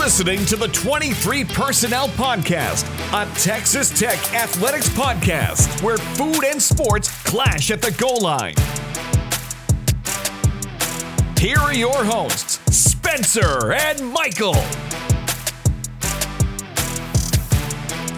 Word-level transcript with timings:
Listening 0.00 0.46
to 0.46 0.56
the 0.56 0.68
23 0.68 1.44
Personnel 1.44 2.08
Podcast, 2.08 2.86
a 3.12 3.30
Texas 3.38 3.90
Tech 3.90 4.16
Athletics 4.32 4.88
podcast 4.88 5.82
where 5.82 5.98
food 5.98 6.42
and 6.42 6.60
sports 6.60 7.22
clash 7.24 7.70
at 7.70 7.82
the 7.82 7.90
goal 7.92 8.18
line. 8.18 8.54
Here 11.38 11.58
are 11.58 11.74
your 11.74 12.02
hosts, 12.02 12.60
Spencer 12.74 13.74
and 13.74 14.10
Michael. 14.10 14.56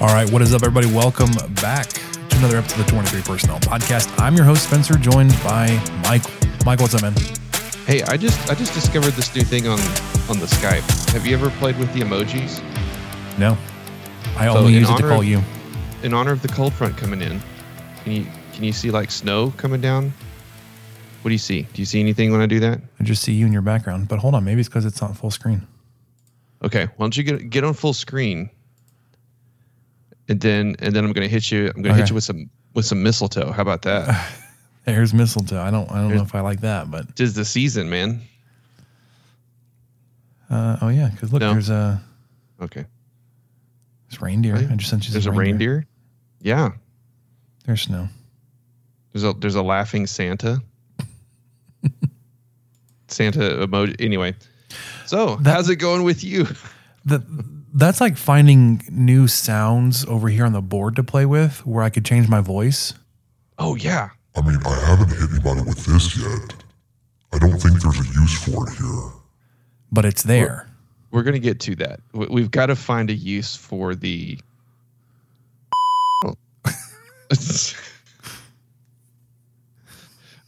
All 0.01 0.15
right, 0.15 0.30
what 0.30 0.41
is 0.41 0.55
up, 0.55 0.63
everybody? 0.63 0.87
Welcome 0.87 1.33
back 1.57 1.89
to 1.89 2.37
another 2.39 2.59
episode 2.59 2.79
of 2.79 2.87
the 2.87 2.93
23 2.93 3.23
Personnel 3.23 3.59
Podcast. 3.59 4.17
I'm 4.21 4.37
your 4.37 4.45
host, 4.45 4.69
Spencer, 4.69 4.95
joined 4.95 5.33
by 5.43 5.83
Michael. 6.05 6.30
Michael, 6.65 6.85
what's 6.85 6.95
up, 6.95 7.03
man? 7.03 7.41
Hey, 7.87 8.03
I 8.03 8.17
just 8.17 8.49
I 8.51 8.55
just 8.55 8.75
discovered 8.75 9.13
this 9.13 9.35
new 9.35 9.43
thing 9.43 9.66
on 9.66 9.79
on 10.30 10.38
the 10.38 10.47
Skype. 10.47 11.11
Have 11.13 11.27
you 11.27 11.35
ever 11.35 11.51
played 11.51 11.77
with 11.79 11.93
the 11.93 12.01
emojis? 12.01 12.63
No, 13.39 13.57
I 14.37 14.47
So 14.47 14.59
only 14.59 14.74
in 14.74 14.80
use 14.80 14.89
it 14.89 14.93
to 14.93 14.93
honor 15.05 15.09
call 15.09 15.21
of- 15.21 15.27
you. 15.27 15.43
In 16.02 16.15
honor 16.15 16.33
of 16.33 16.43
the 16.43 16.49
cold 16.49 16.73
front 16.73 16.97
coming 16.97 17.21
in, 17.21 17.41
can 18.02 18.13
you 18.13 18.27
can 18.52 18.65
you 18.65 18.73
see 18.73 18.91
like 18.91 19.11
snow 19.11 19.52
coming 19.57 19.80
down? 19.80 20.13
What 21.23 21.29
do 21.29 21.33
you 21.33 21.39
see? 21.39 21.63
Do 21.73 21.83
you 21.83 21.87
see 21.87 22.01
anything 22.01 22.33
when 22.33 22.41
I 22.41 22.47
do 22.47 22.61
that? 22.61 22.80
I 23.01 23.05
just 23.05 23.23
see 23.23 23.33
you 23.33 23.47
in 23.47 23.52
your 23.52 23.63
background, 23.63 24.09
but 24.09 24.19
hold 24.19 24.35
on, 24.35 24.45
maybe 24.45 24.61
it's 24.61 24.69
because 24.69 24.85
it's 24.85 25.01
not 25.01 25.17
full 25.17 25.30
screen. 25.30 25.67
Okay, 26.65 26.85
why 26.96 27.05
don't 27.05 27.17
you 27.17 27.24
get 27.24 27.51
get 27.51 27.65
on 27.65 27.74
full 27.74 27.93
screen, 27.95 28.49
and 30.29 30.41
then 30.41 30.77
and 30.79 30.95
then 30.95 31.05
I'm 31.05 31.13
gonna 31.13 31.29
hit 31.29 31.51
you. 31.51 31.67
I'm 31.74 31.83
gonna 31.83 31.95
hit 31.95 32.02
Okay. 32.05 32.11
you 32.11 32.15
with 32.15 32.24
some 32.24 32.49
with 32.74 32.85
some 32.87 33.02
mistletoe. 33.02 33.51
How 33.52 33.63
about 33.63 33.83
that? 33.83 34.33
There's 34.85 35.15
mistletoe. 35.15 35.61
I 35.61 35.71
don't, 35.71 35.91
I 35.91 36.01
don't 36.01 36.15
know 36.15 36.23
if 36.23 36.35
I 36.35 36.41
like 36.41 36.61
that, 36.63 36.91
but 36.91 37.15
Tis 37.16 37.35
the 37.35 37.45
season, 37.45 37.88
man. 37.88 38.21
uh, 40.51 40.79
oh 40.83 40.89
yeah, 40.89 41.09
because 41.09 41.33
look, 41.33 41.41
No. 41.41 41.52
there's 41.52 41.71
a 41.71 42.02
Okay, 42.61 42.85
there's 44.09 44.21
reindeer. 44.21 44.55
Right. 44.55 44.71
I 44.71 44.74
just 44.77 44.91
sent 44.91 45.07
you. 45.07 45.13
there's 45.13 45.27
a 45.27 45.30
some 45.30 45.39
reindeer. 45.39 45.87
Yeah, 46.41 46.71
There's 47.65 47.83
snow. 47.83 48.09
There's 49.13 49.24
a 49.24 49.33
there's 49.35 49.55
a 49.55 49.63
laughing 49.63 50.07
Santa. 50.07 50.61
Santa 53.09 53.41
emoji. 53.67 53.95
Anyway, 54.01 54.35
so 55.07 55.37
That- 55.37 55.55
how's 55.55 55.69
it 55.69 55.77
going 55.77 56.02
with 56.02 56.24
you? 56.24 56.46
That 57.05 57.23
that's 57.74 58.01
like 58.01 58.17
finding 58.17 58.83
new 58.91 59.27
sounds 59.29 60.05
over 60.07 60.29
here 60.29 60.45
on 60.46 60.52
the 60.52 60.63
board 60.63 60.96
to 60.96 61.02
play 61.02 61.27
with, 61.27 61.65
where 61.67 61.83
I 61.83 61.91
could 61.91 62.05
change 62.05 62.29
my 62.29 62.41
voice. 62.41 62.95
Oh 63.59 63.74
yeah, 63.77 64.11
I 64.34 64.41
mean, 64.41 64.59
I 64.65 64.75
haven't 64.87 65.11
hit 65.11 65.31
anybody 65.31 65.61
with 65.62 65.84
this 65.84 66.16
yet. 66.16 66.55
I 67.34 67.38
don't 67.38 67.59
think 67.61 67.81
there's 67.83 68.00
a 68.00 68.05
use 68.21 68.43
for 68.44 68.69
it 68.69 68.75
here. 68.77 69.11
but 69.91 70.05
it's 70.05 70.22
there. 70.22 70.69
we're 71.11 71.22
gonna 71.22 71.39
get 71.39 71.61
to 71.61 71.75
that. 71.77 72.00
We- 72.12 72.27
We've 72.28 72.50
got 72.50 72.66
to 72.66 72.77
find 72.77 73.11
a 73.11 73.15
use 73.15 73.55
for 73.56 73.95
the. 73.95 74.39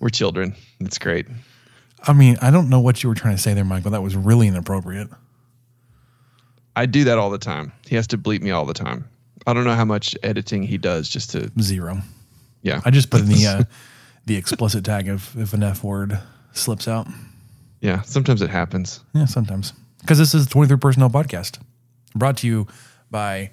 we're 0.00 0.08
children. 0.10 0.54
It's 0.80 0.98
great. 0.98 1.26
I 2.06 2.12
mean, 2.12 2.36
I 2.42 2.50
don't 2.50 2.68
know 2.68 2.80
what 2.80 3.02
you 3.02 3.08
were 3.08 3.14
trying 3.14 3.36
to 3.36 3.42
say 3.42 3.54
there, 3.54 3.64
Michael. 3.64 3.90
That 3.92 4.02
was 4.02 4.14
really 4.16 4.46
inappropriate. 4.46 5.08
I 6.76 6.86
do 6.86 7.04
that 7.04 7.18
all 7.18 7.30
the 7.30 7.38
time. 7.38 7.72
He 7.86 7.96
has 7.96 8.06
to 8.08 8.18
bleep 8.18 8.42
me 8.42 8.50
all 8.50 8.64
the 8.66 8.74
time. 8.74 9.08
I 9.46 9.52
don't 9.54 9.64
know 9.64 9.74
how 9.74 9.84
much 9.84 10.16
editing 10.22 10.62
he 10.62 10.76
does 10.78 11.08
just 11.08 11.30
to 11.30 11.50
Zero. 11.60 11.98
Yeah. 12.64 12.80
I 12.84 12.90
just 12.90 13.08
put 13.10 13.20
in 13.20 13.28
the 13.28 13.46
uh, 13.60 13.62
the 14.26 14.34
explicit 14.36 14.84
tag 14.84 15.06
if 15.06 15.36
if 15.36 15.52
an 15.54 15.62
F 15.62 15.84
word 15.84 16.18
slips 16.52 16.88
out. 16.88 17.06
yeah. 17.80 18.02
Sometimes 18.02 18.42
it 18.42 18.50
happens. 18.50 19.00
Yeah, 19.12 19.26
sometimes. 19.26 19.72
Because 20.00 20.18
this 20.18 20.34
is 20.34 20.46
the 20.46 20.50
23 20.52 20.76
Personnel 20.78 21.08
Podcast, 21.10 21.60
brought 22.14 22.36
to 22.38 22.46
you 22.48 22.66
by 23.10 23.50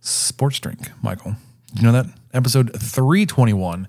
Sports 0.00 0.58
Drink, 0.60 0.90
Michael. 1.02 1.36
Did 1.68 1.78
you 1.78 1.82
know 1.84 1.92
that? 1.92 2.06
Episode 2.34 2.72
321, 2.78 3.88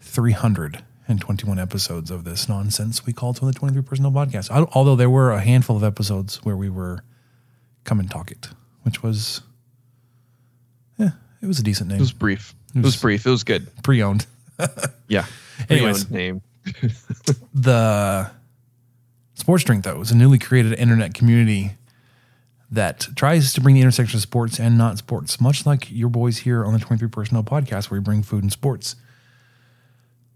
321 0.00 1.58
episodes 1.58 2.10
of 2.10 2.24
this 2.24 2.48
nonsense 2.48 3.04
we 3.06 3.12
call 3.12 3.32
the 3.32 3.52
23 3.52 3.82
Personnel 3.82 4.10
Podcast. 4.12 4.50
Al- 4.50 4.70
Although 4.74 4.96
there 4.96 5.10
were 5.10 5.32
a 5.32 5.40
handful 5.40 5.76
of 5.76 5.84
episodes 5.84 6.36
where 6.44 6.56
we 6.56 6.68
were 6.70 7.04
come 7.84 8.00
and 8.00 8.10
talk 8.10 8.30
it, 8.30 8.48
which 8.82 9.02
was, 9.02 9.42
it 11.42 11.46
was 11.46 11.58
a 11.58 11.62
decent 11.62 11.88
name. 11.90 11.98
It 11.98 12.00
was 12.00 12.12
brief. 12.12 12.54
It 12.74 12.82
was 12.82 12.96
brief. 12.96 13.26
It 13.26 13.30
was 13.30 13.44
good. 13.44 13.66
Pre 13.82 14.02
owned. 14.02 14.26
Yeah. 15.08 15.24
Anyways. 15.70 16.04
Pre-owned 16.04 16.10
name. 16.10 16.42
the 17.54 18.30
sports 19.34 19.64
drink 19.64 19.84
though 19.84 20.00
is 20.00 20.10
a 20.10 20.16
newly 20.16 20.38
created 20.38 20.74
internet 20.74 21.14
community 21.14 21.72
that 22.70 23.08
tries 23.16 23.52
to 23.54 23.60
bring 23.60 23.74
the 23.74 23.80
intersection 23.80 24.18
of 24.18 24.22
sports 24.22 24.60
and 24.60 24.76
not 24.76 24.98
sports 24.98 25.40
much 25.40 25.64
like 25.64 25.90
your 25.90 26.10
boys 26.10 26.38
here 26.38 26.64
on 26.64 26.74
the 26.74 26.78
23 26.78 27.08
personnel 27.08 27.42
podcast 27.42 27.90
where 27.90 27.98
we 28.00 28.04
bring 28.04 28.22
food 28.22 28.42
and 28.42 28.52
sports 28.52 28.96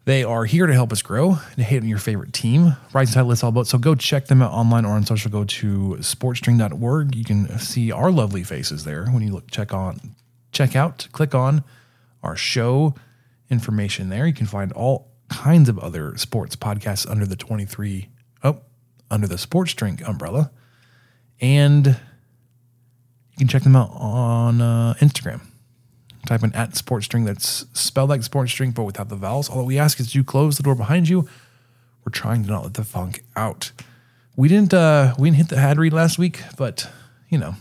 they 0.05 0.25
are 0.25 0.47
here 0.47 0.67
to 0.67 0.73
help 0.73 0.91
us 0.91 1.03
grow 1.03 1.37
and 1.57 1.65
hate 1.67 1.83
on 1.83 1.89
your 1.89 1.99
favorite 1.99 2.33
team 2.33 2.75
rising 2.95 3.13
tide 3.13 3.27
lifts 3.27 3.45
all 3.45 3.53
boats 3.53 3.69
so 3.69 3.77
go 3.77 3.95
check 3.95 4.27
them 4.29 4.41
out 4.41 4.53
online 4.53 4.87
or 4.87 4.95
on 4.95 5.05
social 5.05 5.31
go 5.31 5.45
to 5.45 5.97
sportsstring.org 6.01 7.15
you 7.15 7.25
can 7.25 7.59
see 7.59 7.93
our 7.93 8.11
lovely 8.11 8.43
faces 8.43 8.85
there 8.85 9.07
when 9.09 9.23
you 9.23 9.33
look 9.33 9.51
check 9.51 9.75
on 9.75 10.15
check 10.53 10.77
out 10.77 11.09
click 11.13 11.35
on 11.35 11.65
our 12.23 12.37
show 12.37 12.95
information 13.51 14.09
there. 14.09 14.27
You 14.27 14.33
can 14.33 14.47
find 14.47 14.73
all 14.73 15.11
kinds 15.29 15.69
of 15.69 15.79
other 15.79 16.17
sports 16.17 16.57
podcasts 16.57 17.09
under 17.09 17.27
the 17.27 17.37
23, 17.37 18.09
oh, 18.45 18.61
under 19.11 19.27
the 19.27 19.39
Sports 19.39 19.75
Drink 19.75 20.07
umbrella. 20.07 20.51
And 21.41 21.87
you 21.87 23.39
can 23.39 23.49
check 23.49 23.63
them 23.63 23.75
out 23.75 23.91
on 23.93 24.61
uh, 24.61 24.95
Instagram. 25.01 25.41
Type 26.27 26.45
in 26.45 26.55
at 26.55 26.77
Sports 26.77 27.09
Drink. 27.09 27.27
That's 27.27 27.67
spelled 27.73 28.11
like 28.11 28.23
Sports 28.23 28.55
Drink, 28.55 28.77
but 28.77 28.85
without 28.85 29.09
the 29.09 29.17
vowels. 29.17 29.49
All 29.49 29.59
that 29.59 29.65
we 29.65 29.79
ask 29.79 29.99
is 29.99 30.15
you 30.15 30.23
close 30.23 30.57
the 30.57 30.63
door 30.63 30.77
behind 30.77 31.09
you. 31.09 31.29
We're 32.05 32.13
trying 32.13 32.45
to 32.45 32.51
not 32.51 32.63
let 32.63 32.75
the 32.75 32.85
funk 32.85 33.25
out. 33.35 33.73
We 34.37 34.49
didn't 34.49 34.73
uh 34.73 35.15
we 35.19 35.29
didn't 35.29 35.39
hit 35.39 35.49
the 35.49 35.57
ad 35.57 35.79
read 35.79 35.93
last 35.93 36.19
week, 36.19 36.43
but 36.57 36.89
you 37.29 37.39
know, 37.39 37.57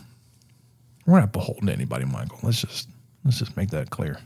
we're 1.12 1.20
not 1.20 1.32
beholden 1.32 1.66
to 1.66 1.72
anybody, 1.74 2.06
Michael. 2.06 2.38
Let's 2.42 2.62
just 2.62 2.88
let's 3.22 3.38
just 3.38 3.54
make 3.54 3.68
that 3.70 3.90
clear. 3.90 4.18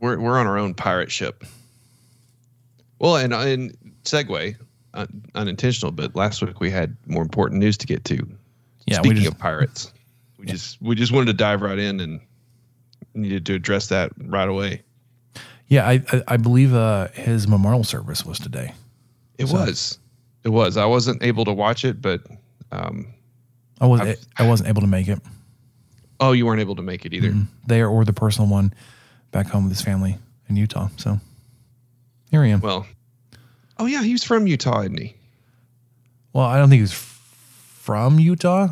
We're 0.00 0.18
we're 0.18 0.38
on 0.38 0.46
our 0.46 0.56
own 0.56 0.72
pirate 0.72 1.12
ship. 1.12 1.44
Well, 2.98 3.16
and 3.16 3.34
and 3.34 3.76
segue, 4.04 4.56
uh, 4.94 5.06
unintentional, 5.34 5.92
but 5.92 6.16
last 6.16 6.42
week 6.42 6.58
we 6.58 6.70
had 6.70 6.96
more 7.06 7.22
important 7.22 7.60
news 7.60 7.76
to 7.76 7.86
get 7.86 8.06
to. 8.06 8.14
Yeah, 8.86 9.00
we 9.02 9.10
Speaking 9.10 9.16
just- 9.24 9.34
of 9.34 9.38
pirates, 9.38 9.92
we 10.38 10.46
just 10.46 10.80
we 10.80 10.94
just 10.94 11.12
wanted 11.12 11.26
to 11.26 11.34
dive 11.34 11.60
right 11.60 11.78
in 11.78 12.00
and 12.00 12.18
needed 13.14 13.44
to 13.46 13.54
address 13.54 13.88
that 13.88 14.10
right 14.16 14.48
away. 14.48 14.80
Yeah, 15.68 15.86
I 15.86 16.02
I, 16.12 16.22
I 16.28 16.36
believe 16.38 16.74
uh, 16.74 17.08
his 17.08 17.46
memorial 17.46 17.84
service 17.84 18.24
was 18.24 18.38
today. 18.38 18.72
It 19.36 19.50
was, 19.50 19.98
it 20.44 20.50
was. 20.50 20.78
I 20.78 20.86
wasn't 20.86 21.22
able 21.22 21.44
to 21.44 21.52
watch 21.52 21.84
it, 21.84 22.00
but 22.00 22.22
um, 22.70 23.12
I 23.82 23.86
was 23.86 24.00
I 24.38 24.48
wasn't 24.48 24.70
able 24.70 24.80
to 24.80 24.86
make 24.86 25.08
it 25.08 25.18
oh, 26.22 26.32
you 26.32 26.46
weren't 26.46 26.60
able 26.60 26.76
to 26.76 26.82
make 26.82 27.04
it 27.04 27.12
either. 27.12 27.34
there 27.66 27.88
or 27.88 28.04
the 28.04 28.12
personal 28.12 28.48
one 28.48 28.72
back 29.30 29.46
home 29.48 29.64
with 29.64 29.72
his 29.72 29.82
family 29.82 30.16
in 30.48 30.56
Utah. 30.56 30.88
So 30.96 31.18
here 32.30 32.42
I 32.42 32.46
am. 32.48 32.60
Well, 32.60 32.86
oh 33.78 33.86
yeah, 33.86 34.02
he 34.02 34.12
was 34.12 34.24
from 34.24 34.46
Utah, 34.46 34.80
isn't 34.82 34.98
he? 34.98 35.14
Well, 36.32 36.46
I 36.46 36.56
don't 36.58 36.68
think 36.70 36.78
he 36.78 36.82
was 36.82 36.92
f- 36.92 37.78
from 37.80 38.18
Utah. 38.18 38.68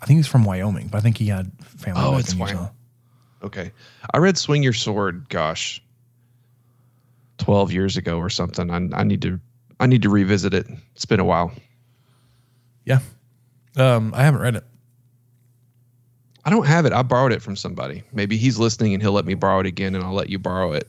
I 0.00 0.06
think 0.06 0.18
he's 0.18 0.26
from 0.28 0.44
Wyoming, 0.44 0.88
but 0.88 0.98
I 0.98 1.00
think 1.00 1.18
he 1.18 1.26
had 1.26 1.50
family 1.62 2.00
Oh, 2.02 2.12
back 2.12 2.20
it's 2.20 2.32
in 2.32 2.38
Utah. 2.38 2.52
Wyoming. 2.52 2.70
Okay. 3.42 3.72
I 4.12 4.18
read 4.18 4.38
Swing 4.38 4.62
Your 4.62 4.72
Sword, 4.72 5.28
gosh, 5.28 5.82
12 7.38 7.72
years 7.72 7.96
ago 7.96 8.18
or 8.18 8.30
something. 8.30 8.70
I, 8.70 9.00
I 9.00 9.04
need 9.04 9.22
to 9.22 9.40
I 9.80 9.86
need 9.86 10.02
to 10.02 10.08
revisit 10.10 10.54
it. 10.54 10.66
It's 10.94 11.04
been 11.04 11.20
a 11.20 11.24
while. 11.24 11.52
Yeah, 12.84 13.00
um, 13.76 14.12
I 14.14 14.22
haven't 14.22 14.40
read 14.40 14.56
it. 14.56 14.64
I 16.44 16.50
don't 16.50 16.66
have 16.66 16.84
it. 16.84 16.92
I 16.92 17.02
borrowed 17.02 17.32
it 17.32 17.42
from 17.42 17.56
somebody. 17.56 18.02
Maybe 18.12 18.36
he's 18.36 18.58
listening 18.58 18.92
and 18.92 19.02
he'll 19.02 19.12
let 19.12 19.24
me 19.24 19.34
borrow 19.34 19.60
it 19.60 19.66
again 19.66 19.94
and 19.94 20.04
I'll 20.04 20.12
let 20.12 20.28
you 20.28 20.38
borrow 20.38 20.72
it. 20.72 20.88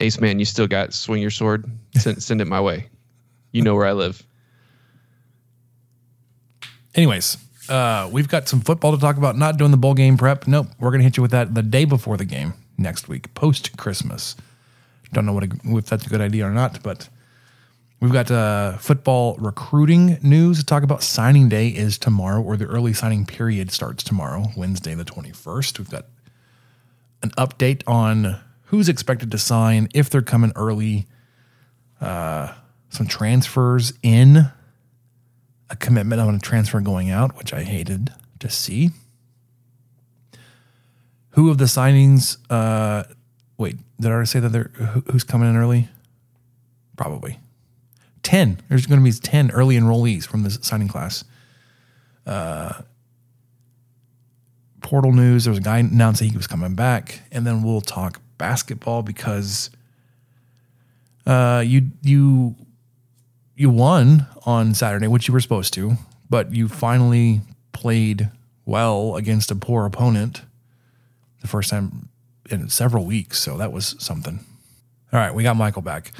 Ace 0.00 0.20
man, 0.20 0.38
you 0.38 0.44
still 0.44 0.66
got 0.66 0.94
swing 0.94 1.20
your 1.20 1.30
sword. 1.30 1.70
Send 1.96 2.22
send 2.22 2.40
it 2.40 2.46
my 2.46 2.60
way. 2.60 2.88
You 3.52 3.62
know 3.62 3.74
where 3.74 3.86
I 3.86 3.92
live. 3.92 4.22
Anyways, 6.94 7.36
uh, 7.68 8.08
we've 8.10 8.28
got 8.28 8.48
some 8.48 8.60
football 8.60 8.92
to 8.92 8.98
talk 8.98 9.16
about. 9.16 9.36
Not 9.36 9.58
doing 9.58 9.70
the 9.70 9.76
bowl 9.76 9.94
game 9.94 10.16
prep. 10.16 10.46
Nope. 10.46 10.68
We're 10.78 10.90
going 10.90 11.00
to 11.00 11.04
hit 11.04 11.16
you 11.16 11.22
with 11.22 11.30
that 11.32 11.54
the 11.54 11.62
day 11.62 11.84
before 11.84 12.16
the 12.16 12.24
game 12.24 12.54
next 12.78 13.08
week, 13.08 13.32
post 13.34 13.76
Christmas. 13.76 14.34
Don't 15.12 15.26
know 15.26 15.34
what 15.34 15.44
a, 15.44 15.50
if 15.76 15.86
that's 15.86 16.06
a 16.06 16.08
good 16.08 16.20
idea 16.22 16.46
or 16.46 16.50
not, 16.50 16.82
but 16.82 17.08
we've 18.02 18.12
got 18.12 18.30
uh, 18.32 18.76
football 18.78 19.36
recruiting 19.36 20.18
news 20.22 20.58
to 20.58 20.66
talk 20.66 20.82
about. 20.82 21.02
Signing 21.04 21.48
day 21.48 21.68
is 21.68 21.96
tomorrow, 21.96 22.42
or 22.42 22.56
the 22.56 22.66
early 22.66 22.92
signing 22.92 23.24
period 23.24 23.70
starts 23.70 24.02
tomorrow, 24.02 24.48
Wednesday, 24.56 24.94
the 24.94 25.04
21st. 25.04 25.78
We've 25.78 25.88
got 25.88 26.06
an 27.22 27.30
update 27.38 27.82
on 27.86 28.40
who's 28.64 28.88
expected 28.88 29.30
to 29.30 29.38
sign, 29.38 29.88
if 29.94 30.10
they're 30.10 30.20
coming 30.20 30.52
early, 30.56 31.06
uh, 32.00 32.52
some 32.90 33.06
transfers 33.06 33.92
in 34.02 34.50
a 35.70 35.76
commitment 35.76 36.20
on 36.20 36.34
a 36.34 36.38
transfer 36.40 36.80
going 36.80 37.08
out, 37.08 37.38
which 37.38 37.54
I 37.54 37.62
hated 37.62 38.12
to 38.40 38.50
see. 38.50 38.90
Who 41.30 41.50
of 41.50 41.58
the 41.58 41.66
signings? 41.66 42.36
Uh, 42.50 43.04
wait, 43.56 43.76
did 44.00 44.10
I 44.10 44.14
already 44.14 44.26
say 44.26 44.40
that 44.40 44.48
they're 44.48 44.72
who, 44.74 45.00
who's 45.12 45.24
coming 45.24 45.48
in 45.48 45.56
early? 45.56 45.88
Probably 46.96 47.38
ten. 48.22 48.60
There's 48.68 48.86
going 48.86 49.00
to 49.00 49.04
be 49.04 49.12
ten 49.12 49.50
early 49.50 49.76
enrollees 49.76 50.24
from 50.26 50.42
this 50.42 50.58
signing 50.62 50.88
class. 50.88 51.24
Uh, 52.26 52.82
portal 54.80 55.12
news. 55.12 55.44
There 55.44 55.50
was 55.50 55.58
a 55.58 55.62
guy 55.62 55.78
announcing 55.78 56.30
he 56.30 56.36
was 56.36 56.46
coming 56.46 56.74
back, 56.74 57.20
and 57.30 57.46
then 57.46 57.62
we'll 57.62 57.80
talk 57.80 58.20
basketball 58.38 59.02
because 59.02 59.70
uh, 61.26 61.62
you 61.64 61.90
you 62.02 62.56
you 63.56 63.70
won 63.70 64.26
on 64.44 64.74
Saturday, 64.74 65.06
which 65.06 65.28
you 65.28 65.34
were 65.34 65.40
supposed 65.40 65.72
to, 65.74 65.96
but 66.28 66.52
you 66.54 66.68
finally 66.68 67.40
played 67.72 68.30
well 68.64 69.16
against 69.16 69.50
a 69.50 69.54
poor 69.54 69.86
opponent 69.86 70.42
the 71.40 71.48
first 71.48 71.70
time 71.70 72.08
in 72.50 72.68
several 72.68 73.04
weeks. 73.04 73.40
So 73.40 73.56
that 73.58 73.72
was 73.72 73.94
something. 73.98 74.40
All 75.12 75.20
right, 75.20 75.34
we 75.34 75.42
got 75.42 75.56
Michael 75.56 75.82
back. 75.82 76.12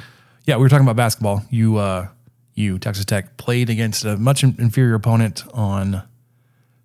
Yeah, 0.45 0.57
we 0.57 0.63
were 0.63 0.69
talking 0.69 0.85
about 0.85 0.97
basketball. 0.97 1.43
You, 1.49 1.77
uh, 1.77 2.07
you 2.53 2.77
Texas 2.77 3.05
Tech 3.05 3.37
played 3.37 3.69
against 3.69 4.03
a 4.03 4.17
much 4.17 4.43
inferior 4.43 4.95
opponent 4.95 5.43
on 5.53 6.03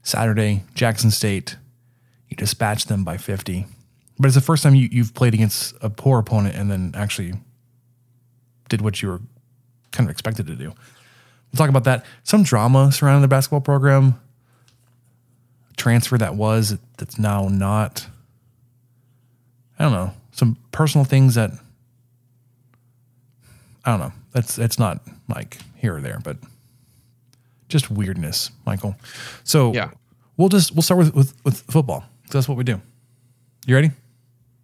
Saturday, 0.03 0.63
Jackson 0.75 1.11
State. 1.11 1.57
You 2.29 2.37
dispatched 2.37 2.89
them 2.89 3.05
by 3.05 3.17
50. 3.17 3.67
But 4.19 4.27
it's 4.27 4.35
the 4.35 4.41
first 4.41 4.63
time 4.63 4.75
you, 4.75 4.89
you've 4.91 5.15
played 5.15 5.35
against 5.35 5.75
a 5.81 5.91
poor 5.91 6.19
opponent 6.21 6.55
and 6.55 6.71
then 6.71 6.93
actually 6.95 7.35
did 8.69 8.81
what 8.81 9.03
you 9.03 9.09
were 9.09 9.21
kind 9.91 10.09
of 10.09 10.13
expected 10.13 10.47
to 10.47 10.55
do. 10.55 10.69
We'll 10.69 11.57
talk 11.57 11.69
about 11.69 11.85
that. 11.85 12.05
Some 12.23 12.43
drama 12.43 12.93
surrounding 12.93 13.23
the 13.23 13.29
basketball 13.29 13.61
program. 13.61 14.21
Transfer 15.77 16.19
that 16.19 16.35
was 16.35 16.77
that's 16.97 17.19
now 17.19 17.49
not. 17.49 18.07
I 19.79 19.85
don't 19.85 19.93
know. 19.93 20.13
Some 20.33 20.57
personal 20.73 21.05
things 21.05 21.37
that 21.37 21.53
I 23.89 23.93
don't 23.93 24.01
know. 24.01 24.13
That's 24.33 24.55
that's 24.55 24.79
not 24.79 25.01
like 25.31 25.57
here 25.77 25.97
or 25.97 26.03
there, 26.03 26.19
but 26.23 26.37
just 27.71 27.91
weirdness, 27.91 28.51
Michael. 28.67 28.97
So 29.45 29.73
Yeah. 29.73 29.93
we'll 30.37 30.51
just 30.51 30.75
we'll 30.75 30.83
start 30.83 30.99
with 30.99 31.15
with, 31.15 31.35
with 31.43 31.61
football. 31.63 32.01
'cause 32.25 32.33
That's 32.33 32.49
what 32.51 32.59
we 32.59 32.65
do. 32.65 32.83
You 33.67 33.75
ready? 33.75 33.93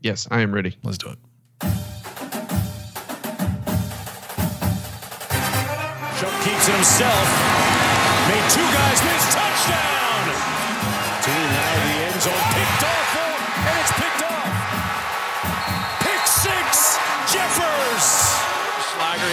Yes, 0.02 0.28
I 0.30 0.40
am 0.42 0.52
ready. 0.54 0.76
Let's 0.82 0.98
do 0.98 1.08
it. 1.08 1.18
Chubb 6.20 6.34
keeps 6.44 6.68
it 6.68 6.74
himself. 6.74 7.28
Made 8.28 8.50
two 8.50 8.68
guys 8.76 9.00
miss. 9.04 9.34
Touchdown! 9.34 9.93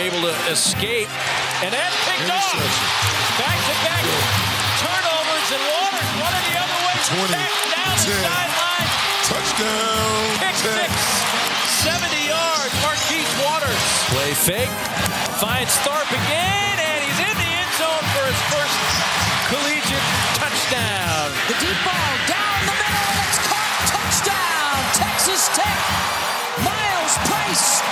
Able 0.02 0.26
to 0.26 0.34
escape, 0.50 1.06
and 1.62 1.70
then 1.70 1.92
picked 2.10 2.26
off. 2.34 2.58
Back 3.38 3.54
to 3.54 3.74
back 3.86 4.02
turnovers, 4.82 5.50
and 5.54 5.62
Waters 5.62 6.10
running 6.18 6.46
the 6.50 6.58
other 6.58 6.80
way. 6.90 6.98
20, 7.22 7.38
back 7.38 7.54
down 7.70 7.94
the 8.02 8.18
sideline. 8.26 8.90
Touchdown. 9.30 10.42
Pick 10.42 10.58
Tech. 10.58 10.90
six. 10.90 11.86
70 11.86 12.18
yards. 12.18 12.74
Marquise 12.82 13.30
Waters. 13.46 13.84
Play 14.10 14.34
fake. 14.34 14.74
Finds 15.38 15.70
Tharp 15.86 16.10
again, 16.10 16.76
and 16.82 17.00
he's 17.06 17.22
in 17.22 17.36
the 17.38 17.52
end 17.62 17.72
zone 17.78 18.06
for 18.18 18.26
his 18.26 18.42
first 18.50 18.78
collegiate 19.54 20.08
touchdown. 20.42 21.30
The 21.46 21.62
deep 21.62 21.78
ball 21.86 22.14
down 22.26 22.58
the 22.66 22.74
middle, 22.74 23.06
and 23.06 23.22
it's 23.30 23.38
caught. 23.46 23.78
Touchdown, 23.86 24.78
Texas 24.98 25.46
Tech. 25.54 25.78
Myles 26.66 27.16
Price, 27.30 27.86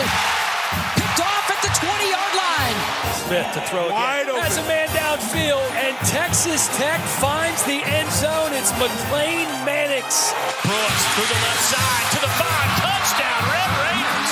Intercepted. 0.00 0.96
Picked 0.96 1.20
off 1.20 1.46
at 1.50 1.60
the 1.60 1.72
20-yard 1.76 2.34
line. 2.36 2.78
Smith 3.14 3.48
to 3.54 3.60
throw 3.68 3.88
Wide 3.92 4.26
again. 4.26 4.34
open. 4.34 4.42
Has 4.42 4.56
a 4.58 4.66
man 4.66 4.88
downfield, 4.96 5.64
and 5.76 5.94
Texas 6.08 6.68
Tech 6.76 7.00
finds 7.20 7.62
the 7.64 7.80
end 7.84 8.10
zone. 8.12 8.52
It's 8.56 8.72
McLane 8.80 9.50
Mannix. 9.68 10.32
Brooks 10.64 11.02
through 11.14 11.28
the 11.30 11.40
left 11.44 11.64
side 11.68 12.06
to 12.16 12.18
the 12.24 12.32
five. 12.40 12.68
Touchdown, 12.80 13.40
Red 13.50 13.70
Raiders. 13.84 14.30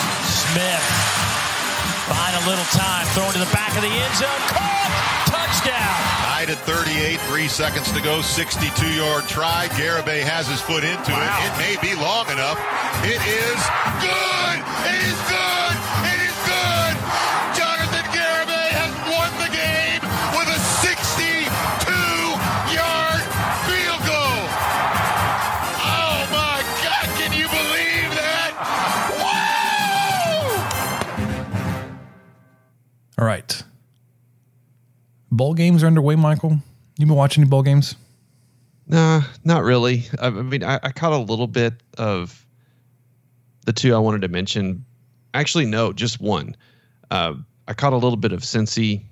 Smith 0.48 0.86
buying 2.08 2.36
a 2.40 2.44
little 2.48 2.64
time, 2.72 3.04
throwing 3.12 3.32
to 3.36 3.42
the 3.42 3.52
back 3.52 3.76
of 3.76 3.82
the 3.82 3.92
end 3.92 4.14
zone. 4.16 4.42
Caught. 4.48 4.90
Touchdown. 5.28 5.96
Tied 6.24 6.48
at 6.50 6.58
38, 6.64 7.20
three 7.28 7.48
seconds 7.48 7.92
to 7.92 8.00
go, 8.00 8.20
62-yard 8.20 9.28
try. 9.28 9.68
Garibay 9.76 10.22
has 10.22 10.48
his 10.48 10.60
foot 10.60 10.84
into 10.84 11.12
it. 11.12 11.30
It 11.44 11.54
may 11.60 11.76
be 11.84 11.94
long 12.00 12.30
enough. 12.32 12.56
It 13.04 13.20
is 13.20 13.60
good. 14.00 14.58
It 14.88 15.02
is 15.12 15.20
good. 15.28 15.57
All 33.18 33.24
right. 33.24 33.62
Bowl 35.30 35.54
games 35.54 35.82
are 35.82 35.88
underway, 35.88 36.14
Michael. 36.14 36.58
You 36.98 37.06
been 37.06 37.16
watching 37.16 37.42
any 37.42 37.50
bowl 37.50 37.62
games? 37.62 37.96
Nah, 38.86 39.22
not 39.44 39.64
really. 39.64 40.04
I, 40.20 40.28
I 40.28 40.30
mean, 40.30 40.62
I, 40.62 40.78
I 40.82 40.92
caught 40.92 41.12
a 41.12 41.18
little 41.18 41.48
bit 41.48 41.74
of 41.98 42.46
the 43.66 43.72
two 43.72 43.94
I 43.94 43.98
wanted 43.98 44.22
to 44.22 44.28
mention. 44.28 44.84
Actually, 45.34 45.66
no, 45.66 45.92
just 45.92 46.20
one. 46.20 46.56
Uh, 47.10 47.34
I 47.66 47.74
caught 47.74 47.92
a 47.92 47.96
little 47.96 48.16
bit 48.16 48.32
of 48.32 48.40
Cincy 48.40 49.02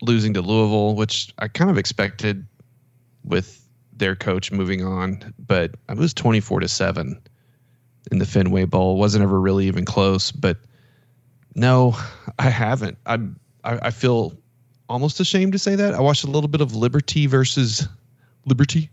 losing 0.00 0.34
to 0.34 0.40
Louisville, 0.40 0.96
which 0.96 1.32
I 1.38 1.48
kind 1.48 1.70
of 1.70 1.76
expected 1.76 2.46
with 3.24 3.62
their 3.92 4.16
coach 4.16 4.50
moving 4.50 4.84
on, 4.84 5.34
but 5.38 5.74
it 5.88 5.98
was 5.98 6.14
24 6.14 6.60
to 6.60 6.68
7 6.68 7.20
in 8.10 8.18
the 8.18 8.26
Fenway 8.26 8.64
Bowl. 8.64 8.96
wasn't 8.96 9.22
ever 9.22 9.38
really 9.38 9.66
even 9.66 9.84
close, 9.84 10.32
but 10.32 10.56
no, 11.54 11.96
I 12.38 12.50
haven't. 12.50 12.98
I'm 13.06 13.38
I, 13.64 13.78
I 13.88 13.90
feel 13.90 14.36
almost 14.88 15.20
ashamed 15.20 15.52
to 15.52 15.58
say 15.58 15.74
that. 15.74 15.94
I 15.94 16.00
watched 16.00 16.24
a 16.24 16.30
little 16.30 16.48
bit 16.48 16.60
of 16.60 16.74
Liberty 16.74 17.26
versus 17.26 17.88
Liberty 18.46 18.90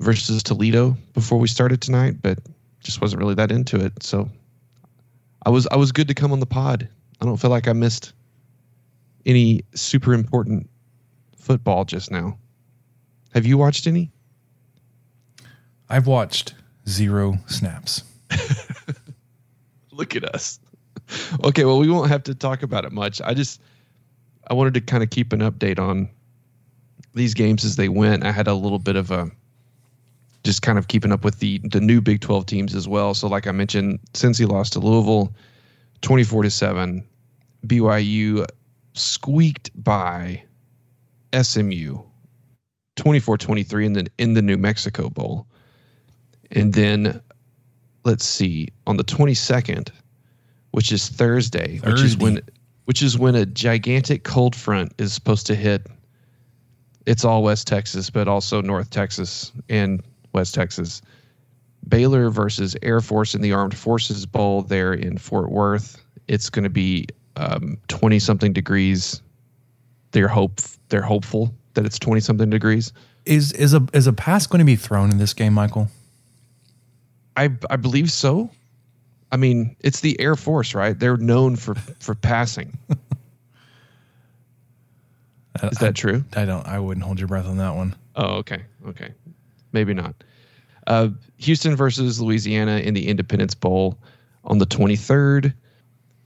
versus 0.00 0.42
Toledo 0.42 0.96
before 1.14 1.38
we 1.38 1.48
started 1.48 1.80
tonight, 1.80 2.20
but 2.22 2.38
just 2.80 3.00
wasn't 3.00 3.20
really 3.20 3.34
that 3.34 3.52
into 3.52 3.82
it. 3.82 4.02
So 4.02 4.28
I 5.46 5.50
was 5.50 5.66
I 5.68 5.76
was 5.76 5.92
good 5.92 6.08
to 6.08 6.14
come 6.14 6.32
on 6.32 6.40
the 6.40 6.46
pod. 6.46 6.88
I 7.20 7.24
don't 7.24 7.36
feel 7.36 7.50
like 7.50 7.68
I 7.68 7.72
missed 7.72 8.12
any 9.24 9.64
super 9.74 10.12
important 10.12 10.68
football 11.36 11.84
just 11.84 12.10
now. 12.10 12.36
Have 13.34 13.46
you 13.46 13.56
watched 13.56 13.86
any? 13.86 14.10
I've 15.88 16.06
watched 16.06 16.54
zero 16.88 17.38
snaps. 17.46 18.02
Look 19.92 20.16
at 20.16 20.24
us. 20.24 20.58
Okay, 21.44 21.64
well 21.64 21.78
we 21.78 21.90
won't 21.90 22.08
have 22.08 22.22
to 22.24 22.34
talk 22.34 22.62
about 22.62 22.84
it 22.84 22.92
much. 22.92 23.20
I 23.22 23.34
just 23.34 23.60
I 24.48 24.54
wanted 24.54 24.74
to 24.74 24.80
kind 24.80 25.02
of 25.02 25.10
keep 25.10 25.32
an 25.32 25.40
update 25.40 25.78
on 25.78 26.08
these 27.14 27.34
games 27.34 27.64
as 27.64 27.76
they 27.76 27.88
went. 27.88 28.24
I 28.24 28.32
had 28.32 28.46
a 28.46 28.54
little 28.54 28.78
bit 28.78 28.96
of 28.96 29.10
a 29.10 29.30
just 30.44 30.62
kind 30.62 30.78
of 30.78 30.88
keeping 30.88 31.12
up 31.12 31.24
with 31.24 31.38
the 31.38 31.58
the 31.58 31.80
new 31.80 32.00
Big 32.00 32.20
12 32.20 32.46
teams 32.46 32.74
as 32.74 32.88
well. 32.88 33.14
So 33.14 33.28
like 33.28 33.46
I 33.46 33.52
mentioned, 33.52 34.00
Cincy 34.12 34.48
lost 34.48 34.72
to 34.74 34.80
Louisville 34.80 35.32
24 36.02 36.42
to 36.42 36.50
7, 36.50 37.04
BYU 37.66 38.44
squeaked 38.94 39.70
by 39.82 40.42
SMU 41.40 41.98
24-23 42.96 43.84
in 43.86 43.92
the 43.94 44.06
in 44.18 44.34
the 44.34 44.42
New 44.42 44.56
Mexico 44.56 45.08
Bowl. 45.08 45.46
And 46.50 46.74
then 46.74 47.22
let's 48.04 48.24
see, 48.24 48.68
on 48.86 48.96
the 48.96 49.04
22nd, 49.04 49.90
which 50.72 50.92
is 50.92 51.08
Thursday, 51.08 51.78
which 51.84 51.94
is 52.00 52.14
Thursday. 52.14 52.24
when 52.24 52.40
which 52.84 53.02
is 53.02 53.16
when 53.16 53.34
a 53.34 53.46
gigantic 53.46 54.24
cold 54.24 54.56
front 54.56 54.92
is 54.98 55.12
supposed 55.12 55.46
to 55.46 55.54
hit. 55.54 55.86
It's 57.06 57.24
all 57.24 57.42
West 57.42 57.66
Texas, 57.66 58.10
but 58.10 58.28
also 58.28 58.60
North 58.60 58.90
Texas 58.90 59.52
and 59.68 60.02
West 60.32 60.54
Texas. 60.54 61.00
Baylor 61.88 62.30
versus 62.30 62.76
Air 62.82 63.00
Force 63.00 63.34
in 63.34 63.40
the 63.40 63.52
Armed 63.52 63.76
Forces 63.76 64.24
Bowl 64.26 64.62
there 64.62 64.92
in 64.92 65.18
Fort 65.18 65.50
Worth. 65.50 66.00
It's 66.28 66.48
going 66.48 66.64
to 66.64 66.70
be 66.70 67.06
um, 67.36 67.78
twenty 67.88 68.18
something 68.18 68.52
degrees. 68.52 69.20
They're 70.12 70.28
hope 70.28 70.60
they're 70.88 71.02
hopeful 71.02 71.52
that 71.74 71.84
it's 71.84 71.98
twenty 71.98 72.20
something 72.20 72.50
degrees. 72.50 72.92
Is 73.24 73.52
is 73.52 73.74
a 73.74 73.84
is 73.92 74.06
a 74.06 74.12
pass 74.12 74.46
going 74.46 74.60
to 74.60 74.64
be 74.64 74.76
thrown 74.76 75.10
in 75.10 75.18
this 75.18 75.34
game, 75.34 75.54
Michael? 75.54 75.88
I 77.36 77.50
I 77.68 77.76
believe 77.76 78.12
so. 78.12 78.50
I 79.32 79.38
mean, 79.38 79.74
it's 79.80 80.00
the 80.00 80.20
Air 80.20 80.36
Force, 80.36 80.74
right? 80.74 80.96
They're 80.96 81.16
known 81.16 81.56
for 81.56 81.74
for 81.74 82.14
passing. 82.14 82.78
Is 85.62 85.78
that 85.78 85.94
true? 85.94 86.22
I 86.36 86.44
don't. 86.44 86.66
I 86.66 86.78
wouldn't 86.78 87.04
hold 87.04 87.18
your 87.18 87.28
breath 87.28 87.46
on 87.46 87.56
that 87.56 87.74
one. 87.74 87.96
Oh, 88.14 88.36
okay, 88.36 88.62
okay, 88.86 89.12
maybe 89.72 89.94
not. 89.94 90.14
Uh, 90.86 91.08
Houston 91.38 91.74
versus 91.76 92.20
Louisiana 92.20 92.78
in 92.78 92.92
the 92.94 93.08
Independence 93.08 93.54
Bowl 93.54 93.98
on 94.44 94.58
the 94.58 94.66
23rd, 94.66 95.54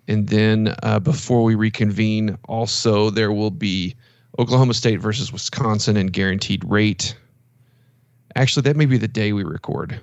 and 0.08 0.28
then 0.28 0.74
uh, 0.82 0.98
before 0.98 1.44
we 1.44 1.54
reconvene, 1.54 2.38
also 2.48 3.10
there 3.10 3.30
will 3.30 3.50
be 3.50 3.94
Oklahoma 4.38 4.74
State 4.74 5.00
versus 5.00 5.32
Wisconsin 5.32 5.96
and 5.96 6.12
guaranteed 6.12 6.64
rate. 6.64 7.14
Actually, 8.34 8.62
that 8.62 8.76
may 8.76 8.86
be 8.86 8.98
the 8.98 9.08
day 9.08 9.32
we 9.32 9.44
record. 9.44 10.00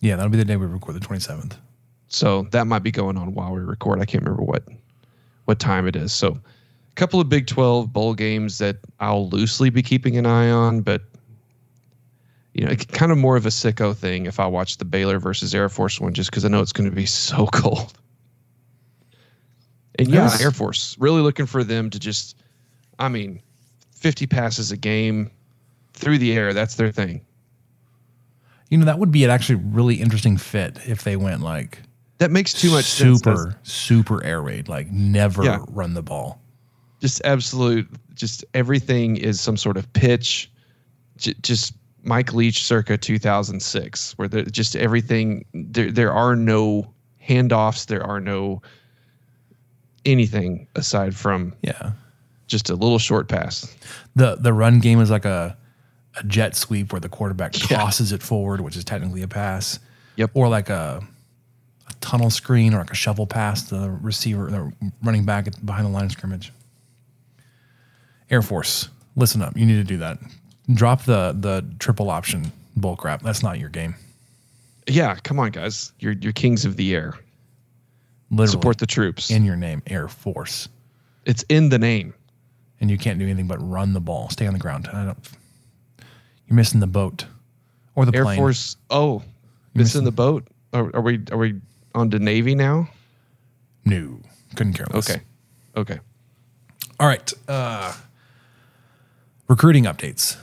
Yeah, 0.00 0.16
that'll 0.16 0.30
be 0.30 0.38
the 0.38 0.44
day 0.44 0.56
we 0.56 0.66
record 0.66 0.94
the 0.94 1.00
twenty 1.00 1.20
seventh. 1.20 1.56
So 2.08 2.42
that 2.50 2.66
might 2.66 2.82
be 2.82 2.90
going 2.90 3.16
on 3.16 3.34
while 3.34 3.52
we 3.52 3.60
record. 3.60 4.00
I 4.00 4.04
can't 4.06 4.24
remember 4.24 4.42
what 4.42 4.64
what 5.44 5.58
time 5.58 5.86
it 5.86 5.96
is. 5.96 6.12
So 6.12 6.38
a 6.90 6.94
couple 6.94 7.20
of 7.20 7.28
Big 7.28 7.46
12 7.46 7.92
bowl 7.92 8.14
games 8.14 8.58
that 8.58 8.76
I'll 9.00 9.28
loosely 9.30 9.70
be 9.70 9.82
keeping 9.82 10.16
an 10.18 10.26
eye 10.26 10.50
on, 10.50 10.82
but 10.82 11.02
you 12.54 12.66
know, 12.66 12.74
kind 12.74 13.12
of 13.12 13.18
more 13.18 13.36
of 13.36 13.46
a 13.46 13.50
sicko 13.50 13.94
thing 13.96 14.26
if 14.26 14.40
I 14.40 14.46
watch 14.46 14.78
the 14.78 14.84
Baylor 14.84 15.18
versus 15.18 15.54
Air 15.54 15.68
Force 15.68 16.00
one 16.00 16.12
just 16.12 16.30
because 16.30 16.44
I 16.44 16.48
know 16.48 16.60
it's 16.60 16.72
going 16.72 16.88
to 16.90 16.94
be 16.94 17.06
so 17.06 17.46
cold. 17.46 17.92
And 19.98 20.08
yeah, 20.08 20.24
Yes. 20.24 20.40
Air 20.40 20.50
Force 20.50 20.96
really 20.98 21.20
looking 21.22 21.46
for 21.46 21.64
them 21.64 21.90
to 21.90 21.98
just, 21.98 22.36
I 22.98 23.08
mean, 23.08 23.40
50 23.92 24.26
passes 24.26 24.70
a 24.70 24.76
game 24.76 25.30
through 25.92 26.18
the 26.18 26.32
air. 26.32 26.52
That's 26.52 26.76
their 26.76 26.92
thing. 26.92 27.20
You 28.70 28.78
know, 28.78 28.84
that 28.84 28.98
would 28.98 29.10
be 29.10 29.24
an 29.24 29.30
actually 29.30 29.56
really 29.56 29.96
interesting 29.96 30.36
fit 30.36 30.78
if 30.86 31.02
they 31.02 31.16
went 31.16 31.40
like 31.42 31.80
That 32.18 32.30
makes 32.32 32.52
too 32.52 32.70
much 32.70 32.84
sense. 32.84 33.20
super 33.20 33.56
super 33.62 34.22
air 34.24 34.42
raid, 34.42 34.68
like 34.68 34.90
never 34.90 35.44
Yeah. 35.44 35.58
run 35.68 35.94
the 35.94 36.02
ball. 36.02 36.40
just 37.00 37.22
absolute 37.24 37.88
just 38.14 38.44
everything 38.54 39.16
is 39.16 39.40
some 39.40 39.56
sort 39.56 39.76
of 39.76 39.90
pitch 39.92 40.50
j- 41.16 41.34
just 41.42 41.72
mike 42.02 42.32
leach 42.32 42.64
circa 42.64 42.98
2006 42.98 44.18
where 44.18 44.26
the, 44.26 44.42
just 44.42 44.74
everything 44.74 45.44
there 45.54 45.92
there 45.92 46.12
are 46.12 46.34
no 46.34 46.92
handoffs 47.24 47.86
there 47.86 48.02
are 48.02 48.18
no 48.18 48.60
anything 50.04 50.66
aside 50.74 51.14
from 51.14 51.54
Yeah. 51.62 51.92
just 52.48 52.68
a 52.70 52.74
little 52.74 52.98
short 52.98 53.28
pass 53.28 53.72
The 54.16 54.36
the 54.36 54.52
run 54.52 54.80
game 54.80 55.00
is 55.00 55.10
like 55.10 55.24
a 55.24 55.56
a 56.16 56.24
jet 56.24 56.56
sweep 56.56 56.92
where 56.92 57.00
the 57.00 57.08
quarterback 57.08 57.54
Yeah. 57.70 57.76
tosses 57.78 58.10
it 58.10 58.24
forward, 58.24 58.60
which 58.60 58.76
is 58.76 58.82
technically 58.82 59.22
a 59.22 59.28
pass. 59.28 59.78
Yep. 60.16 60.32
Or 60.34 60.48
like 60.48 60.68
a 60.68 61.00
tunnel 62.00 62.30
screen 62.30 62.74
or 62.74 62.78
like 62.78 62.90
a 62.90 62.94
shovel 62.94 63.26
pass 63.26 63.68
to 63.68 63.76
the 63.76 63.90
receiver, 63.90 64.50
the 64.50 64.72
running 65.02 65.24
back 65.24 65.46
behind 65.64 65.86
the 65.86 65.90
line 65.90 66.04
of 66.04 66.12
scrimmage. 66.12 66.52
Air 68.30 68.42
Force, 68.42 68.88
listen 69.16 69.42
up. 69.42 69.56
You 69.56 69.66
need 69.66 69.76
to 69.76 69.84
do 69.84 69.96
that. 69.98 70.18
Drop 70.74 71.04
the 71.04 71.34
the 71.38 71.64
triple 71.78 72.10
option 72.10 72.52
bull 72.76 72.96
crap. 72.96 73.22
That's 73.22 73.42
not 73.42 73.58
your 73.58 73.70
game. 73.70 73.94
yeah 74.86 75.16
come 75.22 75.38
on 75.38 75.50
guys 75.50 75.92
you're 75.98 76.14
you're 76.14 76.32
kings 76.32 76.64
of 76.64 76.76
the 76.76 76.94
air 76.94 77.14
Literally 78.30 78.50
support 78.50 78.78
the 78.78 78.86
troops 78.86 79.30
in 79.30 79.44
your 79.44 79.56
name, 79.56 79.82
Air 79.86 80.08
Force. 80.08 80.68
it's 81.24 81.44
in 81.48 81.68
the 81.70 81.78
name 81.78 82.14
and 82.80 82.90
you 82.90 82.98
can't 82.98 83.18
do 83.18 83.24
anything 83.24 83.46
but 83.46 83.58
run 83.58 83.92
the 83.92 84.00
ball, 84.00 84.28
stay 84.30 84.46
on 84.46 84.52
the 84.52 84.58
ground. 84.58 84.88
I 84.92 85.04
don't. 85.06 85.18
You're 86.46 86.56
missing 86.56 86.80
the 86.80 86.86
boat 86.86 87.24
or 87.94 88.06
the 88.06 88.16
air 88.16 88.24
plane. 88.24 88.38
force 88.38 88.76
oh 88.90 89.22
you're 89.74 89.82
missing 89.82 90.04
the 90.04 90.12
boat 90.12 90.46
are, 90.72 90.94
are 90.94 91.00
we 91.00 91.20
are 91.32 91.38
we 91.38 91.60
on 91.98 92.10
to 92.10 92.18
navy 92.18 92.54
now 92.54 92.88
No, 93.84 94.20
couldn't 94.54 94.74
care 94.74 94.86
less. 94.92 95.10
okay 95.10 95.22
okay 95.76 95.98
All 97.00 97.06
right. 97.06 97.32
Uh, 97.46 97.92
recruiting 99.48 99.84
updates. 99.84 100.36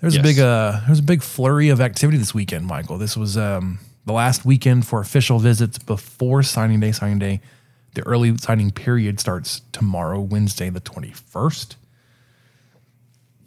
There's 0.00 0.16
a 0.16 0.22
big 0.22 0.38
uh, 0.38 0.80
there's 0.86 1.00
a 1.00 1.02
big 1.02 1.22
flurry 1.22 1.68
of 1.70 1.80
activity 1.80 2.18
this 2.18 2.32
weekend, 2.32 2.66
Michael. 2.66 2.98
This 2.98 3.16
was 3.16 3.36
um, 3.36 3.78
the 4.06 4.12
last 4.12 4.44
weekend 4.44 4.86
for 4.86 5.00
official 5.00 5.38
visits 5.40 5.76
before 5.78 6.42
signing 6.44 6.80
day. 6.80 6.92
Signing 6.92 7.18
day, 7.18 7.40
the 7.94 8.02
early 8.06 8.36
signing 8.38 8.70
period 8.70 9.18
starts 9.20 9.60
tomorrow, 9.72 10.20
Wednesday, 10.20 10.70
the 10.70 10.80
21st. 10.80 11.74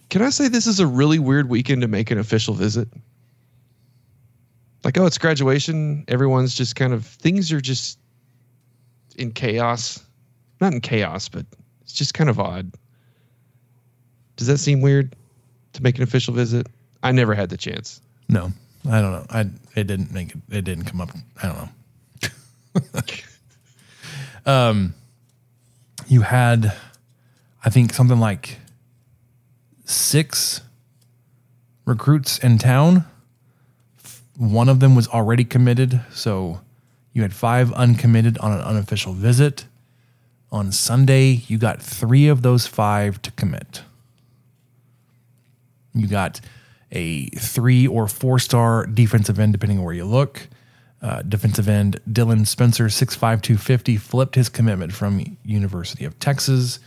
Can 0.10 0.22
I 0.22 0.30
say 0.30 0.50
this 0.50 0.68
is 0.68 0.80
a 0.82 0.86
really 0.88 1.20
weird 1.20 1.48
weekend 1.50 1.82
to 1.84 1.88
make 1.88 2.12
an 2.12 2.18
official 2.18 2.54
visit? 2.54 2.90
Like, 4.84 4.98
oh, 4.98 5.06
it's 5.06 5.18
graduation. 5.18 6.06
Everyone's 6.08 6.56
just 6.56 6.76
kind 6.76 6.94
of 6.94 7.06
things 7.06 7.52
are 7.52 7.62
just 7.62 8.00
in 9.16 9.32
chaos. 9.32 10.04
Not 10.60 10.74
in 10.74 10.82
chaos, 10.82 11.30
but 11.30 11.46
it's 11.82 11.94
just 11.94 12.14
kind 12.14 12.30
of 12.30 12.40
odd. 12.40 12.72
Does 14.36 14.48
that 14.48 14.58
seem 14.58 14.82
weird 14.82 15.16
to 15.74 15.84
make 15.84 15.98
an 15.98 16.04
official 16.04 16.34
visit? 16.34 16.68
I 17.04 17.12
never 17.12 17.34
had 17.34 17.50
the 17.50 17.58
chance. 17.58 18.02
No, 18.30 18.52
I 18.90 19.02
don't 19.02 19.12
know. 19.12 19.26
I 19.30 19.42
it 19.76 19.88
didn't 19.88 20.12
make 20.12 20.34
it. 20.34 20.42
It 20.50 20.64
didn't 20.64 20.86
come 20.86 21.02
up. 21.02 21.12
I 21.42 21.48
don't 21.48 21.58
know. 21.58 21.70
um, 24.52 24.94
you 26.08 26.22
had, 26.22 26.74
I 27.64 27.70
think 27.70 27.94
something 27.94 28.20
like 28.20 28.58
six 29.86 30.62
recruits 31.86 32.38
in 32.40 32.58
town. 32.58 33.06
One 34.42 34.70
of 34.70 34.80
them 34.80 34.96
was 34.96 35.08
already 35.08 35.44
committed, 35.44 36.02
so 36.12 36.62
you 37.14 37.22
had 37.22 37.32
five 37.32 37.72
uncommitted 37.74 38.40
on 38.40 38.52
an 38.52 38.62
unofficial 38.62 39.14
visit. 39.14 39.66
On 40.52 40.72
Sunday, 40.72 41.44
you 41.48 41.60
got 41.60 41.80
three 41.80 42.28
of 42.28 42.42
those 42.42 42.66
five 42.66 43.22
to 43.22 43.32
commit. 43.34 43.84
You 45.94 46.08
got 46.08 46.42
a 46.92 47.28
three 47.28 47.86
or 47.86 48.08
four 48.08 48.40
star 48.40 48.88
defensive 48.88 49.38
end, 49.40 49.54
depending 49.54 49.78
on 49.78 49.86
where 49.86 49.94
you 49.94 50.06
look. 50.06 50.48
Uh, 51.04 51.22
defensive 51.22 51.70
end 51.70 52.00
Dylan 52.10 52.48
Spencer, 52.48 52.86
6'5", 52.86 53.20
250, 53.20 53.96
flipped 53.98 54.34
his 54.34 54.50
commitment 54.50 54.92
from 54.92 55.38
University 55.46 56.04
of 56.04 56.18
Texas. 56.18 56.80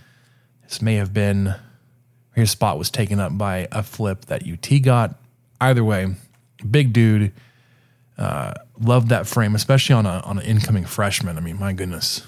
This 0.65 0.83
may 0.83 0.97
have 0.97 1.15
been 1.15 1.55
his 2.35 2.51
spot 2.51 2.79
was 2.79 2.91
taken 2.91 3.21
up 3.21 3.39
by 3.39 3.69
a 3.71 3.85
flip 3.85 4.25
that 4.25 4.43
UT 4.43 4.83
got. 4.83 5.15
Either 5.61 5.85
way, 5.85 6.17
big 6.69 6.93
dude. 6.93 7.33
Uh, 8.17 8.55
loved 8.81 9.09
that 9.09 9.27
frame, 9.27 9.55
especially 9.55 9.95
on 9.95 10.07
a 10.07 10.21
on 10.21 10.39
an 10.39 10.45
incoming 10.45 10.85
freshman. 10.85 11.37
I 11.37 11.41
mean, 11.41 11.59
my 11.59 11.73
goodness, 11.73 12.27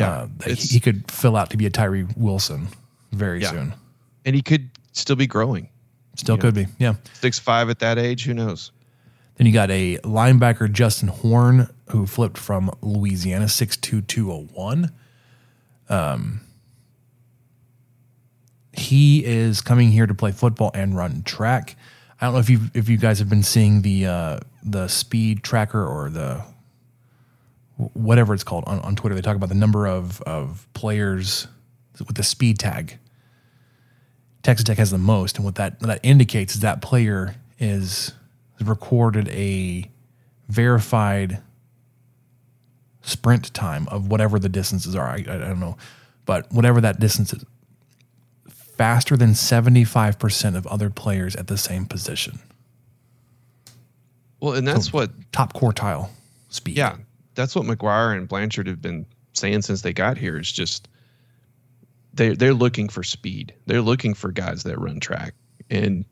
uh, 0.00 0.26
he, 0.44 0.54
he 0.54 0.80
could 0.80 1.10
fill 1.10 1.34
out 1.36 1.50
to 1.50 1.56
be 1.56 1.64
a 1.66 1.70
Tyree 1.70 2.06
Wilson 2.16 2.68
very 3.10 3.40
Yeah. 3.40 3.50
soon. 3.50 3.74
and 4.24 4.34
he 4.36 4.42
could 4.42 4.68
still 4.92 5.16
be 5.16 5.26
growing. 5.26 5.68
Still 6.16 6.36
could 6.36 6.54
be, 6.54 6.66
yeah. 6.78 6.94
Six 7.14 7.38
five 7.38 7.70
at 7.70 7.78
that 7.78 7.98
age, 7.98 8.24
who 8.24 8.34
knows? 8.34 8.70
Then 9.36 9.46
you 9.46 9.52
got 9.54 9.70
a 9.70 9.96
linebacker, 10.04 10.70
Justin 10.70 11.08
Horn, 11.08 11.70
who 11.88 12.06
flipped 12.06 12.36
from 12.36 12.70
Louisiana, 12.82 13.46
6'2", 13.46 14.06
201. 14.06 14.92
Um, 15.88 16.42
he 18.74 19.24
is 19.24 19.60
coming 19.60 19.90
here 19.90 20.06
to 20.06 20.14
play 20.14 20.32
football 20.32 20.70
and 20.74 20.96
run 20.96 21.22
track. 21.22 21.76
I 22.22 22.26
don't 22.26 22.34
know 22.34 22.40
if 22.40 22.48
you 22.48 22.60
if 22.72 22.88
you 22.88 22.98
guys 22.98 23.18
have 23.18 23.28
been 23.28 23.42
seeing 23.42 23.82
the 23.82 24.06
uh, 24.06 24.38
the 24.62 24.86
speed 24.86 25.42
tracker 25.42 25.84
or 25.84 26.08
the 26.08 26.44
whatever 27.94 28.32
it's 28.32 28.44
called 28.44 28.62
on, 28.68 28.78
on 28.78 28.94
Twitter. 28.94 29.16
They 29.16 29.22
talk 29.22 29.34
about 29.34 29.48
the 29.48 29.56
number 29.56 29.88
of 29.88 30.22
of 30.22 30.68
players 30.72 31.48
with 31.98 32.14
the 32.14 32.22
speed 32.22 32.60
tag. 32.60 33.00
Texas 34.44 34.62
Tech 34.62 34.78
has 34.78 34.92
the 34.92 34.98
most, 34.98 35.34
and 35.36 35.44
what 35.44 35.56
that 35.56 35.80
what 35.80 35.88
that 35.88 36.00
indicates 36.04 36.54
is 36.54 36.60
that 36.60 36.80
player 36.80 37.34
is 37.58 38.12
recorded 38.60 39.28
a 39.30 39.90
verified 40.48 41.42
sprint 43.00 43.52
time 43.52 43.88
of 43.88 44.06
whatever 44.06 44.38
the 44.38 44.48
distances 44.48 44.94
are. 44.94 45.08
I, 45.08 45.16
I 45.16 45.38
don't 45.38 45.58
know, 45.58 45.76
but 46.24 46.52
whatever 46.52 46.80
that 46.82 47.00
distance 47.00 47.32
is, 47.32 47.44
faster 48.82 49.16
than 49.16 49.32
seventy 49.32 49.84
five 49.84 50.18
percent 50.18 50.56
of 50.56 50.66
other 50.66 50.90
players 50.90 51.36
at 51.36 51.46
the 51.46 51.56
same 51.56 51.86
position. 51.86 52.40
Well, 54.40 54.54
and 54.54 54.66
that's 54.66 54.92
what 54.92 55.12
top 55.30 55.52
quartile 55.52 56.08
speed. 56.48 56.76
Yeah, 56.76 56.96
that's 57.36 57.54
what 57.54 57.64
McGuire 57.64 58.16
and 58.16 58.26
Blanchard 58.26 58.66
have 58.66 58.82
been 58.82 59.06
saying 59.34 59.62
since 59.62 59.82
they 59.82 59.92
got 59.92 60.18
here. 60.18 60.36
Is 60.36 60.50
just 60.50 60.88
they 62.12 62.34
they're 62.34 62.54
looking 62.54 62.88
for 62.88 63.04
speed. 63.04 63.54
They're 63.66 63.82
looking 63.82 64.14
for 64.14 64.32
guys 64.32 64.64
that 64.64 64.80
run 64.80 64.98
track, 64.98 65.34
and 65.70 66.04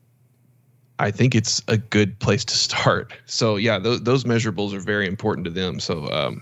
I 0.97 1.11
think 1.11 1.35
it's 1.35 1.61
a 1.67 1.77
good 1.77 2.17
place 2.19 2.45
to 2.45 2.55
start. 2.55 3.11
So 3.25 3.57
yeah, 3.57 3.79
those 3.79 4.01
those 4.03 4.23
measurables 4.23 4.73
are 4.73 4.79
very 4.79 5.07
important 5.07 5.43
to 5.43 5.51
them. 5.51 5.81
So 5.81 6.09
um, 6.09 6.41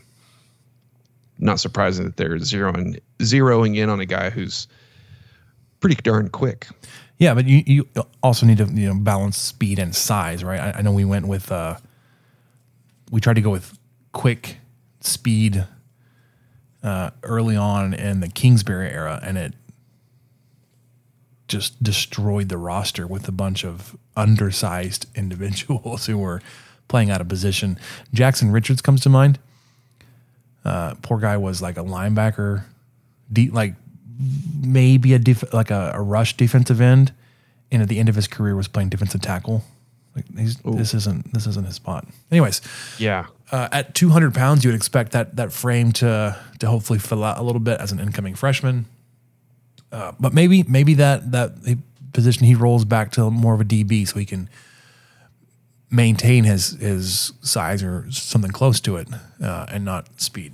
not 1.40 1.60
surprising 1.60 2.06
that 2.06 2.18
they're 2.18 2.38
zeroing 2.38 3.00
zeroing 3.18 3.78
in 3.78 3.90
on 3.90 4.00
a 4.00 4.06
guy 4.06 4.30
who's 4.30 4.68
pretty 5.80 5.96
darn 5.96 6.30
quick. 6.30 6.68
Yeah, 7.18 7.34
but 7.34 7.46
you, 7.46 7.64
you 7.66 7.88
also 8.24 8.46
need 8.46 8.60
to 8.60 8.66
you 8.66 8.88
know 8.88 9.00
balance 9.00 9.38
speed 9.38 9.80
and 9.80 9.96
size, 9.96 10.44
right? 10.44 10.60
I, 10.60 10.80
I 10.80 10.82
know 10.82 10.92
we 10.92 11.06
went 11.06 11.28
with 11.28 11.52
uh, 11.52 11.78
we 13.12 13.20
tried 13.20 13.36
to 13.36 13.42
go 13.42 13.50
with 13.50 13.78
quick 14.12 14.58
speed 15.02 15.66
uh, 16.84 17.12
early 17.24 17.56
on 17.56 17.94
in 17.94 18.22
the 18.22 18.30
Kingsbury 18.30 18.90
era, 18.90 19.20
and 19.22 19.38
it 19.38 19.54
just 21.48 21.82
destroyed 21.84 22.48
the 22.48 22.58
roster 22.58 23.06
with 23.08 23.28
a 23.28 23.32
bunch 23.32 23.66
of 23.66 23.98
undersized 24.16 25.08
individuals 25.16 26.06
who 26.06 26.18
were 26.18 26.42
playing 26.88 27.10
out 27.10 27.22
of 27.22 27.28
position. 27.28 27.78
Jackson 28.14 28.52
Richards 28.52 28.82
comes 28.82 29.02
to 29.02 29.10
mind. 29.10 29.40
Uh, 30.64 30.96
poor 31.02 31.20
guy 31.20 31.38
was 31.38 31.62
like 31.62 31.78
a 31.78 31.84
linebacker, 31.84 32.64
deep, 33.32 33.54
like 33.54 33.76
maybe 34.62 35.14
a 35.14 35.20
def- 35.20 35.54
like 35.54 35.72
a, 35.72 35.92
a, 35.96 36.02
rush 36.02 36.36
defensive 36.36 36.82
end, 36.82 37.14
and 37.72 37.82
at 37.82 37.88
the 37.88 38.00
end 38.00 38.10
of 38.10 38.16
his 38.16 38.28
career 38.28 38.56
was 38.56 38.68
playing 38.68 38.90
defensive 38.90 39.22
tackle. 39.22 39.64
Like 40.16 40.26
this 40.28 40.94
isn't 40.94 41.34
this 41.34 41.48
isn't 41.48 41.66
his 41.66 41.76
spot. 41.76 42.08
Anyways, 42.32 42.62
yeah. 42.98 43.28
Uh, 43.52 43.70
at 43.72 43.96
200 43.96 44.34
pounds, 44.34 44.64
you 44.64 44.70
would 44.70 44.76
expect 44.76 45.12
that 45.14 45.36
that 45.38 45.52
frame 45.52 45.92
to 45.94 46.38
to 46.60 46.68
hopefully 46.68 47.00
fill 47.00 47.24
out 47.24 47.38
a 47.38 47.44
little 47.44 47.62
bit 47.62 47.80
as 47.80 47.92
an 47.92 48.00
incoming 48.00 48.36
freshman. 48.36 48.86
Uh, 49.92 50.12
but 50.20 50.34
maybe 50.34 50.64
maybe 50.64 50.94
that 50.96 51.32
that 51.32 51.54
position 52.14 52.46
he 52.46 52.56
rolls 52.56 52.86
back 52.86 53.12
to 53.12 53.30
more 53.30 53.54
of 53.54 53.62
a 53.62 53.66
DB 53.66 54.08
so 54.08 54.20
he 54.20 54.26
can 54.26 54.50
maintain 55.92 56.44
his 56.44 56.72
his 56.72 57.34
size 57.42 57.84
or 57.84 58.12
something 58.12 58.52
close 58.52 58.80
to 58.82 58.98
it 58.98 59.08
uh, 59.42 59.66
and 59.70 59.86
not 59.86 60.20
speed. 60.20 60.54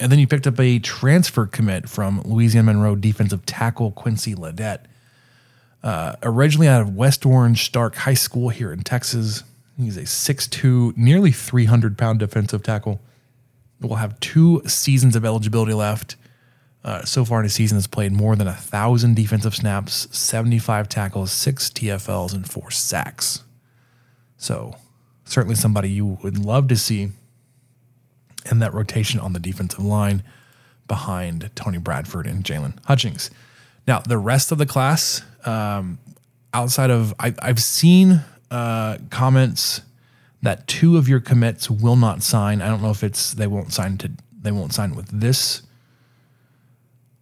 And 0.00 0.10
then 0.10 0.18
you 0.18 0.26
picked 0.26 0.46
up 0.46 0.58
a 0.58 0.78
transfer 0.78 1.46
commit 1.46 1.88
from 1.88 2.22
Louisiana 2.22 2.72
Monroe 2.72 2.96
defensive 2.96 3.44
tackle 3.44 3.92
Quincy 3.92 4.34
Ledette. 4.34 4.86
Uh, 5.82 6.16
originally 6.22 6.68
out 6.68 6.80
of 6.80 6.94
West 6.96 7.24
Orange 7.24 7.64
Stark 7.64 7.94
High 7.96 8.14
School 8.14 8.48
here 8.48 8.72
in 8.72 8.80
Texas. 8.80 9.44
He's 9.78 9.98
a 9.98 10.02
6'2, 10.02 10.96
nearly 10.96 11.30
300 11.30 11.98
pound 11.98 12.18
defensive 12.18 12.62
tackle. 12.62 13.00
Will 13.80 13.96
have 13.96 14.18
two 14.20 14.62
seasons 14.66 15.16
of 15.16 15.24
eligibility 15.24 15.74
left. 15.74 16.16
Uh, 16.82 17.04
so 17.04 17.26
far 17.26 17.40
in 17.40 17.44
his 17.44 17.54
season, 17.54 17.76
has 17.76 17.86
played 17.86 18.12
more 18.12 18.36
than 18.36 18.46
a 18.46 18.54
thousand 18.54 19.14
defensive 19.14 19.54
snaps, 19.54 20.08
75 20.16 20.88
tackles, 20.88 21.30
six 21.30 21.68
TFLs, 21.68 22.32
and 22.32 22.48
four 22.50 22.70
sacks. 22.70 23.44
So, 24.38 24.76
certainly 25.26 25.56
somebody 25.56 25.90
you 25.90 26.18
would 26.22 26.38
love 26.38 26.68
to 26.68 26.76
see 26.76 27.10
in 28.50 28.58
that 28.60 28.72
rotation 28.74 29.20
on 29.20 29.32
the 29.32 29.38
defensive 29.38 29.84
line 29.84 30.22
behind 30.88 31.50
Tony 31.54 31.78
Bradford 31.78 32.26
and 32.26 32.44
Jaylon 32.44 32.74
Hutchings. 32.84 33.30
Now, 33.86 34.00
the 34.00 34.18
rest 34.18 34.52
of 34.52 34.58
the 34.58 34.66
class, 34.66 35.22
um, 35.44 35.98
outside 36.52 36.90
of, 36.90 37.14
I, 37.18 37.34
have 37.42 37.62
seen 37.62 38.22
uh, 38.50 38.98
comments 39.10 39.82
that 40.42 40.66
two 40.66 40.96
of 40.96 41.08
your 41.08 41.20
commits 41.20 41.70
will 41.70 41.96
not 41.96 42.22
sign. 42.22 42.62
I 42.62 42.68
don't 42.68 42.82
know 42.82 42.90
if 42.90 43.04
it's 43.04 43.34
they 43.34 43.46
won't 43.46 43.72
sign 43.72 43.98
to 43.98 44.10
they 44.42 44.50
won't 44.50 44.72
sign 44.72 44.94
with 44.94 45.08
this 45.08 45.62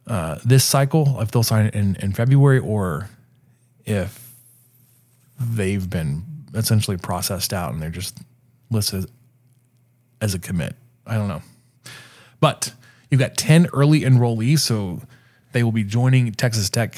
uh, 0.07 0.39
this 0.45 0.65
cycle, 0.65 1.21
if 1.21 1.31
they'll 1.31 1.43
sign 1.43 1.67
in, 1.69 1.97
in 1.97 2.13
February 2.13 2.59
or 2.59 3.11
if 3.85 4.35
they've 5.39 5.89
been 5.89 6.25
essentially 6.55 6.97
processed 6.97 7.53
out 7.53 7.73
and 7.73 7.83
they're 7.83 7.91
just 7.91 8.19
listed 8.71 9.11
as 10.23 10.35
a 10.35 10.39
commit. 10.39 10.75
I 11.09 11.15
don't 11.15 11.29
know. 11.29 11.43
But 12.41 12.73
you've 13.11 13.21
got 13.21 13.37
10 13.37 13.69
early 13.73 14.01
enrollees, 14.03 14.61
so 14.61 15.01
they 15.53 15.63
will 15.63 15.73
be 15.73 15.85
joining 15.85 16.31
Texas 16.33 16.71
Tech 16.71 16.97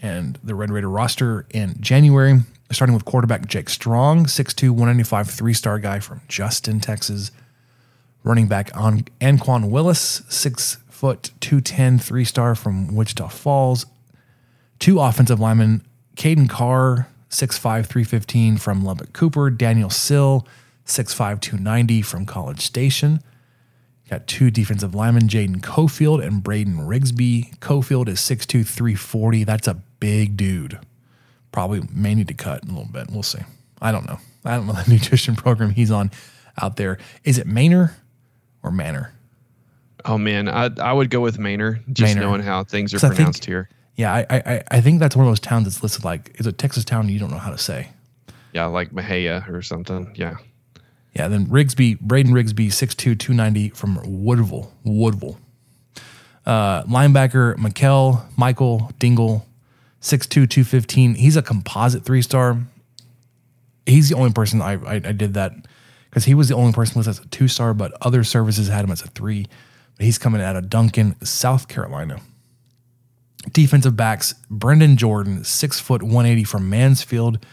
and 0.00 0.38
the 0.44 0.54
Red 0.54 0.70
Raider 0.70 0.90
roster 0.90 1.46
in 1.50 1.76
January, 1.80 2.40
starting 2.70 2.94
with 2.94 3.04
quarterback 3.04 3.46
Jake 3.46 3.68
Strong, 3.68 4.26
6'2, 4.26 4.70
195, 4.70 5.30
three 5.30 5.54
star 5.54 5.78
guy 5.78 5.98
from 5.98 6.20
Justin, 6.28 6.80
Texas. 6.80 7.30
Running 8.22 8.48
back 8.48 8.76
on 8.76 9.04
Anquan 9.20 9.70
Willis, 9.70 10.22
6 10.28 10.78
foot 10.88 11.30
210, 11.40 11.98
three 11.98 12.24
star 12.24 12.54
from 12.54 12.94
Wichita 12.94 13.28
Falls. 13.28 13.86
Two 14.78 15.00
offensive 15.00 15.40
linemen, 15.40 15.82
Caden 16.16 16.48
Carr, 16.48 17.08
6'5, 17.30 17.86
315 17.86 18.56
from 18.56 18.84
Lubbock 18.84 19.12
Cooper. 19.12 19.50
Daniel 19.50 19.90
Sill, 19.90 20.46
6'5, 20.86 21.40
290 21.40 22.02
from 22.02 22.26
College 22.26 22.60
Station. 22.60 23.20
Got 24.08 24.26
two 24.28 24.50
defensive 24.50 24.94
linemen, 24.94 25.28
Jaden 25.28 25.60
Cofield 25.60 26.24
and 26.24 26.42
Braden 26.42 26.76
Rigsby. 26.78 27.58
Cofield 27.58 28.08
is 28.08 28.20
6'2, 28.20 28.66
340. 28.66 29.44
That's 29.44 29.66
a 29.66 29.74
big 29.98 30.36
dude. 30.36 30.78
Probably 31.50 31.82
may 31.92 32.14
need 32.14 32.28
to 32.28 32.34
cut 32.34 32.62
in 32.62 32.70
a 32.70 32.72
little 32.72 32.92
bit. 32.92 33.10
We'll 33.10 33.24
see. 33.24 33.40
I 33.80 33.90
don't 33.90 34.06
know. 34.06 34.18
I 34.44 34.56
don't 34.56 34.66
know 34.66 34.74
the 34.74 34.88
nutrition 34.92 35.34
program 35.34 35.70
he's 35.70 35.90
on 35.90 36.10
out 36.60 36.76
there. 36.76 36.98
Is 37.24 37.38
it 37.38 37.46
Manor 37.46 37.96
or 38.62 38.70
Manor? 38.70 39.12
Oh 40.04 40.18
man, 40.18 40.48
I 40.48 40.70
I 40.80 40.92
would 40.92 41.10
go 41.10 41.20
with 41.20 41.38
Manor, 41.38 41.80
just 41.92 42.14
Manor. 42.14 42.28
knowing 42.28 42.42
how 42.42 42.62
things 42.62 42.94
are 42.94 43.00
pronounced 43.00 43.44
think, 43.44 43.46
here. 43.46 43.68
Yeah, 43.96 44.14
I, 44.14 44.26
I 44.30 44.62
I 44.70 44.80
think 44.80 45.00
that's 45.00 45.16
one 45.16 45.26
of 45.26 45.30
those 45.30 45.40
towns 45.40 45.64
that's 45.64 45.82
listed 45.82 46.04
like 46.04 46.36
is 46.38 46.46
a 46.46 46.52
Texas 46.52 46.84
town 46.84 47.08
you 47.08 47.18
don't 47.18 47.30
know 47.30 47.38
how 47.38 47.50
to 47.50 47.58
say. 47.58 47.88
Yeah, 48.52 48.66
like 48.66 48.90
Mexia 48.90 49.48
or 49.52 49.62
something. 49.62 50.12
Yeah. 50.14 50.36
Yeah, 51.16 51.28
then 51.28 51.46
Rigsby, 51.46 51.98
Braden 51.98 52.34
Rigsby, 52.34 52.66
6'2", 52.66 53.18
290 53.18 53.70
from 53.70 53.98
Woodville. 54.04 54.70
Woodville. 54.84 55.38
Uh, 56.44 56.82
linebacker 56.82 57.56
Mikel, 57.56 58.22
Michael 58.36 58.92
Dingle, 58.98 59.46
6'2", 60.02 60.28
215. 60.28 61.14
He's 61.14 61.34
a 61.38 61.42
composite 61.42 62.04
three-star. 62.04 62.58
He's 63.86 64.10
the 64.10 64.14
only 64.14 64.32
person 64.32 64.60
I, 64.60 64.72
I, 64.74 64.94
I 64.96 65.12
did 65.12 65.32
that 65.34 65.52
because 66.10 66.26
he 66.26 66.34
was 66.34 66.48
the 66.48 66.54
only 66.54 66.74
person 66.74 66.98
listed 66.98 67.18
as 67.18 67.24
a 67.24 67.28
two-star, 67.28 67.72
but 67.72 67.96
other 68.02 68.22
services 68.22 68.68
had 68.68 68.84
him 68.84 68.90
as 68.90 69.00
a 69.00 69.08
three. 69.08 69.46
But 69.96 70.04
He's 70.04 70.18
coming 70.18 70.42
out 70.42 70.54
of 70.54 70.68
Duncan, 70.68 71.16
South 71.24 71.66
Carolina. 71.66 72.20
Defensive 73.52 73.96
backs 73.96 74.34
Brendan 74.50 74.98
Jordan, 74.98 75.44
six 75.44 75.80
foot 75.80 76.02
180 76.02 76.44
from 76.44 76.68
Mansfield. 76.68 77.46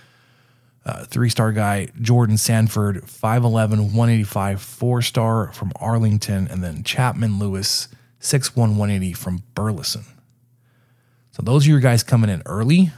Uh, 0.85 1.05
three 1.05 1.29
star 1.29 1.51
guy 1.53 1.87
Jordan 2.01 2.37
Sanford, 2.37 3.03
5'11, 3.03 3.43
185, 3.93 4.61
four 4.61 5.01
star 5.01 5.51
from 5.53 5.71
Arlington. 5.77 6.47
And 6.49 6.63
then 6.63 6.83
Chapman 6.83 7.39
Lewis, 7.39 7.87
6'1, 8.19 8.55
180 8.55 9.13
from 9.13 9.43
Burleson. 9.55 10.03
So 11.31 11.41
those 11.41 11.65
are 11.65 11.69
your 11.69 11.79
guys 11.79 12.03
coming 12.03 12.29
in 12.29 12.43
early. 12.45 12.91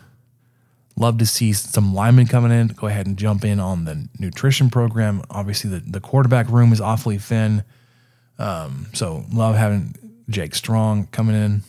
Love 0.97 1.17
to 1.17 1.25
see 1.25 1.53
some 1.53 1.93
linemen 1.93 2.25
coming 2.25 2.51
in. 2.51 2.67
Go 2.67 2.87
ahead 2.87 3.05
and 3.05 3.17
jump 3.17 3.43
in 3.43 3.59
on 3.59 3.85
the 3.85 4.07
nutrition 4.17 4.69
program. 4.69 5.23
Obviously, 5.29 5.69
the, 5.69 5.79
the 5.79 5.99
quarterback 5.99 6.49
room 6.49 6.71
is 6.71 6.79
awfully 6.79 7.17
thin. 7.17 7.63
Um, 8.39 8.87
so 8.93 9.25
love 9.31 9.55
having 9.55 9.95
Jake 10.29 10.55
Strong 10.55 11.07
coming 11.07 11.35
in. 11.35 11.63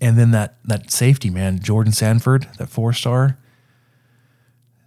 And 0.00 0.18
then 0.18 0.32
that 0.32 0.56
that 0.64 0.90
safety 0.90 1.30
man, 1.30 1.60
Jordan 1.60 1.92
Sanford, 1.92 2.48
that 2.58 2.68
four 2.68 2.92
star. 2.92 3.38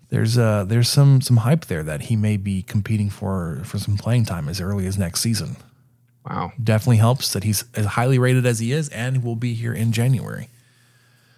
There's 0.09 0.37
uh 0.37 0.65
there's 0.65 0.89
some 0.89 1.21
some 1.21 1.37
hype 1.37 1.65
there 1.65 1.83
that 1.83 2.01
he 2.03 2.15
may 2.15 2.37
be 2.37 2.63
competing 2.63 3.09
for 3.09 3.61
for 3.63 3.77
some 3.77 3.97
playing 3.97 4.25
time 4.25 4.49
as 4.49 4.59
early 4.59 4.87
as 4.87 4.97
next 4.97 5.21
season. 5.21 5.55
Wow, 6.27 6.51
definitely 6.61 6.97
helps 6.97 7.33
that 7.33 7.43
he's 7.43 7.63
as 7.75 7.85
highly 7.85 8.19
rated 8.19 8.45
as 8.45 8.59
he 8.59 8.71
is, 8.71 8.89
and 8.89 9.23
will 9.23 9.35
be 9.35 9.53
here 9.53 9.73
in 9.73 9.91
January. 9.91 10.49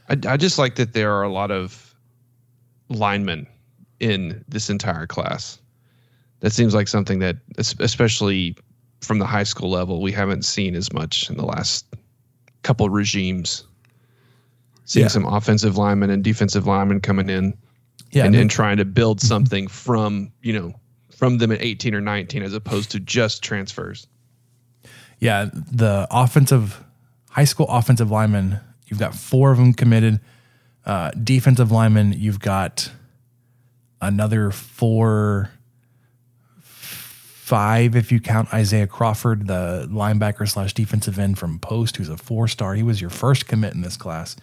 I, 0.09 0.17
I 0.27 0.37
just 0.37 0.57
like 0.57 0.75
that 0.75 0.93
there 0.93 1.13
are 1.13 1.23
a 1.23 1.29
lot 1.29 1.51
of 1.51 1.93
linemen 2.89 3.47
in 3.99 4.43
this 4.47 4.69
entire 4.69 5.07
class. 5.07 5.59
That 6.39 6.51
seems 6.51 6.73
like 6.73 6.87
something 6.87 7.19
that, 7.19 7.37
especially 7.57 8.57
from 9.01 9.19
the 9.19 9.25
high 9.25 9.43
school 9.43 9.69
level, 9.69 10.01
we 10.01 10.11
haven't 10.11 10.43
seen 10.43 10.75
as 10.75 10.91
much 10.91 11.29
in 11.29 11.37
the 11.37 11.45
last 11.45 11.85
couple 12.63 12.89
regimes. 12.89 13.63
Seeing 14.85 15.05
yeah. 15.05 15.09
some 15.09 15.25
offensive 15.25 15.77
linemen 15.77 16.09
and 16.09 16.23
defensive 16.23 16.67
linemen 16.67 16.99
coming 16.99 17.29
in, 17.29 17.55
yeah, 18.11 18.25
and, 18.25 18.35
and 18.35 18.49
trying 18.49 18.77
to 18.77 18.85
build 18.85 19.19
mm-hmm. 19.19 19.27
something 19.27 19.67
from 19.67 20.31
you 20.41 20.53
know 20.53 20.73
from 21.15 21.37
them 21.37 21.51
at 21.51 21.61
18 21.61 21.93
or 21.93 22.01
19 22.01 22.41
as 22.41 22.53
opposed 22.53 22.91
to 22.91 22.99
just 22.99 23.43
transfers. 23.43 24.07
Yeah, 25.19 25.49
the 25.53 26.07
offensive 26.09 26.83
high 27.29 27.43
school 27.43 27.67
offensive 27.69 28.09
linemen, 28.09 28.59
you've 28.87 28.99
got 28.99 29.13
four 29.13 29.51
of 29.51 29.57
them 29.57 29.73
committed. 29.73 30.19
Uh, 30.83 31.11
defensive 31.11 31.71
linemen, 31.71 32.13
you've 32.13 32.39
got 32.39 32.91
another 34.01 34.49
four 34.49 35.51
five 37.51 37.97
if 37.97 38.13
you 38.13 38.19
count 38.21 38.53
Isaiah 38.53 38.87
Crawford, 38.87 39.45
the 39.47 39.85
linebacker 39.91 40.49
slash 40.49 40.73
defensive 40.73 41.19
end 41.19 41.37
from 41.37 41.59
Post, 41.59 41.97
who's 41.97 42.07
a 42.07 42.15
four 42.15 42.47
star. 42.47 42.75
He 42.75 42.83
was 42.83 43.01
your 43.01 43.09
first 43.09 43.45
commit 43.45 43.73
in 43.73 43.81
this 43.81 43.97
class. 43.97 44.37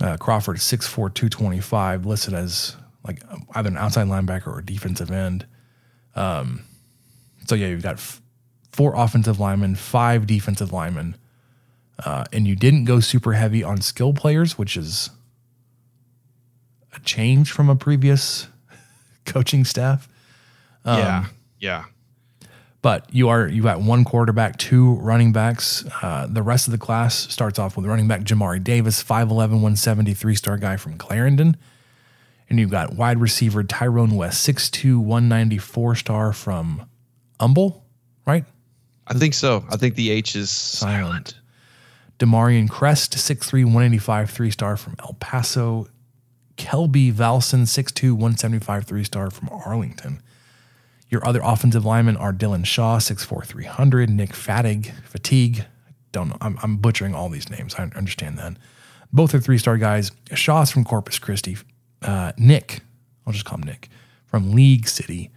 Uh, 0.00 0.16
Crawford, 0.16 0.56
6'4, 0.56 1.12
225, 1.12 2.06
listed 2.06 2.32
as 2.34 2.76
like 3.06 3.22
either 3.54 3.68
an 3.68 3.76
outside 3.76 4.06
linebacker 4.06 4.48
or 4.48 4.62
defensive 4.62 5.10
end. 5.10 5.46
Um, 6.14 6.62
so 7.46 7.54
yeah, 7.54 7.68
you've 7.68 7.82
got 7.82 7.94
f- 7.94 8.20
four 8.72 8.94
offensive 8.96 9.38
linemen, 9.40 9.74
five 9.74 10.26
defensive 10.26 10.72
linemen, 10.72 11.16
uh, 12.04 12.24
and 12.32 12.46
you 12.46 12.56
didn't 12.56 12.84
go 12.84 13.00
super 13.00 13.34
heavy 13.34 13.62
on 13.62 13.80
skill 13.80 14.12
players, 14.14 14.56
which 14.56 14.76
is 14.76 15.10
a 16.94 17.00
change 17.00 17.52
from 17.52 17.68
a 17.68 17.76
previous 17.76 18.48
coaching 19.26 19.64
staff. 19.64 20.08
yeah. 20.84 21.26
Yeah. 21.58 21.84
But 22.82 23.12
you 23.12 23.28
are 23.28 23.46
you 23.46 23.62
got 23.62 23.82
one 23.82 24.04
quarterback, 24.04 24.56
two 24.56 24.94
running 24.94 25.32
backs. 25.32 25.84
Uh, 26.02 26.26
the 26.30 26.42
rest 26.42 26.66
of 26.66 26.72
the 26.72 26.78
class 26.78 27.14
starts 27.14 27.58
off 27.58 27.76
with 27.76 27.84
running 27.84 28.08
back 28.08 28.22
Jamari 28.22 28.62
Davis, 28.62 29.02
5'11", 29.02 29.28
170, 29.36 30.14
three-star 30.14 30.56
guy 30.56 30.76
from 30.76 30.96
Clarendon. 30.96 31.56
And 32.48 32.58
you've 32.58 32.70
got 32.70 32.94
wide 32.94 33.20
receiver 33.20 33.62
Tyrone 33.62 34.16
West, 34.16 34.48
6'2", 34.48 34.96
194 34.98 35.94
star 35.94 36.32
from 36.32 36.88
Humble, 37.38 37.84
right? 38.26 38.44
I 39.06 39.14
think 39.14 39.34
so. 39.34 39.64
I 39.70 39.76
think 39.76 39.94
the 39.94 40.10
H 40.10 40.34
is 40.34 40.50
silent. 40.50 41.34
Demarion 42.18 42.68
Crest, 42.68 43.12
6'3", 43.12 43.64
185, 43.64 44.30
three-star 44.30 44.76
from 44.76 44.94
El 45.00 45.14
Paso. 45.20 45.88
Kelby 46.56 47.10
Valson, 47.10 47.62
6'2", 47.62 48.12
175, 48.12 48.84
three-star 48.84 49.30
from 49.30 49.48
Arlington. 49.50 50.20
Your 51.10 51.26
other 51.26 51.40
offensive 51.42 51.84
linemen 51.84 52.16
are 52.16 52.32
Dylan 52.32 52.64
Shaw, 52.64 52.98
6'4", 52.98 53.44
300, 53.44 54.08
Nick 54.08 54.30
Fatig, 54.30 54.92
Fatigue. 55.02 55.64
Don't 56.12 56.28
know. 56.28 56.36
I'm, 56.40 56.56
I'm 56.62 56.76
butchering 56.76 57.14
all 57.14 57.28
these 57.28 57.50
names. 57.50 57.74
I 57.74 57.82
understand 57.82 58.38
that. 58.38 58.56
Both 59.12 59.34
are 59.34 59.40
three-star 59.40 59.76
guys. 59.76 60.12
Shaw's 60.34 60.70
from 60.70 60.84
Corpus 60.84 61.18
Christi. 61.18 61.58
Uh, 62.00 62.32
Nick, 62.38 62.80
I'll 63.26 63.32
just 63.32 63.44
call 63.44 63.58
him 63.58 63.64
Nick, 63.64 63.88
from 64.26 64.52
League 64.52 64.88
City. 64.88 65.30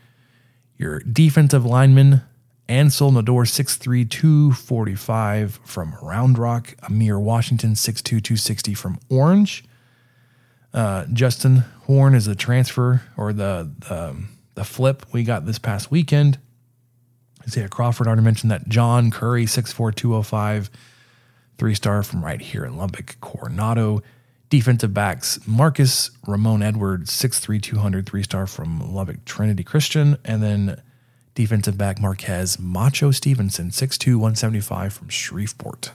Your 0.77 0.99
defensive 0.99 1.65
lineman, 1.65 2.21
Ansel 2.67 3.11
Nador, 3.11 3.45
6'3", 3.45 4.07
245 4.07 5.59
from 5.63 5.95
Round 6.01 6.37
Rock. 6.37 6.75
Amir 6.83 7.19
Washington, 7.19 7.73
6'2", 7.73 8.03
260 8.03 8.75
from 8.75 8.99
Orange. 9.09 9.63
Uh, 10.71 11.05
Justin 11.11 11.63
Horn 11.85 12.13
is 12.13 12.25
the 12.25 12.35
transfer 12.35 13.01
or 13.17 13.33
the, 13.33 13.71
the 13.79 14.23
the 14.55 14.63
flip 14.63 15.05
we 15.11 15.23
got 15.23 15.45
this 15.45 15.59
past 15.59 15.91
weekend. 15.91 16.39
Isaiah 17.43 17.69
Crawford 17.69 18.07
already 18.07 18.21
mentioned 18.21 18.51
that. 18.51 18.67
John 18.69 19.11
Curry, 19.11 19.45
6'4", 19.45 19.93
205, 19.95 20.69
three 21.57 21.75
star 21.75 22.03
from 22.03 22.23
right 22.23 22.41
here 22.41 22.65
in 22.65 22.77
Lubbock. 22.77 23.17
Coronado. 23.21 24.01
Defensive 24.49 24.93
backs 24.93 25.39
Marcus 25.47 26.11
Ramon 26.27 26.61
Edwards, 26.61 27.09
6'3", 27.11 27.59
200, 27.61 28.05
three 28.05 28.21
star 28.21 28.45
from 28.45 28.93
Lubbock 28.93 29.25
Trinity 29.25 29.63
Christian. 29.63 30.17
And 30.23 30.43
then 30.43 30.81
defensive 31.33 31.75
back 31.75 31.99
Marquez 31.99 32.59
Macho 32.59 33.09
Stevenson, 33.09 33.71
6'2", 33.71 34.15
175 34.15 34.93
from 34.93 35.09
Shreveport. 35.09 35.91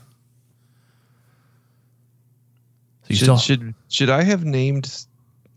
So 3.04 3.14
should, 3.14 3.40
should 3.40 3.74
should 3.88 4.10
I 4.10 4.24
have 4.24 4.44
named 4.44 5.06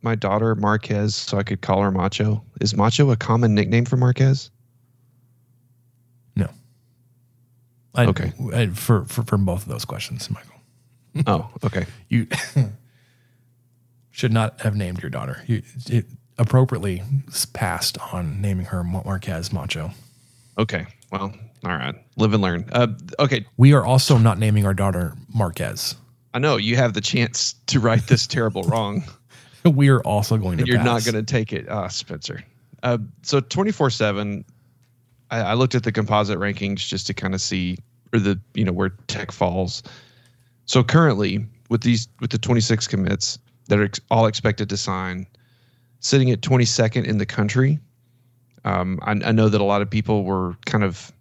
my 0.01 0.15
daughter 0.15 0.55
Marquez 0.55 1.15
so 1.15 1.37
I 1.37 1.43
could 1.43 1.61
call 1.61 1.81
her 1.81 1.91
Macho? 1.91 2.43
Is 2.59 2.75
Macho 2.75 3.11
a 3.11 3.15
common 3.15 3.55
nickname 3.55 3.85
for 3.85 3.97
Marquez? 3.97 4.49
No. 6.35 6.49
I, 7.95 8.05
okay. 8.05 8.33
I, 8.53 8.67
for, 8.67 9.05
for 9.05 9.23
for 9.23 9.37
both 9.37 9.63
of 9.63 9.69
those 9.69 9.85
questions, 9.85 10.29
Michael. 10.29 10.61
oh, 11.27 11.49
okay. 11.63 11.85
You 12.09 12.27
should 14.11 14.33
not 14.33 14.59
have 14.61 14.75
named 14.75 15.01
your 15.01 15.09
daughter. 15.09 15.43
You 15.47 15.61
it 15.87 16.05
appropriately 16.37 17.03
passed 17.53 17.97
on 18.13 18.41
naming 18.41 18.65
her 18.65 18.83
Marquez 18.83 19.53
Macho. 19.53 19.91
Okay. 20.57 20.85
Well, 21.11 21.33
all 21.63 21.71
right. 21.71 21.95
Live 22.17 22.33
and 22.33 22.41
learn. 22.41 22.69
Uh, 22.71 22.87
okay. 23.19 23.45
We 23.57 23.73
are 23.73 23.85
also 23.85 24.17
not 24.17 24.39
naming 24.39 24.65
our 24.65 24.73
daughter 24.73 25.13
Marquez. 25.33 25.95
I 26.33 26.39
know 26.39 26.57
you 26.57 26.75
have 26.77 26.93
the 26.93 27.01
chance 27.01 27.53
to 27.67 27.79
right 27.79 28.05
this 28.07 28.27
terrible 28.27 28.63
wrong. 28.63 29.03
we 29.75 29.89
are 29.89 30.01
also 30.01 30.37
going 30.37 30.57
to. 30.57 30.63
And 30.63 30.67
you're 30.67 30.77
pass. 30.77 31.05
not 31.05 31.11
going 31.11 31.25
to 31.25 31.31
take 31.31 31.53
it, 31.53 31.67
uh, 31.69 31.89
Spencer. 31.89 32.43
Uh, 32.83 32.97
so 33.21 33.39
24 33.39 33.89
seven. 33.89 34.45
I 35.33 35.53
looked 35.53 35.75
at 35.75 35.83
the 35.83 35.93
composite 35.93 36.39
rankings 36.39 36.79
just 36.79 37.07
to 37.07 37.13
kind 37.13 37.33
of 37.33 37.39
see, 37.39 37.77
or 38.11 38.19
the 38.19 38.37
you 38.53 38.65
know 38.65 38.73
where 38.73 38.89
Tech 39.07 39.31
falls. 39.31 39.81
So 40.65 40.83
currently, 40.83 41.45
with 41.69 41.83
these 41.83 42.09
with 42.19 42.31
the 42.31 42.37
26 42.37 42.87
commits 42.87 43.39
that 43.67 43.79
are 43.79 43.85
ex- 43.85 44.01
all 44.11 44.25
expected 44.25 44.67
to 44.69 44.75
sign, 44.75 45.25
sitting 46.01 46.29
at 46.31 46.41
22nd 46.41 47.05
in 47.05 47.17
the 47.17 47.25
country. 47.25 47.79
Um, 48.65 48.99
I, 49.01 49.11
I, 49.11 49.31
know 49.31 49.49
that 49.49 49.59
a 49.61 49.63
lot 49.63 49.81
of 49.81 49.89
people 49.89 50.23
were 50.23 50.55
kind 50.65 50.83
of. 50.83 51.11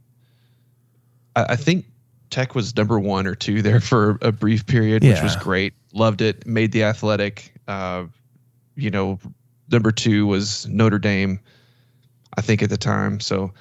I, 1.37 1.45
I, 1.51 1.57
think 1.57 1.87
Tech 2.29 2.55
was 2.55 2.77
number 2.77 2.99
one 2.99 3.27
or 3.27 3.35
two 3.35 3.63
there 3.63 3.81
for 3.93 4.19
a 4.21 4.33
brief 4.33 4.67
period, 4.67 5.03
yeah. 5.03 5.15
which 5.15 5.23
was 5.23 5.37
great. 5.37 5.73
Loved 5.93 6.21
it. 6.21 6.47
Made 6.47 6.73
the 6.73 6.83
athletic. 6.83 7.55
Uh, 7.69 8.05
you 8.77 8.91
know, 8.91 9.19
number 9.71 9.93
two 9.93 10.27
was 10.27 10.67
Notre 10.69 10.99
Dame, 10.99 11.41
I 12.37 12.41
think 12.41 12.63
at 12.63 12.71
the 12.71 12.77
time. 12.77 13.21
So 13.21 13.53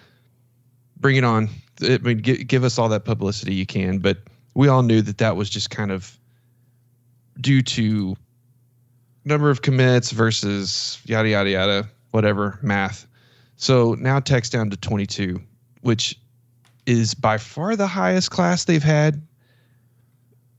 bring 0.98 1.16
it 1.16 1.24
on. 1.24 1.50
I 1.82 1.98
mean, 2.00 2.18
give, 2.18 2.48
give 2.48 2.64
us 2.64 2.78
all 2.78 2.90
that 2.90 3.06
publicity 3.06 3.54
you 3.54 3.66
can. 3.66 4.00
But 4.00 4.18
we 4.54 4.68
all 4.68 4.84
knew 4.84 5.02
that 5.02 5.18
that 5.20 5.36
was 5.36 5.50
just 5.50 5.70
kind 5.70 5.92
of 5.92 6.18
due 7.40 7.62
to 7.62 8.16
number 9.26 9.50
of 9.50 9.62
commits 9.62 10.12
versus 10.12 11.02
yada, 11.06 11.30
yada, 11.30 11.50
yada, 11.50 11.90
whatever, 12.12 12.60
math. 12.62 13.08
So 13.56 13.96
now 14.00 14.20
Tech's 14.20 14.50
down 14.50 14.70
to 14.70 14.78
22, 14.78 15.42
which 15.82 16.20
is 16.86 17.14
by 17.14 17.38
far 17.38 17.76
the 17.76 17.88
highest 17.88 18.32
class 18.32 18.66
they've 18.66 18.84
had. 18.84 19.22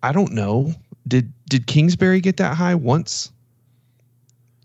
I 0.02 0.12
don't 0.12 0.32
know. 0.32 0.74
Did 1.08 1.32
did 1.48 1.66
Kingsbury 1.66 2.20
get 2.20 2.36
that 2.36 2.54
high 2.56 2.74
once? 2.74 3.32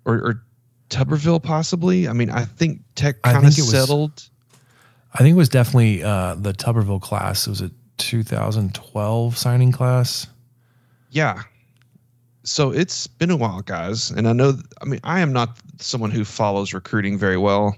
Or, 0.06 0.16
or 0.16 0.44
Tuberville 0.90 1.42
possibly. 1.42 2.08
I 2.08 2.14
mean, 2.14 2.30
I 2.30 2.46
think 2.46 2.82
Tech 2.96 3.22
kind 3.22 3.46
of 3.46 3.54
settled. 3.54 4.12
Was, 4.12 4.30
I 5.14 5.20
think 5.20 5.34
it 5.34 5.38
was 5.38 5.50
definitely 5.50 6.04
uh, 6.04 6.36
the 6.36 6.54
Tuberville 6.54 7.02
class. 7.02 7.48
It 7.48 7.50
was 7.50 7.62
a 7.62 7.72
2012 7.98 9.38
signing 9.38 9.72
class. 9.72 10.28
Yeah. 11.12 11.44
So 12.44 12.72
it's 12.72 13.08
been 13.08 13.32
a 13.32 13.36
while, 13.36 13.62
guys, 13.62 14.12
and 14.12 14.28
I 14.28 14.34
know. 14.34 14.60
I 14.82 14.86
mean, 14.86 15.00
I 15.04 15.20
am 15.20 15.34
not 15.34 15.58
someone 15.80 16.12
who 16.12 16.24
follows 16.24 16.74
recruiting 16.74 17.18
very 17.18 17.38
well, 17.38 17.76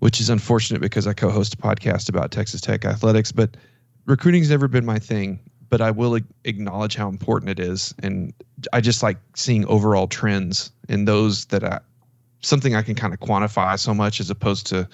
which 0.00 0.20
is 0.20 0.28
unfortunate 0.28 0.82
because 0.82 1.06
I 1.06 1.14
co-host 1.14 1.54
a 1.54 1.56
podcast 1.56 2.10
about 2.10 2.30
Texas 2.30 2.60
Tech 2.60 2.84
athletics. 2.84 3.32
But 3.32 3.56
recruiting's 4.04 4.50
never 4.50 4.68
been 4.68 4.84
my 4.84 4.98
thing. 4.98 5.40
But 5.68 5.80
I 5.80 5.90
will 5.90 6.18
acknowledge 6.44 6.94
how 6.94 7.08
important 7.08 7.50
it 7.50 7.58
is, 7.58 7.94
and 8.02 8.32
I 8.72 8.80
just 8.80 9.02
like 9.02 9.18
seeing 9.34 9.66
overall 9.66 10.06
trends 10.06 10.70
in 10.88 11.06
those 11.06 11.46
that 11.46 11.64
I, 11.64 11.80
something 12.40 12.74
I 12.74 12.82
can 12.82 12.94
kind 12.94 13.12
of 13.12 13.20
quantify 13.20 13.78
so 13.78 13.92
much 13.92 14.20
as 14.20 14.30
opposed 14.30 14.66
to 14.68 14.88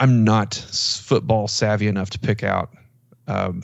I'm 0.00 0.24
not 0.24 0.54
football 0.54 1.48
savvy 1.48 1.86
enough 1.86 2.10
to 2.10 2.18
pick 2.18 2.42
out, 2.42 2.70
um, 3.28 3.62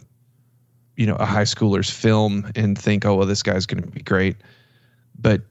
you 0.97 1.07
know, 1.07 1.17
a 1.17 1.27
high 1.27 1.45
schooler's 1.45 1.91
film 1.91 2.51
and 2.55 2.79
think, 2.79 3.05
oh, 3.05 3.17
well, 3.17 3.27
this 3.27 3.43
guy's 3.43 3.67
going 3.67 3.83
to 3.83 3.91
be 3.91 4.03
great. 4.03 4.37
But 5.19 5.43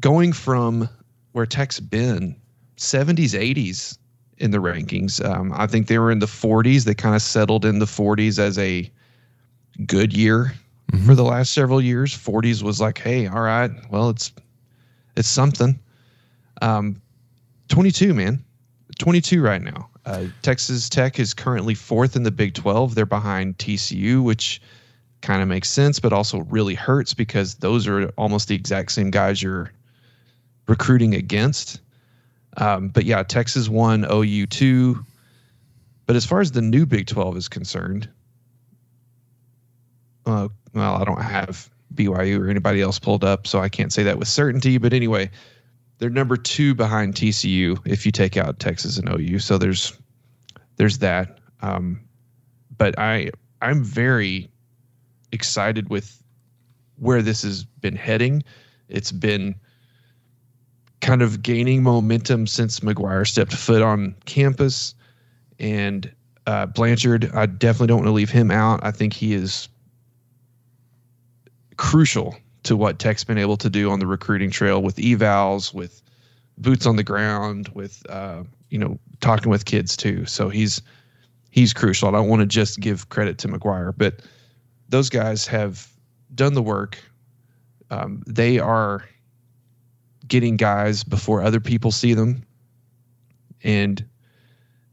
going 0.00 0.32
from 0.32 0.88
where 1.32 1.46
Tech's 1.46 1.78
been 1.80 2.36
70s, 2.78 3.38
80s 3.38 3.98
in 4.38 4.50
the 4.50 4.58
rankings, 4.58 5.24
um, 5.24 5.52
I 5.54 5.66
think 5.66 5.86
they 5.86 5.98
were 5.98 6.10
in 6.10 6.20
the 6.20 6.26
40s. 6.26 6.84
They 6.84 6.94
kind 6.94 7.14
of 7.14 7.22
settled 7.22 7.64
in 7.64 7.78
the 7.78 7.84
40s 7.84 8.38
as 8.38 8.58
a 8.58 8.90
good 9.86 10.16
year 10.16 10.54
mm-hmm. 10.90 11.06
for 11.06 11.14
the 11.14 11.24
last 11.24 11.52
several 11.52 11.80
years. 11.80 12.16
40s 12.16 12.62
was 12.62 12.80
like, 12.80 12.98
hey, 12.98 13.26
all 13.26 13.40
right, 13.40 13.70
well, 13.90 14.10
it's 14.10 14.32
it's 15.16 15.28
something. 15.28 15.78
Um, 16.60 17.00
22, 17.68 18.14
man, 18.14 18.44
22 18.98 19.42
right 19.42 19.62
now. 19.62 19.88
Uh, 20.04 20.24
Texas 20.42 20.88
Tech 20.88 21.18
is 21.18 21.34
currently 21.34 21.74
fourth 21.74 22.16
in 22.16 22.22
the 22.22 22.30
Big 22.30 22.54
12. 22.54 22.94
They're 22.94 23.06
behind 23.06 23.58
TCU, 23.58 24.22
which 24.22 24.60
kind 25.20 25.42
of 25.42 25.48
makes 25.48 25.68
sense, 25.68 26.00
but 26.00 26.12
also 26.12 26.40
really 26.42 26.74
hurts 26.74 27.14
because 27.14 27.56
those 27.56 27.86
are 27.86 28.08
almost 28.10 28.48
the 28.48 28.54
exact 28.54 28.92
same 28.92 29.10
guys 29.10 29.42
you're 29.42 29.72
recruiting 30.66 31.14
against. 31.14 31.80
Um, 32.56 32.88
but 32.88 33.04
yeah, 33.04 33.22
Texas 33.22 33.68
one, 33.68 34.04
OU 34.10 34.46
two. 34.46 35.04
But 36.06 36.16
as 36.16 36.26
far 36.26 36.40
as 36.40 36.52
the 36.52 36.60
new 36.62 36.84
Big 36.84 37.06
12 37.06 37.36
is 37.36 37.48
concerned, 37.48 38.08
uh, 40.26 40.48
well, 40.74 40.94
I 40.94 41.04
don't 41.04 41.22
have 41.22 41.70
BYU 41.94 42.40
or 42.40 42.48
anybody 42.48 42.80
else 42.80 42.98
pulled 42.98 43.24
up, 43.24 43.46
so 43.46 43.60
I 43.60 43.68
can't 43.68 43.92
say 43.92 44.02
that 44.04 44.18
with 44.18 44.28
certainty. 44.28 44.78
But 44.78 44.92
anyway, 44.92 45.30
they're 45.98 46.10
number 46.10 46.36
two 46.36 46.74
behind 46.74 47.14
TCU 47.14 47.78
if 47.84 48.06
you 48.06 48.12
take 48.12 48.36
out 48.36 48.58
Texas 48.58 48.98
and 48.98 49.08
OU. 49.08 49.38
So 49.40 49.58
there's 49.58 49.96
there's 50.76 50.98
that. 50.98 51.38
Um, 51.60 52.00
but 52.76 52.98
I 52.98 53.30
I'm 53.60 53.84
very 53.84 54.50
excited 55.30 55.90
with 55.90 56.22
where 56.96 57.22
this 57.22 57.42
has 57.42 57.64
been 57.64 57.96
heading. 57.96 58.42
It's 58.88 59.12
been 59.12 59.54
kind 61.00 61.22
of 61.22 61.42
gaining 61.42 61.82
momentum 61.82 62.46
since 62.46 62.80
McGuire 62.80 63.26
stepped 63.26 63.54
foot 63.54 63.82
on 63.82 64.14
campus, 64.24 64.94
and 65.58 66.10
uh, 66.46 66.66
Blanchard. 66.66 67.30
I 67.34 67.46
definitely 67.46 67.88
don't 67.88 67.98
want 67.98 68.08
to 68.08 68.12
leave 68.12 68.30
him 68.30 68.50
out. 68.50 68.80
I 68.82 68.90
think 68.90 69.12
he 69.12 69.34
is 69.34 69.68
crucial 71.82 72.36
to 72.62 72.76
what 72.76 73.00
Tech's 73.00 73.24
been 73.24 73.38
able 73.38 73.56
to 73.56 73.68
do 73.68 73.90
on 73.90 73.98
the 73.98 74.06
recruiting 74.06 74.50
trail 74.52 74.80
with 74.80 74.96
evals, 74.96 75.74
with 75.74 76.00
boots 76.56 76.86
on 76.86 76.94
the 76.94 77.02
ground, 77.02 77.68
with 77.74 78.08
uh, 78.08 78.44
you 78.70 78.78
know 78.78 79.00
talking 79.20 79.50
with 79.50 79.64
kids 79.64 79.96
too. 79.96 80.24
So 80.24 80.48
he's 80.48 80.80
he's 81.50 81.72
crucial. 81.72 82.08
I 82.08 82.12
don't 82.12 82.28
want 82.28 82.38
to 82.40 82.46
just 82.46 82.78
give 82.78 83.08
credit 83.08 83.36
to 83.38 83.48
McGuire, 83.48 83.92
but 83.96 84.20
those 84.88 85.10
guys 85.10 85.44
have 85.48 85.88
done 86.36 86.54
the 86.54 86.62
work. 86.62 86.98
Um, 87.90 88.22
they 88.28 88.60
are 88.60 89.04
getting 90.28 90.56
guys 90.56 91.02
before 91.02 91.42
other 91.42 91.58
people 91.58 91.90
see 91.90 92.14
them, 92.14 92.44
and 93.64 94.04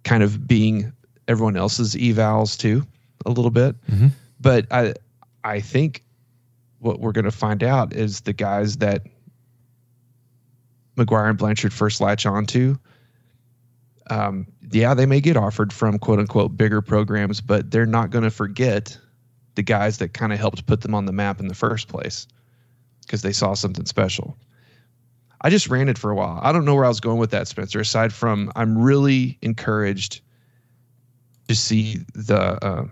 kind 0.03 0.23
of 0.23 0.47
being 0.47 0.91
everyone 1.27 1.55
else's 1.55 1.93
evals 1.93 2.57
too 2.57 2.81
a 3.27 3.29
little 3.29 3.51
bit. 3.51 3.75
But 4.41 4.65
I 4.71 4.95
I 5.43 5.59
think 5.61 6.03
what 6.79 6.99
we're 6.99 7.11
going 7.11 7.25
to 7.25 7.31
find 7.31 7.63
out 7.63 7.93
is 7.93 8.21
the 8.21 8.33
guys 8.33 8.77
that 8.77 9.05
McGuire 10.97 11.29
and 11.29 11.37
Blanchard 11.37 11.73
first 11.73 12.01
latch 12.01 12.25
onto. 12.25 12.77
Um, 14.09 14.47
yeah, 14.71 14.93
they 14.93 15.05
may 15.05 15.21
get 15.21 15.37
offered 15.37 15.71
from 15.71 15.99
quote 15.99 16.19
unquote 16.19 16.57
bigger 16.57 16.81
programs, 16.81 17.41
but 17.41 17.71
they're 17.71 17.85
not 17.85 18.09
going 18.09 18.23
to 18.23 18.31
forget 18.31 18.97
the 19.55 19.63
guys 19.63 19.97
that 19.99 20.13
kind 20.13 20.33
of 20.33 20.39
helped 20.39 20.65
put 20.65 20.81
them 20.81 20.95
on 20.95 21.05
the 21.05 21.11
map 21.11 21.39
in 21.39 21.47
the 21.47 21.55
first 21.55 21.87
place 21.87 22.27
because 23.01 23.21
they 23.21 23.33
saw 23.33 23.53
something 23.53 23.85
special. 23.85 24.37
I 25.41 25.49
just 25.49 25.69
ranted 25.69 25.97
for 25.97 26.11
a 26.11 26.15
while. 26.15 26.39
I 26.43 26.51
don't 26.51 26.65
know 26.65 26.75
where 26.75 26.85
I 26.85 26.89
was 26.89 26.99
going 26.99 27.17
with 27.17 27.31
that, 27.31 27.47
Spencer. 27.47 27.79
Aside 27.79 28.11
from, 28.11 28.51
I'm 28.55 28.77
really 28.77 29.37
encouraged 29.41 30.21
to 31.47 31.55
see 31.55 31.97
the 32.13 32.63
uh, 32.63 32.85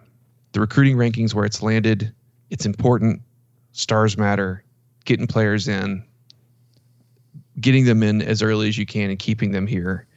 the 0.54 0.60
recruiting 0.60 0.95
rankings 0.95 1.34
where 1.34 1.45
it's 1.45 1.62
landed. 1.62 2.13
It's 2.50 2.65
important. 2.65 3.21
Stars 3.78 4.18
matter. 4.18 4.63
Getting 5.06 5.28
players 5.28 5.68
in, 5.68 6.04
getting 7.62 7.86
them 7.86 8.02
in 8.02 8.24
as 8.24 8.42
early 8.42 8.68
as 8.68 8.78
you 8.78 8.86
can, 8.88 9.10
and 9.12 9.20
keeping 9.20 9.52
them 9.52 9.68
here 9.68 10.08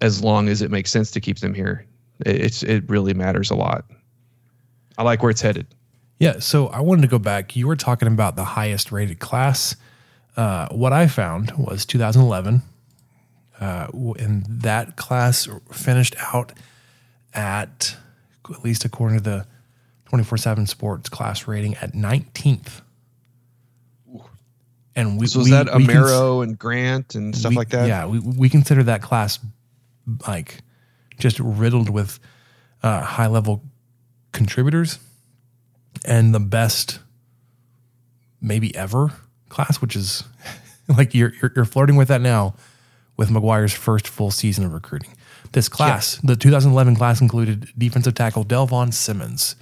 as 0.00 0.22
long 0.22 0.48
as 0.48 0.60
it 0.60 0.70
makes 0.70 0.90
sense 0.90 1.10
to 1.12 1.20
keep 1.20 1.38
them 1.38 1.54
here. 1.54 1.86
It- 2.24 2.40
It's 2.40 2.62
it 2.62 2.88
really 2.90 3.14
matters 3.14 3.50
a 3.50 3.54
lot. 3.54 3.84
I 4.98 5.04
like 5.04 5.22
where 5.22 5.30
it's 5.30 5.40
headed. 5.40 5.66
Yeah, 6.18 6.38
so 6.40 6.66
I 6.68 6.80
wanted 6.80 7.02
to 7.02 7.08
go 7.08 7.18
back. 7.18 7.54
You 7.56 7.66
were 7.66 7.76
talking 7.76 8.08
about 8.08 8.36
the 8.36 8.44
highest 8.44 8.90
rated 8.90 9.20
class. 9.20 9.76
Uh, 10.36 10.68
what 10.70 10.92
I 10.92 11.06
found 11.06 11.52
was 11.56 11.86
2011, 11.86 12.60
uh, 13.60 13.86
and 14.18 14.44
that 14.48 14.96
class 14.96 15.48
finished 15.70 16.16
out 16.32 16.52
at, 17.34 17.96
at 18.50 18.64
least 18.64 18.84
according 18.84 19.18
to 19.18 19.24
the 19.24 19.46
24 20.06 20.38
7 20.38 20.66
sports 20.66 21.08
class 21.08 21.46
rating, 21.46 21.74
at 21.76 21.92
19th. 21.92 22.82
And 24.94 25.20
we, 25.20 25.26
So 25.26 25.40
was 25.40 25.46
we- 25.46 25.50
that 25.50 25.66
we 25.76 25.86
cons- 25.86 26.10
Amaro 26.10 26.42
and 26.42 26.58
Grant 26.58 27.14
and 27.14 27.36
stuff 27.36 27.50
we- 27.50 27.56
like 27.56 27.68
that? 27.70 27.86
Yeah, 27.88 28.06
we, 28.06 28.18
we 28.18 28.48
consider 28.48 28.82
that 28.84 29.02
class 29.02 29.38
like 30.26 30.60
just 31.18 31.38
riddled 31.40 31.90
with 31.90 32.18
uh, 32.82 33.02
high 33.02 33.26
level 33.26 33.62
contributors 34.32 34.98
and 36.04 36.34
the 36.34 36.40
best 36.40 37.00
maybe 38.40 38.74
ever 38.76 39.12
class, 39.48 39.82
which 39.82 39.96
is 39.96 40.24
like 40.88 41.14
you're, 41.14 41.32
you're 41.42 41.52
you're 41.56 41.64
flirting 41.64 41.96
with 41.96 42.08
that 42.08 42.20
now 42.20 42.54
with 43.16 43.28
McGuire's 43.30 43.72
first 43.74 44.06
full 44.08 44.30
season 44.30 44.64
of 44.64 44.72
recruiting. 44.72 45.10
This 45.52 45.68
class, 45.68 46.16
the 46.22 46.36
2011 46.36 46.96
class, 46.96 47.20
included 47.20 47.68
defensive 47.78 48.14
tackle 48.14 48.44
Delvon 48.44 48.92
Simmons, 48.92 49.56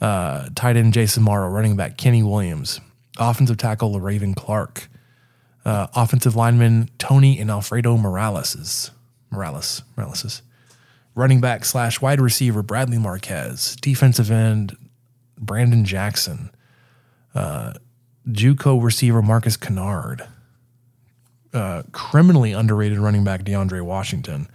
uh, 0.00 0.48
tight 0.54 0.76
end 0.76 0.92
Jason 0.92 1.22
Morrow, 1.22 1.48
running 1.48 1.76
back 1.76 1.96
Kenny 1.96 2.22
Williams, 2.22 2.80
offensive 3.18 3.56
tackle 3.56 3.98
Raven 4.00 4.34
Clark, 4.34 4.88
uh, 5.64 5.88
offensive 5.94 6.36
lineman 6.36 6.88
Tony 6.98 7.38
and 7.38 7.50
Alfredo 7.50 7.96
Morales. 7.96 8.90
Morales, 9.30 9.82
Morales. 9.96 10.42
Running 11.14 11.40
back 11.40 11.64
slash 11.64 12.00
wide 12.00 12.20
receiver 12.20 12.62
Bradley 12.62 12.98
Marquez. 12.98 13.76
Defensive 13.80 14.30
end 14.30 14.76
Brandon 15.38 15.84
Jackson. 15.84 16.50
Uh, 17.34 17.74
JUCO 18.28 18.82
receiver 18.82 19.22
Marcus 19.22 19.56
Kennard. 19.56 20.26
Uh, 21.52 21.82
criminally 21.92 22.52
underrated 22.52 22.98
running 22.98 23.24
back 23.24 23.42
DeAndre 23.42 23.82
Washington. 23.82 24.48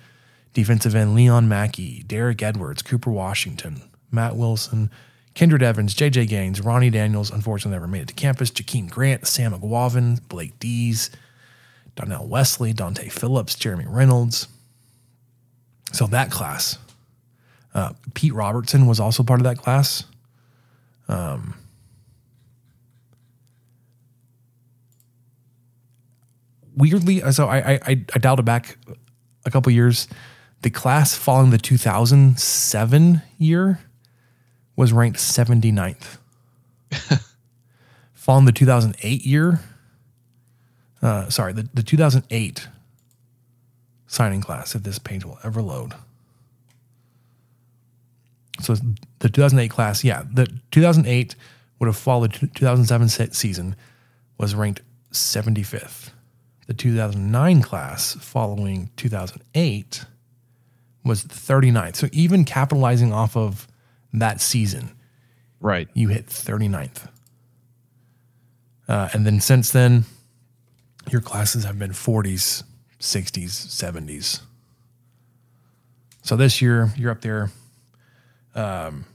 Defensive 0.53 0.95
end 0.95 1.15
Leon 1.15 1.49
Mackey, 1.49 2.03
Derek 2.07 2.41
Edwards, 2.41 2.81
Cooper 2.81 3.11
Washington, 3.11 3.81
Matt 4.09 4.37
Wilson, 4.37 4.89
Kendrick 5.35 5.61
Evans, 5.61 5.93
JJ 5.93 6.29
Gaines, 6.29 6.61
Ronnie 6.61 6.89
Daniels, 6.89 7.29
unfortunately 7.29 7.75
never 7.75 7.87
made 7.87 8.03
it 8.03 8.07
to 8.07 8.13
campus, 8.13 8.49
Jakeem 8.49 8.89
Grant, 8.89 9.27
Sam 9.27 9.51
Eguavoen, 9.51 10.25
Blake 10.29 10.57
Dees, 10.59 11.11
Donnell 11.95 12.27
Wesley, 12.27 12.71
Dante 12.71 13.09
Phillips, 13.09 13.55
Jeremy 13.55 13.85
Reynolds. 13.85 14.47
So 15.91 16.07
that 16.07 16.31
class. 16.31 16.77
Uh, 17.73 17.91
Pete 18.13 18.33
Robertson 18.33 18.87
was 18.87 19.01
also 19.01 19.23
part 19.23 19.41
of 19.41 19.43
that 19.43 19.57
class. 19.57 20.05
Um, 21.09 21.53
weirdly, 26.75 27.19
so 27.33 27.47
I, 27.47 27.73
I 27.73 27.79
I 27.87 28.19
dialed 28.19 28.39
it 28.39 28.45
back 28.45 28.77
a 29.45 29.51
couple 29.51 29.71
years. 29.73 30.07
The 30.61 30.69
class 30.69 31.13
following 31.13 31.51
the 31.51 31.57
2007 31.57 33.21
year 33.37 33.79
was 34.75 34.93
ranked 34.93 35.19
79th. 35.19 36.17
following 38.13 38.45
the 38.45 38.51
2008 38.51 39.23
year, 39.23 39.59
uh, 41.01 41.29
sorry, 41.29 41.53
the, 41.53 41.69
the 41.73 41.83
2008 41.83 42.67
signing 44.07 44.41
class, 44.41 44.73
if 44.73 44.83
this 44.83 44.97
page 44.97 45.23
will 45.23 45.37
ever 45.43 45.61
load. 45.61 45.93
So 48.61 48.75
the 49.19 49.29
2008 49.29 49.69
class, 49.69 50.03
yeah, 50.03 50.23
the 50.31 50.47
2008 50.71 51.35
would 51.79 51.87
have 51.87 51.97
followed 51.97 52.33
the 52.33 52.47
2007 52.47 53.09
season 53.35 53.75
was 54.37 54.55
ranked 54.55 54.81
75th. 55.11 56.09
The 56.67 56.73
2009 56.73 57.61
class 57.61 58.15
following 58.15 58.89
2008 58.97 60.05
was 61.03 61.25
39th. 61.25 61.95
So 61.97 62.07
even 62.11 62.43
capitalizing 62.43 63.13
off 63.13 63.37
of 63.37 63.67
that 64.19 64.41
season, 64.41 64.91
Right. 65.59 65.87
you 65.93 66.09
hit 66.09 66.27
39th. 66.27 67.07
Uh, 68.87 69.09
and 69.13 69.25
then 69.25 69.39
since 69.41 69.71
then, 69.71 70.05
your 71.09 71.21
classes 71.21 71.63
have 71.63 71.79
been 71.79 71.91
40s, 71.91 72.63
60s, 72.99 73.49
70s. 73.67 74.41
So 76.21 76.35
this 76.35 76.61
year, 76.61 76.91
you're 76.97 77.11
up 77.11 77.21
there, 77.21 77.51
um, 78.55 79.05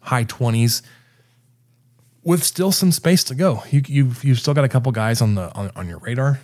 high 0.00 0.24
20s, 0.24 0.82
with 2.22 2.44
still 2.44 2.70
some 2.72 2.92
space 2.92 3.24
to 3.24 3.34
go. 3.34 3.62
You, 3.70 3.82
you've 3.86 4.22
you've 4.22 4.38
still 4.38 4.54
got 4.54 4.64
a 4.64 4.68
couple 4.68 4.92
guys 4.92 5.20
on 5.22 5.34
the 5.34 5.52
on, 5.54 5.70
on 5.74 5.88
your 5.88 5.98
radar, 5.98 6.38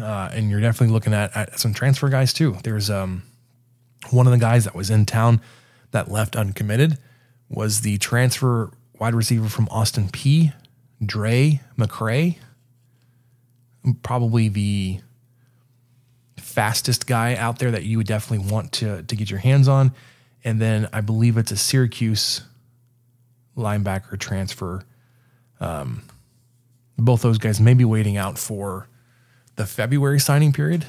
uh, 0.00 0.28
and 0.32 0.50
you're 0.50 0.60
definitely 0.60 0.92
looking 0.92 1.14
at, 1.14 1.34
at 1.36 1.58
some 1.58 1.72
transfer 1.72 2.08
guys 2.08 2.32
too. 2.32 2.56
There's 2.64 2.90
um 2.90 3.22
one 4.10 4.26
of 4.26 4.32
the 4.32 4.38
guys 4.38 4.64
that 4.64 4.74
was 4.74 4.90
in 4.90 5.06
town 5.06 5.40
that 5.94 6.10
left 6.10 6.36
uncommitted 6.36 6.98
was 7.48 7.80
the 7.80 7.96
transfer 7.98 8.72
wide 8.98 9.14
receiver 9.14 9.48
from 9.48 9.68
Austin 9.70 10.08
Peay 10.08 10.52
Dre 11.04 11.60
McCray, 11.78 12.36
probably 14.02 14.48
the 14.48 15.00
fastest 16.36 17.06
guy 17.06 17.36
out 17.36 17.58
there 17.58 17.70
that 17.70 17.84
you 17.84 17.96
would 17.96 18.06
definitely 18.06 18.50
want 18.50 18.72
to 18.72 19.02
to 19.04 19.16
get 19.16 19.30
your 19.30 19.40
hands 19.40 19.68
on. 19.68 19.92
And 20.42 20.60
then 20.60 20.88
I 20.92 21.00
believe 21.00 21.36
it's 21.38 21.52
a 21.52 21.56
Syracuse 21.56 22.42
linebacker 23.56 24.18
transfer. 24.18 24.82
Um, 25.60 26.02
both 26.98 27.22
those 27.22 27.38
guys 27.38 27.60
may 27.60 27.74
be 27.74 27.84
waiting 27.84 28.16
out 28.16 28.36
for 28.36 28.88
the 29.56 29.64
February 29.64 30.18
signing 30.18 30.52
period, 30.52 30.86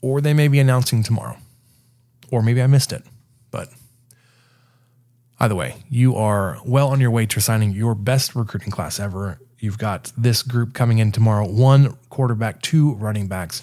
or 0.00 0.20
they 0.20 0.32
may 0.32 0.48
be 0.48 0.58
announcing 0.58 1.02
tomorrow, 1.02 1.36
or 2.30 2.42
maybe 2.42 2.62
I 2.62 2.66
missed 2.66 2.92
it. 2.92 3.02
But 3.50 3.68
either 5.38 5.54
way, 5.54 5.76
you 5.88 6.16
are 6.16 6.58
well 6.64 6.88
on 6.88 7.00
your 7.00 7.10
way 7.10 7.26
to 7.26 7.40
signing 7.40 7.72
your 7.72 7.94
best 7.94 8.34
recruiting 8.34 8.70
class 8.70 8.98
ever 8.98 9.38
you've 9.58 9.78
got 9.78 10.12
this 10.16 10.42
group 10.42 10.74
coming 10.74 10.98
in 10.98 11.12
tomorrow 11.12 11.46
one 11.46 11.96
quarterback, 12.10 12.62
two 12.62 12.94
running 12.94 13.26
backs, 13.26 13.62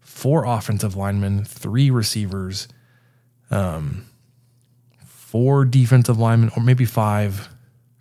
four 0.00 0.44
offensive 0.44 0.96
linemen, 0.96 1.44
three 1.44 1.90
receivers, 1.90 2.68
um, 3.50 4.06
four 5.04 5.64
defensive 5.64 6.18
linemen, 6.18 6.50
or 6.56 6.62
maybe 6.62 6.84
five, 6.84 7.48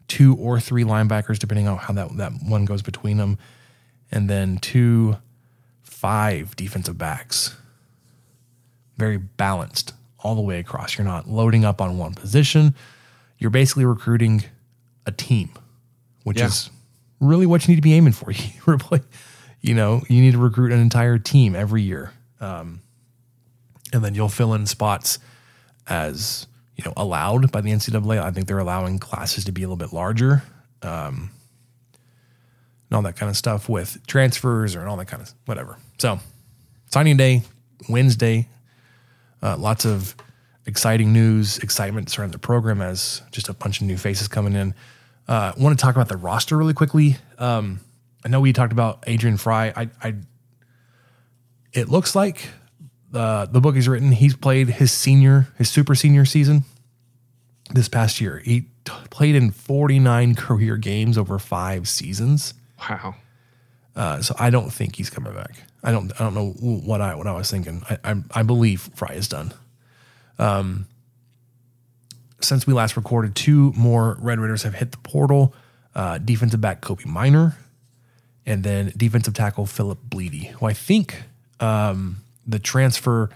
two 0.08 0.36
or 0.36 0.60
three 0.60 0.84
linebackers, 0.84 1.40
depending 1.40 1.68
on 1.68 1.78
how 1.78 1.94
that, 1.94 2.16
that 2.18 2.32
one 2.46 2.66
goes 2.66 2.82
between 2.82 3.18
them, 3.18 3.38
and 4.12 4.30
then 4.30 4.58
two, 4.58 5.18
five 5.82 6.56
defensive 6.56 6.98
backs. 6.98 7.56
Very 8.98 9.18
balanced 9.18 9.94
all 10.20 10.36
the 10.36 10.42
way 10.42 10.60
across. 10.60 10.98
You're 10.98 11.06
not 11.06 11.30
loading 11.30 11.64
up 11.64 11.80
on 11.80 11.98
one 11.98 12.14
position. 12.14 12.76
You're 13.40 13.50
basically 13.52 13.86
recruiting 13.86 14.44
a 15.06 15.12
team, 15.12 15.50
which 16.24 16.38
Yeah. 16.40 16.46
is 16.48 16.70
really 17.20 17.46
what 17.46 17.64
you 17.68 17.72
need 17.72 17.78
to 17.78 17.82
be 17.82 17.94
aiming 17.94 18.14
for. 18.14 18.32
You 18.68 19.00
you 19.62 19.74
know, 19.74 20.02
you 20.08 20.22
need 20.22 20.32
to 20.32 20.38
recruit 20.38 20.72
an 20.72 20.80
entire 20.80 21.18
team 21.18 21.54
every 21.54 21.82
year, 21.82 22.14
um, 22.40 22.80
and 23.92 24.02
then 24.06 24.16
you'll 24.16 24.30
fill 24.30 24.54
in 24.54 24.66
spots 24.66 25.20
as 25.88 26.48
you 26.78 26.84
know 26.86 26.94
allowed 26.96 27.52
by 27.52 27.60
the 27.60 27.72
NCAA. 27.72 28.22
I 28.22 28.32
think 28.32 28.48
they're 28.48 28.60
allowing 28.60 29.00
classes 29.00 29.44
to 29.46 29.52
be 29.52 29.64
a 29.64 29.66
little 29.66 29.76
bit 29.76 29.92
larger, 29.92 30.44
um, 30.82 31.32
and 32.90 32.96
all 32.96 33.02
that 33.02 33.18
kind 33.18 33.30
of 33.30 33.36
stuff 33.36 33.68
with 33.68 33.98
transfers 34.08 34.76
or 34.78 34.80
and 34.80 34.88
all 34.88 34.96
that 34.96 35.08
kind 35.10 35.22
of 35.22 35.34
whatever. 35.46 35.76
So, 35.98 36.20
signing 36.90 37.18
day 37.18 37.44
Wednesday, 37.90 38.48
uh, 39.44 39.58
lots 39.58 39.86
of 39.86 40.16
exciting 40.70 41.12
news, 41.12 41.58
excitement 41.58 42.10
surrounding 42.10 42.32
the 42.32 42.40
program 42.40 42.82
as 42.82 43.22
just 43.32 43.50
a 43.50 43.54
bunch 43.54 43.82
of 43.82 43.88
new 43.88 43.98
faces 43.98 44.28
coming 44.28 44.54
in. 44.54 44.74
Uh, 45.28 45.52
want 45.58 45.78
to 45.78 45.84
talk 45.84 45.96
about 45.96 46.08
the 46.08 46.18
roster 46.18 46.56
really 46.56 46.74
quickly. 46.74 47.18
Um, 47.38 47.82
I 48.24 48.30
know 48.30 48.40
we 48.40 48.54
talked 48.54 48.72
about 48.72 49.04
Adrian 49.08 49.38
Frye. 49.38 49.74
I, 49.76 49.90
I 50.02 50.16
it 51.74 51.90
looks 51.90 52.16
like 52.16 52.50
uh, 53.14 53.46
the 53.48 53.60
book 53.60 53.76
is 53.76 53.88
written. 53.88 54.12
He's 54.12 54.36
played 54.36 54.70
his 54.70 54.92
senior, 54.92 55.48
his 55.58 55.70
super 55.70 55.96
senior 55.96 56.26
season 56.26 56.64
this 57.72 57.88
past 57.88 58.22
year. 58.22 58.40
He 58.40 58.62
t- 58.86 58.94
played 59.10 59.36
in 59.36 59.52
49 59.52 60.36
career 60.36 60.78
games 60.78 61.18
over 61.18 61.40
five 61.40 61.88
seasons. 61.88 62.54
Wow. 62.90 63.16
Uh, 63.96 64.22
so 64.22 64.36
I 64.40 64.50
don't 64.50 64.72
think 64.72 64.96
he's 64.96 65.10
coming 65.10 65.34
back. 65.34 65.64
I 65.84 65.92
don't. 65.92 66.12
I 66.20 66.24
don't 66.24 66.34
know 66.34 66.52
what 66.52 67.02
I 67.02 67.16
what 67.16 67.28
I 67.28 67.34
was 67.34 67.50
thinking. 67.50 67.84
I 67.90 67.98
I, 68.04 68.16
I 68.32 68.44
believe 68.44 68.90
Frye 68.96 69.16
is 69.16 69.28
done. 69.28 69.54
Um, 70.40 70.88
since 72.42 72.66
we 72.66 72.74
last 72.74 72.96
recorded, 72.96 73.36
two 73.36 73.74
more 73.76 74.18
Red 74.20 74.40
Raiders 74.40 74.64
have 74.64 74.76
hit 74.76 74.92
the 74.92 74.98
portal. 75.00 75.54
Uh, 75.94 76.18
defensive 76.18 76.62
back 76.62 76.82
Kobee 76.82 77.06
Minor, 77.06 77.58
and 78.46 78.64
then 78.64 78.94
defensive 78.96 79.34
tackle 79.34 79.66
Philip 79.66 80.00
Blidi, 80.08 80.48
who 80.52 80.66
I 80.66 80.74
think 80.74 81.24
um, 81.60 82.18
the 82.48 82.60
transfer 82.60 83.30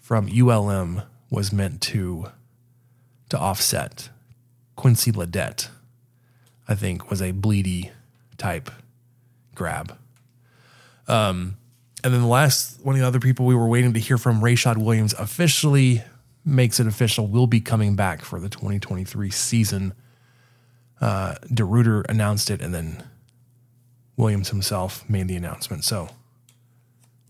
from 0.00 0.28
ULM 0.28 1.02
was 1.30 1.52
meant 1.52 1.80
to 1.82 2.26
to 3.30 3.38
offset. 3.38 4.10
Quincy 4.76 5.12
Ledet, 5.12 5.68
I 6.68 6.74
think, 6.74 7.08
was 7.10 7.22
a 7.22 7.32
Blidi 7.32 7.90
type 8.36 8.70
grab. 9.54 9.96
Um, 11.06 11.56
and 12.02 12.12
then 12.12 12.20
the 12.20 12.26
last 12.26 12.84
one 12.84 12.96
of 12.96 13.00
the 13.00 13.06
other 13.06 13.20
people 13.20 13.46
we 13.46 13.54
were 13.54 13.68
waiting 13.68 13.94
to 13.94 14.00
hear 14.00 14.18
from, 14.18 14.40
Rayshad 14.40 14.76
Williams, 14.76 15.14
officially 15.14 16.02
makes 16.44 16.80
it 16.80 16.86
official. 16.86 17.26
Will 17.26 17.46
be 17.46 17.60
coming 17.60 17.96
back 17.96 18.22
for 18.22 18.40
the 18.40 18.48
2023 18.48 19.30
season. 19.30 19.94
Uh, 21.00 21.34
DeRuyter 21.46 22.04
announced 22.08 22.50
it, 22.50 22.60
and 22.60 22.74
then 22.74 23.04
Williams 24.16 24.50
himself 24.50 25.08
made 25.08 25.28
the 25.28 25.36
announcement. 25.36 25.84
So 25.84 26.08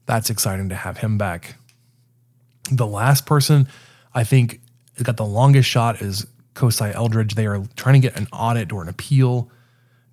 that's 0.07 0.31
exciting 0.31 0.69
to 0.69 0.75
have 0.75 0.99
him 0.99 1.19
back. 1.19 1.57
The 2.71 2.87
last 2.87 3.27
person 3.27 3.69
I 4.15 4.25
think 4.25 4.61
has 4.97 5.03
got 5.03 5.17
the 5.17 5.25
longest 5.25 5.69
shot 5.69 6.01
is 6.01 6.27
Kosai 6.55 6.95
Eldridge. 6.95 7.35
They 7.35 7.47
are 7.47 7.65
trying 7.77 8.01
to 8.01 8.09
get 8.09 8.19
an 8.19 8.29
audit 8.33 8.73
or 8.73 8.83
an 8.83 8.89
appeal 8.89 9.51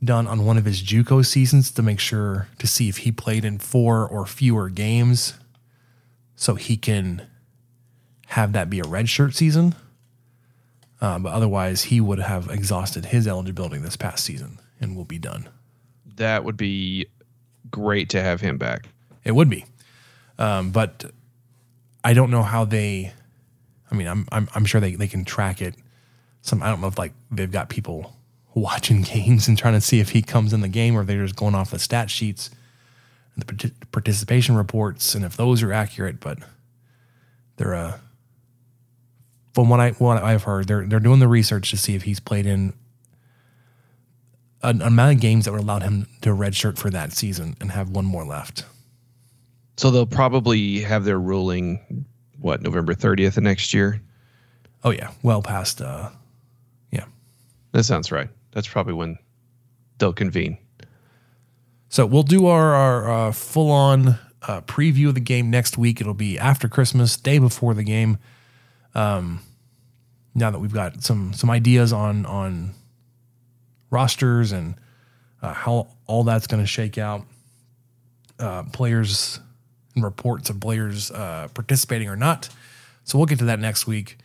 done 0.03 0.27
on 0.27 0.45
one 0.45 0.57
of 0.57 0.65
his 0.65 0.81
JUCO 0.81 1.25
seasons 1.25 1.71
to 1.71 1.83
make 1.83 1.99
sure 1.99 2.47
to 2.57 2.65
see 2.65 2.89
if 2.89 2.97
he 2.97 3.11
played 3.11 3.45
in 3.45 3.59
four 3.59 4.07
or 4.07 4.25
fewer 4.25 4.69
games, 4.69 5.35
so 6.35 6.55
he 6.55 6.75
can 6.75 7.27
have 8.31 8.53
that 8.53 8.69
be 8.69 8.79
a 8.79 8.83
redshirt 8.83 9.33
season. 9.33 9.75
Uh, 11.01 11.19
but 11.19 11.33
otherwise, 11.33 11.83
he 11.83 11.99
would 11.99 12.19
have 12.19 12.49
exhausted 12.49 13.05
his 13.05 13.27
eligibility 13.27 13.77
this 13.77 13.97
past 13.97 14.23
season 14.23 14.57
and 14.79 14.95
will 14.95 15.03
be 15.03 15.19
done. 15.19 15.49
That 16.15 16.45
would 16.45 16.55
be 16.55 17.07
great 17.69 18.09
to 18.11 18.21
have 18.21 18.39
him 18.39 18.57
back. 18.57 18.87
It 19.25 19.33
would 19.33 19.49
be, 19.49 19.65
um, 20.37 20.71
but 20.71 21.11
I 22.03 22.13
don't 22.13 22.31
know 22.31 22.43
how 22.43 22.63
they. 22.63 23.11
I 23.91 23.95
mean, 23.95 24.07
I'm 24.07 24.27
I'm, 24.31 24.47
I'm 24.55 24.65
sure 24.65 24.79
they, 24.79 24.95
they 24.95 25.07
can 25.07 25.25
track 25.25 25.61
it. 25.61 25.75
Some 26.41 26.63
I 26.63 26.69
don't 26.69 26.79
know 26.79 26.87
if 26.87 26.97
like 26.97 27.13
they've 27.31 27.51
got 27.51 27.67
people 27.67 28.15
watching 28.53 29.01
games 29.13 29.47
and 29.49 29.57
trying 29.57 29.73
to 29.73 29.81
see 29.81 29.99
if 29.99 30.11
he 30.11 30.21
comes 30.21 30.53
in 30.53 30.61
the 30.61 30.69
game 30.69 30.95
or 30.95 31.01
if 31.01 31.07
they're 31.07 31.23
just 31.23 31.35
going 31.35 31.55
off 31.55 31.71
the 31.71 31.79
stat 31.79 32.09
sheets 32.09 32.49
and 33.35 33.41
the 33.41 33.45
parti- 33.45 33.75
participation 33.91 34.55
reports 34.55 35.15
and 35.15 35.25
if 35.25 35.35
those 35.35 35.61
are 35.61 35.73
accurate. 35.73 36.21
But 36.21 36.39
they're 37.57 37.75
uh, 37.75 37.97
from 39.53 39.69
what 39.69 39.79
I 39.79 39.91
what 39.91 40.21
I've 40.21 40.43
heard, 40.43 40.67
they're 40.67 40.85
they're 40.85 40.99
doing 40.99 41.19
the 41.19 41.27
research 41.27 41.69
to 41.71 41.77
see 41.77 41.95
if 41.95 42.03
he's 42.03 42.19
played 42.19 42.45
in 42.45 42.73
an 44.63 44.81
amount 44.81 45.15
of 45.15 45.21
games 45.21 45.45
that 45.45 45.51
would 45.51 45.61
allow 45.61 45.79
him 45.79 46.07
to 46.21 46.29
redshirt 46.29 46.77
for 46.77 46.89
that 46.91 47.13
season 47.13 47.55
and 47.59 47.71
have 47.71 47.89
one 47.89 48.05
more 48.05 48.23
left. 48.23 48.65
So 49.77 49.89
they'll 49.89 50.05
probably 50.05 50.81
have 50.81 51.05
their 51.05 51.19
ruling, 51.19 52.05
what, 52.39 52.61
November 52.61 52.93
30th 52.93 53.37
of 53.37 53.43
next 53.43 53.73
year? 53.73 54.01
Oh 54.83 54.91
yeah, 54.91 55.11
well 55.23 55.41
past. 55.41 55.81
Uh, 55.81 56.09
yeah, 56.91 57.05
That 57.71 57.83
sounds 57.83 58.11
right. 58.11 58.29
That's 58.51 58.67
probably 58.67 58.93
when 58.93 59.17
they'll 59.97 60.13
convene. 60.13 60.57
So 61.89 62.05
we'll 62.05 62.23
do 62.23 62.47
our, 62.47 62.73
our 62.73 63.11
uh, 63.11 63.31
full 63.31 63.71
on 63.71 64.19
uh, 64.43 64.61
preview 64.61 65.07
of 65.09 65.15
the 65.15 65.19
game 65.19 65.49
next 65.49 65.77
week. 65.77 65.99
It'll 65.99 66.13
be 66.13 66.37
after 66.37 66.67
Christmas, 66.67 67.17
day 67.17 67.37
before 67.37 67.73
the 67.73 67.83
game. 67.83 68.17
Um, 68.95 69.39
now 70.35 70.51
that 70.51 70.59
we've 70.59 70.73
got 70.73 71.03
some 71.03 71.33
some 71.33 71.49
ideas 71.49 71.91
on 71.93 72.25
on 72.25 72.73
rosters 73.89 74.51
and 74.51 74.75
uh, 75.41 75.53
how 75.53 75.87
all 76.07 76.23
that's 76.23 76.47
going 76.47 76.61
to 76.63 76.67
shake 76.67 76.97
out, 76.97 77.23
uh, 78.39 78.63
players 78.71 79.39
and 79.95 80.03
reports 80.03 80.49
of 80.49 80.59
players 80.59 81.11
uh, 81.11 81.47
participating 81.53 82.07
or 82.07 82.15
not. 82.15 82.49
So 83.03 83.17
we'll 83.17 83.25
get 83.27 83.39
to 83.39 83.45
that 83.45 83.59
next 83.59 83.87
week, 83.87 84.17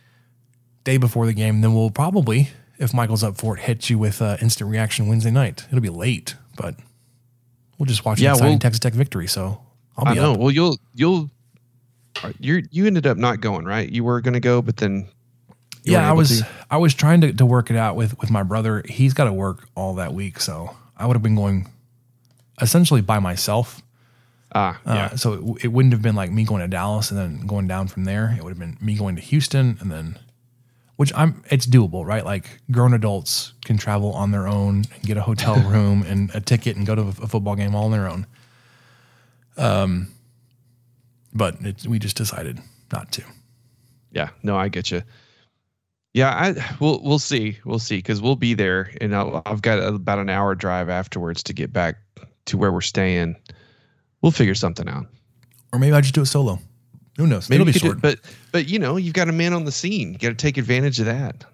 day 0.85 0.97
before 0.97 1.27
the 1.27 1.33
game. 1.33 1.61
Then 1.61 1.75
we'll 1.75 1.91
probably, 1.91 2.51
if 2.79 2.93
Michael's 2.95 3.25
up 3.25 3.37
for 3.39 3.57
it, 3.57 3.63
hit 3.63 3.89
you 3.91 3.99
with 3.99 4.21
uh, 4.23 4.37
instant 4.41 4.71
reaction 4.71 5.09
Wednesday 5.09 5.31
night. 5.31 5.65
It'll 5.69 5.81
be 5.81 5.89
late, 5.89 6.37
but 6.57 6.77
we'll 7.79 7.87
just 7.87 8.05
watch 8.05 8.21
Yeah, 8.21 8.31
the 8.31 8.35
exciting 8.35 8.53
we'll- 8.53 8.59
Texas 8.61 8.81
Tech 8.81 8.93
victory. 8.93 9.27
So 9.27 9.61
I'll 9.97 10.07
I 10.09 10.15
be 10.15 10.21
know. 10.21 10.33
up. 10.35 10.39
Well, 10.39 10.51
you'll 10.51 10.79
you'll 10.95 11.31
you 12.41 12.63
you 12.71 12.87
ended 12.87 13.07
up 13.07 13.17
not 13.17 13.41
going, 13.41 13.65
right? 13.65 13.89
You 13.89 14.05
were 14.05 14.21
going 14.21 14.35
to 14.35 14.41
go, 14.41 14.63
but 14.63 14.77
then 14.79 15.09
yeah, 15.85 16.09
I 16.09 16.13
was 16.13 16.41
to? 16.41 16.47
I 16.71 16.77
was 16.79 16.95
trying 16.95 17.21
to, 17.21 17.33
to 17.33 17.47
work 17.47 17.71
it 17.71 17.77
out 17.77 17.97
with 17.97 18.19
with 18.21 18.31
my 18.31 18.43
brother. 18.43 18.83
He's 18.89 19.15
got 19.15 19.25
to 19.25 19.33
work 19.33 19.69
all 19.75 19.95
that 19.95 20.13
week, 20.15 20.41
so 20.41 20.77
I 20.97 21.07
would 21.07 21.15
have 21.15 21.23
been 21.23 21.37
going 21.37 21.69
essentially 22.61 23.01
by 23.01 23.19
myself. 23.19 23.83
Ah, 24.55 24.81
Uh, 24.87 24.95
yeah. 24.95 25.09
So 25.17 25.33
it, 25.57 25.65
it 25.65 25.69
wouldn't 25.69 25.93
have 25.93 26.03
been 26.03 26.15
like 26.17 26.31
me 26.31 26.45
going 26.45 26.63
to 26.63 26.69
Dallas 26.69 27.11
and 27.11 27.19
then 27.19 27.47
going 27.47 27.67
down 27.69 27.89
from 27.89 28.05
there. 28.05 28.35
It 28.37 28.43
would 28.43 28.51
have 28.51 28.59
been 28.59 28.79
me 28.81 28.97
going 28.97 29.17
to 29.17 29.23
Houston 29.23 29.77
and 29.81 29.91
then, 29.93 30.19
which 30.97 31.13
I'm 31.15 31.43
it's 31.51 31.67
doable, 31.67 32.07
right? 32.07 32.25
Like 32.25 32.61
grown 32.71 32.95
adults 32.95 33.53
can 33.65 33.77
travel 33.77 34.13
on 34.13 34.31
their 34.31 34.47
own 34.49 34.85
and 34.95 35.03
get 35.03 35.17
a 35.17 35.23
hotel 35.23 35.57
room 35.71 36.03
and 36.03 36.31
a 36.35 36.41
ticket 36.41 36.77
and 36.77 36.87
go 36.87 36.95
to 36.95 37.03
a, 37.03 37.09
a 37.09 37.27
football 37.29 37.55
game 37.57 37.75
all 37.75 37.85
on 37.87 37.91
their 37.93 38.09
own. 38.09 38.27
Um, 39.59 40.09
but 41.37 41.57
it, 41.65 41.87
we 41.87 41.99
just 41.99 42.17
decided 42.17 42.61
not 42.93 43.13
to. 43.13 43.23
Yeah, 44.13 44.31
no, 44.43 44.57
I 44.57 44.69
get 44.69 44.91
you. 44.91 45.03
Yeah, 46.15 46.31
I 46.31 46.55
we'll 46.81 47.01
we'll 47.03 47.19
see, 47.19 47.59
we'll 47.65 47.79
see, 47.79 47.97
because 47.99 48.23
we'll 48.23 48.37
be 48.37 48.55
there, 48.55 48.91
and 49.01 49.15
I'll, 49.15 49.43
I've 49.45 49.61
got 49.63 49.79
about 49.79 50.19
an 50.19 50.31
hour 50.31 50.55
drive 50.55 50.89
afterwards 50.89 51.43
to 51.45 51.53
get 51.53 51.73
back 51.73 51.97
to 52.47 52.57
where 52.57 52.73
we're 52.73 52.81
staying. 52.81 53.37
We'll 54.23 54.33
figure 54.33 54.55
something 54.55 54.89
out. 54.89 55.07
Or 55.73 55.79
maybe 55.79 55.93
I 55.95 56.01
just 56.01 56.15
do 56.15 56.23
it 56.23 56.27
solo. 56.27 56.59
Who 57.19 57.27
knows? 57.27 57.51
Maybe 57.51 57.63
It'll 57.63 57.67
be 57.67 57.73
could 57.75 57.83
do- 57.83 57.89
short. 57.89 58.01
but 58.01 58.21
but 58.53 58.69
you 58.69 58.79
know, 58.79 58.97
you've 58.97 59.13
got 59.15 59.29
a 59.29 59.33
man 59.33 59.53
on 59.53 59.65
the 59.65 59.73
scene. 59.73 60.13
You 60.15 60.19
got 60.19 60.29
to 60.31 60.35
take 60.35 60.57
advantage 60.57 60.99
of 61.01 61.07
that. 61.07 61.45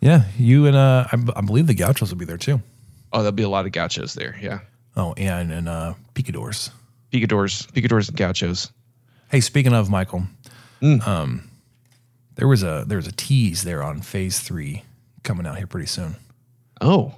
Yeah, 0.00 0.24
you 0.38 0.66
and 0.66 0.76
uh, 0.76 1.06
I, 1.10 1.16
I 1.36 1.40
believe 1.40 1.66
the 1.66 1.74
Gauchos 1.74 2.10
will 2.10 2.18
be 2.18 2.24
there 2.26 2.36
too. 2.38 2.60
Oh, 3.12 3.18
there'll 3.18 3.32
be 3.32 3.42
a 3.42 3.48
lot 3.48 3.66
of 3.66 3.72
gauchos 3.72 4.14
there. 4.14 4.38
Yeah, 4.40 4.60
Oh, 4.96 5.14
and 5.16 5.50
and 5.50 5.68
uh, 5.68 5.94
Picadors. 6.14 6.70
picadors, 7.10 7.66
picadors, 7.72 8.08
and 8.08 8.16
gauchos. 8.18 8.70
Hey, 9.30 9.40
speaking 9.40 9.72
of 9.72 9.88
Michael, 9.90 10.24
Mm. 10.82 11.06
um, 11.06 11.50
there 12.36 12.48
was 12.48 12.62
a 12.62 12.84
there 12.86 12.96
was 12.96 13.06
a 13.06 13.12
tease 13.12 13.62
there 13.62 13.82
on 13.82 14.00
Phase 14.02 14.40
Three 14.40 14.82
coming 15.22 15.46
out 15.46 15.56
here 15.58 15.66
pretty 15.66 15.86
soon. 15.86 16.16
Oh, 16.80 17.14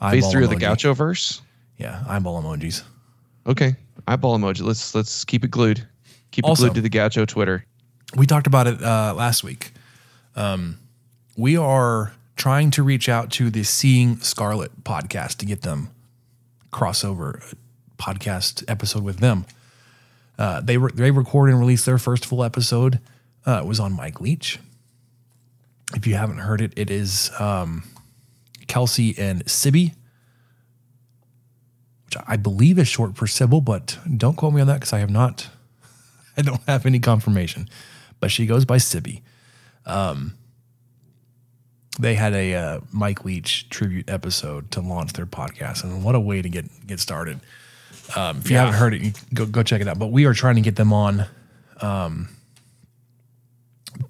phase 0.00 0.30
three 0.30 0.44
of 0.44 0.50
the. 0.50 0.56
Gaucho 0.56 0.94
verse. 0.94 1.42
Yeah, 1.76 2.02
eyeball 2.08 2.42
emojis. 2.42 2.82
Okay, 3.46 3.76
eyeball 4.08 4.38
emoji. 4.38 4.62
Let's 4.62 4.94
let's 4.94 5.24
keep 5.24 5.44
it 5.44 5.50
glued. 5.50 5.86
Keep 6.30 6.44
Also- 6.46 6.64
it 6.64 6.68
glued 6.68 6.74
to 6.76 6.80
the 6.82 6.88
Gaucho 6.88 7.24
Twitter. 7.26 7.64
We 8.16 8.26
talked 8.26 8.46
about 8.46 8.66
it 8.66 8.82
uh, 8.82 9.14
last 9.14 9.44
week. 9.44 9.72
Um, 10.34 10.78
we 11.36 11.56
are 11.56 12.12
trying 12.36 12.70
to 12.72 12.82
reach 12.82 13.08
out 13.08 13.30
to 13.32 13.50
the 13.50 13.62
Seeing 13.62 14.18
Scarlet 14.20 14.82
podcast 14.84 15.36
to 15.36 15.46
get 15.46 15.62
them 15.62 15.90
crossover 16.72 17.54
podcast 17.98 18.64
episode 18.68 19.02
with 19.04 19.18
them. 19.18 19.44
Uh, 20.40 20.58
they 20.62 20.78
re- 20.78 20.90
they 20.94 21.10
recorded 21.10 21.52
and 21.52 21.60
released 21.60 21.84
their 21.84 21.98
first 21.98 22.24
full 22.24 22.42
episode. 22.42 22.98
Uh, 23.46 23.60
it 23.62 23.66
was 23.66 23.78
on 23.78 23.92
Mike 23.92 24.22
Leach. 24.22 24.58
If 25.94 26.06
you 26.06 26.14
haven't 26.14 26.38
heard 26.38 26.62
it, 26.62 26.72
it 26.76 26.90
is 26.90 27.30
um, 27.38 27.84
Kelsey 28.66 29.14
and 29.18 29.46
Sibby, 29.46 29.92
which 32.06 32.16
I 32.26 32.38
believe 32.38 32.78
is 32.78 32.88
short 32.88 33.16
for 33.16 33.26
Sybil, 33.26 33.60
but 33.60 33.98
don't 34.16 34.34
quote 34.34 34.54
me 34.54 34.62
on 34.62 34.66
that 34.68 34.80
because 34.80 34.94
I 34.94 35.00
have 35.00 35.10
not 35.10 35.50
I 36.38 36.42
don't 36.42 36.62
have 36.66 36.86
any 36.86 37.00
confirmation, 37.00 37.68
but 38.18 38.30
she 38.30 38.46
goes 38.46 38.64
by 38.64 38.78
Sibby. 38.78 39.22
Um, 39.84 40.38
they 41.98 42.14
had 42.14 42.32
a 42.32 42.54
uh, 42.54 42.80
Mike 42.92 43.26
Leach 43.26 43.68
tribute 43.68 44.08
episode 44.08 44.70
to 44.70 44.80
launch 44.80 45.12
their 45.12 45.26
podcast, 45.26 45.84
and 45.84 46.02
what 46.02 46.14
a 46.14 46.20
way 46.20 46.40
to 46.40 46.48
get 46.48 46.86
get 46.86 46.98
started! 46.98 47.40
Um, 48.16 48.38
if 48.38 48.50
you 48.50 48.56
haven't 48.56 48.74
heard 48.74 48.94
it, 48.94 49.02
you 49.02 49.12
go 49.34 49.46
go 49.46 49.62
check 49.62 49.80
it 49.80 49.88
out. 49.88 49.98
But 49.98 50.08
we 50.08 50.24
are 50.24 50.34
trying 50.34 50.56
to 50.56 50.60
get 50.60 50.76
them 50.76 50.92
on. 50.92 51.26
Um, 51.80 52.28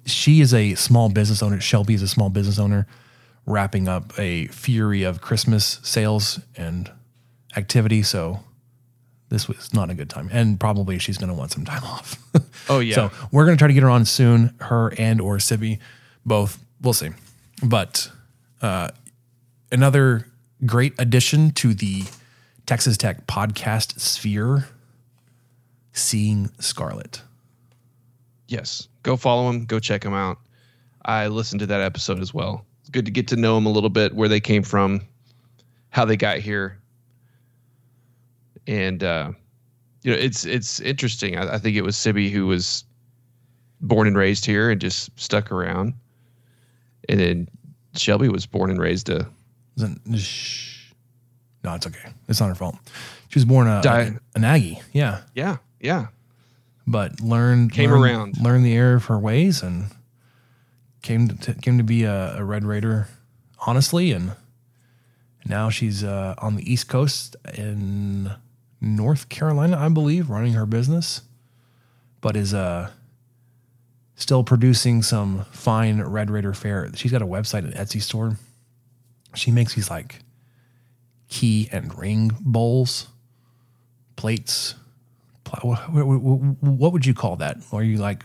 she 0.05 0.41
is 0.41 0.53
a 0.53 0.75
small 0.75 1.09
business 1.09 1.41
owner. 1.43 1.59
Shelby 1.59 1.93
is 1.93 2.01
a 2.01 2.07
small 2.07 2.29
business 2.29 2.59
owner, 2.59 2.87
wrapping 3.45 3.87
up 3.87 4.17
a 4.19 4.47
fury 4.47 5.03
of 5.03 5.21
Christmas 5.21 5.79
sales 5.83 6.39
and 6.55 6.91
activity. 7.55 8.03
So 8.03 8.39
this 9.29 9.47
was 9.47 9.73
not 9.73 9.89
a 9.89 9.93
good 9.93 10.09
time, 10.09 10.29
and 10.31 10.59
probably 10.59 10.99
she's 10.99 11.17
going 11.17 11.29
to 11.29 11.35
want 11.35 11.51
some 11.51 11.65
time 11.65 11.83
off. 11.85 12.17
Oh 12.69 12.79
yeah. 12.79 12.95
So 12.95 13.11
we're 13.31 13.45
going 13.45 13.57
to 13.57 13.59
try 13.59 13.67
to 13.67 13.73
get 13.73 13.83
her 13.83 13.89
on 13.89 14.05
soon, 14.05 14.53
her 14.59 14.93
and 14.97 15.21
or 15.21 15.39
Sibby, 15.39 15.79
both. 16.25 16.59
We'll 16.81 16.93
see. 16.93 17.09
But 17.63 18.09
uh, 18.61 18.89
another 19.71 20.27
great 20.65 20.93
addition 20.99 21.51
to 21.51 21.73
the 21.73 22.03
Texas 22.71 22.95
Tech 22.95 23.27
podcast 23.27 23.99
sphere, 23.99 24.65
seeing 25.91 26.49
Scarlet. 26.59 27.21
Yes. 28.47 28.87
Go 29.03 29.17
follow 29.17 29.51
them. 29.51 29.65
Go 29.65 29.77
check 29.77 30.03
them 30.03 30.13
out. 30.13 30.37
I 31.03 31.27
listened 31.27 31.59
to 31.59 31.65
that 31.65 31.81
episode 31.81 32.21
as 32.21 32.33
well. 32.33 32.65
It's 32.79 32.89
good 32.89 33.03
to 33.03 33.11
get 33.11 33.27
to 33.27 33.35
know 33.35 33.55
them 33.55 33.65
a 33.65 33.69
little 33.69 33.89
bit, 33.89 34.15
where 34.15 34.29
they 34.29 34.39
came 34.39 34.63
from, 34.63 35.01
how 35.89 36.05
they 36.05 36.15
got 36.15 36.37
here, 36.37 36.79
and 38.67 39.03
uh, 39.03 39.33
you 40.03 40.13
know, 40.13 40.17
it's 40.17 40.45
it's 40.45 40.79
interesting. 40.79 41.37
I, 41.37 41.55
I 41.55 41.57
think 41.57 41.75
it 41.75 41.81
was 41.81 41.97
Sibby 41.97 42.29
who 42.29 42.47
was 42.47 42.85
born 43.81 44.07
and 44.07 44.15
raised 44.15 44.45
here 44.45 44.71
and 44.71 44.79
just 44.79 45.09
stuck 45.19 45.51
around, 45.51 45.93
and 47.09 47.19
then 47.19 47.49
Shelby 47.97 48.29
was 48.29 48.45
born 48.45 48.69
and 48.69 48.79
raised 48.79 49.09
a 49.09 49.27
shh. 50.15 50.70
No, 51.63 51.73
it's 51.75 51.85
okay. 51.87 52.09
It's 52.27 52.39
not 52.39 52.49
her 52.49 52.55
fault. 52.55 52.75
She 53.29 53.37
was 53.39 53.45
born 53.45 53.67
a, 53.67 53.81
Di- 53.81 54.17
an 54.35 54.43
Aggie, 54.43 54.79
yeah, 54.93 55.21
yeah 55.35 55.57
yeah 55.79 56.07
but 56.87 57.21
learned 57.21 57.71
Came 57.71 57.91
learned- 57.91 58.03
around. 58.03 58.37
learned 58.41 58.65
the 58.65 58.73
error 58.75 58.95
of 58.95 59.05
her 59.05 59.17
ways, 59.19 59.61
and 59.61 59.85
came 61.01 61.27
to 61.29 61.53
came 61.53 61.77
to 61.77 61.83
be 61.83 62.03
a, 62.03 62.37
a 62.37 62.43
Red 62.43 62.63
Raider, 62.65 63.07
honestly, 63.65 64.11
and 64.11 64.33
now 65.45 65.69
she's 65.69 66.03
uh, 66.03 66.35
on 66.39 66.55
the 66.55 66.71
East 66.71 66.87
Coast 66.89 67.35
in 67.55 68.31
North 68.81 69.29
Carolina, 69.29 69.77
I 69.77 69.89
believe, 69.89 70.29
running 70.29 70.53
her 70.53 70.65
business, 70.65 71.21
but 72.19 72.35
is 72.35 72.53
uh 72.53 72.89
still 74.15 74.43
producing 74.43 75.01
some 75.01 75.45
fine 75.51 76.01
Red 76.01 76.29
Raider 76.29 76.53
fare. 76.53 76.89
She's 76.95 77.11
got 77.11 77.21
a 77.21 77.27
website 77.27 77.59
and 77.63 77.73
Etsy 77.73 78.01
store. 78.01 78.37
She 79.35 79.49
makes 79.51 79.73
these 79.75 79.89
like 79.89 80.19
key 81.31 81.67
and 81.71 81.97
ring 81.97 82.29
bowls, 82.39 83.07
plates. 84.15 84.75
Pla- 85.43 85.59
What, 85.89 86.93
would 86.93 87.05
you 87.07 87.13
call 87.15 87.37
that? 87.37 87.57
Or 87.71 87.81
you 87.83 87.97
like 87.97 88.23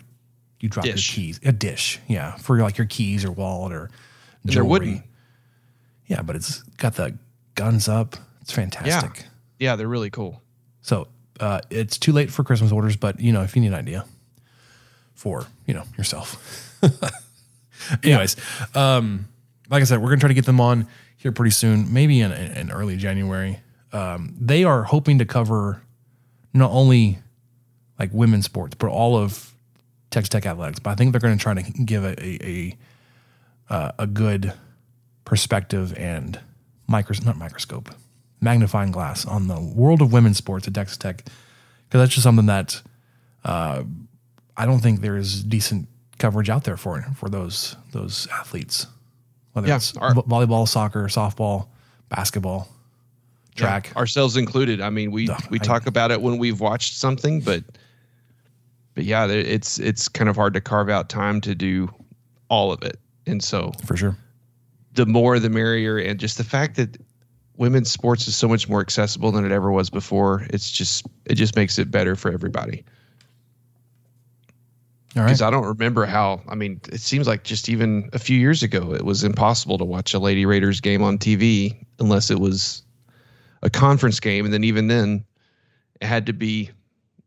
you 0.60 0.68
drop 0.68 0.84
Dish. 0.84 1.16
your 1.16 1.24
keys? 1.24 1.40
A 1.44 1.52
dish, 1.52 1.98
yeah, 2.08 2.36
for 2.36 2.58
like 2.58 2.76
your 2.76 2.86
keys 2.86 3.24
or 3.24 3.30
wallet 3.32 3.72
or 3.72 3.90
they're 4.44 4.54
jewelry. 4.56 4.68
wooden. 4.70 5.02
Yeah, 6.06 6.22
but 6.22 6.36
it's 6.36 6.62
got 6.78 6.94
the 6.96 7.16
guns 7.54 7.88
up. 7.88 8.16
It's 8.42 8.52
fantastic. 8.52 9.24
Yeah, 9.58 9.76
they're 9.76 9.88
really 9.88 10.10
cool. 10.10 10.40
So 10.82 11.08
uh, 11.40 11.60
it's 11.70 11.98
too 11.98 12.12
late 12.12 12.30
for 12.30 12.44
Christmas 12.44 12.70
orders, 12.72 12.96
but 12.96 13.18
you 13.20 13.32
know, 13.32 13.42
if 13.42 13.56
you 13.56 13.62
need 13.62 13.68
an 13.68 13.74
idea 13.74 14.04
for 15.14 15.46
you 15.66 15.74
know 15.74 15.84
yourself. 15.96 16.78
Anyways, 18.02 18.36
um, 18.74 19.28
like 19.68 19.80
I 19.80 19.84
said, 19.84 20.00
we're 20.00 20.08
gonna 20.08 20.20
try 20.20 20.28
to 20.28 20.34
get 20.34 20.46
them 20.46 20.60
on 20.60 20.86
here 21.16 21.32
pretty 21.32 21.50
soon, 21.50 21.92
maybe 21.92 22.20
in, 22.20 22.32
in 22.32 22.70
early 22.70 22.96
January. 22.96 23.60
Um, 23.92 24.34
they 24.40 24.64
are 24.64 24.82
hoping 24.82 25.18
to 25.18 25.24
cover 25.24 25.82
not 26.52 26.70
only 26.70 27.18
like 27.98 28.10
women's 28.12 28.44
sports, 28.44 28.76
but 28.78 28.88
all 28.88 29.16
of 29.16 29.54
Texas 30.10 30.28
Tech 30.28 30.46
athletics. 30.46 30.78
But 30.78 30.90
I 30.90 30.94
think 30.94 31.12
they're 31.12 31.20
going 31.20 31.36
to 31.36 31.42
try 31.42 31.54
to 31.54 31.62
give 31.62 32.04
a 32.04 32.22
a, 32.22 32.38
a, 33.70 33.72
uh, 33.72 33.92
a 33.98 34.06
good 34.06 34.52
perspective 35.24 35.94
and 35.96 36.38
micros 36.88 37.24
not 37.24 37.36
microscope 37.36 37.90
magnifying 38.40 38.92
glass 38.92 39.24
on 39.24 39.48
the 39.48 39.60
world 39.60 40.00
of 40.00 40.12
women's 40.12 40.36
sports 40.36 40.68
at 40.68 40.74
Texas 40.74 40.96
Tech 40.96 41.24
because 41.88 42.00
that's 42.00 42.12
just 42.12 42.22
something 42.22 42.46
that 42.46 42.80
uh, 43.44 43.82
I 44.56 44.66
don't 44.66 44.80
think 44.80 45.00
there 45.00 45.16
is 45.16 45.42
decent 45.44 45.88
coverage 46.18 46.48
out 46.48 46.64
there 46.64 46.76
for 46.76 47.00
for 47.16 47.28
those 47.28 47.76
those 47.92 48.26
athletes, 48.32 48.86
whether 49.56 49.68
Yeah, 49.68 49.76
it's 49.76 49.96
our- 49.96 50.12
vo- 50.12 50.22
volleyball, 50.24 50.68
soccer, 50.68 51.04
softball, 51.04 51.68
basketball, 52.10 52.68
track. 53.54 53.90
Yeah, 53.94 53.98
ourselves 53.98 54.36
included. 54.36 54.82
I 54.82 54.90
mean, 54.90 55.10
we 55.10 55.30
Ugh, 55.30 55.42
we 55.48 55.58
I- 55.58 55.64
talk 55.64 55.86
about 55.86 56.10
it 56.10 56.20
when 56.20 56.36
we've 56.36 56.60
watched 56.60 56.94
something, 56.94 57.40
but 57.40 57.64
but 58.94 59.04
yeah, 59.04 59.26
it's 59.26 59.78
it's 59.78 60.08
kind 60.08 60.28
of 60.28 60.36
hard 60.36 60.52
to 60.54 60.60
carve 60.60 60.90
out 60.90 61.08
time 61.08 61.40
to 61.40 61.54
do 61.54 61.88
all 62.50 62.70
of 62.70 62.82
it. 62.82 62.98
And 63.26 63.42
so 63.42 63.72
for 63.86 63.96
sure. 63.96 64.14
the 64.92 65.06
more 65.06 65.38
the 65.38 65.48
merrier 65.48 65.96
and 65.96 66.20
just 66.20 66.36
the 66.36 66.44
fact 66.44 66.76
that 66.76 66.98
women's 67.56 67.90
sports 67.90 68.28
is 68.28 68.36
so 68.36 68.46
much 68.48 68.68
more 68.68 68.82
accessible 68.82 69.32
than 69.32 69.46
it 69.46 69.52
ever 69.52 69.72
was 69.72 69.88
before, 69.88 70.46
it's 70.50 70.70
just 70.70 71.06
it 71.24 71.36
just 71.36 71.56
makes 71.56 71.78
it 71.78 71.90
better 71.90 72.14
for 72.14 72.30
everybody. 72.30 72.84
All 75.16 75.22
right. 75.22 75.28
Because 75.28 75.40
I 75.42 75.50
don't 75.50 75.64
remember 75.64 76.04
how. 76.04 76.42
I 76.46 76.54
mean, 76.54 76.80
it 76.92 77.00
seems 77.00 77.26
like 77.26 77.42
just 77.42 77.68
even 77.70 78.10
a 78.12 78.18
few 78.18 78.38
years 78.38 78.62
ago, 78.62 78.92
it 78.94 79.04
was 79.04 79.24
impossible 79.24 79.78
to 79.78 79.84
watch 79.84 80.12
a 80.12 80.18
Lady 80.18 80.44
Raiders 80.44 80.80
game 80.80 81.02
on 81.02 81.16
TV 81.16 81.74
unless 81.98 82.30
it 82.30 82.38
was 82.38 82.82
a 83.62 83.70
conference 83.70 84.20
game, 84.20 84.44
and 84.44 84.52
then 84.52 84.62
even 84.62 84.88
then, 84.88 85.24
it 86.00 86.06
had 86.06 86.26
to 86.26 86.34
be 86.34 86.70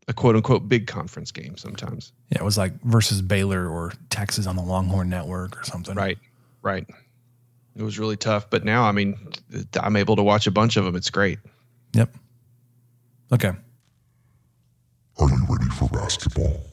a 0.06 0.12
quote 0.12 0.36
unquote 0.36 0.68
big 0.68 0.86
conference 0.86 1.32
game 1.32 1.56
sometimes. 1.56 2.12
Yeah, 2.30 2.42
it 2.42 2.44
was 2.44 2.56
like 2.56 2.80
versus 2.82 3.22
Baylor 3.22 3.68
or 3.68 3.92
Texas 4.08 4.46
on 4.46 4.54
the 4.54 4.62
Longhorn 4.62 5.08
Network 5.08 5.60
or 5.60 5.64
something. 5.64 5.96
Right, 5.96 6.18
right. 6.62 6.86
It 7.76 7.82
was 7.82 7.98
really 7.98 8.16
tough, 8.16 8.50
but 8.50 8.64
now, 8.64 8.84
I 8.84 8.92
mean, 8.92 9.16
I'm 9.80 9.96
able 9.96 10.14
to 10.16 10.22
watch 10.22 10.46
a 10.46 10.50
bunch 10.50 10.76
of 10.76 10.84
them. 10.84 10.94
It's 10.94 11.10
great. 11.10 11.38
Yep. 11.94 12.14
Okay. 13.32 13.52
Are 15.18 15.28
you 15.28 15.46
ready 15.48 15.70
for 15.70 15.88
basketball? 15.88 16.69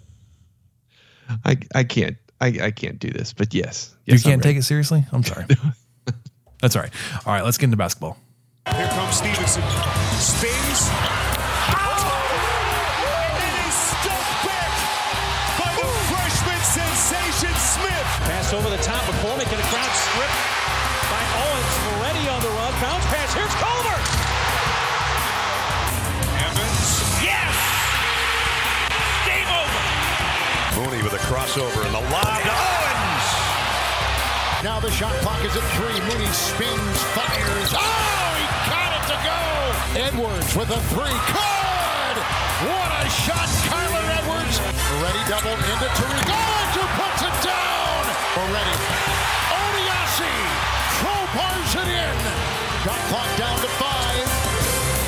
I 1.45 1.57
I 1.73 1.83
can't 1.83 2.17
I, 2.39 2.47
I 2.61 2.71
can't 2.71 2.99
do 2.99 3.09
this, 3.09 3.33
but 3.33 3.53
yes, 3.53 3.95
you 4.05 4.13
yes, 4.13 4.25
I'm 4.25 4.31
can't 4.31 4.43
take 4.43 4.57
it 4.57 4.63
seriously? 4.63 5.05
I'm 5.11 5.23
sorry. 5.23 5.45
That's 6.61 6.75
all 6.75 6.81
right. 6.83 6.91
All 7.25 7.33
right, 7.33 7.43
let's 7.43 7.57
get 7.57 7.65
into 7.65 7.77
basketball. 7.77 8.17
Here 8.75 8.87
comes 8.89 9.15
Stevenson. 9.17 9.63
Spins. 10.21 10.89
Oh! 11.71 12.17
And 13.05 13.41
it 13.41 13.55
is 13.65 13.73
stuck 13.73 14.25
back 14.45 14.73
by 15.57 15.71
the 15.77 15.87
freshman 16.09 16.61
sensation 16.61 17.53
Smith. 17.57 18.07
Pass 18.27 18.53
over 18.53 18.69
the 18.69 18.81
top. 18.83 19.01
McCormick 19.05 19.49
and 19.49 19.61
a 19.61 19.67
crowd 19.69 19.93
stripped 19.93 20.41
by 21.09 21.21
Owens. 21.41 21.73
Moretti 21.89 22.25
on 22.29 22.41
the 22.41 22.49
run. 22.49 22.73
Bounce 22.81 23.05
pass. 23.05 23.33
Here's 23.33 23.53
Culver. 23.55 24.16
Crossover 31.27 31.83
and 31.83 31.91
the 31.91 31.99
lob 32.07 32.39
to 32.39 32.53
Owens. 32.55 33.27
Now 34.63 34.79
the 34.79 34.87
shot 34.89 35.11
clock 35.19 35.43
is 35.43 35.51
at 35.59 35.67
three. 35.75 35.99
Mooney 36.07 36.31
spins, 36.31 36.97
fires. 37.11 37.71
Oh, 37.75 38.31
he 38.39 38.47
got 38.71 38.95
it 38.95 39.03
to 39.11 39.17
go. 39.27 39.35
Edwards 40.07 40.55
with 40.55 40.71
a 40.71 40.79
three. 40.87 41.19
Good. 41.35 42.15
What 42.63 42.89
a 43.03 43.11
shot, 43.11 43.43
Kyler 43.67 44.07
Edwards. 44.23 44.55
Ready 45.03 45.19
doubled 45.27 45.59
into 45.67 45.91
Tariq. 45.99 46.31
Owens 46.31 46.73
who 46.79 46.85
puts 46.95 47.19
it 47.19 47.35
down. 47.43 48.03
Already. 48.39 48.75
Odiase 49.51 50.31
crowbars 51.03 51.71
it 51.75 51.91
in. 51.91 52.17
Shot 52.87 53.03
clock 53.11 53.27
down 53.35 53.59
to 53.59 53.71
five. 53.75 54.27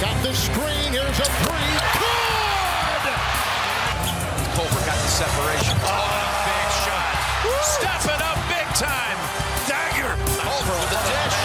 Got 0.03 0.20
the 0.20 0.36
screen. 0.36 0.91
Here's 0.91 1.20
a 1.24 1.30
three. 1.47 1.72
Good! 1.95 2.38
Culver 4.60 4.86
got 4.86 4.99
the 4.99 5.07
separation. 5.07 5.78
Oh, 5.88 6.20
big 6.43 6.68
shot. 6.84 7.16
Stepping 7.64 8.20
up 8.20 8.36
big 8.51 8.68
time. 8.76 9.16
Dagger. 9.72 10.12
Culver 10.36 10.76
with 10.84 10.91
the 10.91 10.99
dish. 10.99 11.39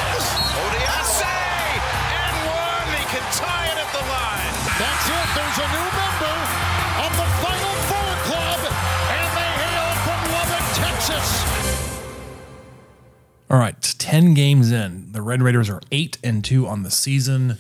Odiase. 0.59 1.23
And 1.23 2.35
one. 2.51 2.91
He 2.91 3.07
can 3.15 3.23
tie 3.39 3.71
it 3.71 3.79
at 3.79 3.91
the 3.95 4.03
line. 4.11 4.55
That's 4.83 5.07
it. 5.15 5.29
There's 5.31 5.59
a 5.63 5.69
new 5.71 5.89
member 5.95 6.35
of 7.07 7.11
the 7.15 7.29
Final 7.39 7.75
Four 7.87 8.11
Club, 8.27 8.61
and 8.67 9.29
they 9.39 9.51
hail 9.63 9.95
from 10.03 10.21
Lubbock, 10.35 10.67
Texas. 10.75 11.29
All 13.49 13.59
right, 13.61 13.81
10 13.81 14.35
games 14.35 14.73
in. 14.73 15.13
The 15.13 15.23
Red 15.23 15.41
Raiders 15.41 15.71
are 15.71 15.81
8 15.93 16.19
and 16.25 16.45
2 16.45 16.67
on 16.67 16.83
the 16.83 16.91
season. 16.91 17.59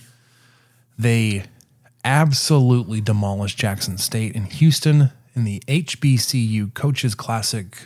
They 0.98 1.44
absolutely 2.04 3.00
demolished 3.00 3.56
Jackson 3.56 3.98
State 3.98 4.34
in 4.34 4.46
Houston 4.46 5.12
in 5.34 5.44
the 5.44 5.60
HBCU 5.66 6.74
Coaches 6.74 7.14
Classic. 7.14 7.76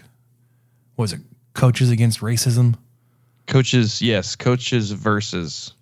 Was 0.97 1.13
it 1.13 1.21
Coaches 1.55 1.91
Against 1.91 2.21
Racism? 2.21 2.77
Coaches, 3.47 4.03
yes. 4.03 4.37
Coaches 4.37 4.91
versus, 4.91 5.73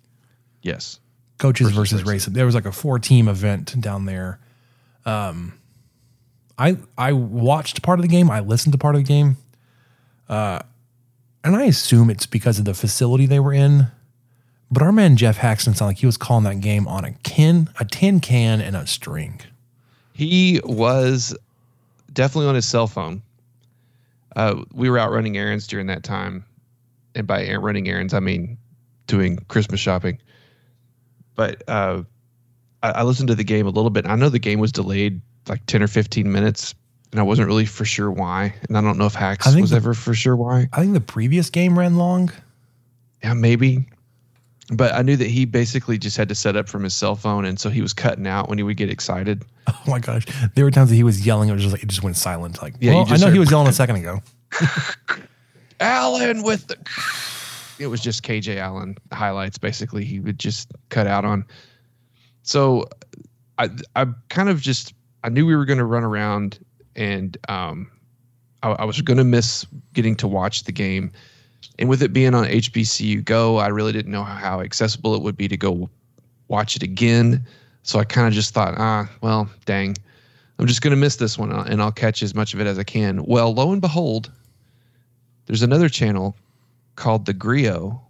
yes. 0.61 0.99
Coaches 1.37 1.71
versus, 1.71 2.03
racism. 2.03 2.33
There 2.33 2.45
was 2.45 2.55
like 2.55 2.65
a 2.65 2.71
four 2.71 2.97
team 2.97 3.27
event 3.27 3.79
down 3.79 4.05
there. 4.05 4.39
Um, 5.05 5.53
I 6.57 6.77
I 6.97 7.13
watched 7.13 7.83
part 7.83 7.99
of 7.99 8.03
the 8.03 8.09
game. 8.09 8.31
I 8.31 8.39
listened 8.39 8.73
to 8.73 8.79
part 8.79 8.95
of 8.95 9.01
the 9.01 9.07
game. 9.07 9.37
Uh, 10.27 10.59
and 11.43 11.55
I 11.55 11.65
assume 11.65 12.09
it's 12.09 12.25
because 12.25 12.57
of 12.59 12.65
the 12.65 12.73
facility 12.73 13.25
they 13.25 13.39
were 13.39 13.53
in. 13.53 13.87
But 14.71 14.81
our 14.83 14.91
man 14.91 15.15
Geoff 15.15 15.37
Haxton 15.37 15.75
sounded 15.75 15.91
like 15.91 15.97
he 15.99 16.05
was 16.05 16.17
calling 16.17 16.43
that 16.45 16.59
game 16.59 16.87
on 16.87 17.05
a 17.05 17.11
can, 17.23 17.69
a 17.79 17.85
tin 17.85 18.19
can, 18.19 18.59
and 18.59 18.75
a 18.75 18.85
string. 18.87 19.41
He 20.13 20.59
was 20.63 21.35
definitely 22.17 22.47
on 22.47 22.55
his 22.55 22.65
cell 22.65 22.87
phone. 22.87 23.21
Uh, 24.35 24.63
we 24.73 24.89
were 24.89 24.97
out 24.97 25.11
running 25.11 25.37
errands 25.37 25.67
during 25.67 25.85
that 25.87 26.03
time, 26.03 26.43
and 27.15 27.25
by 27.27 27.53
running 27.55 27.87
errands, 27.87 28.13
I 28.13 28.19
mean 28.19 28.57
doing 29.05 29.37
Christmas 29.47 29.79
shopping. 29.79 30.19
But 31.35 31.61
uh, 31.69 32.01
I, 32.81 32.89
I 32.89 33.03
listened 33.03 33.27
to 33.29 33.35
the 33.35 33.43
game 33.43 33.67
a 33.67 33.69
little 33.69 33.91
bit. 33.91 34.07
I 34.07 34.15
know 34.15 34.29
the 34.29 34.39
game 34.39 34.59
was 34.59 34.71
delayed 34.71 35.21
like 35.47 35.63
ten 35.67 35.83
or 35.83 35.87
fifteen 35.87 36.31
minutes, 36.31 36.73
and 37.11 37.19
I 37.19 37.23
wasn't 37.23 37.47
really 37.47 37.67
for 37.67 37.85
sure 37.85 38.11
why. 38.11 38.53
And 38.67 38.77
I 38.77 38.81
don't 38.81 38.97
know 38.97 39.05
if 39.05 39.13
think 39.53 39.61
was 39.61 39.69
the- 39.69 39.77
ever 39.77 39.93
for 39.93 40.13
sure 40.15 40.35
why. 40.35 40.67
I 40.73 40.81
think 40.81 40.93
the 40.93 41.01
previous 41.01 41.49
game 41.51 41.77
ran 41.77 41.97
long. 41.97 42.31
Yeah, 43.23 43.33
maybe. 43.33 43.85
But 44.69 44.93
I 44.93 45.01
knew 45.01 45.15
that 45.15 45.29
he 45.29 45.45
basically 45.45 45.97
just 45.97 46.17
had 46.17 46.27
to 46.27 46.35
set 46.35 46.57
up 46.57 46.67
from 46.67 46.83
his 46.83 46.93
cell 46.93 47.15
phone, 47.15 47.45
and 47.45 47.57
so 47.57 47.69
he 47.69 47.81
was 47.81 47.93
cutting 47.93 48.27
out 48.27 48.49
when 48.49 48.57
he 48.57 48.63
would 48.63 48.77
get 48.77 48.89
excited. 48.89 49.43
Oh 49.69 49.83
my 49.85 49.99
gosh, 49.99 50.25
there 50.55 50.63
were 50.63 50.71
times 50.71 50.89
that 50.89 50.95
he 50.95 51.03
was 51.03 51.25
yelling. 51.25 51.49
It 51.49 51.53
was 51.53 51.61
just 51.61 51.73
like 51.73 51.83
it 51.83 51.89
just 51.89 52.01
went 52.01 52.15
silent. 52.15 52.61
Like, 52.61 52.75
Yeah, 52.79 52.93
well, 52.95 53.13
I 53.13 53.17
know 53.17 53.29
he 53.29 53.39
was 53.39 53.51
yelling 53.51 53.67
a 53.67 53.73
second 53.73 53.97
ago. 53.97 54.21
Allen 55.79 56.43
with 56.43 56.67
the. 56.67 56.77
It 57.79 57.87
was 57.87 58.01
just 58.01 58.23
KJ 58.23 58.57
Allen 58.57 58.95
highlights. 59.11 59.59
Basically, 59.59 60.03
he 60.03 60.19
would 60.19 60.39
just 60.39 60.71
cut 60.89 61.05
out 61.05 61.25
on. 61.25 61.45
So, 62.41 62.87
I 63.59 63.69
I 63.95 64.07
kind 64.29 64.49
of 64.49 64.61
just 64.61 64.93
I 65.23 65.29
knew 65.29 65.45
we 65.45 65.55
were 65.55 65.65
going 65.65 65.77
to 65.77 65.85
run 65.85 66.03
around, 66.03 66.57
and 66.95 67.37
um, 67.49 67.91
I, 68.63 68.69
I 68.69 68.83
was 68.85 68.99
going 69.01 69.17
to 69.17 69.23
miss 69.23 69.65
getting 69.93 70.15
to 70.15 70.27
watch 70.27 70.63
the 70.63 70.71
game, 70.71 71.11
and 71.79 71.89
with 71.89 72.01
it 72.01 72.13
being 72.13 72.33
on 72.33 72.45
HBCU 72.45 73.23
Go, 73.23 73.57
I 73.57 73.67
really 73.67 73.91
didn't 73.91 74.11
know 74.11 74.23
how 74.23 74.61
accessible 74.61 75.15
it 75.15 75.21
would 75.21 75.37
be 75.37 75.47
to 75.47 75.57
go 75.57 75.89
watch 76.47 76.75
it 76.75 76.83
again. 76.83 77.45
So 77.83 77.99
I 77.99 78.03
kind 78.03 78.27
of 78.27 78.33
just 78.33 78.53
thought, 78.53 78.75
ah, 78.77 79.09
well, 79.21 79.49
dang, 79.65 79.95
I'm 80.59 80.67
just 80.67 80.81
going 80.81 80.91
to 80.91 80.97
miss 80.97 81.17
this 81.17 81.37
one, 81.37 81.51
and 81.51 81.81
I'll 81.81 81.91
catch 81.91 82.21
as 82.23 82.33
much 82.35 82.53
of 82.53 82.59
it 82.59 82.67
as 82.67 82.77
I 82.79 82.83
can. 82.83 83.23
Well, 83.25 83.53
lo 83.53 83.71
and 83.71 83.81
behold, 83.81 84.31
there's 85.45 85.61
another 85.61 85.87
channel 85.87 86.35
called 86.95 87.25
the 87.25 87.33
Grio, 87.33 88.01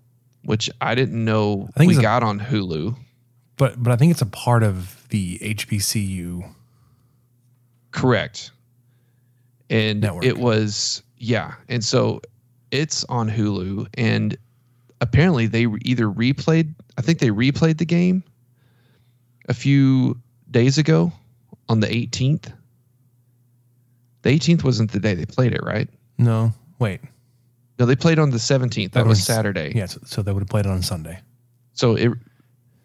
which 0.44 0.70
I 0.82 0.96
didn't 0.96 1.24
know 1.24 1.70
I 1.78 1.86
we 1.86 1.90
it's 1.90 2.00
a- 2.00 2.02
got 2.02 2.24
on 2.24 2.40
Hulu. 2.40 2.96
But 3.58 3.82
but 3.82 3.92
I 3.92 3.96
think 3.96 4.12
it's 4.12 4.22
a 4.22 4.28
part 4.28 4.64
of 4.64 5.08
the 5.10 5.40
HBCU. 5.40 6.48
Correct. 7.92 8.52
And 9.70 10.02
Network. 10.02 10.24
it 10.24 10.38
was 10.38 11.02
yeah, 11.18 11.56
and 11.68 11.84
so 11.84 12.22
it's 12.72 13.04
on 13.06 13.30
Hulu, 13.30 13.88
and 13.96 14.38
apparently 15.02 15.48
they 15.48 15.68
either 15.84 16.06
replayed. 16.06 16.74
I 16.98 17.02
think 17.02 17.20
they 17.20 17.30
replayed 17.30 17.78
the 17.78 17.86
game 17.86 18.24
a 19.48 19.54
few 19.54 20.18
days 20.52 20.78
ago 20.78 21.12
on 21.70 21.80
the 21.80 21.88
18th. 21.88 22.52
The 24.24 24.30
18th 24.30 24.64
wasn't 24.64 24.92
the 24.92 25.00
day 25.00 25.14
they 25.14 25.26
played 25.26 25.54
it, 25.54 25.62
right? 25.64 25.88
No, 26.18 26.52
wait. 26.80 27.02
No, 27.80 27.86
they 27.86 27.96
played 27.96 28.18
on 28.18 28.32
the 28.32 28.38
17th. 28.38 28.92
That, 28.94 29.06
was, 29.06 29.24
Saturday. 29.24 29.72
Yes, 29.76 29.98
so 30.04 30.22
they 30.22 30.34
would 30.34 30.42
have 30.42 30.50
played 30.50 30.66
it 30.66 30.72
on 30.72 30.82
Sunday. 30.82 31.20
So 31.74 31.96
it 31.96 32.12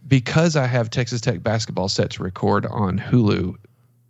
because 0.07 0.57
I 0.57 0.67
have 0.67 0.91
Texas 0.91 1.21
Tech 1.21 1.43
basketball 1.43 1.89
set 1.89 2.11
to 2.11 2.23
record 2.23 2.67
on 2.67 2.99
Hulu, 2.99 3.57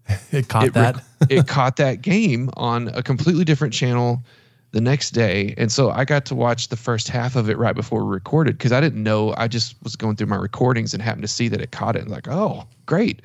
It 0.32 0.48
caught 0.48 0.66
it, 0.66 0.74
that. 0.74 1.02
it 1.28 1.46
caught 1.46 1.76
that 1.76 2.02
game 2.02 2.50
on 2.54 2.88
a 2.88 3.02
completely 3.02 3.44
different 3.44 3.72
channel 3.72 4.24
the 4.72 4.80
next 4.80 5.10
day. 5.10 5.54
And 5.56 5.70
so 5.70 5.90
I 5.90 6.04
got 6.04 6.24
to 6.26 6.34
watch 6.34 6.68
the 6.68 6.76
first 6.76 7.08
half 7.08 7.36
of 7.36 7.48
it 7.48 7.58
right 7.58 7.74
before 7.74 8.04
we 8.04 8.10
recorded 8.12 8.58
because 8.58 8.72
I 8.72 8.80
didn't 8.80 9.02
know. 9.02 9.34
I 9.36 9.46
just 9.46 9.76
was 9.82 9.96
going 9.96 10.16
through 10.16 10.26
my 10.28 10.36
recordings 10.36 10.92
and 10.94 11.02
happened 11.02 11.22
to 11.22 11.28
see 11.28 11.48
that 11.48 11.60
it 11.60 11.70
caught 11.72 11.94
it 11.94 12.02
and 12.02 12.10
like, 12.10 12.26
oh, 12.28 12.64
great. 12.86 13.22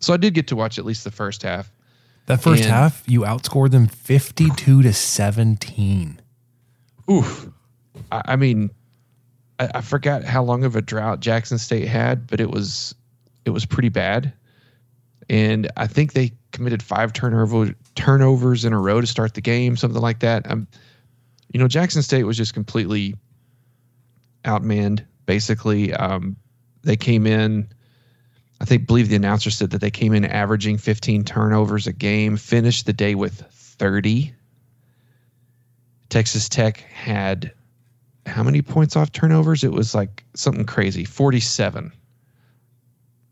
So 0.00 0.12
I 0.12 0.16
did 0.16 0.34
get 0.34 0.46
to 0.48 0.56
watch 0.56 0.78
at 0.78 0.84
least 0.84 1.04
the 1.04 1.10
first 1.10 1.42
half. 1.42 1.72
That 2.26 2.42
first 2.42 2.64
And- 2.64 2.72
half, 2.72 3.02
you 3.06 3.20
outscored 3.20 3.70
them 3.70 3.86
fifty-two 3.86 4.82
to 4.82 4.92
seventeen. 4.92 6.20
Oof. 7.10 7.48
I, 8.12 8.22
I 8.26 8.36
mean, 8.36 8.70
I, 9.58 9.70
I 9.76 9.80
forgot 9.80 10.24
how 10.24 10.42
long 10.42 10.64
of 10.64 10.76
a 10.76 10.82
drought 10.82 11.20
Jackson 11.20 11.56
State 11.58 11.88
had, 11.88 12.26
but 12.26 12.38
it 12.38 12.50
was 12.50 12.94
it 13.46 13.50
was 13.50 13.64
pretty 13.64 13.88
bad. 13.88 14.32
And 15.30 15.70
I 15.76 15.86
think 15.86 16.12
they 16.12 16.32
committed 16.52 16.82
five 16.82 17.12
turnover 17.12 17.74
turnovers 17.94 18.64
in 18.64 18.72
a 18.72 18.78
row 18.78 19.00
to 19.00 19.06
start 19.06 19.34
the 19.34 19.40
game, 19.40 19.76
something 19.76 20.02
like 20.02 20.20
that. 20.20 20.50
Um, 20.50 20.66
you 21.52 21.60
know, 21.60 21.68
Jackson 21.68 22.02
State 22.02 22.24
was 22.24 22.36
just 22.36 22.54
completely 22.54 23.14
outmanned. 24.44 25.04
Basically, 25.26 25.92
um, 25.94 26.36
they 26.82 26.96
came 26.96 27.26
in. 27.26 27.68
I 28.60 28.64
think 28.64 28.86
believe 28.86 29.08
the 29.08 29.16
announcer 29.16 29.50
said 29.50 29.70
that 29.70 29.80
they 29.80 29.90
came 29.90 30.12
in 30.12 30.24
averaging 30.24 30.78
15 30.78 31.24
turnovers 31.24 31.86
a 31.86 31.92
game, 31.92 32.36
finished 32.36 32.86
the 32.86 32.92
day 32.92 33.14
with 33.14 33.40
30. 33.52 34.34
Texas 36.08 36.48
Tech 36.48 36.78
had 36.78 37.52
how 38.26 38.42
many 38.42 38.62
points 38.62 38.96
off 38.96 39.12
turnovers? 39.12 39.64
It 39.64 39.72
was 39.72 39.94
like 39.94 40.24
something 40.34 40.64
crazy 40.64 41.04
47. 41.04 41.92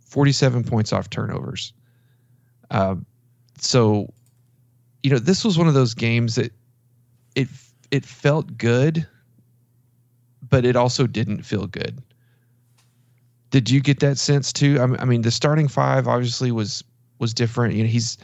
47 0.00 0.64
points 0.64 0.92
off 0.92 1.10
turnovers. 1.10 1.72
Uh, 2.70 2.96
so, 3.58 4.12
you 5.02 5.10
know, 5.10 5.18
this 5.18 5.44
was 5.44 5.58
one 5.58 5.68
of 5.68 5.74
those 5.74 5.94
games 5.94 6.36
that 6.36 6.52
it 7.34 7.48
it 7.90 8.04
felt 8.04 8.56
good, 8.58 9.06
but 10.48 10.64
it 10.64 10.76
also 10.76 11.06
didn't 11.06 11.42
feel 11.42 11.66
good. 11.66 12.02
Did 13.50 13.70
you 13.70 13.80
get 13.80 14.00
that 14.00 14.18
sense 14.18 14.52
too? 14.52 14.80
I 14.80 15.04
mean, 15.04 15.22
the 15.22 15.30
starting 15.30 15.68
five 15.68 16.08
obviously 16.08 16.52
was 16.52 16.82
was 17.18 17.32
different. 17.32 17.74
You 17.74 17.84
know, 17.84 17.88
he's 17.88 18.18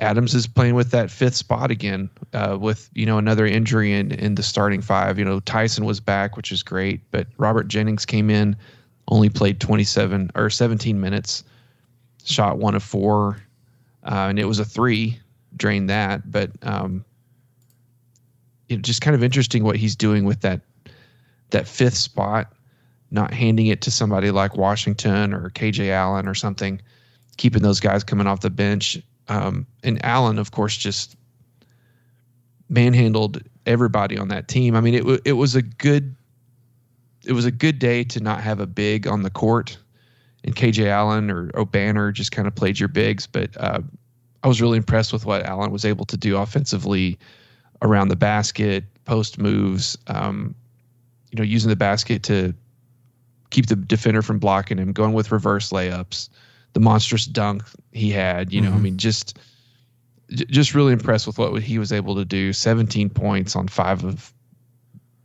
Adams 0.00 0.34
is 0.34 0.46
playing 0.46 0.74
with 0.74 0.90
that 0.90 1.10
fifth 1.10 1.36
spot 1.36 1.70
again, 1.70 2.10
uh, 2.32 2.58
with 2.60 2.90
you 2.94 3.06
know 3.06 3.18
another 3.18 3.46
injury 3.46 3.92
in 3.92 4.12
in 4.12 4.34
the 4.34 4.42
starting 4.42 4.82
five. 4.82 5.18
You 5.18 5.24
know, 5.24 5.40
Tyson 5.40 5.84
was 5.84 6.00
back, 6.00 6.36
which 6.36 6.50
is 6.50 6.62
great, 6.62 7.00
but 7.10 7.26
Robert 7.38 7.68
Jennings 7.68 8.04
came 8.04 8.28
in, 8.28 8.56
only 9.08 9.28
played 9.28 9.60
27 9.60 10.30
or 10.34 10.50
17 10.50 11.00
minutes, 11.00 11.44
shot 12.24 12.58
one 12.58 12.74
of 12.74 12.82
four, 12.82 13.38
uh, 14.04 14.26
and 14.28 14.38
it 14.38 14.46
was 14.46 14.58
a 14.58 14.64
three, 14.64 15.18
drained 15.56 15.88
that. 15.90 16.30
But 16.30 16.50
um, 16.62 17.04
you 18.68 18.76
know, 18.76 18.82
just 18.82 19.00
kind 19.00 19.14
of 19.14 19.22
interesting 19.22 19.64
what 19.64 19.76
he's 19.76 19.96
doing 19.96 20.24
with 20.24 20.40
that 20.40 20.60
that 21.50 21.68
fifth 21.68 21.96
spot, 21.96 22.52
not 23.10 23.32
handing 23.32 23.66
it 23.66 23.80
to 23.82 23.90
somebody 23.90 24.30
like 24.30 24.56
Washington 24.56 25.32
or 25.32 25.50
KJ 25.50 25.90
Allen 25.90 26.26
or 26.26 26.34
something, 26.34 26.80
keeping 27.36 27.62
those 27.62 27.80
guys 27.80 28.02
coming 28.02 28.26
off 28.26 28.40
the 28.40 28.50
bench. 28.50 29.00
Um, 29.28 29.66
and 29.82 30.04
Allen, 30.04 30.38
of 30.38 30.50
course, 30.50 30.76
just 30.76 31.16
manhandled 32.68 33.42
everybody 33.66 34.18
on 34.18 34.28
that 34.28 34.48
team. 34.48 34.74
I 34.74 34.80
mean, 34.80 34.94
it 34.94 35.20
it 35.24 35.32
was 35.32 35.54
a 35.54 35.62
good 35.62 36.14
it 37.26 37.32
was 37.32 37.44
a 37.44 37.50
good 37.50 37.78
day 37.78 38.04
to 38.04 38.20
not 38.20 38.40
have 38.40 38.60
a 38.60 38.66
big 38.66 39.06
on 39.06 39.22
the 39.22 39.30
court, 39.30 39.78
and 40.44 40.54
KJ 40.54 40.86
Allen 40.86 41.30
or 41.30 41.48
Obanor 41.48 42.12
just 42.12 42.32
kind 42.32 42.48
of 42.48 42.54
played 42.54 42.78
your 42.78 42.88
bigs. 42.88 43.26
But 43.26 43.50
uh, 43.58 43.80
I 44.42 44.48
was 44.48 44.60
really 44.60 44.76
impressed 44.76 45.12
with 45.12 45.24
what 45.24 45.44
Allen 45.44 45.70
was 45.70 45.84
able 45.84 46.04
to 46.06 46.16
do 46.16 46.36
offensively 46.36 47.18
around 47.84 48.08
the 48.08 48.16
basket, 48.16 48.84
post 49.04 49.38
moves, 49.38 49.96
um, 50.08 50.54
you 51.30 51.36
know, 51.36 51.44
using 51.44 51.68
the 51.68 51.76
basket 51.76 52.22
to 52.24 52.54
keep 53.50 53.66
the 53.66 53.76
defender 53.76 54.22
from 54.22 54.38
blocking 54.38 54.78
him, 54.78 54.92
going 54.92 55.12
with 55.12 55.30
reverse 55.30 55.70
layups, 55.70 56.28
the 56.72 56.80
monstrous 56.80 57.26
dunk 57.26 57.62
he 57.92 58.10
had. 58.10 58.52
You 58.52 58.60
know, 58.60 58.72
I 58.72 58.78
mean, 58.78 58.96
just 58.96 59.38
just 60.30 60.74
really 60.74 60.92
impressed 60.92 61.26
with 61.26 61.38
what 61.38 61.62
he 61.62 61.78
was 61.78 61.92
able 61.92 62.16
to 62.16 62.24
do. 62.24 62.52
17 62.52 63.10
points 63.10 63.54
on 63.54 63.68
five 63.68 64.02
of 64.04 64.32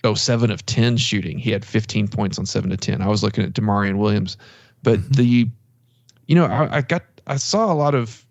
oh 0.03 0.14
seven 0.14 0.51
of 0.51 0.66
10 0.66 0.97
shooting. 0.97 1.39
He 1.39 1.51
had 1.51 1.66
15 1.66 2.07
points 2.10 2.38
on 2.38 2.45
seven 2.45 2.70
to 2.70 2.78
10. 2.78 3.01
I 3.01 3.07
was 3.07 3.24
looking 3.24 3.43
at 3.43 3.53
D'Maurian 3.53 3.97
Williams, 3.97 4.38
but 4.84 5.01
the 5.14 5.47
you 6.28 6.36
know 6.36 6.45
I, 6.45 6.78
I 6.78 6.82
got 6.82 7.03
I 7.26 7.38
saw 7.38 7.72
a 7.72 7.74
lot 7.74 7.95
of 7.95 8.26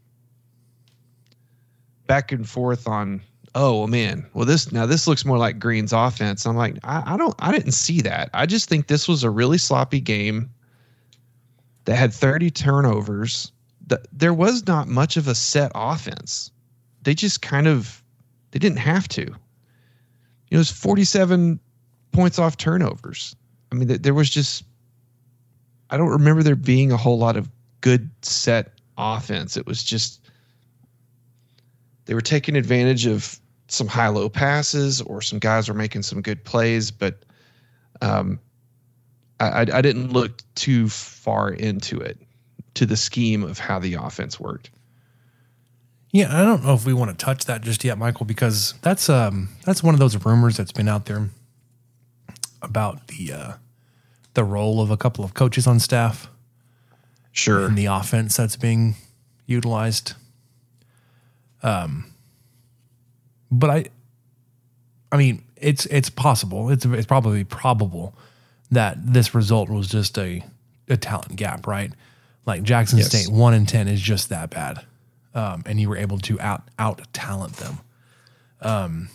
back 2.06 2.32
and 2.32 2.48
forth 2.48 2.86
on 2.86 3.22
oh 3.58 3.88
man 3.88 4.24
well 4.34 4.46
this 4.46 4.70
now 4.70 4.86
this 4.86 5.08
looks 5.08 5.24
more 5.24 5.36
like 5.36 5.58
green's 5.58 5.92
offense. 5.92 6.46
I'm 6.46 6.56
like 6.56 6.76
I, 6.84 7.14
I 7.14 7.16
don't 7.16 7.34
i 7.40 7.50
didn't 7.50 7.72
see 7.72 8.00
that. 8.02 8.30
I 8.32 8.46
just 8.46 8.68
think 8.68 8.86
this 8.86 9.08
was 9.08 9.24
a 9.24 9.30
really 9.30 9.58
sloppy 9.58 10.00
game 10.00 10.48
that 11.84 11.96
had 11.96 12.14
30 12.14 12.50
turnovers. 12.52 13.50
Th- 13.88 14.00
there 14.12 14.32
was 14.32 14.64
not 14.68 14.86
much 14.86 15.16
of 15.16 15.26
a 15.26 15.34
set 15.34 15.72
offense. 15.74 16.52
They 17.02 17.14
just 17.14 17.42
kind 17.42 17.66
of 17.66 18.02
they 18.52 18.60
didn't 18.60 18.78
have 18.78 19.08
to. 19.08 19.26
It 20.50 20.56
was 20.56 20.70
47 20.70 21.58
points 22.12 22.38
off 22.38 22.56
turnovers. 22.56 23.34
I 23.72 23.74
mean 23.74 23.88
th- 23.88 24.02
there 24.02 24.14
was 24.14 24.30
just 24.30 24.62
i 25.90 25.96
don't 25.96 26.10
remember 26.10 26.44
there 26.44 26.54
being 26.54 26.92
a 26.92 26.96
whole 26.96 27.18
lot 27.18 27.36
of 27.36 27.50
good 27.80 28.08
set 28.22 28.70
offense. 28.96 29.56
It 29.56 29.66
was 29.66 29.82
just 29.82 30.20
they 32.04 32.14
were 32.14 32.20
taking 32.20 32.54
advantage 32.54 33.04
of 33.04 33.40
some 33.68 33.86
high 33.86 34.08
low 34.08 34.28
passes 34.28 35.00
or 35.02 35.20
some 35.22 35.38
guys 35.38 35.68
were 35.68 35.74
making 35.74 36.02
some 36.02 36.22
good 36.22 36.42
plays, 36.44 36.90
but 36.90 37.22
um, 38.00 38.40
I, 39.40 39.66
I, 39.72 39.82
didn't 39.82 40.12
look 40.12 40.42
too 40.54 40.88
far 40.88 41.50
into 41.50 42.00
it 42.00 42.18
to 42.74 42.86
the 42.86 42.96
scheme 42.96 43.42
of 43.44 43.58
how 43.58 43.78
the 43.78 43.94
offense 43.94 44.40
worked. 44.40 44.70
Yeah, 46.10 46.28
I 46.30 46.44
don't 46.44 46.64
know 46.64 46.74
if 46.74 46.86
we 46.86 46.94
want 46.94 47.16
to 47.16 47.24
touch 47.24 47.44
that 47.44 47.60
just 47.60 47.84
yet, 47.84 47.98
Michael, 47.98 48.24
because 48.24 48.74
that's 48.80 49.10
um 49.10 49.50
that's 49.64 49.82
one 49.82 49.94
of 49.94 50.00
those 50.00 50.24
rumors 50.24 50.56
that's 50.56 50.72
been 50.72 50.88
out 50.88 51.04
there 51.04 51.28
about 52.62 53.08
the 53.08 53.32
uh, 53.32 53.52
the 54.34 54.44
role 54.44 54.80
of 54.80 54.90
a 54.90 54.96
couple 54.96 55.24
of 55.24 55.34
coaches 55.34 55.66
on 55.66 55.78
staff. 55.80 56.28
Sure. 57.32 57.66
In 57.66 57.74
the 57.74 57.86
offense 57.86 58.36
that's 58.36 58.56
being 58.56 58.96
utilized. 59.46 60.14
Um, 61.62 62.12
but 63.50 63.70
I, 63.70 63.84
I 65.10 65.16
mean, 65.16 65.44
it's 65.56 65.86
it's 65.86 66.10
possible. 66.10 66.70
It's 66.70 66.84
it's 66.84 67.06
probably 67.06 67.44
probable 67.44 68.14
that 68.70 68.96
this 69.12 69.34
result 69.34 69.68
was 69.68 69.88
just 69.88 70.18
a 70.18 70.44
a 70.88 70.96
talent 70.96 71.36
gap, 71.36 71.66
right? 71.66 71.92
Like 72.46 72.62
Jackson 72.62 72.98
Yes. 72.98 73.08
State, 73.08 73.32
one 73.32 73.54
in 73.54 73.66
ten 73.66 73.88
is 73.88 74.00
just 74.00 74.28
that 74.30 74.50
bad, 74.50 74.84
um, 75.34 75.62
and 75.66 75.80
you 75.80 75.88
were 75.88 75.96
able 75.96 76.18
to 76.20 76.40
out 76.40 76.62
out 76.78 77.00
talent 77.12 77.54
them. 77.56 77.78
Um, 78.60 79.08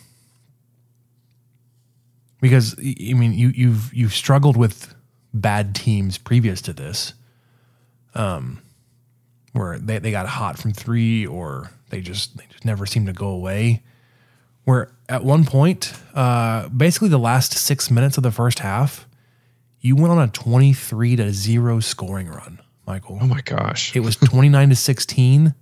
because 2.40 2.74
I 2.78 3.12
mean, 3.14 3.32
you 3.34 3.48
you've 3.48 3.92
you've 3.94 4.14
struggled 4.14 4.56
with 4.56 4.94
bad 5.32 5.74
teams 5.74 6.18
previous 6.18 6.62
to 6.62 6.72
this, 6.72 7.14
um, 8.14 8.62
where 9.52 9.78
they, 9.78 9.98
they 9.98 10.10
got 10.10 10.26
hot 10.26 10.58
from 10.58 10.72
three 10.72 11.26
or 11.26 11.70
they 11.90 12.00
just 12.00 12.36
they 12.36 12.44
just 12.50 12.64
never 12.64 12.86
seem 12.86 13.06
to 13.06 13.12
go 13.12 13.28
away. 13.28 13.82
Where 14.64 14.92
at 15.08 15.24
one 15.24 15.44
point, 15.44 15.92
uh, 16.14 16.68
basically 16.68 17.08
the 17.08 17.18
last 17.18 17.52
six 17.52 17.90
minutes 17.90 18.16
of 18.16 18.22
the 18.22 18.30
first 18.30 18.60
half, 18.60 19.06
you 19.80 19.94
went 19.94 20.10
on 20.12 20.18
a 20.18 20.28
twenty 20.28 20.72
three 20.72 21.16
to 21.16 21.32
zero 21.32 21.80
scoring 21.80 22.28
run, 22.28 22.60
Michael. 22.86 23.18
Oh 23.20 23.26
my 23.26 23.42
gosh! 23.42 23.94
It 23.94 24.00
was 24.00 24.16
twenty 24.16 24.48
nine 24.48 24.70
to 24.70 24.76
sixteen. 24.76 25.54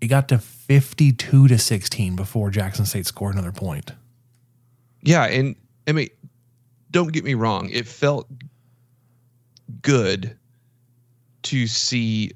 It 0.00 0.08
got 0.08 0.28
to 0.28 0.38
fifty 0.38 1.12
two 1.12 1.46
to 1.46 1.56
sixteen 1.56 2.16
before 2.16 2.50
Jackson 2.50 2.84
State 2.84 3.06
scored 3.06 3.34
another 3.34 3.52
point. 3.52 3.92
Yeah, 5.02 5.24
and 5.26 5.54
I 5.86 5.92
mean, 5.92 6.08
don't 6.90 7.12
get 7.12 7.24
me 7.24 7.34
wrong. 7.34 7.70
It 7.70 7.86
felt 7.86 8.28
good 9.80 10.36
to 11.44 11.66
see 11.68 12.32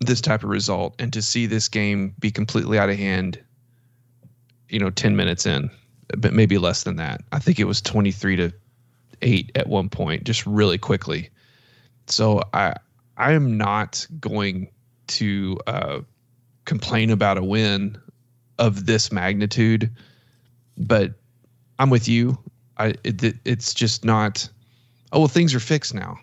this 0.00 0.20
type 0.20 0.42
of 0.42 0.50
result 0.50 0.94
and 0.98 1.12
to 1.12 1.22
see 1.22 1.46
this 1.46 1.68
game 1.68 2.14
be 2.18 2.30
completely 2.30 2.78
out 2.78 2.90
of 2.90 2.96
hand. 2.96 3.38
You 4.68 4.78
know, 4.80 4.90
ten 4.90 5.16
minutes 5.16 5.46
in, 5.46 5.70
but 6.16 6.32
maybe 6.32 6.58
less 6.58 6.82
than 6.82 6.96
that. 6.96 7.22
I 7.32 7.38
think 7.38 7.58
it 7.60 7.64
was 7.64 7.80
twenty 7.80 8.12
three 8.12 8.36
to 8.36 8.52
eight 9.22 9.50
at 9.54 9.68
one 9.68 9.88
point, 9.88 10.24
just 10.24 10.46
really 10.46 10.78
quickly. 10.78 11.30
So 12.06 12.42
I 12.52 12.74
I 13.16 13.32
am 13.32 13.56
not 13.56 14.06
going 14.20 14.68
to 15.08 15.58
uh, 15.66 16.00
complain 16.64 17.10
about 17.10 17.38
a 17.38 17.44
win 17.44 17.96
of 18.58 18.86
this 18.86 19.12
magnitude, 19.12 19.90
but 20.76 21.12
I'm 21.78 21.90
with 21.90 22.08
you. 22.08 22.38
I 22.78 22.94
it, 23.04 23.22
it- 23.22 23.36
it's 23.44 23.72
just 23.74 24.04
not. 24.04 24.48
Oh 25.12 25.20
well, 25.20 25.28
things 25.28 25.54
are 25.54 25.60
fixed 25.60 25.94
now. 25.94 26.18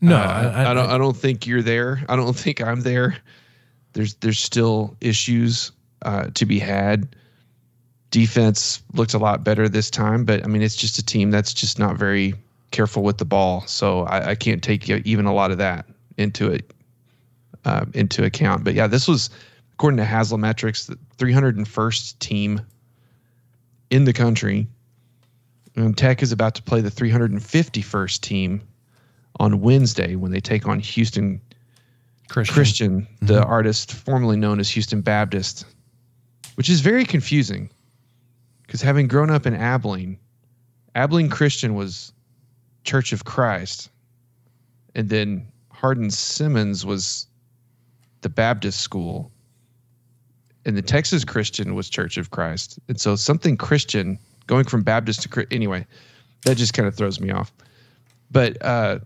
No, 0.00 0.16
Uh, 0.16 0.18
I- 0.18 0.62
I, 0.64 0.70
I- 0.70 0.74
don't. 0.74 0.90
I 0.90 0.98
don't 0.98 1.16
think 1.16 1.46
you're 1.46 1.62
there. 1.62 2.04
I 2.08 2.16
don't 2.16 2.36
think 2.36 2.60
I'm 2.60 2.80
there. 2.80 3.16
There's 3.92 4.14
there's 4.14 4.38
still 4.40 4.96
issues 5.00 5.72
uh, 6.02 6.30
to 6.34 6.46
be 6.46 6.58
had. 6.58 7.14
Defense 8.10 8.82
looked 8.92 9.14
a 9.14 9.18
lot 9.18 9.44
better 9.44 9.68
this 9.68 9.90
time, 9.90 10.24
but 10.24 10.44
I 10.44 10.48
mean 10.48 10.62
it's 10.62 10.76
just 10.76 10.98
a 10.98 11.04
team 11.04 11.30
that's 11.30 11.54
just 11.54 11.78
not 11.78 11.96
very 11.96 12.34
careful 12.70 13.02
with 13.02 13.18
the 13.18 13.24
ball. 13.24 13.66
So 13.66 14.02
I, 14.02 14.30
I 14.30 14.34
can't 14.34 14.62
take 14.62 14.88
even 14.88 15.26
a 15.26 15.34
lot 15.34 15.50
of 15.50 15.58
that 15.58 15.86
into 16.16 16.50
it 16.50 16.72
uh, 17.64 17.86
into 17.94 18.24
account. 18.24 18.64
But 18.64 18.74
yeah, 18.74 18.86
this 18.86 19.06
was 19.06 19.30
according 19.74 19.98
to 19.98 20.04
Haslametrics, 20.04 20.86
the 20.86 20.98
301st 21.16 22.18
team 22.18 22.60
in 23.90 24.04
the 24.04 24.12
country. 24.12 24.66
And 25.76 25.96
Tech 25.96 26.22
is 26.22 26.32
about 26.32 26.54
to 26.56 26.62
play 26.62 26.80
the 26.80 26.90
351st 26.90 28.20
team 28.20 28.62
on 29.38 29.60
Wednesday 29.60 30.16
when 30.16 30.32
they 30.32 30.40
take 30.40 30.66
on 30.66 30.80
Houston 30.80 31.40
Christian. 32.28 32.54
Christian, 32.54 33.06
the 33.22 33.42
artist 33.42 33.92
formerly 33.92 34.36
known 34.36 34.60
as 34.60 34.68
Houston 34.70 35.00
Baptist, 35.00 35.64
which 36.54 36.68
is 36.68 36.80
very 36.80 37.04
confusing 37.04 37.70
because 38.70 38.82
having 38.82 39.08
grown 39.08 39.30
up 39.30 39.46
in 39.46 39.54
Abilene, 39.54 40.16
Abilene 40.94 41.28
Christian 41.28 41.74
was 41.74 42.12
Church 42.84 43.12
of 43.12 43.24
Christ, 43.24 43.90
and 44.94 45.08
then 45.08 45.44
Hardin 45.72 46.08
Simmons 46.08 46.86
was 46.86 47.26
the 48.20 48.28
Baptist 48.28 48.78
school, 48.78 49.32
and 50.64 50.76
the 50.76 50.82
Texas 50.82 51.24
Christian 51.24 51.74
was 51.74 51.90
Church 51.90 52.16
of 52.16 52.30
Christ, 52.30 52.78
and 52.86 53.00
so 53.00 53.16
something 53.16 53.56
Christian 53.56 54.20
going 54.46 54.66
from 54.66 54.84
Baptist 54.84 55.28
to 55.28 55.46
anyway, 55.50 55.84
that 56.44 56.56
just 56.56 56.72
kind 56.72 56.86
of 56.86 56.94
throws 56.94 57.18
me 57.18 57.32
off. 57.32 57.52
But 58.30 58.56
uh, 58.64 59.00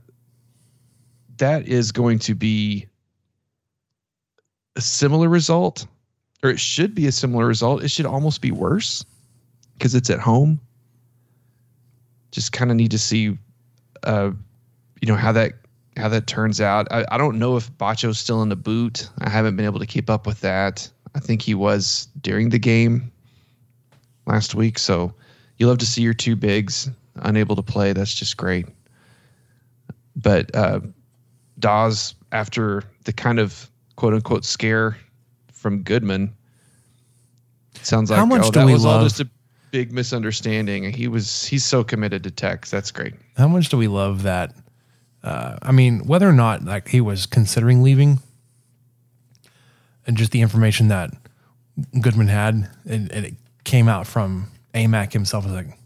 that 1.38 1.66
is 1.66 1.90
going 1.90 2.18
to 2.18 2.34
be 2.34 2.86
a 4.76 4.82
similar 4.82 5.30
result, 5.30 5.86
or 6.42 6.50
it 6.50 6.60
should 6.60 6.94
be 6.94 7.06
a 7.06 7.12
similar 7.12 7.46
result. 7.46 7.82
It 7.82 7.88
should 7.88 8.04
almost 8.04 8.42
be 8.42 8.50
worse 8.50 9.06
because 9.78 9.94
it's 9.94 10.10
at 10.10 10.20
home. 10.20 10.60
Just 12.30 12.52
kind 12.52 12.70
of 12.70 12.76
need 12.76 12.90
to 12.90 12.98
see, 12.98 13.38
uh, 14.02 14.30
you 15.00 15.08
know, 15.08 15.16
how 15.16 15.32
that 15.32 15.52
how 15.96 16.08
that 16.08 16.26
turns 16.26 16.60
out. 16.60 16.88
I, 16.90 17.04
I 17.10 17.18
don't 17.18 17.38
know 17.38 17.56
if 17.56 17.76
Batcho's 17.78 18.18
still 18.18 18.42
in 18.42 18.48
the 18.48 18.56
boot. 18.56 19.08
I 19.18 19.28
haven't 19.28 19.56
been 19.56 19.64
able 19.64 19.78
to 19.78 19.86
keep 19.86 20.10
up 20.10 20.26
with 20.26 20.40
that. 20.40 20.88
I 21.14 21.20
think 21.20 21.42
he 21.42 21.54
was 21.54 22.08
during 22.20 22.48
the 22.48 22.58
game 22.58 23.12
last 24.26 24.54
week. 24.56 24.78
So 24.78 25.14
you 25.58 25.68
love 25.68 25.78
to 25.78 25.86
see 25.86 26.02
your 26.02 26.14
two 26.14 26.34
bigs 26.34 26.90
unable 27.16 27.54
to 27.56 27.62
play. 27.62 27.92
That's 27.92 28.12
just 28.14 28.36
great. 28.36 28.66
But 30.16 30.54
uh, 30.54 30.80
Dawes, 31.60 32.14
after 32.32 32.82
the 33.04 33.12
kind 33.12 33.38
of 33.38 33.70
quote 33.96 34.14
unquote 34.14 34.44
scare 34.44 34.96
from 35.52 35.82
Goodman, 35.82 36.34
sounds 37.82 38.10
like 38.10 38.18
How 38.18 38.26
much 38.26 38.42
oh, 38.42 38.50
do 38.50 38.60
that 38.60 38.66
we 38.66 38.72
was 38.72 38.84
all 38.84 38.96
love- 38.96 39.04
just 39.04 39.20
a 39.20 39.28
big 39.74 39.90
misunderstanding. 39.90 40.92
He 40.92 41.08
was 41.08 41.46
he's 41.46 41.64
so 41.64 41.82
committed 41.82 42.22
to 42.22 42.30
Tex. 42.30 42.70
That's 42.70 42.92
great. 42.92 43.12
How 43.36 43.48
much 43.48 43.70
do 43.70 43.76
we 43.76 43.88
love 43.88 44.22
that? 44.22 44.54
Uh, 45.20 45.56
I 45.60 45.72
mean, 45.72 46.06
whether 46.06 46.28
or 46.28 46.32
not 46.32 46.64
like 46.64 46.86
he 46.86 47.00
was 47.00 47.26
considering 47.26 47.82
leaving, 47.82 48.20
and 50.06 50.16
just 50.16 50.30
the 50.30 50.42
information 50.42 50.86
that 50.88 51.10
Goodman 52.00 52.28
had, 52.28 52.70
and, 52.88 53.10
and 53.10 53.26
it 53.26 53.34
came 53.64 53.88
out 53.88 54.06
from 54.06 54.46
Aimaq 54.74 55.12
himself, 55.12 55.42
was 55.42 55.52
like, 55.52 55.76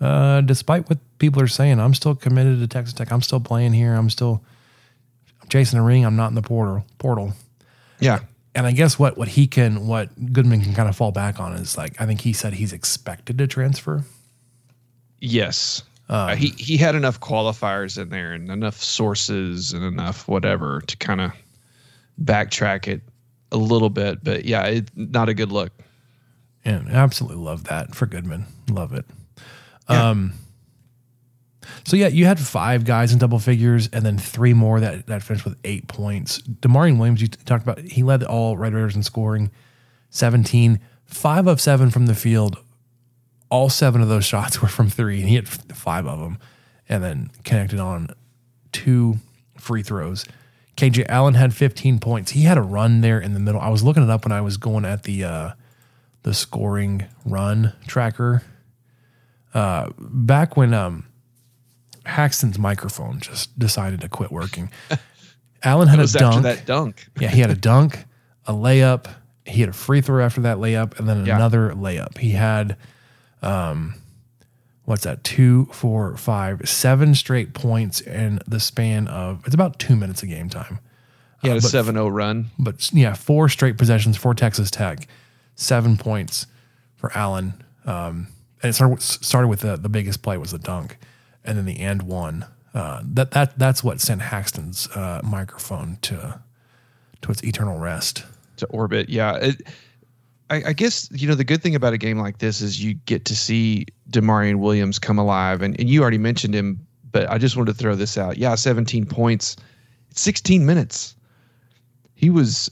uh, 0.00 0.40
despite 0.40 0.90
what 0.90 0.98
people 1.20 1.40
are 1.40 1.46
saying, 1.46 1.78
I'm 1.78 1.94
still 1.94 2.16
committed 2.16 2.58
to 2.58 2.66
Texas 2.66 2.92
Tech. 2.92 3.12
I'm 3.12 3.22
still 3.22 3.38
playing 3.38 3.72
here. 3.72 3.94
I'm 3.94 4.10
still 4.10 4.42
I'm 5.40 5.48
chasing 5.48 5.78
a 5.78 5.82
ring. 5.84 6.04
I'm 6.04 6.16
not 6.16 6.30
in 6.30 6.34
the 6.34 6.42
portal. 6.42 6.84
Portal. 6.98 7.34
Yeah. 8.00 8.18
And 8.56 8.66
I 8.66 8.72
guess 8.72 8.98
what 8.98 9.18
what 9.18 9.28
he 9.28 9.46
can, 9.46 9.86
what 9.86 10.32
Goodman 10.32 10.62
can 10.62 10.74
kind 10.74 10.88
of 10.88 10.96
fall 10.96 11.12
back 11.12 11.38
on 11.38 11.52
is 11.52 11.76
like, 11.76 12.00
I 12.00 12.06
think 12.06 12.22
he 12.22 12.32
said 12.32 12.54
he's 12.54 12.72
expected 12.72 13.36
to 13.36 13.46
transfer. 13.46 14.02
Yes. 15.20 15.82
Uh, 16.08 16.34
he 16.34 16.54
he 16.56 16.78
had 16.78 16.94
enough 16.94 17.20
qualifiers 17.20 18.00
in 18.00 18.08
there 18.08 18.32
and 18.32 18.50
enough 18.50 18.82
sources 18.82 19.72
and 19.72 19.84
enough 19.84 20.26
whatever 20.26 20.80
to 20.86 20.96
kind 20.96 21.20
of 21.20 21.32
backtrack 22.24 22.88
it 22.88 23.02
a 23.52 23.58
little 23.58 23.90
bit. 23.90 24.24
But 24.24 24.46
yeah, 24.46 24.64
it, 24.64 24.88
not 24.96 25.28
a 25.28 25.34
good 25.34 25.52
look. 25.52 25.72
And 26.64 26.88
absolutely 26.88 27.44
love 27.44 27.64
that 27.64 27.94
for 27.94 28.06
Goodman. 28.06 28.46
Love 28.70 28.94
it. 28.94 29.04
Um, 29.88 30.32
so 31.84 31.96
yeah, 31.96 32.08
you 32.08 32.26
had 32.26 32.38
five 32.38 32.84
guys 32.84 33.12
in 33.12 33.18
double 33.18 33.38
figures, 33.38 33.88
and 33.92 34.04
then 34.04 34.18
three 34.18 34.52
more 34.52 34.80
that 34.80 35.06
that 35.06 35.22
finished 35.22 35.44
with 35.44 35.56
eight 35.64 35.88
points. 35.88 36.38
D'Maurian 36.38 36.98
Williams, 36.98 37.20
you 37.20 37.28
talked 37.28 37.62
about, 37.62 37.80
he 37.80 38.02
led 38.02 38.22
all 38.22 38.56
Red 38.56 38.74
Raiders 38.74 38.96
in 38.96 39.02
scoring, 39.02 39.50
seventeen, 40.10 40.80
five 41.04 41.46
of 41.46 41.60
seven 41.60 41.90
from 41.90 42.06
the 42.06 42.14
field. 42.14 42.58
All 43.48 43.68
seven 43.68 44.00
of 44.00 44.08
those 44.08 44.24
shots 44.32 44.60
were 44.60 44.68
from 44.68 44.90
three, 44.90 45.20
and 45.20 45.28
he 45.28 45.34
had 45.36 45.48
five 45.48 46.06
of 46.06 46.20
them, 46.20 46.38
and 46.88 47.02
then 47.02 47.30
connected 47.44 47.78
on 47.78 48.08
two 48.72 49.16
free 49.58 49.82
throws. 49.82 50.24
KJ 50.76 51.06
Allen 51.08 51.34
had 51.34 51.54
15 51.54 51.98
points. 52.00 52.32
He 52.32 52.42
had 52.42 52.58
a 52.58 52.62
run 52.62 53.00
there 53.00 53.18
in 53.18 53.32
the 53.32 53.40
middle. 53.40 53.60
I 53.60 53.70
was 53.70 53.82
looking 53.82 54.02
it 54.02 54.10
up 54.10 54.24
when 54.24 54.32
I 54.32 54.42
was 54.42 54.58
going 54.58 54.84
at 54.84 55.04
the 55.04 55.24
uh, 55.24 55.50
the 56.22 56.34
scoring 56.34 57.06
run 57.24 57.72
tracker. 57.86 58.42
Uh, 59.54 59.90
back 59.98 60.56
when 60.56 60.74
um, 60.74 61.05
Haxton's 62.06 62.58
microphone 62.58 63.20
just 63.20 63.58
decided 63.58 64.00
to 64.02 64.08
quit 64.08 64.30
working. 64.32 64.70
Allen 65.62 65.88
had 65.88 65.98
a 66.00 66.06
dunk. 66.06 66.42
that 66.44 66.64
dunk. 66.66 67.06
yeah, 67.20 67.28
he 67.28 67.40
had 67.40 67.50
a 67.50 67.54
dunk, 67.56 68.04
a 68.46 68.52
layup. 68.52 69.06
He 69.44 69.60
had 69.60 69.68
a 69.70 69.72
free 69.72 70.00
throw 70.00 70.24
after 70.24 70.40
that 70.42 70.58
layup, 70.58 70.98
and 70.98 71.08
then 71.08 71.24
Yeah. 71.26 71.36
another 71.36 71.70
layup. 71.72 72.18
He 72.18 72.30
had, 72.32 72.76
um, 73.42 73.94
what's 74.84 75.04
that? 75.04 75.24
Two, 75.24 75.66
four, 75.72 76.16
five, 76.16 76.68
seven 76.68 77.14
straight 77.14 77.54
points 77.54 78.00
in 78.00 78.38
the 78.46 78.60
span 78.60 79.08
of 79.08 79.42
it's 79.46 79.54
about 79.54 79.78
two 79.78 79.96
minutes 79.96 80.22
of 80.22 80.28
game 80.28 80.48
time. 80.48 80.78
He 81.42 81.48
had 81.48 81.58
a 81.58 81.60
but- 81.60 81.70
7-0 81.70 82.10
run. 82.12 82.46
But 82.58 82.92
yeah, 82.92 83.14
four 83.14 83.48
straight 83.48 83.78
possessions 83.78 84.16
for 84.16 84.34
Texas 84.34 84.70
Tech, 84.70 85.06
seven 85.54 85.96
points 85.96 86.46
for 86.96 87.12
Allen. 87.16 87.62
Um, 87.84 88.28
and 88.62 88.70
it 88.70 88.72
started 88.74 88.94
with, 88.94 89.02
started 89.02 89.48
with 89.48 89.60
the, 89.60 89.76
the 89.76 89.88
biggest 89.88 90.22
play 90.22 90.38
was 90.38 90.50
the 90.50 90.58
dunk, 90.58 90.98
and 91.46 91.58
then 91.58 91.64
the 91.64 91.78
and 91.78 92.02
one. 92.02 92.46
Uh, 92.74 93.00
that 93.04 93.30
that 93.30 93.58
that's 93.58 93.82
what 93.82 94.00
sent 94.00 94.20
Haxton's 94.20 94.88
uh, 94.94 95.20
microphone 95.24 95.98
to 96.02 96.40
to 97.22 97.30
its 97.30 97.42
eternal 97.44 97.78
rest. 97.78 98.24
to 98.58 98.66
orbit. 98.66 99.08
Yeah. 99.08 99.36
It, 99.36 99.62
I, 100.48 100.62
I 100.68 100.72
guess, 100.72 101.08
you 101.12 101.26
know, 101.26 101.34
the 101.34 101.44
good 101.44 101.62
thing 101.62 101.74
about 101.74 101.92
a 101.92 101.98
game 101.98 102.18
like 102.18 102.38
this 102.38 102.60
is 102.60 102.82
you 102.82 102.94
get 102.94 103.24
to 103.26 103.36
see 103.36 103.86
D'Maurian 104.10 104.60
Williams 104.60 104.98
come 104.98 105.18
alive. 105.18 105.62
And, 105.62 105.78
and 105.78 105.88
you 105.88 106.02
already 106.02 106.18
mentioned 106.18 106.54
him, 106.54 106.86
but 107.10 107.28
I 107.28 107.38
just 107.38 107.56
wanted 107.56 107.72
to 107.72 107.78
throw 107.78 107.96
this 107.96 108.16
out. 108.16 108.38
Yeah, 108.38 108.54
17 108.54 109.06
points, 109.06 109.56
16 110.14 110.64
minutes. 110.64 111.16
He 112.14 112.30
was 112.30 112.70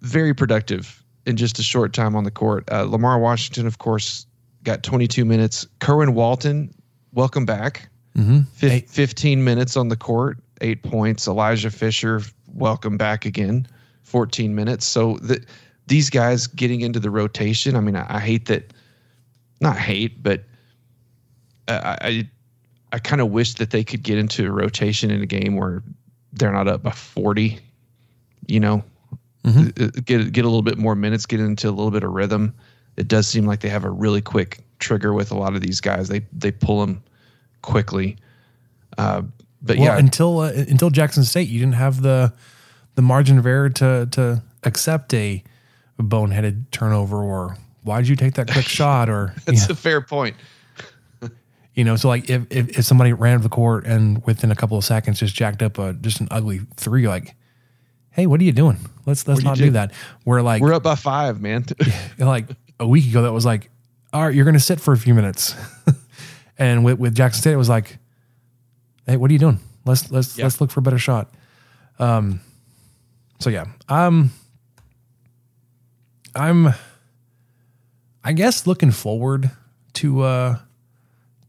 very 0.00 0.34
productive 0.34 1.04
in 1.26 1.36
just 1.36 1.58
a 1.58 1.62
short 1.62 1.92
time 1.92 2.16
on 2.16 2.24
the 2.24 2.30
court. 2.30 2.64
Uh, 2.72 2.82
Lamar 2.84 3.18
Washington, 3.18 3.66
of 3.66 3.78
course, 3.78 4.26
got 4.64 4.82
22 4.82 5.24
minutes. 5.24 5.66
Kerwin 5.80 6.14
Walton, 6.14 6.74
welcome 7.12 7.44
back. 7.44 7.90
Mm-hmm. 8.16 8.40
Fif- 8.54 8.90
15 8.90 9.42
minutes 9.42 9.76
on 9.76 9.88
the 9.88 9.96
court, 9.96 10.38
eight 10.60 10.82
points. 10.82 11.26
Elijah 11.26 11.70
Fisher, 11.70 12.22
welcome 12.46 12.96
back 12.96 13.24
again, 13.24 13.66
14 14.02 14.54
minutes. 14.54 14.86
So 14.86 15.16
the, 15.22 15.44
these 15.86 16.10
guys 16.10 16.46
getting 16.46 16.82
into 16.82 17.00
the 17.00 17.10
rotation, 17.10 17.76
I 17.76 17.80
mean, 17.80 17.96
I, 17.96 18.16
I 18.16 18.20
hate 18.20 18.46
that, 18.46 18.72
not 19.60 19.76
hate, 19.76 20.22
but 20.22 20.44
I, 21.68 21.98
I, 22.00 22.30
I 22.92 22.98
kind 22.98 23.20
of 23.20 23.30
wish 23.30 23.54
that 23.54 23.70
they 23.70 23.84
could 23.84 24.02
get 24.02 24.18
into 24.18 24.46
a 24.46 24.50
rotation 24.50 25.10
in 25.10 25.22
a 25.22 25.26
game 25.26 25.56
where 25.56 25.82
they're 26.32 26.52
not 26.52 26.68
up 26.68 26.82
by 26.82 26.90
40, 26.90 27.58
you 28.46 28.60
know, 28.60 28.84
Mm-hmm. 29.44 29.84
Uh, 29.84 29.88
get, 30.04 30.32
get 30.32 30.44
a 30.44 30.48
little 30.48 30.62
bit 30.62 30.78
more 30.78 30.94
minutes, 30.94 31.26
get 31.26 31.40
into 31.40 31.68
a 31.68 31.70
little 31.70 31.90
bit 31.90 32.04
of 32.04 32.12
rhythm. 32.12 32.54
It 32.96 33.08
does 33.08 33.26
seem 33.26 33.44
like 33.44 33.60
they 33.60 33.68
have 33.68 33.84
a 33.84 33.90
really 33.90 34.20
quick 34.20 34.60
trigger 34.78 35.12
with 35.12 35.30
a 35.30 35.36
lot 35.36 35.54
of 35.54 35.60
these 35.60 35.80
guys. 35.80 36.08
They, 36.08 36.20
they 36.32 36.52
pull 36.52 36.80
them 36.80 37.02
quickly. 37.62 38.16
Uh, 38.98 39.22
but 39.62 39.78
well, 39.78 39.86
yeah, 39.86 39.98
until 39.98 40.40
uh, 40.40 40.52
until 40.52 40.90
Jackson 40.90 41.24
State, 41.24 41.48
you 41.48 41.60
didn't 41.60 41.74
have 41.74 42.02
the 42.02 42.32
the 42.94 43.02
margin 43.02 43.38
of 43.38 43.46
error 43.46 43.70
to 43.70 44.08
to 44.10 44.42
accept 44.64 45.14
a, 45.14 45.42
boneheaded 45.98 46.64
turnover 46.72 47.22
or 47.22 47.56
why 47.84 48.00
did 48.00 48.08
you 48.08 48.16
take 48.16 48.34
that 48.34 48.50
quick 48.50 48.64
shot 48.68 49.08
or 49.08 49.34
that's 49.44 49.68
know, 49.68 49.72
a 49.72 49.76
fair 49.76 50.00
point. 50.00 50.34
you 51.74 51.84
know 51.84 51.94
so 51.94 52.08
like 52.08 52.28
if, 52.28 52.44
if 52.50 52.78
if 52.78 52.84
somebody 52.84 53.12
ran 53.12 53.38
to 53.38 53.42
the 53.42 53.48
court 53.48 53.86
and 53.86 54.24
within 54.26 54.50
a 54.50 54.56
couple 54.56 54.76
of 54.76 54.84
seconds 54.84 55.20
just 55.20 55.32
jacked 55.34 55.62
up 55.62 55.78
a 55.78 55.92
just 55.92 56.20
an 56.20 56.26
ugly 56.32 56.60
three, 56.74 57.06
like, 57.06 57.36
hey, 58.10 58.26
what 58.26 58.40
are 58.40 58.44
you 58.44 58.52
doing? 58.52 58.78
Let's 59.06 59.26
let's 59.28 59.38
What 59.38 59.38
are 59.38 59.40
you 59.40 59.44
not 59.44 59.56
do 59.56 59.62
doing? 59.62 59.72
that. 59.74 59.92
We're 60.24 60.42
like 60.42 60.60
We're 60.60 60.74
up 60.74 60.82
by 60.82 60.96
five, 60.96 61.40
man. 61.40 61.66
like 62.18 62.46
a 62.80 62.86
week 62.86 63.08
ago 63.08 63.22
that 63.22 63.32
was 63.32 63.46
like, 63.46 63.70
all 64.12 64.24
right, 64.24 64.34
you're 64.34 64.44
going 64.44 64.54
to 64.54 64.60
sit 64.60 64.80
for 64.80 64.92
a 64.92 64.98
few 64.98 65.14
minutes. 65.14 65.54
And 66.62 66.84
with, 66.84 66.98
with 66.98 67.14
Jackson 67.14 67.40
State, 67.40 67.52
it 67.52 67.56
was 67.56 67.68
like, 67.68 67.98
hey, 69.06 69.16
what 69.16 69.30
are 69.30 69.32
you 69.32 69.38
doing? 69.38 69.58
Let's 69.84 70.10
let's 70.10 70.38
Yeah. 70.38 70.44
let's 70.44 70.60
look 70.60 70.70
for 70.70 70.80
a 70.80 70.82
better 70.82 70.98
shot. 70.98 71.30
Um, 71.98 72.40
so 73.40 73.50
yeah, 73.50 73.66
um, 73.88 74.30
I'm, 76.34 76.68
I 78.24 78.32
guess 78.32 78.66
looking 78.66 78.90
forward 78.92 79.50
to 79.94 80.22
uh 80.22 80.58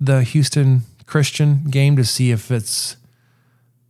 the 0.01 0.23
Houston 0.23 0.81
Christian 1.05 1.65
game 1.69 1.95
to 1.95 2.03
see 2.03 2.31
if 2.31 2.51
it's 2.51 2.97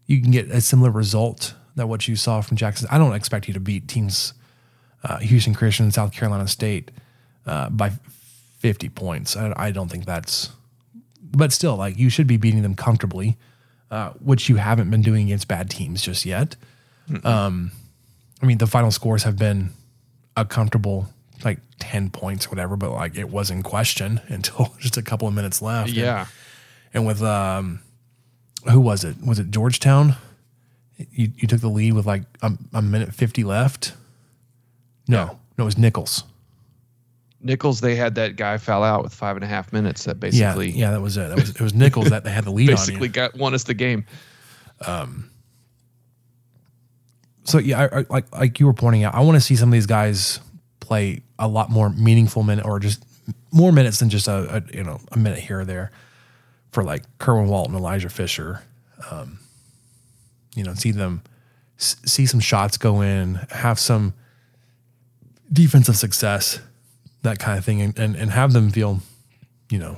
you 0.05 0.21
can 0.21 0.31
get 0.31 0.51
a 0.51 0.61
similar 0.61 0.91
result 0.91 1.55
that 1.75 1.87
what 1.87 2.07
you 2.07 2.15
saw 2.15 2.41
from 2.41 2.57
Jackson. 2.57 2.87
I 2.91 2.97
don't 2.97 3.13
expect 3.15 3.47
you 3.47 3.53
to 3.55 3.59
beat 3.59 3.87
teams 3.87 4.33
uh, 5.03 5.17
Houston 5.19 5.53
Christian 5.55 5.85
and 5.85 5.93
South 5.93 6.11
Carolina 6.11 6.47
State 6.47 6.91
uh, 7.45 7.69
by 7.69 7.91
50 8.59 8.89
points. 8.89 9.35
I, 9.35 9.53
I 9.57 9.71
don't 9.71 9.89
think 9.89 10.05
that's, 10.05 10.51
but 11.35 11.51
still, 11.51 11.75
like 11.75 11.97
you 11.97 12.09
should 12.09 12.27
be 12.27 12.37
beating 12.37 12.61
them 12.61 12.75
comfortably, 12.75 13.37
uh, 13.91 14.11
which 14.23 14.47
you 14.49 14.55
haven't 14.57 14.89
been 14.89 15.01
doing 15.01 15.25
against 15.27 15.47
bad 15.47 15.69
teams 15.69 16.01
just 16.01 16.25
yet. 16.25 16.55
Um, 17.23 17.71
I 18.41 18.45
mean, 18.45 18.57
the 18.59 18.67
final 18.67 18.91
scores 18.91 19.23
have 19.23 19.37
been 19.37 19.71
a 20.37 20.45
comfortable 20.45 21.07
like 21.43 21.59
10 21.79 22.09
points 22.11 22.45
or 22.45 22.49
whatever, 22.49 22.77
but 22.77 22.91
like 22.91 23.17
it 23.17 23.29
was 23.29 23.51
in 23.51 23.61
question 23.63 24.21
until 24.29 24.73
just 24.79 24.95
a 24.97 25.01
couple 25.01 25.27
of 25.27 25.33
minutes 25.33 25.61
left. 25.61 25.89
And- 25.89 25.97
yeah. 25.97 26.25
and 26.93 27.05
with 27.05 27.21
um, 27.21 27.81
who 28.71 28.79
was 28.79 29.03
it? 29.03 29.17
Was 29.25 29.39
it 29.39 29.51
Georgetown? 29.51 30.15
You 31.11 31.31
you 31.35 31.47
took 31.47 31.59
the 31.59 31.67
lead 31.69 31.93
with 31.93 32.05
like 32.05 32.23
a, 32.41 32.53
a 32.73 32.81
minute 32.81 33.13
fifty 33.13 33.43
left. 33.43 33.93
No, 35.07 35.37
no, 35.57 35.63
it 35.63 35.65
was 35.65 35.77
Nicholls. 35.77 36.23
Nicholls, 37.43 37.81
they 37.81 37.95
had 37.95 38.15
that 38.15 38.35
guy 38.35 38.57
foul 38.57 38.83
out 38.83 39.03
with 39.03 39.13
five 39.13 39.35
and 39.35 39.43
a 39.43 39.47
half 39.47 39.71
minutes 39.73 40.05
that 40.05 40.19
basically 40.19 40.71
yeah, 40.71 40.87
yeah 40.87 40.91
that 40.91 41.01
was 41.01 41.17
it. 41.17 41.29
That 41.29 41.39
was 41.39 41.49
it 41.49 41.61
was 41.61 41.73
Nicholls 41.73 42.09
that 42.09 42.23
they 42.23 42.31
had 42.31 42.45
the 42.45 42.51
lead 42.51 42.67
basically 42.67 43.07
on. 43.07 43.13
got 43.13 43.35
won 43.35 43.53
us 43.53 43.63
the 43.63 43.73
game. 43.73 44.05
You. 44.85 45.25
So 47.45 47.57
yeah, 47.59 47.81
I, 47.81 47.99
I, 47.99 48.05
like 48.09 48.31
like 48.31 48.59
you 48.59 48.65
were 48.65 48.73
pointing 48.73 49.03
out, 49.03 49.13
I 49.13 49.21
want 49.21 49.35
to 49.35 49.41
see 49.41 49.55
some 49.55 49.69
of 49.69 49.73
these 49.73 49.85
guys 49.85 50.39
play 50.79 51.21
a 51.37 51.47
lot 51.47 51.69
more 51.69 51.89
meaningful 51.89 52.43
minute 52.43 52.65
or 52.65 52.79
just 52.79 53.03
more 53.51 53.71
minutes 53.71 53.99
than 53.99 54.09
just 54.09 54.27
a, 54.27 54.57
a 54.57 54.75
you 54.75 54.83
know 54.83 54.99
a 55.11 55.17
minute 55.17 55.39
here 55.39 55.59
or 55.61 55.65
there 55.65 55.91
for 56.71 56.83
like 56.83 57.03
Kerwin 57.19 57.47
Walton, 57.47 57.75
Elijah 57.75 58.09
Fisher. 58.09 58.63
Um, 59.11 59.39
you 60.55 60.63
know, 60.63 60.73
see 60.73 60.91
them 60.91 61.21
s- 61.77 61.97
see 62.05 62.25
some 62.25 62.39
shots 62.39 62.77
go 62.77 63.01
in, 63.01 63.35
have 63.51 63.79
some 63.79 64.13
defensive 65.51 65.97
success, 65.97 66.59
that 67.23 67.39
kind 67.39 67.57
of 67.57 67.65
thing, 67.65 67.81
and 67.81 67.97
and, 67.97 68.15
and 68.15 68.31
have 68.31 68.53
them 68.53 68.69
feel, 68.69 68.99
you 69.69 69.79
know, 69.79 69.97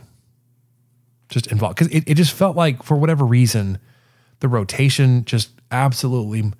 just 1.29 1.47
involved 1.51 1.77
because 1.77 1.93
it, 1.93 2.03
it 2.07 2.15
just 2.15 2.33
felt 2.33 2.55
like 2.55 2.83
for 2.83 2.97
whatever 2.97 3.25
reason, 3.25 3.77
the 4.39 4.47
rotation 4.47 5.25
just 5.25 5.49
absolutely 5.71 6.51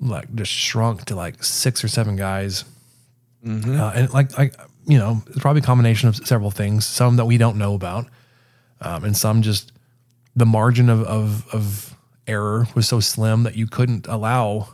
like 0.00 0.32
just 0.34 0.52
shrunk 0.52 1.04
to 1.06 1.16
like 1.16 1.42
six 1.42 1.82
or 1.82 1.88
seven 1.88 2.16
guys, 2.16 2.64
uh, 3.44 3.92
and 3.94 4.12
like 4.12 4.36
like 4.38 4.54
you 4.86 4.98
know, 4.98 5.22
it's 5.28 5.40
probably 5.40 5.60
a 5.60 5.64
combination 5.64 6.08
of 6.08 6.16
several 6.16 6.50
things, 6.50 6.86
some 6.86 7.16
that 7.16 7.24
we 7.24 7.38
don't 7.38 7.56
know 7.56 7.74
about, 7.74 8.06
um, 8.80 9.04
and 9.04 9.16
some 9.16 9.42
just 9.42 9.72
the 10.36 10.46
margin 10.46 10.88
of 10.88 11.02
of 11.02 11.46
of 11.52 11.96
error 12.26 12.66
was 12.74 12.86
so 12.88 13.00
slim 13.00 13.44
that 13.44 13.56
you 13.56 13.66
couldn't 13.66 14.06
allow 14.06 14.68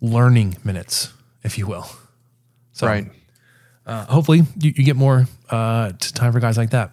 learning 0.00 0.56
minutes, 0.64 1.12
if 1.42 1.58
you 1.58 1.66
will. 1.66 1.86
So, 2.72 2.86
right. 2.86 3.10
Uh, 3.88 4.04
hopefully 4.04 4.42
you, 4.60 4.72
you 4.76 4.84
get 4.84 4.96
more 4.96 5.26
uh, 5.48 5.92
time 5.98 6.32
for 6.32 6.40
guys 6.40 6.58
like 6.58 6.70
that. 6.70 6.92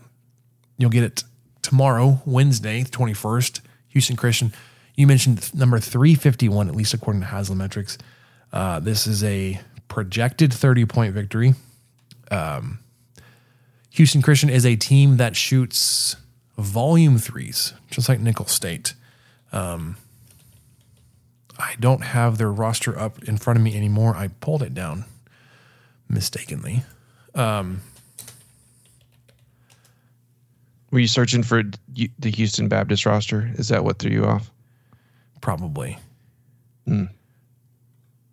You'll 0.77 0.89
get 0.89 1.03
it 1.03 1.25
tomorrow, 1.61 2.21
Wednesday, 2.25 2.83
the 2.83 2.89
21st, 2.89 3.59
Houston 3.89 4.15
Christian. 4.15 4.53
You 4.95 5.05
mentioned 5.05 5.53
number 5.53 5.77
351, 5.77 6.69
at 6.69 6.75
least 6.75 6.93
according 6.93 7.21
to 7.21 7.27
Haslametrics. 7.27 7.97
Uh, 8.53 8.79
this 8.79 9.07
is 9.07 9.25
a 9.25 9.59
projected 9.89 10.53
30 10.53 10.85
point 10.85 11.13
victory. 11.13 11.53
Um, 12.31 12.79
Houston 13.91 14.21
Christian 14.21 14.49
is 14.49 14.65
a 14.65 14.77
team 14.77 15.17
that 15.17 15.35
shoots 15.35 16.15
volume 16.57 17.17
threes, 17.17 17.73
just 17.91 18.07
like 18.07 18.21
Nicholls 18.21 18.51
State. 18.51 18.93
Um, 19.51 19.97
I 21.59 21.75
don't 21.77 22.03
have 22.03 22.37
their 22.37 22.51
roster 22.51 22.97
up 22.97 23.21
in 23.23 23.37
front 23.37 23.59
of 23.59 23.63
me 23.63 23.75
anymore. 23.75 24.15
I 24.15 24.29
pulled 24.29 24.63
it 24.63 24.73
down 24.73 25.05
mistakenly. 26.09 26.83
Um, 27.33 27.81
Were 30.91 30.99
you 30.99 31.07
searching 31.07 31.43
for 31.43 31.63
the 31.93 32.31
Houston 32.31 32.67
Baptist 32.67 33.05
roster? 33.05 33.51
Is 33.55 33.67
that 33.69 33.83
what 33.83 33.99
threw 33.99 34.11
you 34.11 34.25
off? 34.25 34.51
probably. 35.45 35.95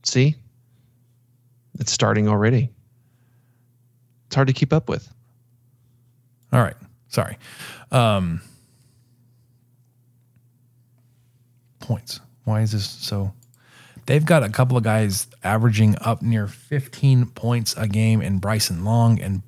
See, 0.03 0.35
it's 1.79 1.93
starting 1.93 2.27
already. 2.27 2.71
It's 4.27 4.35
hard 4.35 4.49
to 4.49 4.55
keep 4.55 4.73
up 4.73 4.89
with. 4.89 5.13
All 6.55 6.63
right. 6.63 6.77
Sorry. 7.09 7.37
Um, 7.91 8.41
points. 11.81 12.21
Why 12.45 12.63
is 12.63 12.73
this 12.73 12.89
so? 12.89 13.35
They've 14.07 14.25
got 14.25 14.43
a 14.43 14.49
couple 14.49 14.77
of 14.77 14.83
guys 14.83 15.29
averaging 15.45 15.97
up 16.01 16.23
near 16.23 16.47
15 16.47 17.27
points 17.27 17.75
a 17.77 17.87
game 17.87 18.21
in 18.21 18.39
Bryson 18.39 18.85
Long 18.85 19.21
and 19.21 19.43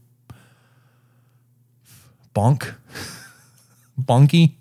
Bonk. 2.34 2.74
Bonky. 4.00 4.54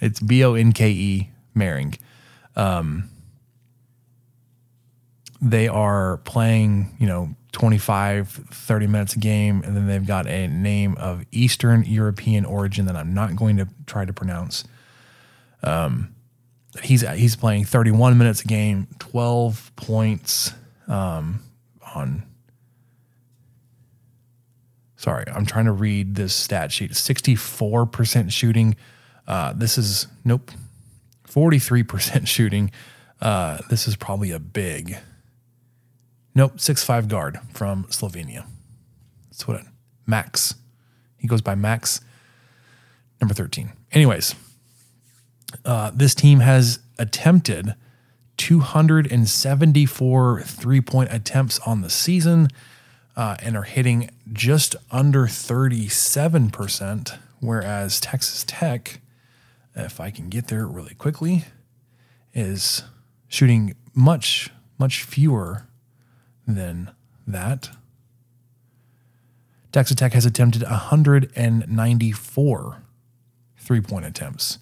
It's 0.00 0.20
B 0.20 0.44
O 0.44 0.54
N 0.54 0.72
K 0.72 0.90
E 0.90 1.30
Maring. 1.54 1.98
Um, 2.54 3.10
they 5.40 5.68
are 5.68 6.18
playing, 6.18 6.96
you 6.98 7.06
know, 7.06 7.34
25, 7.52 8.28
30 8.28 8.86
minutes 8.86 9.14
a 9.14 9.18
game, 9.18 9.62
and 9.64 9.76
then 9.76 9.86
they've 9.86 10.06
got 10.06 10.26
a 10.26 10.48
name 10.48 10.94
of 10.98 11.24
Eastern 11.32 11.84
European 11.84 12.44
origin 12.44 12.86
that 12.86 12.96
I'm 12.96 13.14
not 13.14 13.36
going 13.36 13.56
to 13.58 13.68
try 13.86 14.04
to 14.04 14.12
pronounce. 14.12 14.64
Um, 15.62 16.14
he's 16.82 17.02
he's 17.08 17.36
playing 17.36 17.64
31 17.64 18.18
minutes 18.18 18.42
a 18.42 18.46
game, 18.46 18.88
12 18.98 19.72
points 19.76 20.52
um, 20.88 21.40
on. 21.94 22.22
Sorry, 24.96 25.24
I'm 25.28 25.46
trying 25.46 25.66
to 25.66 25.72
read 25.72 26.14
this 26.14 26.34
stat 26.34 26.72
sheet. 26.72 26.92
64% 26.92 28.32
shooting. 28.32 28.76
Uh, 29.26 29.52
this 29.52 29.78
is 29.78 30.06
nope. 30.24 30.50
43% 31.28 32.26
shooting. 32.26 32.70
Uh, 33.20 33.58
this 33.68 33.86
is 33.86 33.96
probably 33.96 34.30
a 34.30 34.38
big. 34.38 34.96
Nope, 36.34 36.60
six 36.60 36.84
five 36.84 37.08
guard 37.08 37.38
from 37.52 37.84
Slovenia. 37.84 38.46
That's 39.30 39.48
what 39.48 39.60
it, 39.60 39.66
Max. 40.06 40.54
He 41.16 41.26
goes 41.26 41.40
by 41.40 41.54
Max, 41.54 42.00
number 43.20 43.34
13. 43.34 43.72
Anyways, 43.92 44.34
uh, 45.64 45.90
this 45.94 46.14
team 46.14 46.40
has 46.40 46.80
attempted 46.98 47.74
274 48.36 50.42
three 50.42 50.80
point 50.80 51.12
attempts 51.12 51.58
on 51.60 51.80
the 51.80 51.90
season 51.90 52.48
uh, 53.16 53.36
and 53.42 53.56
are 53.56 53.62
hitting 53.62 54.10
just 54.32 54.74
under 54.90 55.26
37%, 55.26 57.18
whereas 57.40 58.00
Texas 58.00 58.44
Tech, 58.46 59.00
if 59.74 59.98
I 60.00 60.10
can 60.10 60.28
get 60.28 60.48
there 60.48 60.66
really 60.66 60.94
quickly, 60.94 61.44
is 62.34 62.82
shooting 63.28 63.74
much, 63.94 64.50
much 64.78 65.02
fewer 65.02 65.66
than 66.46 66.90
that. 67.26 67.70
Texas 69.72 69.96
Tech 69.96 70.12
has 70.12 70.26
attempted 70.26 70.62
194 70.62 72.82
three 73.58 73.80
point 73.80 74.06
attempts 74.06 74.58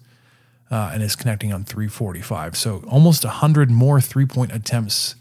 uh, 0.71 0.91
and 0.93 1.03
is 1.03 1.15
connecting 1.15 1.53
on 1.53 1.63
345. 1.63 2.57
So 2.57 2.83
almost 2.87 3.23
100 3.23 3.69
more 3.71 4.01
three 4.01 4.25
point 4.25 4.51
attempts 4.53 5.15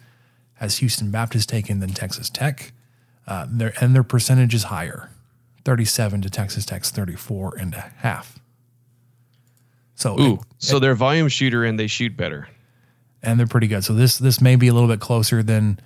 has 0.55 0.79
Houston 0.79 1.11
Baptist 1.11 1.49
taken 1.49 1.81
than 1.81 1.91
Texas 1.91 2.31
Tech. 2.31 2.73
Uh, 3.27 3.47
their, 3.49 3.73
and 3.81 3.95
their 3.95 4.03
percentage 4.03 4.55
is 4.55 4.65
higher 4.65 5.11
37 5.65 6.23
to 6.23 6.31
Texas 6.31 6.65
Tech's 6.67 6.91
34 6.91 7.57
and 7.59 7.75
a 7.75 7.93
half. 7.99 8.39
So, 9.95 10.21
Ooh, 10.21 10.41
so 10.59 10.79
they're 10.79 10.95
volume 10.95 11.29
shooter 11.29 11.65
and 11.65 11.79
they 11.79 11.87
shoot 11.87 12.17
better. 12.17 12.49
and 13.23 13.39
they're 13.39 13.47
pretty 13.47 13.69
good. 13.69 13.85
So 13.85 13.95
this 13.95 14.19
this 14.19 14.41
may 14.41 14.57
be 14.57 14.69
a 14.69 14.75
little 14.75 14.89
bit 14.89 15.01
closer 15.01 15.43
than 15.43 15.79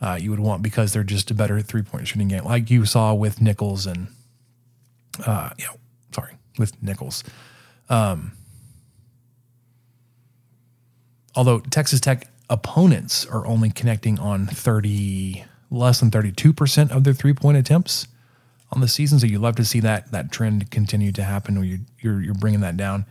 uh, 0.00 0.18
you 0.20 0.30
would 0.30 0.40
want 0.40 0.62
because 0.62 0.92
they're 0.92 1.02
just 1.04 1.30
a 1.30 1.34
better 1.34 1.60
three 1.60 1.82
point 1.82 2.06
shooting 2.08 2.28
game, 2.28 2.44
like 2.44 2.70
you 2.70 2.84
saw 2.86 3.12
with 3.12 3.40
Nicholls 3.40 3.86
and 3.86 4.06
uh, 5.26 5.50
you 5.58 5.64
know, 5.66 5.74
sorry, 6.12 6.32
with 6.58 6.80
Nicholls. 6.82 7.24
Um, 7.88 8.32
although 11.36 11.60
Texas 11.60 12.00
Tech 12.00 12.28
opponents 12.50 13.26
are 13.26 13.46
only 13.46 13.70
connecting 13.70 14.18
on 14.18 14.46
thirty 14.46 15.44
less 15.70 16.00
than 16.00 16.10
thirty 16.10 16.32
two 16.32 16.52
percent 16.52 16.90
of 16.90 17.04
their 17.04 17.14
three 17.14 17.34
point 17.34 17.56
attempts 17.56 18.08
on 18.72 18.80
the 18.80 18.88
season, 18.88 19.20
so 19.20 19.26
you 19.26 19.38
love 19.38 19.54
to 19.56 19.64
see 19.64 19.78
that 19.80 20.10
that 20.10 20.32
trend 20.32 20.70
continue 20.70 21.12
to 21.12 21.22
happen. 21.22 21.54
Where 21.54 21.64
you 21.64 21.80
you're 22.00 22.20
you're 22.20 22.34
bringing 22.34 22.60
that 22.60 22.76
down 22.76 23.06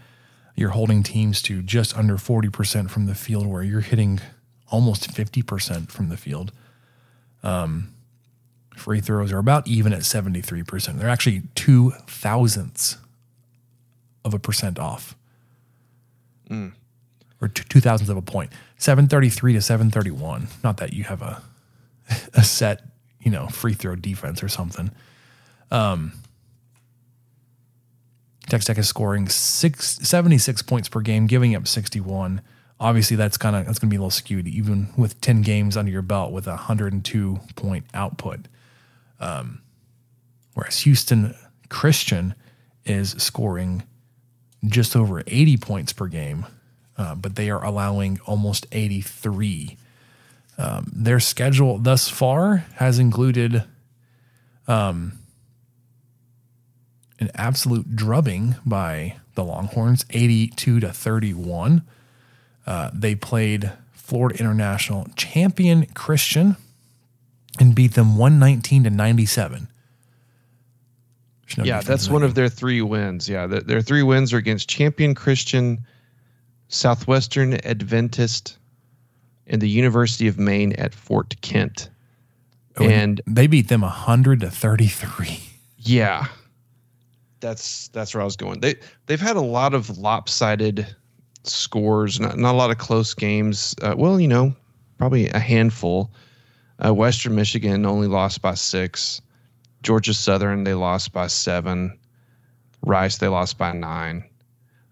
you're 0.56 0.70
holding 0.70 1.04
teams 1.04 1.42
to 1.44 1.62
just 1.62 1.98
under 1.98 2.16
40% 2.16 2.90
from 2.90 3.06
the 3.06 3.16
field 3.16 3.46
where 3.46 3.62
you're 3.62 3.82
hitting 3.82 4.22
almost 4.72 5.12
50% 5.12 5.92
from 5.92 6.10
the 6.10 6.18
field. 6.18 6.52
Um, 7.44 7.94
free 8.76 9.02
throws 9.02 9.32
are 9.32 9.38
about 9.38 9.68
even 9.68 9.94
at 9.94 10.02
73%. 10.02 10.98
They're 10.98 11.10
actually 11.10 11.44
two 11.54 11.92
thousandths 12.08 12.98
of 14.24 14.34
a 14.34 14.40
percent 14.40 14.80
off. 14.80 15.16
Or 17.42 17.50
two, 17.50 17.64
two 17.66 17.82
thousandths 17.82 18.10
of 18.10 18.18
a 18.18 18.22
733 18.78 19.54
to 19.54 19.62
731. 19.62 20.48
Not 20.64 20.78
that 20.78 20.94
you 20.94 21.04
have 21.04 21.22
a, 21.22 21.42
a 22.34 22.44
set, 22.44 22.82
you 23.20 23.32
know, 23.32 23.48
free 23.48 23.74
throw 23.74 23.96
defense 23.96 24.42
or 24.42 24.48
something. 24.48 24.92
Um, 25.72 26.14
Texas 28.48 28.68
Tech 28.68 28.78
is 28.78 28.88
scoring 28.88 29.28
six, 29.28 29.98
76 30.08 30.62
points 30.62 30.88
per 30.88 31.02
game, 31.02 31.28
giving 31.28 31.56
up 31.56 31.68
61. 31.68 32.42
Obviously, 32.80 33.18
that's 33.18 33.38
kind 33.38 33.56
of 33.56 33.66
that's 33.66 33.80
going 33.80 33.90
to 33.90 33.94
be 33.94 33.98
a 33.98 34.00
little 34.00 34.12
skewed, 34.12 34.48
even 34.48 34.90
with 34.98 35.20
10 35.22 35.42
games 35.42 35.78
under 35.78 35.92
your 35.92 36.02
belt 36.02 36.32
with 36.32 36.46
a 36.46 36.52
102 36.52 37.40
point 37.56 37.86
output. 37.94 38.48
Um, 39.20 39.62
whereas 40.54 40.80
Houston 40.80 41.34
Christian 41.70 42.36
is 42.84 43.12
scoring 43.12 43.84
just 44.66 44.96
over 44.96 45.24
80 45.26 45.58
points 45.58 45.94
per 45.94 46.08
game, 46.08 46.46
uh, 46.98 47.16
but 47.16 47.36
they 47.36 47.50
are 47.50 47.64
allowing 47.64 48.20
almost 48.26 48.66
83. 48.72 49.78
Um, 50.58 50.92
their 50.96 51.20
schedule 51.20 51.78
thus 51.78 52.10
far 52.10 52.66
has 52.76 53.00
included 53.00 53.64
um, 54.68 55.20
an 57.20 57.30
absolute 57.36 57.96
drubbing 57.96 58.56
by 58.66 59.18
the 59.36 59.44
Longhorns, 59.44 60.06
82 60.10 60.80
to 60.80 60.92
31. 60.92 61.84
Uh, 62.66 62.90
they 62.94 63.16
played 63.16 63.72
Florida 63.92 64.40
International 64.40 65.08
champion 65.16 65.86
Christian 65.88 66.56
and 67.60 67.76
beat 67.76 67.94
them 67.94 68.18
119 68.18 68.84
to 68.86 68.90
97. 68.90 69.68
No 71.58 71.64
yeah, 71.64 71.82
that's 71.82 72.10
one 72.10 72.24
of 72.24 72.36
their 72.36 72.50
three 72.50 72.82
wins. 72.82 73.30
Yeah, 73.30 73.48
th- 73.48 73.64
their 73.64 73.82
three 73.82 74.04
wins 74.04 74.34
are 74.34 74.38
against 74.38 74.68
Champion 74.68 75.14
Christian, 75.16 75.86
Southwestern 76.68 77.56
Adventist, 77.66 78.58
and 79.48 79.62
the 79.62 79.70
University 79.70 80.28
of 80.28 80.40
Maine 80.40 80.74
at 80.74 80.94
Fort 80.94 81.36
Kent. 81.42 81.90
game. 82.78 82.90
and 82.90 83.22
they 83.28 83.48
beat 83.48 83.70
them 83.70 83.82
100 83.82 84.42
to 84.42 84.50
33. 84.50 85.40
yeah, 85.78 86.28
that's 87.40 87.90
that's 87.90 88.14
where 88.14 88.22
I 88.22 88.26
was 88.26 88.36
going. 88.36 88.60
They 88.60 88.76
they've 89.06 89.20
had 89.20 89.36
a 89.36 89.42
lot 89.42 89.74
of 89.74 89.98
lopsided 89.98 90.96
scores, 91.44 92.20
not 92.20 92.38
not 92.38 92.56
a 92.56 92.58
lot 92.58 92.72
of 92.72 92.78
close 92.78 93.14
games. 93.14 93.76
Uh, 93.82 93.96
well, 93.98 94.20
you 94.20 94.28
know, 94.28 94.56
probably 94.98 95.30
a 95.30 95.40
handful. 95.40 96.12
Uh, 96.84 96.94
Western 96.94 97.36
Michigan 97.36 97.86
only 97.86 98.08
lost 98.08 98.42
by 98.42 98.54
six. 98.54 99.22
Georgia 99.84 100.14
Southern 100.14 100.64
they 100.64 100.74
lost 100.74 101.14
by 101.14 101.28
seven. 101.28 101.98
Rice 102.82 103.18
they 103.18 103.28
lost 103.28 103.58
by 103.58 103.72
nine. 103.72 104.24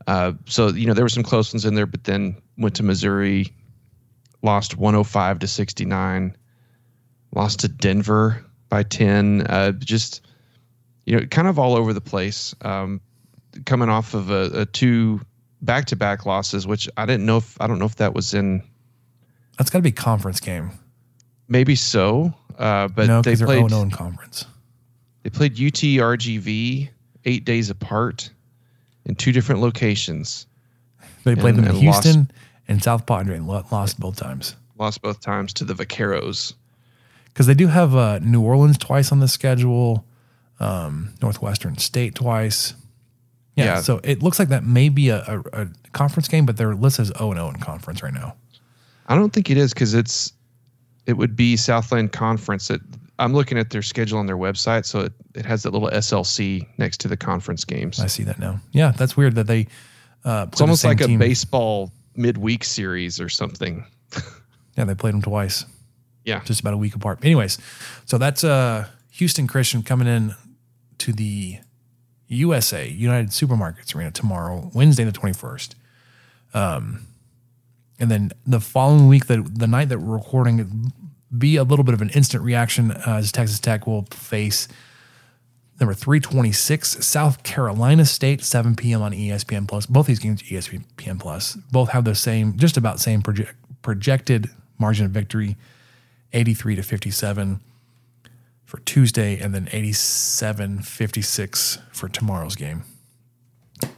Uh, 0.07 0.33
so 0.45 0.69
you 0.69 0.85
know 0.87 0.93
there 0.93 1.05
were 1.05 1.09
some 1.09 1.23
close 1.23 1.53
ones 1.53 1.65
in 1.65 1.75
there, 1.75 1.85
but 1.85 2.03
then 2.03 2.35
went 2.57 2.75
to 2.75 2.83
Missouri, 2.83 3.51
lost 4.41 4.77
105 4.77 5.39
to 5.39 5.47
69. 5.47 6.35
Lost 7.35 7.59
to 7.61 7.67
Denver 7.67 8.45
by 8.69 8.83
10. 8.83 9.41
Uh, 9.47 9.71
just 9.71 10.21
you 11.05 11.17
know, 11.19 11.25
kind 11.27 11.47
of 11.47 11.57
all 11.59 11.75
over 11.75 11.93
the 11.93 12.01
place. 12.01 12.53
Um, 12.61 13.01
coming 13.65 13.89
off 13.89 14.13
of 14.13 14.29
a, 14.29 14.61
a 14.61 14.65
two 14.65 15.21
back-to-back 15.61 16.25
losses, 16.25 16.67
which 16.67 16.89
I 16.97 17.05
didn't 17.05 17.25
know 17.25 17.37
if 17.37 17.59
I 17.61 17.67
don't 17.67 17.79
know 17.79 17.85
if 17.85 17.95
that 17.95 18.13
was 18.13 18.33
in 18.33 18.63
That's 19.57 19.69
got 19.69 19.79
to 19.79 19.83
be 19.83 19.91
conference 19.91 20.39
game. 20.39 20.71
maybe 21.47 21.75
so, 21.75 22.33
uh, 22.57 22.87
but 22.89 23.07
no, 23.07 23.21
they 23.21 23.35
played 23.35 23.69
0 23.69 23.89
conference. 23.91 24.45
they 25.23 25.29
played 25.29 25.53
UT 25.53 25.79
RGV 25.79 26.89
eight 27.25 27.45
days 27.45 27.69
apart, 27.69 28.29
in 29.05 29.15
two 29.15 29.31
different 29.31 29.61
locations. 29.61 30.45
They 31.23 31.35
played 31.35 31.55
And- 31.55 31.65
them 31.65 31.71
in 31.75 31.77
and 31.77 31.85
lost- 31.87 32.03
Houston 32.03 32.31
and 32.67 32.83
South 32.83 33.05
Padre 33.05 33.35
and 33.37 33.47
lost 33.47 33.99
both 33.99 34.15
times. 34.17 34.55
Lost 34.77 35.01
both 35.01 35.19
times 35.21 35.53
to 35.53 35.65
the 35.65 35.73
Vaqueros. 35.73 36.53
Because 37.25 37.47
they 37.47 37.53
do 37.53 37.67
have 37.67 37.95
uh, 37.95 38.19
New 38.19 38.41
Orleans 38.41 38.77
twice 38.77 39.11
on 39.11 39.19
the 39.19 39.27
schedule, 39.27 40.05
um, 40.59 41.13
Northwestern 41.21 41.77
State 41.77 42.15
twice. 42.15 42.73
Yeah, 43.55 43.65
Yeah. 43.65 43.81
so 43.81 43.99
it 44.03 44.21
looks 44.23 44.39
like 44.39 44.49
that 44.49 44.65
may 44.65 44.89
be 44.89 45.09
a, 45.09 45.19
a, 45.53 45.61
a 45.63 45.67
conference 45.93 46.27
game, 46.27 46.45
but 46.45 46.57
they're 46.57 46.75
listed 46.75 47.03
as 47.03 47.17
0 47.17 47.33
0 47.33 47.49
in 47.49 47.55
conference 47.59 48.01
right 48.03 48.13
now. 48.13 48.35
I 49.07 49.15
don't 49.15 49.31
think 49.33 49.49
it 49.49 49.57
is 49.57 49.73
because 49.73 49.93
it's 49.93 50.33
it 51.05 51.13
would 51.13 51.35
be 51.35 51.57
Southland 51.57 52.11
Conference. 52.13 52.69
It, 52.69 52.81
I'm 53.19 53.33
looking 53.33 53.57
at 53.57 53.69
their 53.69 53.81
schedule 53.83 54.17
on 54.19 54.25
their 54.25 54.37
website, 54.37 54.85
so 54.85 55.01
it, 55.01 55.13
it 55.35 55.45
has 55.45 55.63
that 55.63 55.71
little 55.71 55.89
SLC 55.89 56.67
next 56.77 56.99
to 57.01 57.07
the 57.07 57.17
conference 57.17 57.63
games. 57.63 57.99
I 57.99 58.07
see 58.07 58.23
that 58.23 58.39
now. 58.39 58.59
Yeah, 58.71 58.91
that's 58.91 59.15
weird 59.15 59.35
that 59.35 59.47
they. 59.47 59.67
Uh, 60.25 60.47
It's 60.51 60.61
almost 60.61 60.83
like 60.83 61.01
a 61.01 61.15
baseball 61.17 61.91
midweek 62.15 62.63
series 62.63 63.19
or 63.19 63.29
something. 63.29 63.85
Yeah, 64.75 64.85
they 64.85 64.95
played 64.95 65.13
them 65.13 65.21
twice. 65.21 65.65
Yeah. 66.25 66.41
just 66.45 66.61
about 66.61 66.73
a 66.73 66.77
week 66.77 66.95
apart. 66.95 67.19
Anyways, 67.23 67.59
so 68.05 68.17
that's 68.17 68.43
uh, 68.43 68.87
Houston 69.11 69.45
Christian 69.45 69.83
coming 69.83 70.07
in 70.07 70.33
to 70.97 71.13
the 71.13 71.59
USA 72.27 72.87
United 72.87 73.29
Supermarkets 73.29 73.95
Arena 73.95 74.09
tomorrow, 74.09 74.71
Wednesday 74.73 75.03
the 75.03 75.11
twenty 75.11 75.33
first. 75.33 75.75
Um, 76.55 77.05
and 77.99 78.09
then 78.09 78.31
the 78.47 78.59
following 78.59 79.07
week, 79.07 79.27
the 79.27 79.43
the 79.43 79.67
night 79.67 79.89
that 79.89 79.99
we're 79.99 80.15
recording, 80.15 80.91
be 81.37 81.55
a 81.55 81.63
little 81.63 81.83
bit 81.83 81.93
of 81.93 82.01
an 82.01 82.09
instant 82.09 82.43
reaction 82.43 82.91
uh, 82.91 83.03
as 83.17 83.31
Texas 83.31 83.59
Tech 83.59 83.87
will 83.87 84.03
face 84.11 84.67
number 85.79 85.93
326 85.93 87.05
South 87.05 87.43
Carolina 87.43 88.05
State 88.05 88.43
7 88.43 88.75
p.m. 88.75 89.01
on 89.01 89.11
ESPN 89.11 89.67
Plus. 89.67 89.85
Both 89.85 90.07
these 90.07 90.19
games 90.19 90.43
ESPN 90.43 91.19
Plus. 91.19 91.55
Both 91.55 91.89
have 91.89 92.05
the 92.05 92.15
same 92.15 92.57
just 92.57 92.77
about 92.77 92.99
same 92.99 93.21
project, 93.21 93.55
projected 93.81 94.49
margin 94.77 95.05
of 95.05 95.11
victory 95.11 95.57
83 96.33 96.75
to 96.77 96.83
57 96.83 97.59
for 98.63 98.79
Tuesday 98.81 99.39
and 99.39 99.53
then 99.53 99.69
87 99.71 100.81
56 100.81 101.79
for 101.91 102.09
tomorrow's 102.09 102.55
game. 102.55 102.83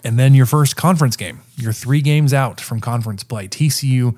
And 0.04 0.18
then 0.18 0.34
your 0.34 0.46
first 0.46 0.76
conference 0.76 1.16
game. 1.16 1.42
You're 1.56 1.74
3 1.74 2.02
games 2.02 2.34
out 2.34 2.60
from 2.60 2.82
conference 2.82 3.24
play. 3.24 3.48
TCU 3.48 4.18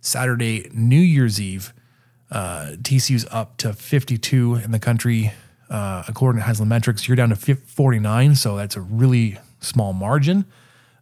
Saturday 0.00 0.70
New 0.72 1.00
Year's 1.00 1.40
Eve 1.40 1.72
uh, 2.30 2.72
TCU's 2.82 3.26
up 3.30 3.56
to 3.58 3.72
52 3.72 4.56
in 4.56 4.70
the 4.70 4.78
country, 4.78 5.32
uh, 5.70 6.04
according 6.08 6.40
to 6.40 6.46
Haslam 6.46 6.68
Metrics. 6.68 7.08
You're 7.08 7.16
down 7.16 7.30
to 7.30 7.36
49, 7.36 8.34
so 8.34 8.56
that's 8.56 8.76
a 8.76 8.80
really 8.80 9.38
small 9.60 9.92
margin. 9.92 10.44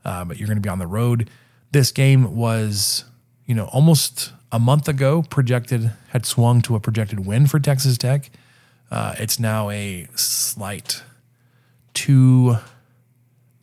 Uh, 0.05 0.25
but 0.25 0.39
you're 0.39 0.47
going 0.47 0.57
to 0.57 0.63
be 0.63 0.69
on 0.69 0.79
the 0.79 0.87
road. 0.87 1.29
This 1.73 1.91
game 1.91 2.37
was, 2.37 3.05
you 3.45 3.55
know, 3.55 3.67
almost 3.67 4.33
a 4.53 4.59
month 4.59 4.89
ago 4.89 5.23
projected 5.23 5.93
had 6.11 6.25
swung 6.25 6.63
to 6.63 6.77
a 6.77 6.81
projected 6.81 7.27
win 7.27 7.47
for 7.47 7.59
Texas 7.59 7.99
Tech. 7.99 8.31
Uh, 8.91 9.15
it's 9.19 9.41
now 9.41 9.69
a 9.71 10.07
slight 10.15 11.03
two 11.93 12.57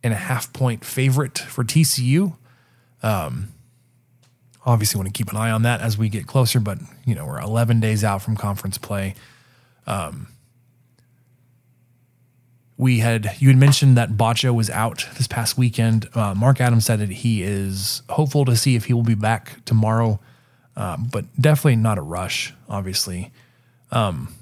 and 0.03 0.13
a 0.13 0.17
half 0.17 0.51
point 0.51 0.83
favorite 0.83 1.39
for 1.39 1.63
TCU. 1.63 2.35
Um, 3.01 3.52
obviously 4.65 4.97
want 4.97 5.13
to 5.13 5.17
keep 5.17 5.29
an 5.31 5.37
eye 5.37 5.51
on 5.51 5.63
that 5.63 5.81
as 5.81 5.97
we 5.97 6.09
get 6.09 6.25
closer 6.27 6.59
but 6.59 6.77
you 7.05 7.13
know 7.15 7.25
we're 7.25 7.39
11 7.39 7.79
days 7.79 8.03
out 8.03 8.21
from 8.21 8.35
conference 8.35 8.77
play. 8.77 9.15
Um, 9.85 10.27
we 12.77 12.99
had 12.99 13.35
you 13.39 13.49
had 13.49 13.57
mentioned 13.57 13.97
that 13.97 14.11
Batcho 14.11 14.53
was 14.53 14.69
out 14.69 15.07
this 15.17 15.27
past 15.27 15.57
weekend. 15.57 16.09
Uh, 16.13 16.33
mark 16.33 16.59
adams 16.59 16.85
said 16.85 16.99
that 16.99 17.09
he 17.09 17.43
is 17.43 18.01
hopeful 18.09 18.45
to 18.45 18.55
see 18.55 18.75
if 18.75 18.85
he 18.85 18.93
will 18.93 19.03
be 19.03 19.15
back 19.15 19.63
tomorrow 19.65 20.19
um, 20.75 21.07
but 21.11 21.25
definitely 21.39 21.75
not 21.75 21.97
a 21.97 22.01
rush 22.01 22.53
obviously. 22.69 23.31
Um, 23.91 24.33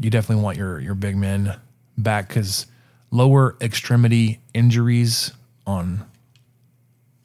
you 0.00 0.10
definitely 0.10 0.42
want 0.42 0.56
your 0.56 0.80
your 0.80 0.94
big 0.94 1.16
men 1.16 1.56
back 1.96 2.28
because 2.28 2.66
lower 3.10 3.56
extremity 3.60 4.40
injuries 4.54 5.32
on 5.66 6.04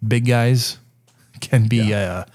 big 0.05 0.27
guys 0.27 0.77
can 1.43 1.67
be 1.67 1.93
uh, 1.93 2.25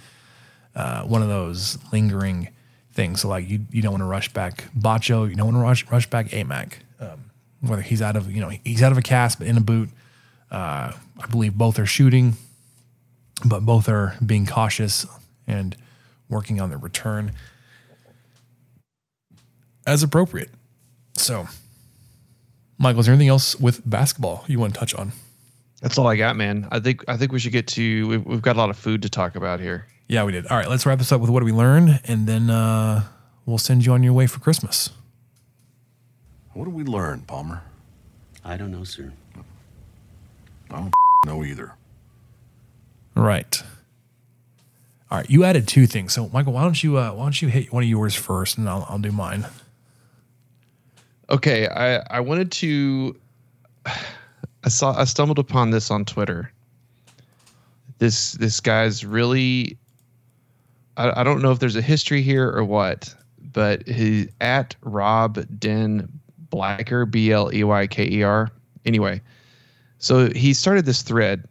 uh, 0.74 1.02
one 1.02 1.22
of 1.22 1.28
those 1.28 1.78
lingering 1.92 2.48
things. 2.92 3.22
So 3.22 3.28
like 3.28 3.48
you 3.48 3.66
you 3.70 3.82
don't 3.82 3.92
want 3.92 4.02
to 4.02 4.06
rush 4.06 4.32
back 4.32 4.64
Batcho, 4.78 5.28
you 5.28 5.34
don't 5.34 5.46
want 5.46 5.56
to 5.56 5.62
rush 5.62 5.90
rush 5.90 6.08
back 6.08 6.28
Aimaq. 6.28 6.74
Um, 7.00 7.30
whether 7.60 7.82
he's 7.82 8.02
out 8.02 8.16
of 8.16 8.30
you 8.30 8.40
know 8.40 8.50
he's 8.64 8.82
out 8.82 8.92
of 8.92 8.98
a 8.98 9.02
cast 9.02 9.38
but 9.38 9.48
in 9.48 9.56
a 9.56 9.60
boot. 9.60 9.90
Uh, 10.50 10.92
I 11.20 11.26
believe 11.30 11.54
both 11.54 11.78
are 11.78 11.86
shooting, 11.86 12.36
but 13.44 13.60
both 13.60 13.88
are 13.88 14.16
being 14.24 14.46
cautious 14.46 15.04
and 15.46 15.76
working 16.28 16.60
on 16.60 16.70
their 16.70 16.78
return 16.78 17.32
as 19.86 20.02
appropriate. 20.02 20.50
So, 21.14 21.48
Michael, 22.78 23.00
is 23.00 23.06
there 23.06 23.14
anything 23.14 23.28
else 23.28 23.58
with 23.58 23.88
basketball 23.88 24.44
you 24.46 24.58
want 24.58 24.74
to 24.74 24.80
touch 24.80 24.94
on? 24.94 25.12
That's 25.80 25.96
all 25.96 26.06
I 26.08 26.16
got, 26.16 26.36
man. 26.36 26.66
I 26.70 26.80
think 26.80 27.04
I 27.08 27.16
think 27.16 27.32
we 27.32 27.38
should 27.38 27.52
get 27.52 27.68
to. 27.68 28.08
We've, 28.08 28.26
we've 28.26 28.42
got 28.42 28.56
a 28.56 28.58
lot 28.58 28.70
of 28.70 28.76
food 28.76 29.02
to 29.02 29.08
talk 29.08 29.36
about 29.36 29.60
here. 29.60 29.86
Yeah, 30.08 30.24
we 30.24 30.32
did. 30.32 30.46
All 30.46 30.56
right, 30.56 30.68
let's 30.68 30.86
wrap 30.86 30.98
this 30.98 31.12
up 31.12 31.20
with 31.20 31.30
what 31.30 31.40
do 31.40 31.46
we 31.46 31.52
learn, 31.52 32.00
and 32.04 32.26
then 32.26 32.50
uh, 32.50 33.04
we'll 33.46 33.58
send 33.58 33.86
you 33.86 33.92
on 33.92 34.02
your 34.02 34.12
way 34.12 34.26
for 34.26 34.40
Christmas. 34.40 34.90
What 36.54 36.64
did 36.64 36.74
we 36.74 36.82
learn, 36.82 37.20
Palmer? 37.20 37.62
I 38.44 38.56
don't 38.56 38.72
know, 38.72 38.84
sir. 38.84 39.12
I 40.70 40.76
don't 40.76 40.92
know 41.26 41.44
either. 41.44 41.74
Right. 43.14 43.62
All 45.10 45.18
right, 45.18 45.30
you 45.30 45.44
added 45.44 45.68
two 45.68 45.86
things. 45.86 46.12
So, 46.12 46.28
Michael, 46.32 46.54
why 46.54 46.62
don't 46.64 46.82
you 46.82 46.98
uh, 46.98 47.12
why 47.12 47.24
don't 47.24 47.40
you 47.40 47.48
hit 47.48 47.72
one 47.72 47.82
of 47.82 47.88
yours 47.88 48.14
first, 48.14 48.58
and 48.58 48.68
I'll 48.68 48.86
I'll 48.88 48.98
do 48.98 49.12
mine. 49.12 49.46
Okay, 51.30 51.68
I 51.68 51.98
I 52.10 52.20
wanted 52.20 52.50
to. 52.52 53.16
I 54.64 54.68
saw 54.68 54.98
I 54.98 55.04
stumbled 55.04 55.38
upon 55.38 55.70
this 55.70 55.90
on 55.90 56.04
Twitter. 56.04 56.52
This 57.98 58.32
this 58.32 58.60
guy's 58.60 59.04
really. 59.04 59.78
I, 60.96 61.20
I 61.20 61.24
don't 61.24 61.42
know 61.42 61.52
if 61.52 61.58
there's 61.58 61.76
a 61.76 61.82
history 61.82 62.22
here 62.22 62.50
or 62.50 62.64
what, 62.64 63.14
but 63.40 63.86
he 63.86 64.28
at 64.40 64.74
Rob 64.82 65.44
Den 65.58 66.08
Bleyker 66.50 67.10
B 67.10 67.30
L 67.30 67.52
E 67.54 67.64
Y 67.64 67.86
K 67.86 68.08
E 68.10 68.22
R. 68.22 68.50
Anyway, 68.84 69.20
so 69.98 70.30
he 70.30 70.54
started 70.54 70.86
this 70.86 71.02
thread, 71.02 71.44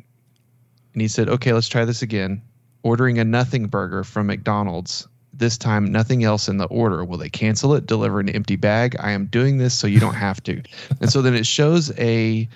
and 0.94 1.02
he 1.02 1.08
said, 1.08 1.30
"Okay, 1.30 1.54
let's 1.54 1.68
try 1.68 1.86
this 1.86 2.02
again. 2.02 2.42
Ordering 2.84 3.20
a 3.20 3.24
nothing 3.24 3.68
burger 3.68 4.04
from 4.04 4.28
McDonald's." 4.28 5.08
This 5.34 5.56
time, 5.56 5.86
nothing 5.86 6.24
else 6.24 6.50
in 6.50 6.58
the 6.58 6.66
order. 6.66 7.06
Will 7.06 7.20
they 7.20 7.30
cancel 7.30 7.76
it? 7.76 7.86
Deliver 7.86 8.20
an 8.20 8.30
empty 8.30 8.56
bag? 8.56 8.96
I 9.00 9.12
am 9.12 9.28
doing 9.28 9.60
this 9.60 9.76
so 9.76 9.86
you 9.86 10.00
don't 10.00 10.16
have 10.16 10.42
to. 10.44 10.64
and 11.00 11.12
so 11.12 11.22
then 11.22 11.36
it 11.36 11.46
shows 11.46 11.92
a 12.00 12.50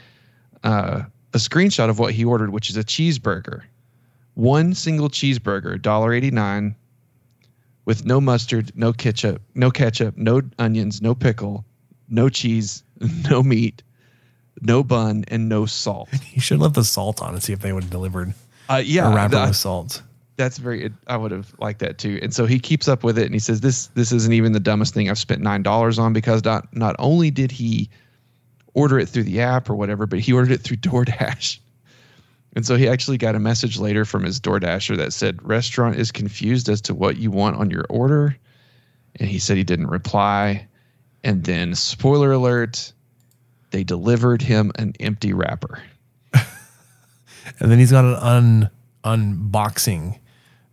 uh, 0.64 1.04
a 1.34 1.38
screenshot 1.38 1.90
of 1.90 2.00
what 2.00 2.14
he 2.14 2.26
ordered, 2.26 2.52
which 2.52 2.70
is 2.70 2.78
a 2.78 2.84
cheeseburger, 2.84 3.62
one 4.36 4.74
single 4.74 5.10
cheeseburger, 5.10 5.82
dollar 5.82 6.14
eighty 6.14 6.32
nine, 6.32 6.76
with 7.86 8.06
no 8.06 8.22
mustard, 8.22 8.72
no 8.76 8.94
ketchup, 8.94 9.42
no 9.56 9.72
ketchup, 9.72 10.18
no 10.18 10.42
onions, 10.60 11.02
no 11.02 11.16
pickle, 11.16 11.66
no 12.10 12.30
cheese, 12.30 12.84
no 13.30 13.42
meat, 13.44 13.82
no 14.62 14.84
bun, 14.84 15.24
and 15.30 15.50
no 15.50 15.66
salt. 15.66 16.10
You 16.34 16.42
should 16.42 16.56
have 16.56 16.62
left 16.62 16.76
the 16.76 16.84
salt 16.84 17.22
on 17.22 17.34
and 17.34 17.42
see 17.44 17.54
if 17.54 17.60
they 17.60 17.74
would 17.74 17.84
have 17.84 17.92
delivered 17.92 18.34
Uh, 18.70 18.82
yeah, 18.86 19.12
a 19.12 19.16
wrapper 19.16 19.36
that- 19.36 19.48
with 19.50 19.58
salt. 19.58 20.02
that's 20.38 20.58
very 20.58 20.92
i 21.08 21.16
would 21.18 21.32
have 21.32 21.54
liked 21.60 21.80
that 21.80 21.98
too 21.98 22.18
and 22.24 22.34
so 22.34 22.46
he 22.46 22.58
keeps 22.58 22.88
up 22.88 23.04
with 23.04 23.18
it 23.20 23.26
and 23.26 23.34
he 23.36 23.40
says 23.40 23.60
this 23.62 23.88
this 23.96 24.12
isn't 24.12 24.34
even 24.34 24.54
the 24.54 24.60
dumbest 24.60 24.94
thing 24.94 25.08
i've 25.10 25.20
spent 25.20 25.42
nine 25.42 25.62
dollars 25.62 26.00
on 26.00 26.14
because 26.14 26.44
not 26.46 26.74
not 26.76 26.96
only 26.98 27.30
did 27.30 27.52
he 27.52 27.90
order 28.74 29.00
it 29.00 29.10
through 29.10 29.24
the 29.24 29.42
app 29.42 29.70
or 29.70 29.76
whatever 29.76 30.06
but 30.06 30.20
he 30.20 30.34
ordered 30.34 30.52
it 30.52 30.62
through 30.62 30.78
doordash. 30.90 31.60
And 32.54 32.66
so 32.66 32.76
he 32.76 32.90
actually 32.90 33.18
got 33.18 33.36
a 33.36 33.40
message 33.40 33.78
later 33.78 34.04
from 34.04 34.24
his 34.24 34.40
doordasher 34.40 34.98
that 34.98 35.14
said 35.14 35.42
restaurant 35.48 35.96
is 35.96 36.12
confused 36.12 36.68
as 36.68 36.82
to 36.82 36.94
what 36.94 37.16
you 37.16 37.32
want 37.32 37.56
on 37.56 37.70
your 37.70 37.86
order. 37.90 38.38
And 39.16 39.30
he 39.30 39.40
said 39.40 39.56
he 39.56 39.64
didn't 39.64 39.88
reply. 39.88 40.68
And 41.24 41.46
then 41.46 41.76
spoiler 41.76 42.34
alert 42.34 42.92
they 43.70 43.86
delivered 43.86 44.42
him 44.42 44.74
an 44.76 44.94
empty 45.00 45.32
wrapper. 45.32 45.82
And 47.60 47.72
then 47.72 47.80
he's 47.80 47.92
got 47.92 48.06
an 48.06 48.16
un 48.16 48.70
unboxing 49.04 50.20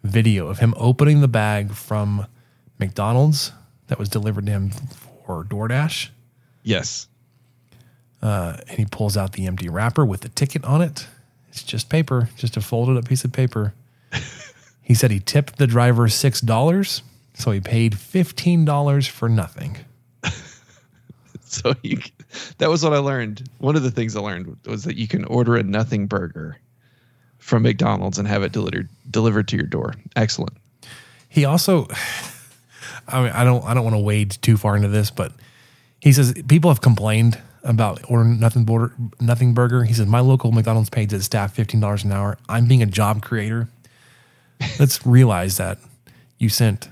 video 0.05 0.49
of 0.49 0.59
him 0.59 0.75
opening 0.77 1.21
the 1.21 1.29
bag 1.29 1.73
from 1.73 2.27
McDonald's 2.79 3.53
that 3.89 3.99
was 3.99 4.09
delivered 4.09 4.47
to 4.47 4.53
him 4.53 4.71
for 4.71 5.45
DoorDash. 5.45 6.11
yes 6.63 7.09
Uh, 8.21 8.57
and 8.69 8.79
he 8.79 8.85
pulls 8.85 9.17
out 9.17 9.33
the 9.33 9.47
empty 9.47 9.69
wrapper 9.69 10.05
with 10.05 10.23
the 10.23 10.29
ticket 10.29 10.65
on 10.65 10.83
it. 10.83 11.07
It's 11.51 11.63
just 11.63 11.89
paper, 11.89 12.31
just 12.37 12.57
a 12.57 12.61
folded 12.61 12.97
up 12.97 13.07
piece 13.07 13.25
of 13.25 13.33
paper. 13.33 13.75
he 14.83 14.95
said 14.95 15.11
he 15.11 15.21
tipped 15.21 15.59
the 15.59 15.67
driver 15.67 16.09
six 16.09 16.41
dollars, 16.41 17.03
so 17.35 17.51
he 17.51 17.61
paid 17.61 17.99
fifteen 17.99 18.65
dollars 18.65 19.07
for 19.07 19.29
nothing. 19.29 19.79
so 21.41 21.75
you, 21.83 22.01
that 22.59 22.69
was 22.69 22.83
what 22.83 22.93
I 22.93 22.99
learned. 22.99 23.49
One 23.59 23.77
of 23.77 23.83
the 23.83 23.91
things 23.91 24.17
I 24.17 24.21
learned 24.21 24.57
was 24.67 24.85
that 24.85 24.97
you 24.97 25.07
can 25.07 25.25
order 25.25 25.57
a 25.57 25.63
nothing 25.63 26.07
burger 26.07 26.59
from 27.39 27.63
McDonald's 27.63 28.19
and 28.19 28.29
have 28.29 28.43
it 28.43 28.53
delivered 28.53 28.89
delivered 29.11 29.49
to 29.49 29.57
your 29.57 29.67
door. 29.67 29.95
Excellent. 30.17 30.57
He 31.29 31.45
also, 31.45 31.87
I 33.09 33.23
mean, 33.23 33.33
I 33.33 33.45
don't, 33.45 33.65
I 33.65 33.75
don't 33.75 33.85
want 33.85 33.95
to 33.95 34.01
wade 34.01 34.31
too 34.43 34.57
far 34.57 34.77
into 34.77 34.89
this, 34.89 35.11
but 35.11 35.33
he 36.01 36.13
says 36.13 36.35
people 36.47 36.71
have 36.71 36.81
complained 36.81 37.41
about 37.63 38.01
ordering 38.09 38.39
nothing 38.41 38.65
border, 38.65 38.95
nothing 39.21 39.55
burger. 39.55 39.85
He 39.85 39.93
says 39.95 40.07
my 40.07 40.21
local 40.21 40.53
McDonald's 40.53 40.91
pays 40.91 41.13
its 41.13 41.25
staff 41.25 41.55
fifteen 41.55 41.81
dollars 41.81 42.05
an 42.05 42.13
hour. 42.13 42.39
I'm 42.49 42.67
being 42.67 42.83
a 42.83 42.87
job 42.87 43.23
creator. 43.23 43.69
Let's 44.79 45.05
realize 45.07 45.57
that 45.57 45.79
you 46.39 46.49
sent 46.49 46.89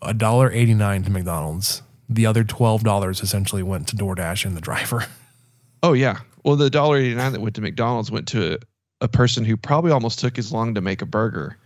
a 0.00 0.14
dollar 0.14 0.50
eighty 0.50 0.74
nine 0.74 1.02
to 1.04 1.10
McDonald's. 1.10 1.82
The 2.08 2.26
other 2.26 2.44
twelve 2.44 2.84
dollars 2.84 3.22
essentially 3.22 3.62
went 3.62 3.88
to 3.88 3.96
DoorDash 3.96 4.44
and 4.44 4.56
the 4.56 4.60
driver. 4.60 5.06
Oh 5.84 5.94
yeah. 5.94 6.20
Well, 6.44 6.54
the 6.54 6.70
dollar 6.70 6.96
eighty 6.96 7.16
nine 7.16 7.32
that 7.32 7.40
went 7.40 7.56
to 7.56 7.60
McDonald's 7.60 8.08
went 8.08 8.28
to 8.28 8.54
a, 8.54 8.58
a 9.00 9.08
person 9.08 9.44
who 9.44 9.56
probably 9.56 9.90
almost 9.90 10.20
took 10.20 10.38
as 10.38 10.52
long 10.52 10.74
to 10.76 10.80
make 10.80 11.02
a 11.02 11.06
burger 11.06 11.58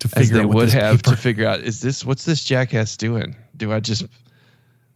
to 0.00 0.08
as 0.16 0.30
they 0.30 0.44
would 0.44 0.70
have 0.70 1.04
paper- 1.04 1.14
to 1.14 1.16
figure 1.16 1.46
out 1.46 1.60
is 1.60 1.80
this 1.80 2.04
what's 2.04 2.24
this 2.24 2.42
jackass 2.42 2.96
doing? 2.96 3.36
Do 3.56 3.72
I 3.72 3.78
just 3.78 4.06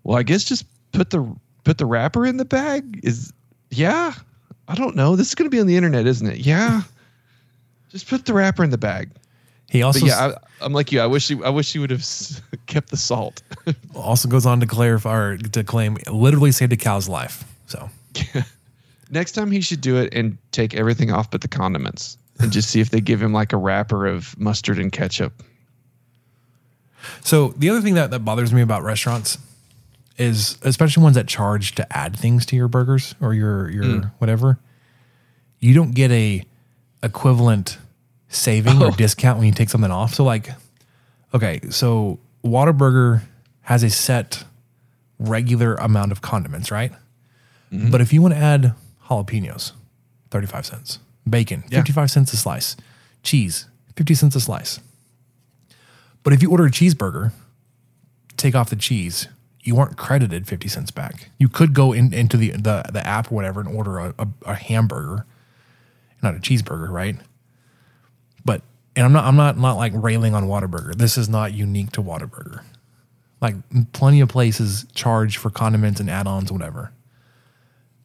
well, 0.03 0.19
I 0.19 0.25
guess 0.25 0.43
just 0.43 0.65
put 0.91 1.11
the 1.11 1.37
put 1.65 1.79
the 1.79 1.87
wrapper 1.87 2.27
in 2.27 2.37
the 2.37 2.45
bag? 2.45 3.01
Is 3.03 3.33
yeah. 3.71 4.15
I 4.69 4.75
don't 4.75 4.97
know. 4.97 5.17
This 5.17 5.29
is 5.29 5.35
going 5.35 5.51
to 5.51 5.55
be 5.55 5.61
on 5.61 5.67
the 5.67 5.77
internet, 5.77 6.07
isn't 6.07 6.27
it? 6.27 6.39
Yeah. 6.39 6.83
just 7.91 8.09
put 8.09 8.25
the 8.25 8.35
wrapper 8.35 8.65
in 8.65 8.71
the 8.71 8.79
bag. 8.79 9.11
He 9.71 9.83
also 9.83 10.01
But 10.01 10.09
yeah, 10.09 10.27
I, 10.27 10.65
I'm 10.65 10.73
like 10.73 10.93
you. 10.93 11.01
I 11.01 11.07
wish 11.07 11.29
he, 11.29 11.43
I 11.43 11.49
wish 11.49 11.73
he 11.73 11.79
would 11.79 11.91
have 11.91 12.07
kept 12.67 12.91
the 12.91 12.97
salt. 12.97 13.43
also 13.95 14.29
goes 14.29 14.47
on 14.47 14.61
to 14.61 14.67
clarify 14.67 15.17
or 15.17 15.37
to 15.39 15.65
claim 15.65 15.97
literally 16.11 16.53
saved 16.53 16.73
a 16.73 16.77
cow's 16.77 17.09
life. 17.09 17.45
So 17.67 17.91
Next 19.11 19.33
time 19.33 19.51
he 19.51 19.61
should 19.61 19.83
do 19.83 19.99
it 19.99 20.13
and 20.15 20.39
take 20.53 20.75
everything 20.75 21.13
off 21.13 21.31
but 21.31 21.43
the 21.43 21.49
condiments 21.49 22.17
and 22.41 22.51
just 22.51 22.71
see 22.71 22.81
if 22.81 22.91
they 22.91 23.01
give 23.01 23.23
him 23.23 23.33
like 23.33 23.53
a 23.53 23.59
wrapper 23.59 24.07
of 24.07 24.39
mustard 24.39 24.79
and 24.79 24.91
ketchup. 24.91 25.43
So 27.21 27.49
the 27.59 27.69
other 27.69 27.83
thing 27.83 27.95
that, 27.95 28.11
that 28.11 28.21
bothers 28.21 28.53
me 28.53 28.63
about 28.63 28.83
restaurants 28.83 29.37
is 30.19 30.59
especially 30.63 31.03
ones 31.03 31.15
that 31.17 31.27
charge 31.27 31.75
to 31.77 31.97
add 31.97 32.17
things 32.17 32.45
to 32.47 32.57
your 32.57 32.69
burgers 32.69 33.15
or 33.21 33.33
your 33.35 33.71
your 33.71 33.85
Mm. 33.85 34.11
whatever, 34.19 34.59
you 35.59 35.75
don't 35.75 35.93
get 35.95 36.11
a 36.11 36.45
equivalent 37.03 37.79
saving 38.29 38.81
Oh. 38.83 38.87
or 38.89 38.91
discount 38.93 39.39
when 39.39 39.47
you 39.47 39.53
take 39.53 39.69
something 39.71 39.91
off. 39.91 40.15
So 40.15 40.25
like, 40.25 40.55
okay, 41.35 41.61
so 41.71 42.19
Whataburger 42.45 43.23
has 43.63 43.83
a 43.83 43.91
set 43.91 44.45
regular 45.19 45.75
amount 45.77 46.13
of 46.13 46.21
condiments, 46.21 46.71
right? 46.71 46.93
Mm-hmm. 47.73 47.91
But 47.91 48.01
if 48.01 48.13
you 48.13 48.21
want 48.23 48.35
to 48.35 48.41
add 48.41 48.75
jalapenos, 49.09 49.73
35 50.31 50.67
cents. 50.67 50.99
Bacon, 51.29 51.63
Yeah. 51.69 51.79
55 51.79 52.11
cents 52.11 52.33
a 52.33 52.37
slice. 52.37 52.77
Cheese, 53.23 53.67
50 53.97 54.15
cents 54.15 54.35
a 54.37 54.41
slice. 54.41 54.81
But 56.25 56.33
if 56.33 56.43
you 56.43 56.51
order 56.51 56.67
a 56.67 56.71
cheeseburger, 56.71 57.33
take 58.37 58.55
off 58.55 58.71
the 58.71 58.77
cheese, 58.77 59.29
you 59.63 59.77
weren't 59.77 59.97
credited 59.97 60.47
50 60.47 60.69
cents 60.69 60.91
back. 60.91 61.31
You 61.39 61.49
could 61.49 61.73
go 61.73 61.93
in, 61.93 62.13
into 62.13 62.37
the, 62.37 62.51
the, 62.51 62.85
the 62.93 63.07
app 63.07 63.31
or 63.31 63.37
whatever 63.37 63.61
and 63.61 63.69
order 63.69 63.99
a, 63.99 64.15
a, 64.19 64.29
a 64.47 64.55
hamburger, 64.55 65.25
not 66.23 66.35
a 66.35 66.39
cheeseburger, 66.39 66.91
right? 66.91 67.17
But 68.45 68.63
and 68.97 69.07
I'm 69.07 69.13
not 69.13 69.25
I'm 69.25 69.37
not 69.37 69.57
not 69.57 69.77
like 69.77 69.93
railing 69.95 70.35
on 70.35 70.45
Whataburger. 70.45 70.95
This 70.97 71.17
is 71.17 71.29
not 71.29 71.53
unique 71.53 71.93
to 71.93 72.03
Whataburger. 72.03 72.63
Like 73.41 73.55
plenty 73.93 74.21
of 74.21 74.29
places 74.29 74.87
charge 74.95 75.37
for 75.37 75.51
condiments 75.51 76.01
and 76.01 76.11
add-ons, 76.11 76.53
whatever. 76.53 76.93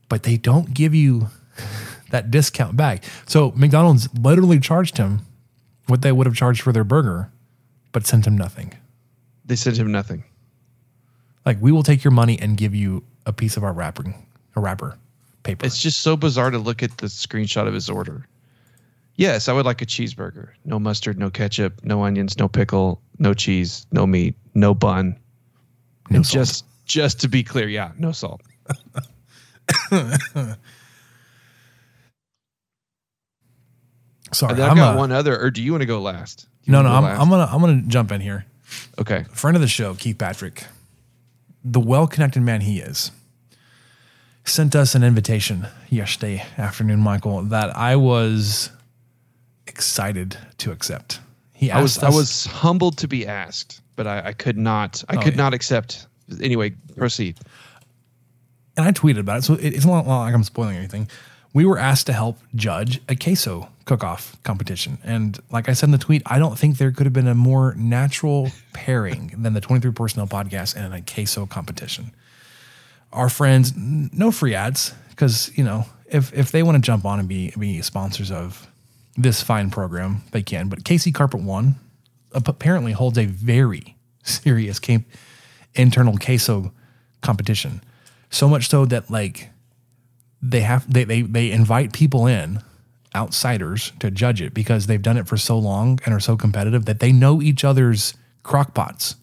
But 0.09 0.23
they 0.23 0.37
don't 0.37 0.73
give 0.73 0.93
you 0.93 1.27
that 2.11 2.31
discount 2.31 2.77
back. 2.77 3.03
So 3.25 3.51
McDonald's 3.55 4.09
literally 4.15 4.59
charged 4.59 4.97
him 4.97 5.21
what 5.87 6.01
they 6.01 6.11
would 6.11 6.27
have 6.27 6.35
charged 6.35 6.61
for 6.61 6.71
their 6.71 6.83
burger, 6.83 7.31
but 7.91 8.05
sent 8.05 8.27
him 8.27 8.37
nothing. 8.37 8.73
They 9.45 9.55
sent 9.55 9.77
him 9.77 9.91
nothing. 9.91 10.23
Like 11.47 11.61
we 11.61 11.71
will 11.71 11.83
take 11.83 12.03
your 12.03 12.11
money 12.11 12.37
and 12.41 12.57
give 12.57 12.75
you 12.75 13.05
a 13.25 13.31
piece 13.31 13.55
of 13.55 13.63
our 13.63 13.71
wrapping, 13.71 14.27
a 14.57 14.59
wrapper 14.59 14.97
paper. 15.43 15.65
It's 15.65 15.81
just 15.81 15.99
so 15.99 16.17
bizarre 16.17 16.51
to 16.51 16.57
look 16.57 16.83
at 16.83 16.97
the 16.97 17.07
screenshot 17.07 17.65
of 17.69 17.73
his 17.73 17.89
order. 17.89 18.27
Yes, 19.15 19.47
I 19.47 19.53
would 19.53 19.65
like 19.65 19.81
a 19.81 19.85
cheeseburger. 19.85 20.49
No 20.65 20.77
mustard, 20.77 21.17
no 21.17 21.29
ketchup, 21.29 21.85
no 21.85 22.03
onions, 22.03 22.37
no 22.37 22.49
pickle, 22.49 23.01
no 23.17 23.33
cheese, 23.33 23.87
no 23.93 24.05
meat, 24.05 24.35
no 24.55 24.73
bun. 24.73 25.17
No 26.09 26.21
just 26.21 26.65
just 26.85 27.21
to 27.21 27.29
be 27.29 27.43
clear, 27.43 27.69
yeah, 27.69 27.93
no 27.97 28.11
salt. 28.11 28.41
Sorry, 34.33 34.61
I've 34.61 34.71
I'm 34.71 34.75
got 34.75 34.95
a- 34.95 34.97
one 34.97 35.13
other, 35.13 35.39
or 35.41 35.49
do 35.49 35.63
you 35.63 35.71
want 35.71 35.81
to 35.81 35.87
go 35.87 36.01
last? 36.01 36.45
You 36.63 36.73
No, 36.73 36.81
no, 36.81 36.89
go 36.89 36.95
I'm, 36.95 37.03
last? 37.03 37.21
I'm 37.21 37.29
gonna 37.29 37.49
I'm 37.49 37.61
gonna 37.61 37.81
jump 37.87 38.11
in 38.11 38.19
here. 38.19 38.45
Okay. 38.99 39.23
Friend 39.31 39.55
of 39.55 39.61
the 39.61 39.67
show, 39.69 39.93
Keith 39.95 40.17
Patrick, 40.17 40.65
the 41.71 41.79
well-connected 41.79 42.41
man 42.41 42.61
he 42.61 42.79
is, 42.79 43.11
sent 44.45 44.75
us 44.75 44.95
an 44.95 45.03
invitation 45.03 45.67
yesterday 45.89 46.43
afternoon, 46.57 46.99
Michael, 46.99 47.41
that 47.43 47.75
I 47.75 47.95
was 47.97 48.71
excited 49.67 50.37
to 50.59 50.71
accept. 50.71 51.19
He 51.53 51.69
I 51.71 51.81
was 51.81 51.97
asked 51.97 52.05
I 52.05 52.09
was 52.15 52.45
humbled 52.45 52.97
to 52.99 53.07
be 53.07 53.27
asked, 53.27 53.81
but 53.95 54.07
I, 54.07 54.27
I 54.27 54.33
could 54.33 54.57
not 54.57 55.03
I 55.09 55.17
Oh, 55.17 55.21
could 55.21 55.33
yeah. 55.33 55.37
not 55.43 55.53
accept. 55.53 56.07
Anyway, 56.41 56.71
proceed. 56.95 57.37
and 58.77 58.85
I 58.85 58.91
tweeted 58.91 59.19
about 59.19 59.39
it, 59.39 59.43
so 59.43 59.55
it- 59.55 59.73
it's 59.73 59.85
not 59.85 60.05
like 60.07 60.33
I'm 60.33 60.43
spoiling 60.43 60.77
anything. 60.77 61.09
We 61.57 61.65
were 61.65 61.79
asked 61.79 62.05
to 62.05 62.13
help 62.13 62.37
judge 62.53 63.01
a 63.09 63.15
queso 63.15 63.69
cook-off 63.85 64.37
competition, 64.43 64.99
and 65.03 65.39
like 65.49 65.67
I 65.67 65.73
said 65.73 65.87
in 65.87 65.91
the 65.91 65.97
tweet, 65.97 66.21
I 66.23 66.37
don't 66.37 66.55
think 66.55 66.77
there 66.77 66.91
could 66.91 67.07
have 67.07 67.13
been 67.13 67.27
a 67.27 67.33
more 67.33 67.73
natural 67.73 68.51
pairing 68.73 69.33
than 69.35 69.55
the 69.55 69.59
23 69.59 69.91
Personnel 69.91 70.27
podcast 70.27 70.75
and 70.75 70.93
a 70.93 71.01
queso 71.01 71.47
competition. 71.47 72.11
Our 73.11 73.27
friends, 73.27 73.73
no 73.75 74.31
free 74.31 74.53
ads, 74.53 74.93
because 75.09 75.51
you 75.57 75.63
know 75.63 75.87
if 76.05 76.31
if 76.31 76.51
they 76.51 76.61
want 76.61 76.75
to 76.75 76.79
jump 76.79 77.05
on 77.05 77.17
and 77.17 77.27
be 77.27 77.51
be 77.57 77.81
sponsors 77.81 78.29
of 78.29 78.67
this 79.15 79.41
fine 79.41 79.71
program, 79.71 80.21
they 80.33 80.43
can. 80.43 80.67
But 80.67 80.83
Casey 80.83 81.11
Carpet 81.11 81.41
One 81.41 81.73
apparently 82.33 82.91
holds 82.91 83.17
a 83.17 83.25
very 83.25 83.95
serious 84.21 84.79
ca- 84.79 85.05
internal 85.73 86.19
queso 86.19 86.71
competition. 87.21 87.81
So 88.29 88.47
much 88.47 88.69
so 88.69 88.85
that 88.85 89.09
like 89.09 89.49
they 90.41 90.61
have 90.61 90.91
they, 90.91 91.03
they 91.03 91.21
they 91.21 91.51
invite 91.51 91.93
people 91.93 92.27
in 92.27 92.61
outsiders 93.15 93.91
to 93.99 94.11
judge 94.11 94.41
it 94.41 94.53
because 94.53 94.87
they've 94.87 95.01
done 95.01 95.17
it 95.17 95.27
for 95.27 95.37
so 95.37 95.57
long 95.57 95.99
and 96.05 96.13
are 96.13 96.19
so 96.19 96.37
competitive 96.37 96.85
that 96.85 96.99
they 96.99 97.11
know 97.11 97.41
each 97.41 97.63
other's 97.63 98.13
crock 98.43 98.73
pots. 98.73 99.15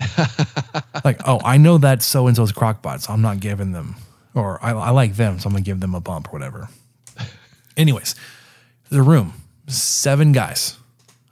like, 1.04 1.20
oh, 1.28 1.40
I 1.44 1.58
know 1.58 1.78
that 1.78 2.02
so 2.02 2.26
and 2.26 2.36
so's 2.36 2.52
crock 2.52 2.82
pot, 2.82 3.02
so 3.02 3.12
I'm 3.12 3.20
not 3.20 3.38
giving 3.40 3.72
them 3.72 3.96
or 4.34 4.62
I, 4.64 4.70
I 4.70 4.90
like 4.90 5.16
them, 5.16 5.38
so 5.38 5.48
I'm 5.48 5.52
gonna 5.52 5.64
give 5.64 5.80
them 5.80 5.94
a 5.94 6.00
bump 6.00 6.28
or 6.28 6.30
whatever. 6.32 6.68
Anyways, 7.76 8.14
the 8.88 9.02
room, 9.02 9.34
seven 9.66 10.32
guys. 10.32 10.76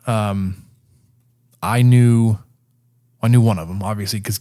Um, 0.06 0.64
I 1.62 1.82
knew, 1.82 2.38
I 3.22 3.28
knew 3.28 3.40
one 3.40 3.58
of 3.58 3.68
them 3.68 3.82
obviously 3.82 4.20
because 4.20 4.40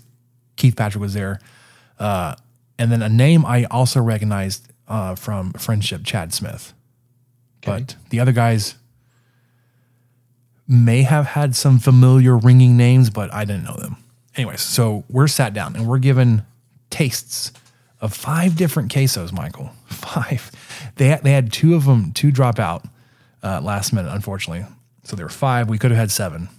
Keith 0.55 0.75
Patrick 0.75 1.01
was 1.01 1.13
there, 1.13 1.39
uh, 1.99 2.35
and 2.79 2.91
then 2.91 3.01
a 3.01 3.09
name 3.09 3.45
I 3.45 3.65
also 3.65 4.01
recognized 4.01 4.71
uh, 4.87 5.15
from 5.15 5.53
Frenship, 5.53 6.05
Chad 6.05 6.33
Smith. 6.33 6.73
But 7.65 7.95
the 8.11 8.19
other 8.19 8.31
guys 8.31 8.75
may 10.67 11.01
have 11.03 11.25
had 11.25 11.55
some 11.55 11.79
familiar 11.79 12.37
ringing 12.37 12.77
names, 12.77 13.09
but 13.09 13.33
I 13.33 13.45
didn't 13.45 13.63
know 13.63 13.75
them. 13.75 13.97
Anyways, 14.35 14.61
so 14.61 15.03
we're 15.09 15.27
sat 15.27 15.53
down 15.53 15.75
and 15.75 15.87
we're 15.87 15.97
given 15.97 16.43
tastes 16.89 17.51
of 17.99 18.13
five 18.13 18.55
different 18.55 18.91
quesos, 18.91 19.33
Michael. 19.33 19.71
Five. 19.87 20.51
They 20.95 21.07
had, 21.07 21.23
they 21.23 21.31
had 21.31 21.51
two 21.51 21.75
of 21.75 21.85
them, 21.85 22.11
two 22.11 22.31
drop 22.31 22.59
out 22.59 22.85
uh, 23.43 23.61
last 23.61 23.91
minute, 23.93 24.13
unfortunately. 24.13 24.65
So 25.03 25.15
there 25.15 25.25
were 25.25 25.31
five. 25.31 25.69
We 25.69 25.77
could 25.77 25.91
have 25.91 25.99
had 25.99 26.11
seven. 26.11 26.49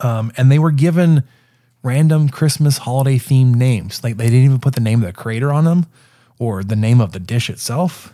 Um, 0.00 0.32
and 0.36 0.50
they 0.50 0.58
were 0.58 0.70
given 0.70 1.24
random 1.82 2.28
Christmas 2.28 2.78
holiday 2.78 3.18
themed 3.18 3.54
names. 3.54 4.02
Like 4.04 4.16
they 4.16 4.24
didn't 4.24 4.44
even 4.44 4.60
put 4.60 4.74
the 4.74 4.80
name 4.80 5.00
of 5.00 5.06
the 5.06 5.12
creator 5.12 5.52
on 5.52 5.64
them 5.64 5.86
or 6.38 6.62
the 6.62 6.76
name 6.76 7.00
of 7.00 7.12
the 7.12 7.20
dish 7.20 7.48
itself. 7.50 8.12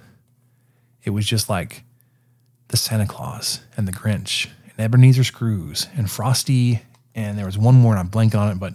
It 1.04 1.10
was 1.10 1.26
just 1.26 1.48
like 1.48 1.84
the 2.68 2.76
Santa 2.76 3.06
Claus 3.06 3.60
and 3.76 3.86
the 3.86 3.92
Grinch 3.92 4.48
and 4.64 4.80
Ebenezer 4.80 5.24
Screws 5.24 5.86
and 5.96 6.10
Frosty. 6.10 6.82
And 7.14 7.38
there 7.38 7.46
was 7.46 7.58
one 7.58 7.74
more 7.74 7.92
and 7.92 8.00
I'm 8.00 8.10
blanking 8.10 8.38
on 8.40 8.50
it, 8.52 8.58
but 8.58 8.74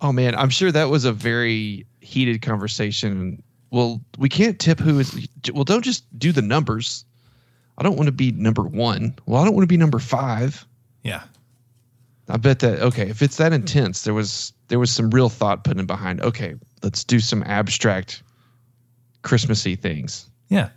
Oh 0.00 0.12
man, 0.12 0.34
I'm 0.34 0.48
sure 0.48 0.72
that 0.72 0.88
was 0.88 1.04
a 1.04 1.12
very 1.12 1.86
heated 2.00 2.40
conversation. 2.42 3.42
Well, 3.70 4.00
we 4.18 4.28
can't 4.28 4.58
tip 4.58 4.80
who 4.80 4.98
is. 4.98 5.28
Well, 5.52 5.64
don't 5.64 5.84
just 5.84 6.04
do 6.18 6.32
the 6.32 6.42
numbers. 6.42 7.04
I 7.78 7.82
don't 7.82 7.96
want 7.96 8.06
to 8.06 8.12
be 8.12 8.32
number 8.32 8.62
one. 8.62 9.14
Well, 9.26 9.40
I 9.40 9.44
don't 9.44 9.54
want 9.54 9.62
to 9.62 9.72
be 9.72 9.76
number 9.76 9.98
five. 9.98 10.66
yeah. 11.02 11.22
I 12.30 12.36
bet 12.36 12.60
that 12.60 12.80
okay, 12.80 13.08
if 13.08 13.22
it's 13.22 13.36
that 13.36 13.52
intense, 13.52 14.02
there 14.02 14.14
was 14.14 14.52
there 14.68 14.78
was 14.78 14.90
some 14.90 15.10
real 15.10 15.28
thought 15.28 15.64
put 15.64 15.78
in 15.78 15.86
behind. 15.86 16.20
Okay, 16.20 16.54
let's 16.82 17.04
do 17.04 17.20
some 17.20 17.42
abstract 17.42 18.22
Christmassy 19.22 19.76
things. 19.76 20.28
Yeah. 20.48 20.70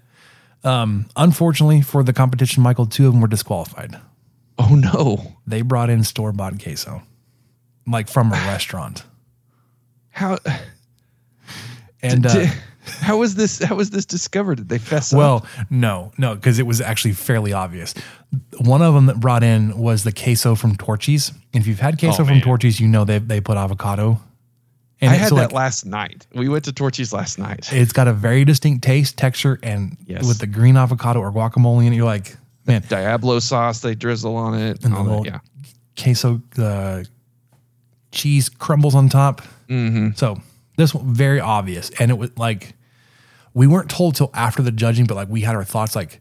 Um, 0.63 1.07
unfortunately 1.15 1.81
for 1.81 2.03
the 2.03 2.13
competition, 2.13 2.63
Michael, 2.63 2.85
two 2.85 3.07
of 3.07 3.13
them 3.13 3.21
were 3.21 3.27
disqualified. 3.27 3.99
Oh 4.57 4.75
no! 4.75 5.33
They 5.45 5.61
brought 5.61 5.89
in 5.89 6.03
store 6.03 6.31
bought 6.31 6.61
queso, 6.61 7.01
like 7.87 8.07
from 8.07 8.31
a 8.31 8.35
restaurant. 8.35 9.03
How 10.09 10.37
And 12.03 12.25
uh, 12.25 12.47
how 12.85 13.17
was 13.17 13.35
this 13.35 13.61
how 13.63 13.75
was 13.75 13.89
this 13.89 14.05
discovered? 14.05 14.57
Did 14.57 14.69
they 14.69 14.77
fess 14.77 15.13
up? 15.13 15.17
well, 15.17 15.45
no, 15.69 16.11
no, 16.17 16.35
because 16.35 16.59
it 16.59 16.65
was 16.67 16.81
actually 16.81 17.13
fairly 17.13 17.53
obvious. 17.53 17.93
One 18.59 18.81
of 18.81 18.93
them 18.93 19.05
that 19.07 19.19
brought 19.19 19.43
in 19.43 19.77
was 19.77 20.03
the 20.03 20.11
queso 20.11 20.55
from 20.55 20.75
Torchy's. 20.75 21.29
And 21.53 21.61
if 21.61 21.67
you've 21.67 21.79
had 21.79 21.99
queso 21.99 22.23
Oh, 22.23 22.25
from. 22.25 22.41
Torchy's, 22.41 22.79
you 22.79 22.87
know 22.87 23.05
they 23.05 23.19
they 23.19 23.39
put 23.41 23.57
avocado. 23.57 24.19
And 25.01 25.11
I 25.11 25.15
had 25.15 25.29
so, 25.29 25.35
that 25.35 25.51
like, 25.51 25.51
last 25.53 25.85
night. 25.85 26.25
We 26.33 26.47
went 26.47 26.63
to 26.65 26.71
Torchy's 26.71 27.11
last 27.11 27.37
night. 27.37 27.67
It's 27.73 27.91
got 27.91 28.07
a 28.07 28.13
very 28.13 28.45
distinct 28.45 28.83
taste, 28.85 29.17
texture, 29.17 29.59
and 29.61 29.97
Yes. 30.07 30.25
with 30.25 30.39
the 30.39 30.47
green 30.47 30.77
avocado 30.77 31.19
or 31.19 31.29
guacamole 31.31 31.85
in 31.85 31.91
it, 31.91 31.97
you're 31.97 32.05
like, 32.05 32.37
man, 32.65 32.83
Diablo 32.87 33.39
sauce 33.39 33.81
they 33.81 33.95
drizzle 33.95 34.35
on 34.37 34.53
it. 34.57 34.83
and 34.85 34.93
the 34.93 34.97
all 34.97 35.03
that, 35.03 35.09
little 35.09 35.25
yeah. 35.25 35.39
queso 36.01 36.41
uh, 36.57 37.03
cheese 38.11 38.47
crumbles 38.47 38.95
on 38.95 39.09
top. 39.09 39.41
Mm-hmm. 39.67 40.09
So 40.15 40.41
this 40.75 40.93
one 40.93 41.13
very 41.13 41.39
obvious, 41.39 41.89
and 41.99 42.11
it 42.11 42.17
was 42.17 42.37
like 42.37 42.75
we 43.53 43.67
weren't 43.67 43.89
told 43.89 44.15
till 44.15 44.31
after 44.33 44.61
the 44.61 44.71
judging, 44.71 45.05
but 45.05 45.15
like 45.15 45.29
we 45.29 45.41
had 45.41 45.55
our 45.55 45.63
thoughts. 45.63 45.95
Like, 45.95 46.19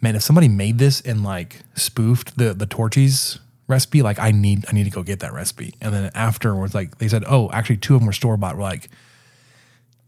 man, 0.00 0.16
if 0.16 0.22
somebody 0.22 0.48
made 0.48 0.78
this 0.78 1.00
and 1.00 1.22
like 1.22 1.60
spoofed 1.74 2.36
the 2.36 2.54
the 2.54 2.66
Torchy's 2.66 3.38
recipe, 3.68 4.02
like 4.02 4.18
I 4.18 4.30
need 4.30 4.64
I 4.68 4.72
need 4.72 4.84
to 4.84 4.90
go 4.90 5.02
get 5.02 5.20
that 5.20 5.32
recipe. 5.32 5.74
And 5.80 5.92
then 5.94 6.10
afterwards, 6.14 6.74
like 6.74 6.98
they 6.98 7.08
said, 7.08 7.24
oh, 7.26 7.50
actually 7.50 7.78
two 7.78 7.94
of 7.94 8.00
them 8.00 8.06
were 8.06 8.12
store 8.12 8.36
bought. 8.36 8.56
We're 8.56 8.62
like, 8.62 8.88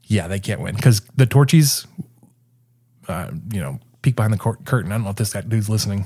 yeah, 0.05 0.29
they 0.29 0.41
can't 0.41 0.61
win 0.61 0.75
because 0.77 1.01
the 1.17 1.27
Torchy's, 1.27 1.87
uh, 3.09 3.31
you 3.51 3.61
know, 3.61 3.81
peek 4.03 4.17
behind 4.17 4.33
the 4.33 4.39
cur- 4.39 4.59
curtain. 4.65 4.93
I 4.93 4.97
don't 4.97 5.05
know 5.05 5.11
if 5.11 5.17
this 5.17 5.33
guy 5.33 5.41
dude's 5.41 5.71
listening. 5.71 6.05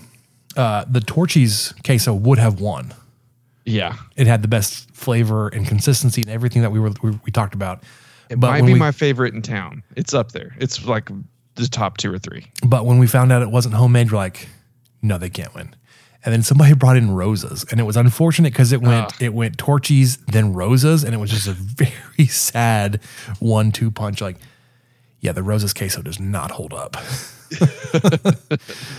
Uh, 0.56 0.84
the 0.88 1.00
Torchy's 1.00 1.74
queso 1.84 2.14
would 2.14 2.38
have 2.38 2.60
won 2.60 2.94
Yeah. 3.68 3.96
it 4.16 4.26
had 4.26 4.42
the 4.42 4.48
best 4.48 4.90
flavor 4.90 5.48
and 5.48 5.66
consistency 5.66 6.22
and 6.22 6.30
everything 6.30 6.62
that 6.62 6.70
we 6.70 6.80
were 6.80 6.92
we, 7.02 7.18
we 7.24 7.32
talked 7.32 7.54
about. 7.54 7.82
It 8.30 8.38
but 8.38 8.50
might 8.50 8.66
be 8.66 8.74
we, 8.74 8.78
my 8.78 8.92
favorite 8.92 9.34
in 9.34 9.42
town. 9.42 9.82
It's 9.96 10.12
up 10.12 10.32
there. 10.32 10.54
It's 10.58 10.84
like 10.84 11.10
the 11.54 11.66
top 11.66 11.96
two 11.96 12.12
or 12.12 12.18
three. 12.18 12.46
but 12.66 12.84
when 12.84 12.98
we 12.98 13.06
found 13.06 13.32
out 13.32 13.42
it 13.42 13.50
wasn't 13.50 13.74
homemade, 13.74 14.12
we're 14.12 14.18
like, 14.18 14.48
no, 15.02 15.18
they 15.18 15.30
can't 15.30 15.54
win. 15.54 15.74
And 16.24 16.32
then 16.32 16.42
somebody 16.42 16.74
brought 16.82 16.96
in 16.96 17.10
Rosa's, 17.12 17.64
and 17.70 17.80
it 17.80 17.84
was 17.84 17.96
unfortunate 17.96 18.52
because 18.52 18.72
it 18.72 18.82
went 18.82 19.20
it 19.20 19.32
went 19.34 19.56
Torchy's 19.58 20.18
then 20.26 20.52
Rosa's, 20.52 21.04
and 21.04 21.14
it 21.14 21.18
was 21.18 21.30
just 21.30 21.46
a 21.46 21.52
very 21.52 22.26
sad 22.26 23.00
one 23.38 23.72
two 23.72 23.90
punch. 23.90 24.20
Like, 24.20 24.36
yeah, 25.20 25.32
the 25.32 25.42
Rosa's 25.42 25.72
queso 25.72 26.02
does 26.02 26.20
not 26.20 26.50
hold 26.50 26.72
up. 26.72 26.96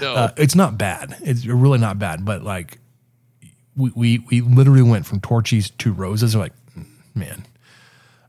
No. 0.02 0.16
Uh, 0.16 0.32
it's 0.38 0.56
not 0.56 0.78
bad. 0.78 1.16
It's 1.22 1.46
really 1.46 1.78
not 1.78 2.00
bad, 2.00 2.26
but 2.26 2.42
like 2.44 2.80
we 3.80 3.92
we, 3.96 4.20
we 4.30 4.42
literally 4.42 4.82
went 4.84 5.06
from 5.06 5.20
Torchy's 5.22 5.70
to 5.72 5.94
Rosa's. 5.94 6.36
We're 6.36 6.44
like, 6.44 6.54
"Mm, 6.78 6.86
man. 7.16 7.46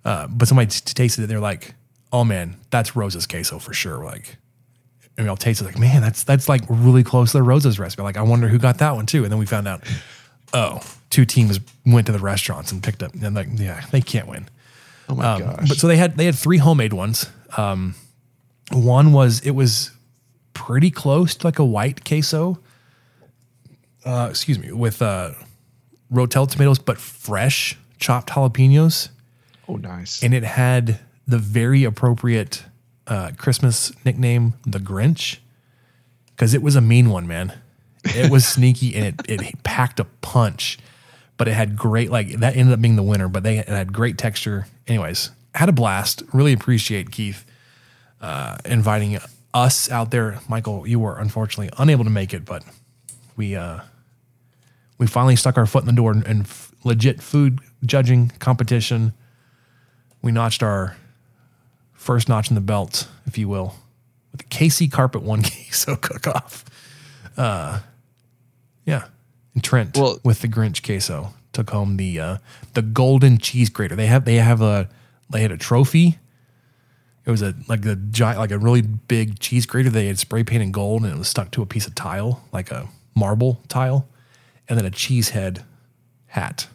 Uh, 0.05 0.27
but 0.29 0.49
somebody 0.49 0.71
t- 0.71 0.81
tasted 0.95 1.21
it. 1.21 1.25
And 1.25 1.31
they're 1.31 1.41
like, 1.41 1.75
oh 2.13 2.25
man, 2.25 2.57
that's 2.71 2.97
Rosa's 2.97 3.27
queso 3.27 3.59
for 3.59 3.75
sure. 3.75 4.03
Like, 4.05 4.37
and 5.19 5.27
we 5.27 5.29
all 5.29 5.37
tasted 5.37 5.65
it 5.65 5.73
like, 5.73 5.79
man, 5.79 6.01
that's 6.01 6.25
that's 6.25 6.49
like 6.49 6.63
really 6.71 7.03
close 7.03 7.33
to 7.33 7.39
the 7.39 7.43
Rosa's 7.43 7.79
recipe. 7.79 8.03
Like, 8.03 8.17
I 8.17 8.23
wonder 8.23 8.49
who 8.49 8.59
got 8.59 8.79
that 8.79 8.95
one 8.95 9.05
too. 9.07 9.25
And 9.25 9.31
then 9.33 9.39
we 9.39 9.45
found 9.47 9.69
out, 9.69 9.83
oh, 10.55 10.81
two 11.11 11.25
teams 11.27 11.61
went 11.85 12.07
to 12.07 12.13
the 12.13 12.19
restaurants 12.19 12.73
and 12.73 12.83
picked 12.83 13.03
up. 13.03 13.13
And 13.15 13.35
like, 13.35 13.49
yeah, 13.57 13.85
they 13.91 14.01
can't 14.01 14.27
win. 14.27 14.49
oh 15.11 15.15
my 15.17 15.25
Um, 15.35 15.41
gosh. 15.43 15.69
But 15.69 15.77
so 15.77 15.87
they 15.87 15.97
had 15.99 16.17
they 16.17 16.25
had 16.25 16.35
three 16.35 16.59
homemade 16.59 16.95
ones. 16.95 17.29
Um, 17.59 17.95
one 18.73 19.13
was 19.13 19.41
it 19.41 19.51
was 19.51 19.91
pretty 20.55 20.91
close 20.91 21.35
to 21.35 21.47
like 21.47 21.59
a 21.59 21.65
white 21.65 22.05
queso. 22.07 22.59
Uh, 24.05 24.29
excuse 24.31 24.59
me, 24.59 24.73
with 24.73 25.03
uh, 25.03 25.33
rotel 26.13 26.49
tomatoes, 26.49 26.79
but 26.79 26.99
fresh 26.99 27.77
chopped 27.99 28.31
jalapenos, 28.31 29.11
oh 29.69 29.77
nice. 29.77 30.23
and 30.23 30.33
it 30.33 30.43
had 30.43 31.01
the 31.27 31.39
very 31.39 31.85
appropriate 31.85 32.65
uh, 33.07 33.33
Christmas 33.37 33.93
nickname, 34.05 34.55
the 34.67 34.79
Grinch, 34.79 35.39
because 36.31 36.55
it 36.55 36.63
was 36.63 36.77
a 36.77 36.81
mean 36.81 37.11
one, 37.11 37.27
man. 37.27 37.53
It 38.05 38.31
was 38.31 38.47
sneaky 38.55 38.95
and 38.95 39.07
it 39.07 39.41
it 39.43 39.63
packed 39.63 40.01
a 40.01 40.05
punch, 40.05 40.79
but 41.37 41.49
it 41.49 41.53
had 41.53 41.77
great 41.77 42.11
like 42.11 42.41
that 42.41 42.57
ended 42.57 42.73
up 42.73 42.81
being 42.81 42.97
the 42.97 43.03
winner. 43.03 43.29
But 43.29 43.43
they 43.43 43.59
it 43.59 43.69
had 43.69 43.93
great 43.93 44.17
texture. 44.17 44.67
Anyways, 44.87 45.31
had 45.55 45.69
a 45.69 45.73
blast. 45.73 46.23
Really 46.33 46.53
appreciate 46.53 47.11
Keith 47.11 47.45
uh, 48.21 48.59
inviting 48.65 49.19
us 49.53 49.91
out 49.91 50.11
there. 50.11 50.41
Michael, 50.49 50.87
you 50.87 50.99
were 50.99 51.19
unfortunately 51.19 51.71
unable 51.79 52.05
to 52.05 52.11
make 52.11 52.33
it, 52.33 52.45
but 52.45 52.65
we 53.37 53.57
uh, 53.57 53.81
we 55.01 55.07
finally 55.07 55.35
stuck 55.35 55.57
our 55.57 55.65
foot 55.65 55.83
in 55.83 55.87
the 55.87 55.95
door 55.95 56.13
in, 56.13 56.23
in 56.27 56.41
f- 56.43 56.73
legit 56.85 57.23
food 57.23 57.59
judging 57.87 58.29
competition. 58.39 59.15
We 60.21 60.31
notched 60.31 60.63
our 60.63 60.95
first 61.95 62.29
notch 62.29 62.51
in 62.51 62.55
the 62.55 62.61
belt, 62.61 63.09
if 63.25 63.39
you 63.39 63.49
will, 63.49 63.75
with 64.31 64.43
the 64.43 64.47
Casey 64.49 64.89
Carpet 64.89 65.23
One 65.23 65.43
queso 65.43 65.97
cook 65.97 66.27
off. 66.27 66.67
Uh, 67.35 67.81
yeah, 68.85 69.07
and 69.55 69.65
Trent 69.65 69.97
Well- 69.97 70.21
with 70.23 70.43
the 70.43 70.49
Grinch 70.49 70.85
queso 70.85 71.33
took 71.55 71.71
home 71.71 71.97
the 71.97 72.21
uh, 72.21 72.37
the 72.75 72.83
golden 72.83 73.39
cheese 73.39 73.71
grater. 73.71 73.97
They 73.97 74.07
have 74.07 74.27
they 74.27 74.37
have 74.37 74.61
a 74.61 74.87
they 75.31 75.41
had 75.41 75.51
a 75.51 75.57
trophy. 75.57 76.19
It 77.25 77.31
was 77.31 77.41
a 77.41 77.55
like 77.69 77.87
a 77.87 77.97
giant 77.97 78.39
like 78.39 78.51
a 78.51 78.59
really 78.59 78.83
big 78.83 79.39
cheese 79.41 79.65
grater. 79.65 79.89
They 79.89 80.09
had 80.09 80.19
spray 80.19 80.45
painted 80.45 80.73
gold 80.73 81.05
and 81.05 81.13
it 81.13 81.19
was 81.19 81.29
stuck 81.29 81.51
to 81.53 81.63
a 81.63 81.67
piece 81.67 81.87
of 81.87 81.95
tile, 81.95 82.45
like 82.53 82.71
a 82.71 82.89
marble 83.15 83.63
tile, 83.69 84.07
and 84.71 84.79
then 84.79 84.87
a 84.87 84.91
cheesehead 84.91 85.63
hat 86.29 86.69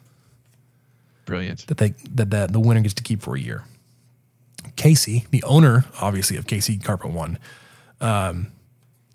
Brilliant. 1.26 1.65
that 1.67 1.77
they 1.77 1.95
that 2.11 2.30
the, 2.30 2.47
the 2.51 2.59
winner 2.59 2.81
gets 2.81 2.93
to 2.95 3.03
keep 3.03 3.22
for 3.23 3.35
a 3.35 3.39
year. 3.39 3.63
Casey, 4.76 5.26
the 5.31 5.41
owner, 5.43 5.85
obviously 6.01 6.38
of 6.38 6.45
Casey 6.45 6.77
Carpet 6.77 7.11
One, 7.11 7.39
um, 8.01 8.51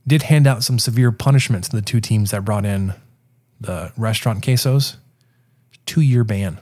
did 0.07 0.23
hand 0.23 0.47
out 0.47 0.65
some 0.65 0.79
severe 0.79 1.13
punishments 1.13 1.69
to 1.69 1.77
the 1.77 1.83
two 1.83 2.01
teams 2.01 2.31
that 2.33 2.45
brought 2.45 2.65
in 2.65 2.95
the 3.61 3.93
restaurant 3.97 4.43
quesos. 4.43 4.97
Two 5.87 6.01
year 6.01 6.25
ban, 6.25 6.59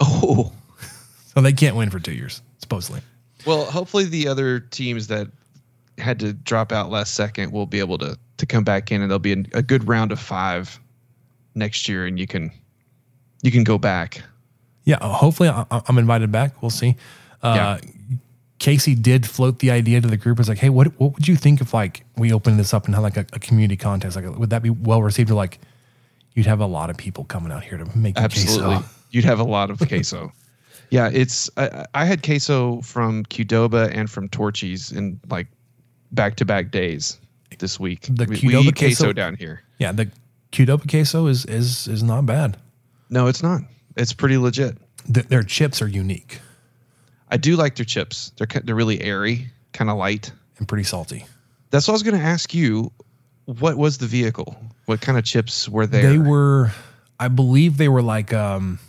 Oh. 0.00 0.52
so 1.34 1.40
they 1.40 1.52
can't 1.52 1.74
win 1.76 1.90
for 1.90 1.98
two 1.98 2.12
years 2.14 2.40
supposedly. 2.58 3.00
Well, 3.46 3.64
hopefully 3.64 4.04
the 4.04 4.28
other 4.28 4.60
teams 4.60 5.06
that 5.08 5.28
had 5.98 6.20
to 6.20 6.32
drop 6.32 6.72
out 6.72 6.90
last 6.90 7.14
second 7.14 7.52
will 7.52 7.66
be 7.66 7.78
able 7.80 7.98
to 7.98 8.18
to 8.38 8.46
come 8.46 8.64
back 8.64 8.92
in, 8.92 9.00
and 9.00 9.10
there'll 9.10 9.18
be 9.18 9.32
a 9.32 9.62
good 9.62 9.88
round 9.88 10.12
of 10.12 10.20
five 10.20 10.78
next 11.56 11.88
year, 11.88 12.06
and 12.06 12.18
you 12.18 12.26
can 12.26 12.52
you 13.42 13.50
can 13.50 13.64
go 13.64 13.78
back. 13.78 14.22
Yeah, 14.84 14.98
uh, 15.00 15.08
hopefully 15.08 15.48
I, 15.48 15.64
I'm 15.70 15.98
invited 15.98 16.30
back. 16.30 16.62
We'll 16.62 16.70
see. 16.70 16.96
Uh, 17.42 17.78
Casey 18.58 18.94
did 18.94 19.26
float 19.26 19.58
the 19.58 19.70
idea 19.70 20.00
to 20.00 20.08
the 20.08 20.16
group. 20.16 20.38
It's 20.40 20.48
like, 20.48 20.58
hey, 20.58 20.70
what 20.70 20.88
what 20.98 21.14
would 21.14 21.28
you 21.28 21.36
think 21.36 21.60
if 21.60 21.74
like 21.74 22.04
we 22.16 22.32
opened 22.32 22.58
this 22.58 22.72
up 22.72 22.86
and 22.86 22.94
had 22.94 23.02
like 23.02 23.16
a, 23.16 23.26
a 23.32 23.38
community 23.38 23.76
contest? 23.76 24.16
Like, 24.16 24.38
would 24.38 24.50
that 24.50 24.62
be 24.62 24.70
well 24.70 25.02
received? 25.02 25.30
Or 25.30 25.34
like, 25.34 25.58
you'd 26.34 26.46
have 26.46 26.60
a 26.60 26.66
lot 26.66 26.88
of 26.88 26.96
people 26.96 27.24
coming 27.24 27.52
out 27.52 27.64
here 27.64 27.78
to 27.78 27.98
make 27.98 28.16
Absolutely, 28.16 28.76
queso. 28.76 28.88
you'd 29.10 29.24
have 29.24 29.40
a 29.40 29.44
lot 29.44 29.70
of 29.70 29.78
queso. 29.78 30.32
yeah, 30.90 31.10
it's 31.12 31.50
I, 31.56 31.84
I 31.94 32.04
had 32.04 32.22
queso 32.22 32.80
from 32.80 33.24
Qdoba 33.24 33.90
and 33.94 34.10
from 34.10 34.28
Torchy's 34.28 34.90
in 34.92 35.20
like 35.28 35.48
back 36.12 36.36
to 36.36 36.44
back 36.44 36.70
days 36.70 37.18
this 37.58 37.78
week. 37.78 38.06
The 38.08 38.24
we, 38.24 38.36
we 38.36 38.36
Qdoba 38.54 38.64
eat 38.64 38.76
queso 38.76 39.04
queso- 39.04 39.12
down 39.12 39.36
here. 39.36 39.62
Yeah, 39.78 39.92
the 39.92 40.08
Qdoba 40.52 40.88
queso 40.88 41.26
is 41.26 41.44
is 41.44 41.88
is 41.88 42.02
not 42.02 42.26
bad. 42.26 42.56
No, 43.10 43.26
it's 43.26 43.42
not. 43.42 43.62
It's 43.96 44.12
pretty 44.12 44.36
legit. 44.36 44.76
Th- 45.12 45.26
their 45.26 45.42
chips 45.42 45.80
are 45.80 45.88
unique 45.88 46.40
I 47.28 47.36
do 47.36 47.56
like 47.56 47.76
their 47.76 47.84
chips. 47.84 48.32
They're 48.36 48.46
they're 48.62 48.74
really 48.74 49.00
airy, 49.02 49.48
kind 49.72 49.90
of 49.90 49.96
light. 49.96 50.32
and 50.58 50.68
pretty 50.68 50.84
salty. 50.84 51.26
That's 51.70 51.88
what 51.88 51.92
I 51.92 51.96
was 51.96 52.02
going 52.02 52.18
to 52.18 52.24
ask 52.24 52.54
you. 52.54 52.92
What 53.46 53.76
was 53.76 53.98
the 53.98 54.06
vehicle? 54.06 54.56
What 54.86 55.00
kind 55.00 55.18
of 55.18 55.24
chips 55.24 55.68
were 55.68 55.86
there? 55.86 56.02
They 56.10 56.18
were, 56.18 56.72
I 57.20 57.28
believe 57.28 57.76
they 57.76 57.88
were 57.88 58.02
like, 58.02 58.32
um, 58.32 58.80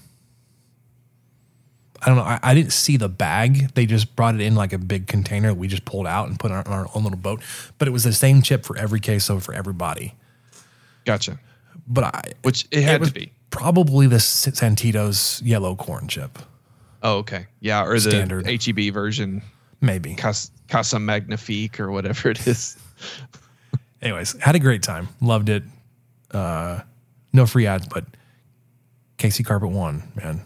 I 2.02 2.08
don't 2.08 2.16
know. 2.18 2.24
I, 2.24 2.40
I 2.42 2.54
didn't 2.56 2.74
see 2.74 2.98
the 2.98 3.10
bag. 3.10 3.74
They 3.76 3.86
just 3.86 4.16
brought 4.16 4.34
it 4.36 4.42
in 4.42 4.56
like 4.56 4.74
a 4.74 4.78
big 4.80 5.08
container 5.08 5.54
we 5.54 5.68
just 5.68 5.86
pulled 5.86 6.08
out 6.08 6.28
and 6.28 6.40
put 6.40 6.52
on 6.52 6.64
our 6.66 6.88
own 6.96 7.04
little 7.04 7.20
boat. 7.20 7.42
But 7.78 7.88
it 7.88 7.92
was 7.92 8.04
the 8.04 8.14
same 8.14 8.42
chip 8.42 8.66
for 8.66 8.78
every 8.78 9.00
queso 9.00 9.40
for 9.40 9.54
everybody. 9.54 10.16
Gotcha. 11.06 11.40
But 11.88 12.04
I, 12.04 12.22
Which 12.44 12.68
it 12.72 12.84
had 12.84 13.00
was 13.00 13.10
to 13.10 13.16
be. 13.16 13.32
probably 13.50 14.08
the 14.08 14.20
Santitas 14.20 15.42
yellow 15.44 15.76
corn 15.76 16.08
chip, 16.08 16.38
Oh, 17.04 17.18
okay. 17.20 17.46
Yeah, 17.60 17.84
or 17.86 17.94
the 17.94 18.10
Standard. 18.10 18.46
HEB 18.48 18.92
version, 18.94 19.42
maybe. 19.82 20.16
Cas- 20.16 20.52
Casa 20.68 21.00
Magnifique 21.00 21.80
or 21.80 21.92
whatever 21.92 22.30
it 22.32 22.46
is. 22.48 22.76
Anyways, 24.02 24.40
had 24.42 24.56
a 24.56 24.60
great 24.60 24.84
time. 24.84 25.08
Loved 25.22 25.50
it. 25.50 25.64
Uh, 26.32 26.82
no 27.34 27.46
free 27.46 27.68
ads, 27.68 27.88
but 27.88 28.06
Casey 29.18 29.44
Carpet 29.44 29.70
One, 29.70 30.04
man. 30.16 30.42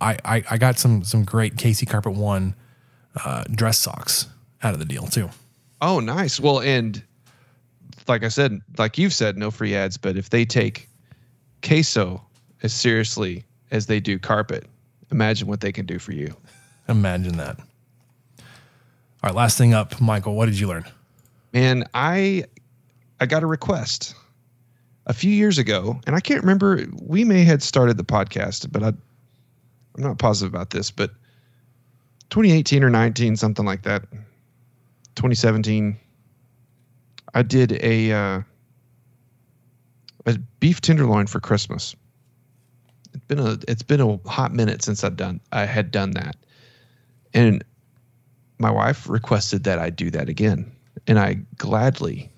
I, 0.00 0.18
I, 0.24 0.42
I 0.50 0.58
got 0.58 0.78
some 0.78 1.04
some 1.04 1.24
great 1.24 1.56
Casey 1.56 1.86
Carpet 1.86 2.14
One 2.14 2.54
uh, 3.24 3.44
dress 3.50 3.78
socks 3.78 4.28
out 4.62 4.72
of 4.72 4.78
the 4.80 4.84
deal 4.84 5.06
too. 5.06 5.30
Oh, 5.80 6.00
nice. 6.00 6.38
Well, 6.40 6.60
and 6.60 7.02
like 8.08 8.24
I 8.24 8.28
said, 8.28 8.60
like 8.78 8.98
you've 8.98 9.12
said, 9.12 9.36
no 9.36 9.50
free 9.50 9.74
ads. 9.74 9.96
But 9.96 10.16
if 10.16 10.30
they 10.30 10.44
take 10.44 10.88
queso 11.62 12.22
as 12.62 12.72
seriously 12.72 13.44
as 13.70 13.86
they 13.86 14.00
do 14.00 14.18
carpet, 14.18 14.66
imagine 15.10 15.48
what 15.48 15.60
they 15.60 15.72
can 15.72 15.86
do 15.86 15.98
for 15.98 16.12
you. 16.12 16.34
Imagine 16.88 17.36
that. 17.36 17.58
All 17.58 19.28
right, 19.28 19.34
last 19.34 19.56
thing 19.56 19.72
up, 19.72 20.00
Michael. 20.00 20.34
What 20.34 20.46
did 20.46 20.58
you 20.58 20.66
learn? 20.66 20.84
Man, 21.52 21.84
I 21.94 22.44
I 23.20 23.26
got 23.26 23.42
a 23.42 23.46
request 23.46 24.14
a 25.06 25.12
few 25.12 25.30
years 25.30 25.58
ago, 25.58 26.00
and 26.06 26.16
I 26.16 26.20
can't 26.20 26.40
remember. 26.40 26.84
We 27.00 27.24
may 27.24 27.44
had 27.44 27.62
started 27.62 27.96
the 27.96 28.04
podcast, 28.04 28.72
but 28.72 28.82
I 28.82 28.88
I'm 29.96 30.02
not 30.02 30.18
positive 30.18 30.52
about 30.52 30.70
this. 30.70 30.90
But 30.90 31.10
2018 32.30 32.82
or 32.82 32.90
19, 32.90 33.36
something 33.36 33.64
like 33.64 33.82
that. 33.82 34.04
2017. 35.16 35.98
I 37.34 37.42
did 37.42 37.72
a 37.82 38.12
uh, 38.12 38.42
a 40.26 40.38
beef 40.60 40.80
tenderloin 40.80 41.26
for 41.26 41.40
Christmas. 41.40 41.94
It's 43.14 43.24
been 43.24 43.38
a 43.38 43.58
it's 43.68 43.82
been 43.82 44.00
a 44.00 44.18
hot 44.28 44.52
minute 44.52 44.82
since 44.82 45.04
I've 45.04 45.16
done 45.16 45.40
I 45.52 45.66
had 45.66 45.90
done 45.90 46.12
that, 46.12 46.36
and 47.34 47.64
my 48.58 48.70
wife 48.70 49.08
requested 49.08 49.64
that 49.64 49.78
I 49.78 49.90
do 49.90 50.10
that 50.10 50.28
again, 50.28 50.70
and 51.06 51.18
I 51.18 51.38
gladly 51.56 52.30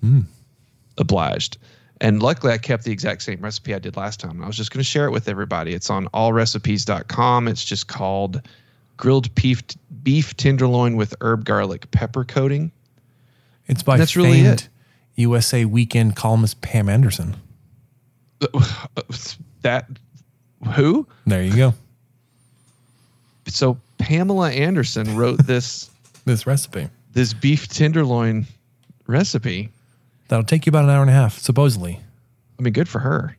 obliged. 0.97 1.57
And 2.01 2.21
luckily, 2.21 2.51
I 2.51 2.57
kept 2.57 2.83
the 2.83 2.91
exact 2.91 3.21
same 3.21 3.39
recipe 3.39 3.73
I 3.73 3.79
did 3.79 3.95
last 3.95 4.19
time. 4.19 4.43
I 4.43 4.47
was 4.47 4.57
just 4.57 4.71
going 4.71 4.79
to 4.79 4.83
share 4.83 5.05
it 5.05 5.11
with 5.11 5.29
everybody. 5.29 5.73
It's 5.73 5.89
on 5.89 6.07
allrecipes.com. 6.07 7.47
It's 7.47 7.63
just 7.63 7.87
called 7.87 8.41
grilled 8.97 9.33
beef 9.35 9.63
beef 10.03 10.35
tenderloin 10.35 10.97
with 10.97 11.15
herb 11.21 11.45
garlic 11.45 11.89
pepper 11.91 12.25
coating. 12.25 12.71
It's 13.67 13.81
by 13.81 13.97
That's 13.97 14.15
really 14.15 14.41
it. 14.41 14.67
USA 15.15 15.65
Weekend 15.65 16.15
columnist 16.15 16.61
Pam 16.61 16.89
Anderson. 16.89 17.35
That 19.61 19.87
who? 20.75 21.07
There 21.25 21.41
you 21.41 21.55
go. 21.55 21.73
So 23.47 23.79
Pamela 23.97 24.51
Anderson 24.51 25.15
wrote 25.15 25.37
this 25.47 25.89
This 26.25 26.45
recipe 26.45 26.87
this 27.15 27.33
beef 27.33 27.67
tenderloin 27.67 28.45
recipe. 29.07 29.71
that'll 30.27 30.45
take 30.45 30.67
you 30.67 30.69
about 30.69 30.83
an 30.83 30.91
hour 30.91 31.01
and 31.01 31.09
a 31.09 31.13
half, 31.13 31.39
supposedly. 31.39 31.99
I 32.59 32.61
mean, 32.61 32.73
good 32.73 32.87
for 32.87 32.99
her. 32.99 33.35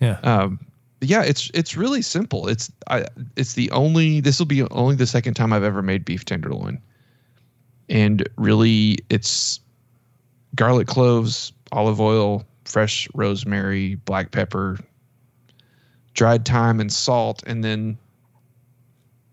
Yeah. 0.00 0.18
Um, 0.22 0.58
yeah, 1.00 1.22
it's 1.22 1.50
it's 1.54 1.76
really 1.76 2.02
simple. 2.02 2.48
It's 2.48 2.72
I 2.88 3.06
it's 3.36 3.52
the 3.52 3.70
only 3.70 4.20
this 4.20 4.38
will 4.38 4.46
be 4.46 4.62
only 4.64 4.96
the 4.96 5.06
second 5.06 5.34
time 5.34 5.52
I've 5.52 5.62
ever 5.62 5.82
made 5.82 6.04
beef 6.04 6.24
tenderloin, 6.24 6.80
and 7.88 8.26
really 8.36 8.98
it's 9.10 9.60
garlic 10.56 10.86
cloves, 10.86 11.52
olive 11.72 12.00
oil, 12.00 12.44
fresh 12.64 13.08
rosemary, 13.14 13.94
black 13.94 14.32
pepper, 14.32 14.78
dried 16.14 16.44
thyme, 16.44 16.80
and 16.80 16.92
salt, 16.92 17.42
and 17.46 17.62
then 17.62 17.96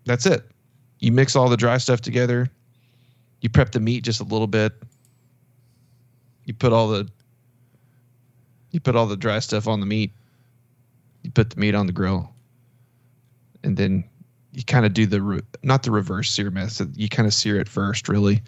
that's 0.04 0.26
it. 0.26 0.44
You 1.00 1.12
mix 1.12 1.34
all 1.34 1.48
the 1.48 1.56
dry 1.56 1.78
stuff 1.78 2.00
together. 2.00 2.50
You 3.40 3.48
prep 3.50 3.72
the 3.72 3.80
meat 3.80 4.04
just 4.04 4.20
a 4.20 4.24
little 4.24 4.46
bit. 4.46 4.72
You 6.44 6.54
put 6.54 6.72
all 6.72 6.88
the 6.88 7.08
you 8.70 8.80
put 8.80 8.96
all 8.96 9.06
the 9.06 9.16
dry 9.16 9.38
stuff 9.38 9.68
on 9.68 9.80
the 9.80 9.86
meat 9.86 10.12
you 11.22 11.30
put 11.30 11.50
the 11.50 11.60
meat 11.60 11.74
on 11.74 11.86
the 11.86 11.92
grill 11.92 12.32
and 13.62 13.76
then 13.76 14.04
you 14.52 14.64
kind 14.64 14.84
of 14.84 14.92
do 14.92 15.06
the 15.06 15.42
not 15.62 15.84
the 15.84 15.90
reverse 15.90 16.30
sear 16.30 16.50
method 16.50 16.94
you 16.96 17.08
kind 17.08 17.26
of 17.26 17.32
sear 17.32 17.58
it 17.58 17.68
first 17.68 18.08
really 18.08 18.42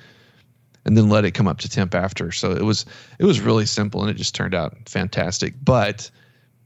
and 0.86 0.96
then 0.96 1.08
let 1.10 1.24
it 1.26 1.32
come 1.32 1.46
up 1.48 1.58
to 1.58 1.68
temp 1.68 1.94
after 1.94 2.32
so 2.32 2.52
it 2.52 2.62
was 2.62 2.86
it 3.18 3.24
was 3.26 3.40
really 3.40 3.66
simple 3.66 4.00
and 4.00 4.08
it 4.10 4.14
just 4.14 4.34
turned 4.34 4.54
out 4.54 4.74
fantastic 4.88 5.52
but 5.62 6.10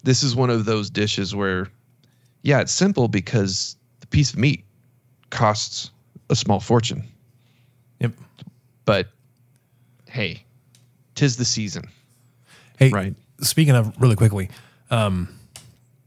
this 0.05 0.23
is 0.23 0.37
one 0.37 0.51
of 0.51 0.65
those 0.67 0.89
dishes 0.91 1.35
where 1.35 1.67
yeah 2.43 2.61
it's 2.61 2.71
simple 2.73 3.09
because 3.09 3.75
the 4.01 4.07
piece 4.07 4.33
of 4.33 4.39
meat 4.39 4.65
costs 5.31 5.91
a 6.29 6.37
small 6.37 6.61
fortune 6.61 7.03
Yep. 8.01 8.13
but 8.85 9.09
hey 10.09 10.45
tis 11.17 11.37
the 11.37 11.45
season 11.45 11.89
Hey, 12.79 12.89
Right. 12.89 13.15
speaking 13.43 13.75
of 13.75 13.95
really 14.01 14.17
quickly, 14.17 14.49
um, 14.91 15.29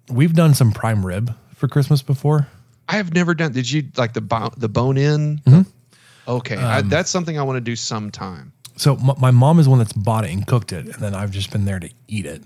we've 0.10 0.34
done 0.34 0.56
some 0.56 0.72
prime 0.72 1.06
rib 1.06 1.36
for 1.54 1.68
Christmas 1.68 2.02
before. 2.02 2.48
I 2.90 2.94
have 2.98 3.14
never 3.14 3.36
done. 3.36 3.52
Did 3.52 3.70
you 3.70 3.84
like 3.96 4.14
the 4.14 4.22
bo- 4.22 4.50
the 4.58 4.68
bone 4.70 4.98
in? 4.98 5.38
Mhm. 5.46 5.68
Okay, 6.28 6.56
I, 6.56 6.82
that's 6.82 7.10
something 7.10 7.38
I 7.38 7.44
want 7.44 7.58
to 7.58 7.62
do 7.62 7.76
sometime. 7.76 8.54
So 8.78 8.96
m- 8.96 9.20
my 9.20 9.32
mom 9.32 9.60
is 9.60 9.68
one 9.68 9.80
that's 9.80 9.94
bought 9.94 10.24
it 10.26 10.32
and 10.32 10.46
cooked 10.48 10.72
it, 10.74 10.86
and 10.86 10.96
then 10.96 11.14
I've 11.14 11.32
just 11.32 11.52
been 11.52 11.66
there 11.66 11.80
to 11.80 11.90
eat 12.08 12.26
it. 12.26 12.42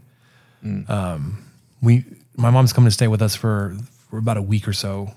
Um, 0.89 1.45
we, 1.81 2.03
my 2.35 2.49
mom's 2.49 2.73
coming 2.73 2.87
to 2.87 2.93
stay 2.93 3.07
with 3.07 3.21
us 3.21 3.35
for, 3.35 3.77
for 4.09 4.17
about 4.17 4.35
a 4.37 4.41
week 4.41 4.67
or 4.67 4.73
so. 4.73 5.13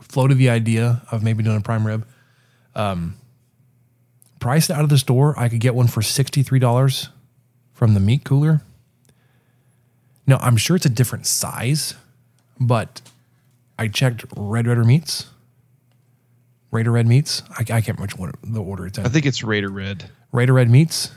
Floated 0.00 0.38
the 0.38 0.48
idea 0.48 1.02
of 1.10 1.22
maybe 1.22 1.42
doing 1.42 1.56
a 1.58 1.60
prime 1.60 1.86
rib. 1.86 2.06
Um, 2.74 3.16
priced 4.38 4.70
out 4.70 4.82
of 4.82 4.88
the 4.88 4.96
store, 4.98 5.38
I 5.38 5.48
could 5.48 5.60
get 5.60 5.74
one 5.74 5.86
for 5.88 6.00
sixty 6.02 6.42
three 6.42 6.58
dollars 6.58 7.10
from 7.74 7.94
the 7.94 8.00
meat 8.00 8.24
cooler. 8.24 8.62
Now 10.26 10.38
I'm 10.40 10.56
sure 10.56 10.76
it's 10.76 10.86
a 10.86 10.90
different 10.90 11.26
size, 11.26 11.94
but 12.58 13.02
I 13.78 13.88
checked 13.88 14.24
Red 14.36 14.66
Redder 14.66 14.84
Meats. 14.84 15.26
Raider 16.70 16.92
Red 16.92 17.06
Meats. 17.06 17.42
I, 17.50 17.60
I 17.60 17.64
can't 17.64 17.98
remember 17.98 18.02
which 18.02 18.16
one 18.16 18.32
the 18.42 18.62
order 18.62 18.86
it's 18.86 18.98
in. 18.98 19.06
I 19.06 19.08
think 19.08 19.26
it's 19.26 19.42
Raider 19.42 19.70
Red. 19.70 20.10
Raider 20.32 20.52
Red 20.52 20.70
Meats 20.70 21.10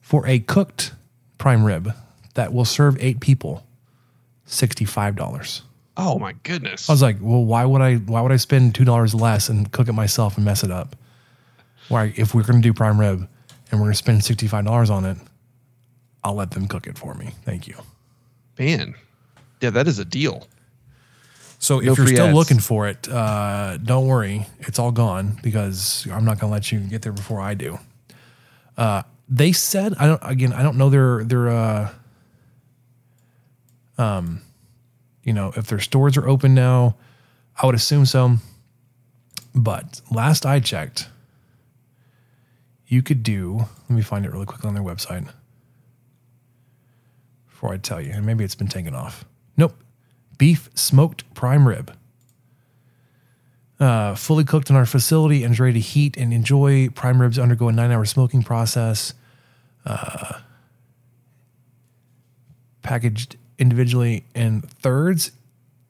for 0.00 0.26
a 0.26 0.38
cooked 0.38 0.92
prime 1.38 1.64
rib 1.64 1.92
that 2.34 2.52
will 2.52 2.64
serve 2.64 2.96
eight 3.00 3.20
people, 3.20 3.66
sixty-five 4.44 5.16
dollars. 5.16 5.62
Oh 5.96 6.18
my 6.18 6.34
goodness! 6.42 6.88
I 6.88 6.92
was 6.92 7.02
like, 7.02 7.16
well, 7.20 7.44
why 7.44 7.64
would 7.64 7.80
I? 7.82 7.96
Why 7.96 8.20
would 8.20 8.32
I 8.32 8.36
spend 8.36 8.74
two 8.74 8.84
dollars 8.84 9.14
less 9.14 9.48
and 9.48 9.70
cook 9.72 9.88
it 9.88 9.92
myself 9.94 10.36
and 10.36 10.44
mess 10.44 10.62
it 10.62 10.70
up? 10.70 10.94
Why, 11.88 12.12
if 12.16 12.34
we're 12.34 12.42
going 12.42 12.60
to 12.60 12.68
do 12.68 12.74
prime 12.74 13.00
rib 13.00 13.28
and 13.70 13.80
we're 13.80 13.86
going 13.86 13.92
to 13.92 13.98
spend 13.98 14.24
sixty-five 14.24 14.64
dollars 14.64 14.90
on 14.90 15.04
it, 15.04 15.16
I'll 16.22 16.34
let 16.34 16.50
them 16.50 16.68
cook 16.68 16.86
it 16.86 16.98
for 16.98 17.14
me. 17.14 17.30
Thank 17.44 17.66
you. 17.66 17.76
Man, 18.58 18.94
yeah, 19.60 19.70
that 19.70 19.88
is 19.88 19.98
a 19.98 20.04
deal. 20.04 20.46
So 21.66 21.80
No 21.80 21.90
if 21.92 21.98
you're 21.98 22.06
still 22.06 22.26
ads. 22.26 22.34
looking 22.36 22.60
for 22.60 22.86
it, 22.86 23.08
uh, 23.08 23.76
don't 23.78 24.06
worry, 24.06 24.46
it's 24.60 24.78
all 24.78 24.92
gone 24.92 25.36
because 25.42 26.06
I'm 26.12 26.24
not 26.24 26.38
going 26.38 26.48
to 26.48 26.52
let 26.52 26.70
you 26.70 26.78
get 26.78 27.02
there 27.02 27.10
before 27.10 27.40
I 27.40 27.54
do. 27.54 27.80
Uh, 28.76 29.02
they 29.28 29.50
said 29.50 29.92
I 29.98 30.06
don't. 30.06 30.20
Again, 30.22 30.52
I 30.52 30.62
don't 30.62 30.76
know 30.78 30.90
their 30.90 31.24
their. 31.24 31.48
Uh, 31.48 31.90
um, 33.98 34.42
you 35.24 35.32
know, 35.32 35.52
if 35.56 35.66
their 35.66 35.80
stores 35.80 36.16
are 36.16 36.28
open 36.28 36.54
now, 36.54 36.94
I 37.60 37.66
would 37.66 37.74
assume 37.74 38.06
so. 38.06 38.36
But 39.52 40.00
last 40.08 40.46
I 40.46 40.60
checked, 40.60 41.08
you 42.86 43.02
could 43.02 43.24
do. 43.24 43.66
Let 43.88 43.90
me 43.90 44.02
find 44.02 44.24
it 44.24 44.30
really 44.30 44.46
quickly 44.46 44.68
on 44.68 44.74
their 44.74 44.84
website 44.84 45.28
before 47.48 47.72
I 47.72 47.78
tell 47.78 48.00
you. 48.00 48.12
And 48.12 48.24
maybe 48.24 48.44
it's 48.44 48.54
been 48.54 48.68
taken 48.68 48.94
off. 48.94 49.24
Nope. 49.56 49.74
Beef 50.38 50.68
smoked 50.74 51.32
prime 51.34 51.66
rib. 51.66 51.96
Uh, 53.78 54.14
fully 54.14 54.44
cooked 54.44 54.70
in 54.70 54.76
our 54.76 54.86
facility 54.86 55.44
and 55.44 55.58
ready 55.58 55.74
to 55.74 55.80
heat 55.80 56.16
and 56.16 56.32
enjoy. 56.32 56.88
Prime 56.90 57.20
ribs 57.20 57.38
undergo 57.38 57.68
a 57.68 57.72
nine 57.72 57.90
hour 57.90 58.04
smoking 58.04 58.42
process. 58.42 59.12
Uh, 59.84 60.40
packaged 62.82 63.36
individually 63.58 64.24
in 64.34 64.62
thirds, 64.62 65.32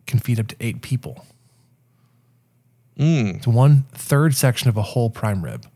can 0.07 0.19
feed 0.19 0.41
up 0.41 0.49
to 0.49 0.57
eight 0.61 0.83
people. 0.83 1.27
Mm. 2.99 3.37
It's 3.37 3.47
one 3.47 3.85
third 3.93 4.35
section 4.35 4.69
of 4.69 4.77
a 4.77 4.83
whole 4.83 5.11
prime 5.11 5.45
rib. 5.45 5.67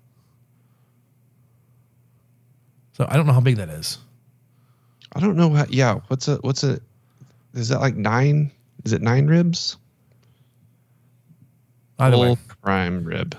So 2.95 3.07
I 3.09 3.17
don't 3.17 3.27
know 3.27 3.33
how 3.33 3.41
big 3.41 3.57
that 3.57 3.69
is. 3.69 3.99
I 5.13 5.21
don't 5.21 5.37
know 5.37 5.51
how. 5.51 5.67
Yeah, 5.69 6.01
what's 6.09 6.29
a 6.29 6.37
what's 6.37 6.65
a? 6.65 6.81
Is 7.55 7.69
that 7.69 7.81
like 7.81 7.97
nine? 7.97 8.51
Is 8.85 8.93
it 8.93 9.03
nine 9.03 9.27
ribs? 9.27 9.77
Either 11.99 12.17
Whole 12.17 12.35
way, 12.35 12.37
prime 12.63 13.05
rib 13.05 13.37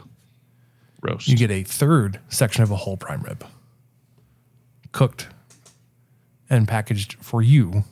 roast. 1.02 1.28
you 1.28 1.36
get 1.36 1.50
a 1.50 1.64
third 1.64 2.20
section 2.30 2.62
of 2.64 2.70
a 2.70 2.76
whole 2.76 2.96
prime 2.98 3.22
rib 3.24 3.44
cooked 4.92 5.28
and 6.50 6.68
packaged 6.68 7.14
for 7.22 7.42
you 7.42 7.86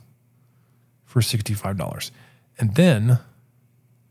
for 1.04 1.20
$65. 1.20 2.10
And 2.58 2.74
then 2.74 3.18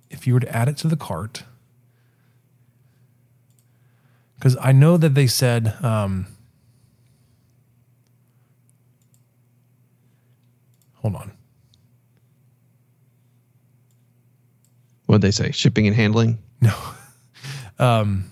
if 0.10 0.26
you 0.28 0.34
were 0.34 0.40
to 0.40 0.56
add 0.56 0.68
it 0.68 0.76
to 0.78 0.88
the 0.88 0.98
cart, 0.98 1.44
because 4.36 4.58
I 4.60 4.72
know 4.72 4.98
that 4.98 5.14
they 5.14 5.28
said, 5.28 5.76
um, 5.84 6.28
hold 10.96 11.16
on. 11.16 11.32
What'd 15.10 15.24
they 15.24 15.32
say? 15.32 15.50
Shipping 15.50 15.88
and 15.88 15.96
handling? 15.96 16.38
No. 16.62 16.72
Um, 17.80 18.26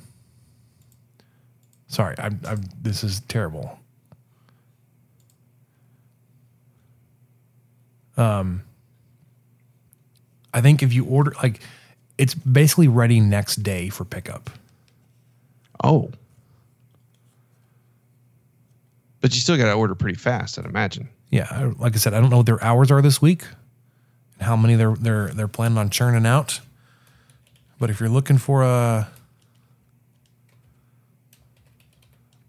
sorry, 1.87 2.15
I'm, 2.19 2.37
I'm. 2.45 2.61
This 2.81 3.01
is 3.01 3.21
terrible. 3.29 3.79
Um, 8.17 8.61
I 10.53 10.59
think 10.59 10.83
if 10.83 10.91
you 10.91 11.05
order, 11.05 11.31
like, 11.41 11.61
it's 12.17 12.33
basically 12.33 12.89
ready 12.89 13.21
next 13.21 13.63
day 13.63 13.87
for 13.87 14.03
pickup. 14.03 14.49
Oh. 15.81 16.11
But 19.21 19.33
you 19.33 19.39
still 19.39 19.55
got 19.55 19.67
to 19.67 19.73
order 19.75 19.95
pretty 19.95 20.17
fast, 20.17 20.59
I'd 20.59 20.65
imagine. 20.65 21.07
Yeah, 21.29 21.47
I- 21.49 21.63
like 21.81 21.93
I 21.95 21.99
said, 21.99 22.13
I 22.13 22.19
don't 22.19 22.29
know 22.29 22.37
what 22.37 22.45
their 22.47 22.61
hours 22.61 22.91
are 22.91 23.01
this 23.01 23.21
week, 23.21 23.43
and 24.37 24.45
how 24.45 24.57
many 24.57 24.75
they're 24.75 24.95
they're 24.95 25.29
they're 25.29 25.47
planning 25.47 25.77
on 25.77 25.89
churning 25.89 26.25
out. 26.25 26.59
But 27.79 27.89
if 27.89 27.99
you're 27.99 28.09
looking 28.09 28.37
for 28.37 28.63
a 28.63 29.09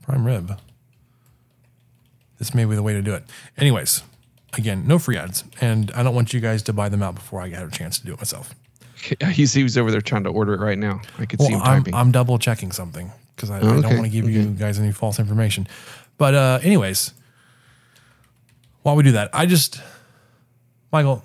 prime 0.02 0.24
rib, 0.26 0.59
this 2.38 2.55
may 2.55 2.64
be 2.64 2.74
the 2.74 2.82
way 2.82 2.94
to 2.94 3.02
do 3.02 3.14
it. 3.14 3.24
Anyways, 3.56 4.02
again, 4.56 4.84
no 4.86 4.98
free 4.98 5.16
ads, 5.16 5.44
and 5.60 5.90
I 5.92 6.02
don't 6.02 6.14
want 6.14 6.32
you 6.32 6.40
guys 6.40 6.62
to 6.64 6.72
buy 6.72 6.88
them 6.88 7.02
out 7.02 7.14
before 7.14 7.40
I 7.40 7.48
get 7.48 7.62
a 7.62 7.70
chance 7.70 7.98
to 7.98 8.06
do 8.06 8.12
it 8.14 8.18
myself. 8.18 8.55
He's 9.30 9.52
he 9.52 9.62
was 9.62 9.76
over 9.78 9.90
there 9.90 10.00
trying 10.00 10.24
to 10.24 10.30
order 10.30 10.55
it 10.55 10.60
right 10.60 10.78
now. 10.78 11.00
I 11.18 11.26
could 11.26 11.40
see 11.40 11.52
him 11.52 11.60
I'm, 11.62 11.80
typing. 11.82 11.94
I'm 11.94 12.10
double 12.10 12.38
checking 12.38 12.72
something 12.72 13.12
because 13.36 13.50
I, 13.50 13.56
I 13.56 13.60
Oh, 13.60 13.62
don't 13.62 13.84
okay, 13.84 13.94
want 13.94 14.06
to 14.06 14.10
give 14.10 14.28
you 14.28 14.46
guys 14.46 14.78
any 14.80 14.92
false 14.92 15.18
information. 15.20 15.68
But 16.16 16.34
uh, 16.34 16.59
anyways, 16.62 17.12
while 18.82 18.96
we 18.96 19.05
do 19.05 19.12
that, 19.12 19.30
I 19.32 19.46
just 19.46 19.80
Michael, 20.90 21.22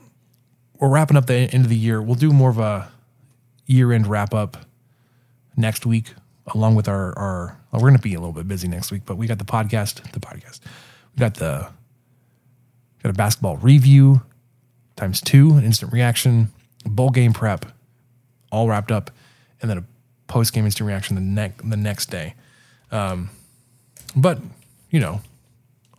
we're 0.77 0.89
wrapping 0.89 1.17
up 1.17 1.25
the 1.25 1.33
end 1.35 1.63
of 1.63 1.69
the 1.69 1.75
year. 1.77 2.01
We'll 2.01 2.15
do 2.15 2.31
more 2.31 2.49
of 2.51 2.59
a 2.59 2.91
year 3.65 3.91
end 3.91 4.07
wrap 4.07 4.33
up 4.33 4.57
next 5.55 5.85
week, 5.85 6.13
along 6.53 6.75
with 6.75 6.87
our 6.87 7.17
our. 7.17 7.59
Well, 7.71 7.81
we're 7.81 7.89
going 7.89 7.97
to 7.97 8.03
be 8.03 8.13
a 8.13 8.19
little 8.19 8.33
bit 8.33 8.47
busy 8.47 8.67
next 8.67 8.91
week, 8.91 9.03
but 9.05 9.17
we 9.17 9.27
got 9.27 9.39
the 9.39 9.45
podcast. 9.45 10.11
The 10.11 10.19
podcast. 10.19 10.59
We 11.15 11.19
got 11.19 11.35
the 11.35 11.69
got 13.01 13.09
a 13.09 13.13
basketball 13.13 13.57
review 13.57 14.21
times 14.95 15.21
two, 15.21 15.53
an 15.53 15.63
instant 15.63 15.91
reaction, 15.91 16.51
bowl 16.85 17.09
game 17.09 17.33
prep, 17.33 17.65
all 18.51 18.67
wrapped 18.67 18.91
up, 18.91 19.11
and 19.61 19.69
then 19.69 19.77
a 19.79 19.83
post 20.27 20.53
game 20.53 20.65
instant 20.65 20.87
reaction 20.87 21.15
the 21.15 21.21
next 21.21 21.69
the 21.69 21.77
next 21.77 22.09
day. 22.09 22.35
Um, 22.91 23.29
but 24.15 24.39
you 24.89 24.99
know, 24.99 25.21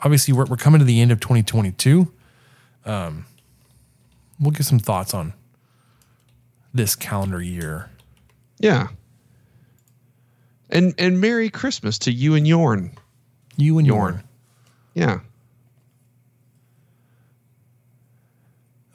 obviously 0.03 0.35
we're 0.35 0.47
we're 0.47 0.57
coming 0.57 0.79
to 0.79 0.85
the 0.85 1.01
end 1.01 1.13
of 1.13 1.21
2022. 1.21 2.11
Um, 2.87 3.27
we'll 4.39 4.51
get 4.51 4.65
some 4.65 4.79
thoughts 4.79 5.15
on 5.15 5.33
this 6.75 6.95
calendar 6.97 7.41
year. 7.41 7.89
yeah. 8.59 8.89
And 10.71 10.95
and 10.99 11.21
Merry 11.21 11.51
Christmas 11.51 11.99
to 12.01 12.13
you 12.13 12.35
and 12.35 12.49
Yorn. 12.49 12.97
You 13.57 13.79
and 13.79 13.87
Yorn. 13.87 14.25
Yeah. 14.95 15.21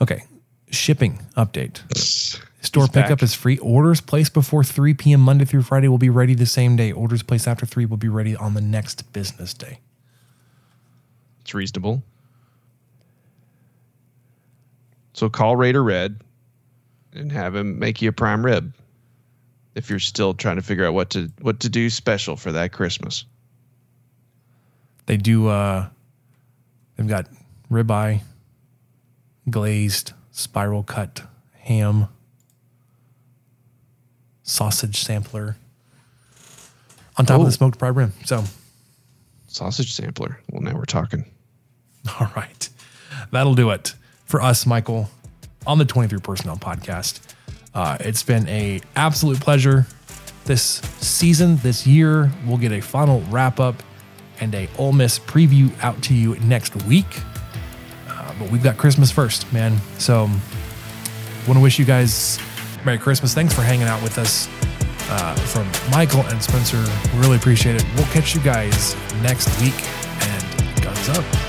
Okay, 0.01 0.23
shipping 0.71 1.25
update. 1.37 1.79
Store 2.61 2.83
He's 2.83 2.89
pickup 2.89 3.19
back. 3.19 3.23
is 3.23 3.33
free. 3.33 3.57
Orders 3.59 4.01
placed 4.01 4.33
before 4.33 4.65
3 4.65 4.93
p.m. 4.95 5.21
Monday 5.21 5.45
through 5.45 5.61
Friday 5.61 5.87
will 5.87 5.97
be 5.97 6.09
ready 6.09 6.35
the 6.35 6.45
same 6.45 6.75
day. 6.75 6.91
Orders 6.91 7.23
placed 7.23 7.47
after 7.47 7.65
3 7.65 7.85
will 7.85 7.95
be 7.97 8.09
ready 8.09 8.35
on 8.35 8.53
the 8.53 8.61
next 8.61 9.13
business 9.13 9.53
day. 9.53 9.79
It's 11.41 11.53
reasonable. 11.53 12.03
So 15.13 15.29
call 15.29 15.55
Raider 15.55 15.83
Red 15.83 16.19
and 17.13 17.31
have 17.31 17.55
him 17.55 17.79
make 17.79 18.01
you 18.01 18.09
a 18.09 18.13
prime 18.13 18.45
rib 18.45 18.73
if 19.75 19.89
you're 19.89 19.99
still 19.99 20.33
trying 20.33 20.55
to 20.57 20.61
figure 20.61 20.85
out 20.85 20.93
what 20.93 21.09
to 21.11 21.31
what 21.41 21.59
to 21.61 21.69
do 21.69 21.89
special 21.89 22.35
for 22.35 22.51
that 22.51 22.71
Christmas. 22.71 23.25
They 25.05 25.17
do 25.17 25.47
uh 25.47 25.87
they've 26.95 27.07
got 27.07 27.27
ribeye, 27.71 28.21
glazed, 29.49 30.13
spiral 30.31 30.83
cut 30.83 31.21
ham, 31.53 32.07
sausage 34.43 35.01
sampler 35.01 35.55
on 37.17 37.25
top 37.25 37.35
of 37.35 37.41
Oh. 37.41 37.45
the 37.45 37.51
smoked 37.51 37.77
prime 37.77 37.95
rib. 37.95 38.13
So, 38.25 38.43
Sausage 39.47 39.93
sampler. 39.93 40.39
Well, 40.51 40.61
now 40.61 40.75
we're 40.75 40.85
talking. 40.85 41.25
all 42.19 42.31
right. 42.35 42.69
That'll 43.31 43.55
do 43.55 43.71
it 43.71 43.95
for 44.25 44.41
us, 44.41 44.65
Michael, 44.67 45.09
on 45.67 45.77
the 45.77 45.85
23 45.85 46.19
Personnel 46.19 46.57
podcast. 46.57 47.21
Uh, 47.73 47.97
it's 47.99 48.23
been 48.23 48.47
a 48.47 48.81
absolute 48.95 49.39
pleasure 49.39 49.85
this 50.45 50.81
season, 50.99 51.57
this 51.57 51.85
year. 51.85 52.31
We'll 52.45 52.57
get 52.57 52.71
a 52.71 52.81
final 52.81 53.21
wrap 53.29 53.59
up 53.59 53.83
and 54.39 54.53
a 54.55 54.67
Ole 54.77 54.93
Miss 54.93 55.19
preview 55.19 55.71
out 55.81 56.01
to 56.03 56.13
you 56.13 56.35
next 56.39 56.75
week. 56.83 57.21
Uh, 58.07 58.33
but 58.39 58.49
we've 58.49 58.63
got 58.63 58.77
Christmas 58.77 59.11
first, 59.11 59.51
man. 59.53 59.77
So, 59.97 60.21
want 61.47 61.57
to 61.57 61.59
wish 61.59 61.79
you 61.79 61.85
guys 61.85 62.39
Merry 62.85 62.97
Christmas. 62.97 63.33
Thanks 63.33 63.53
for 63.53 63.61
hanging 63.61 63.87
out 63.87 64.01
with 64.01 64.17
us. 64.17 64.47
Uh, 65.11 65.33
from 65.35 65.67
Michael 65.91 66.21
and 66.27 66.41
Spencer, 66.41 66.83
really 67.15 67.35
appreciate 67.35 67.75
it. 67.75 67.83
We'll 67.95 68.05
catch 68.07 68.35
you 68.35 68.41
guys 68.41 68.95
next 69.23 69.49
week, 69.59 69.73
and 70.21 70.83
guns 70.83 71.09
up. 71.09 71.48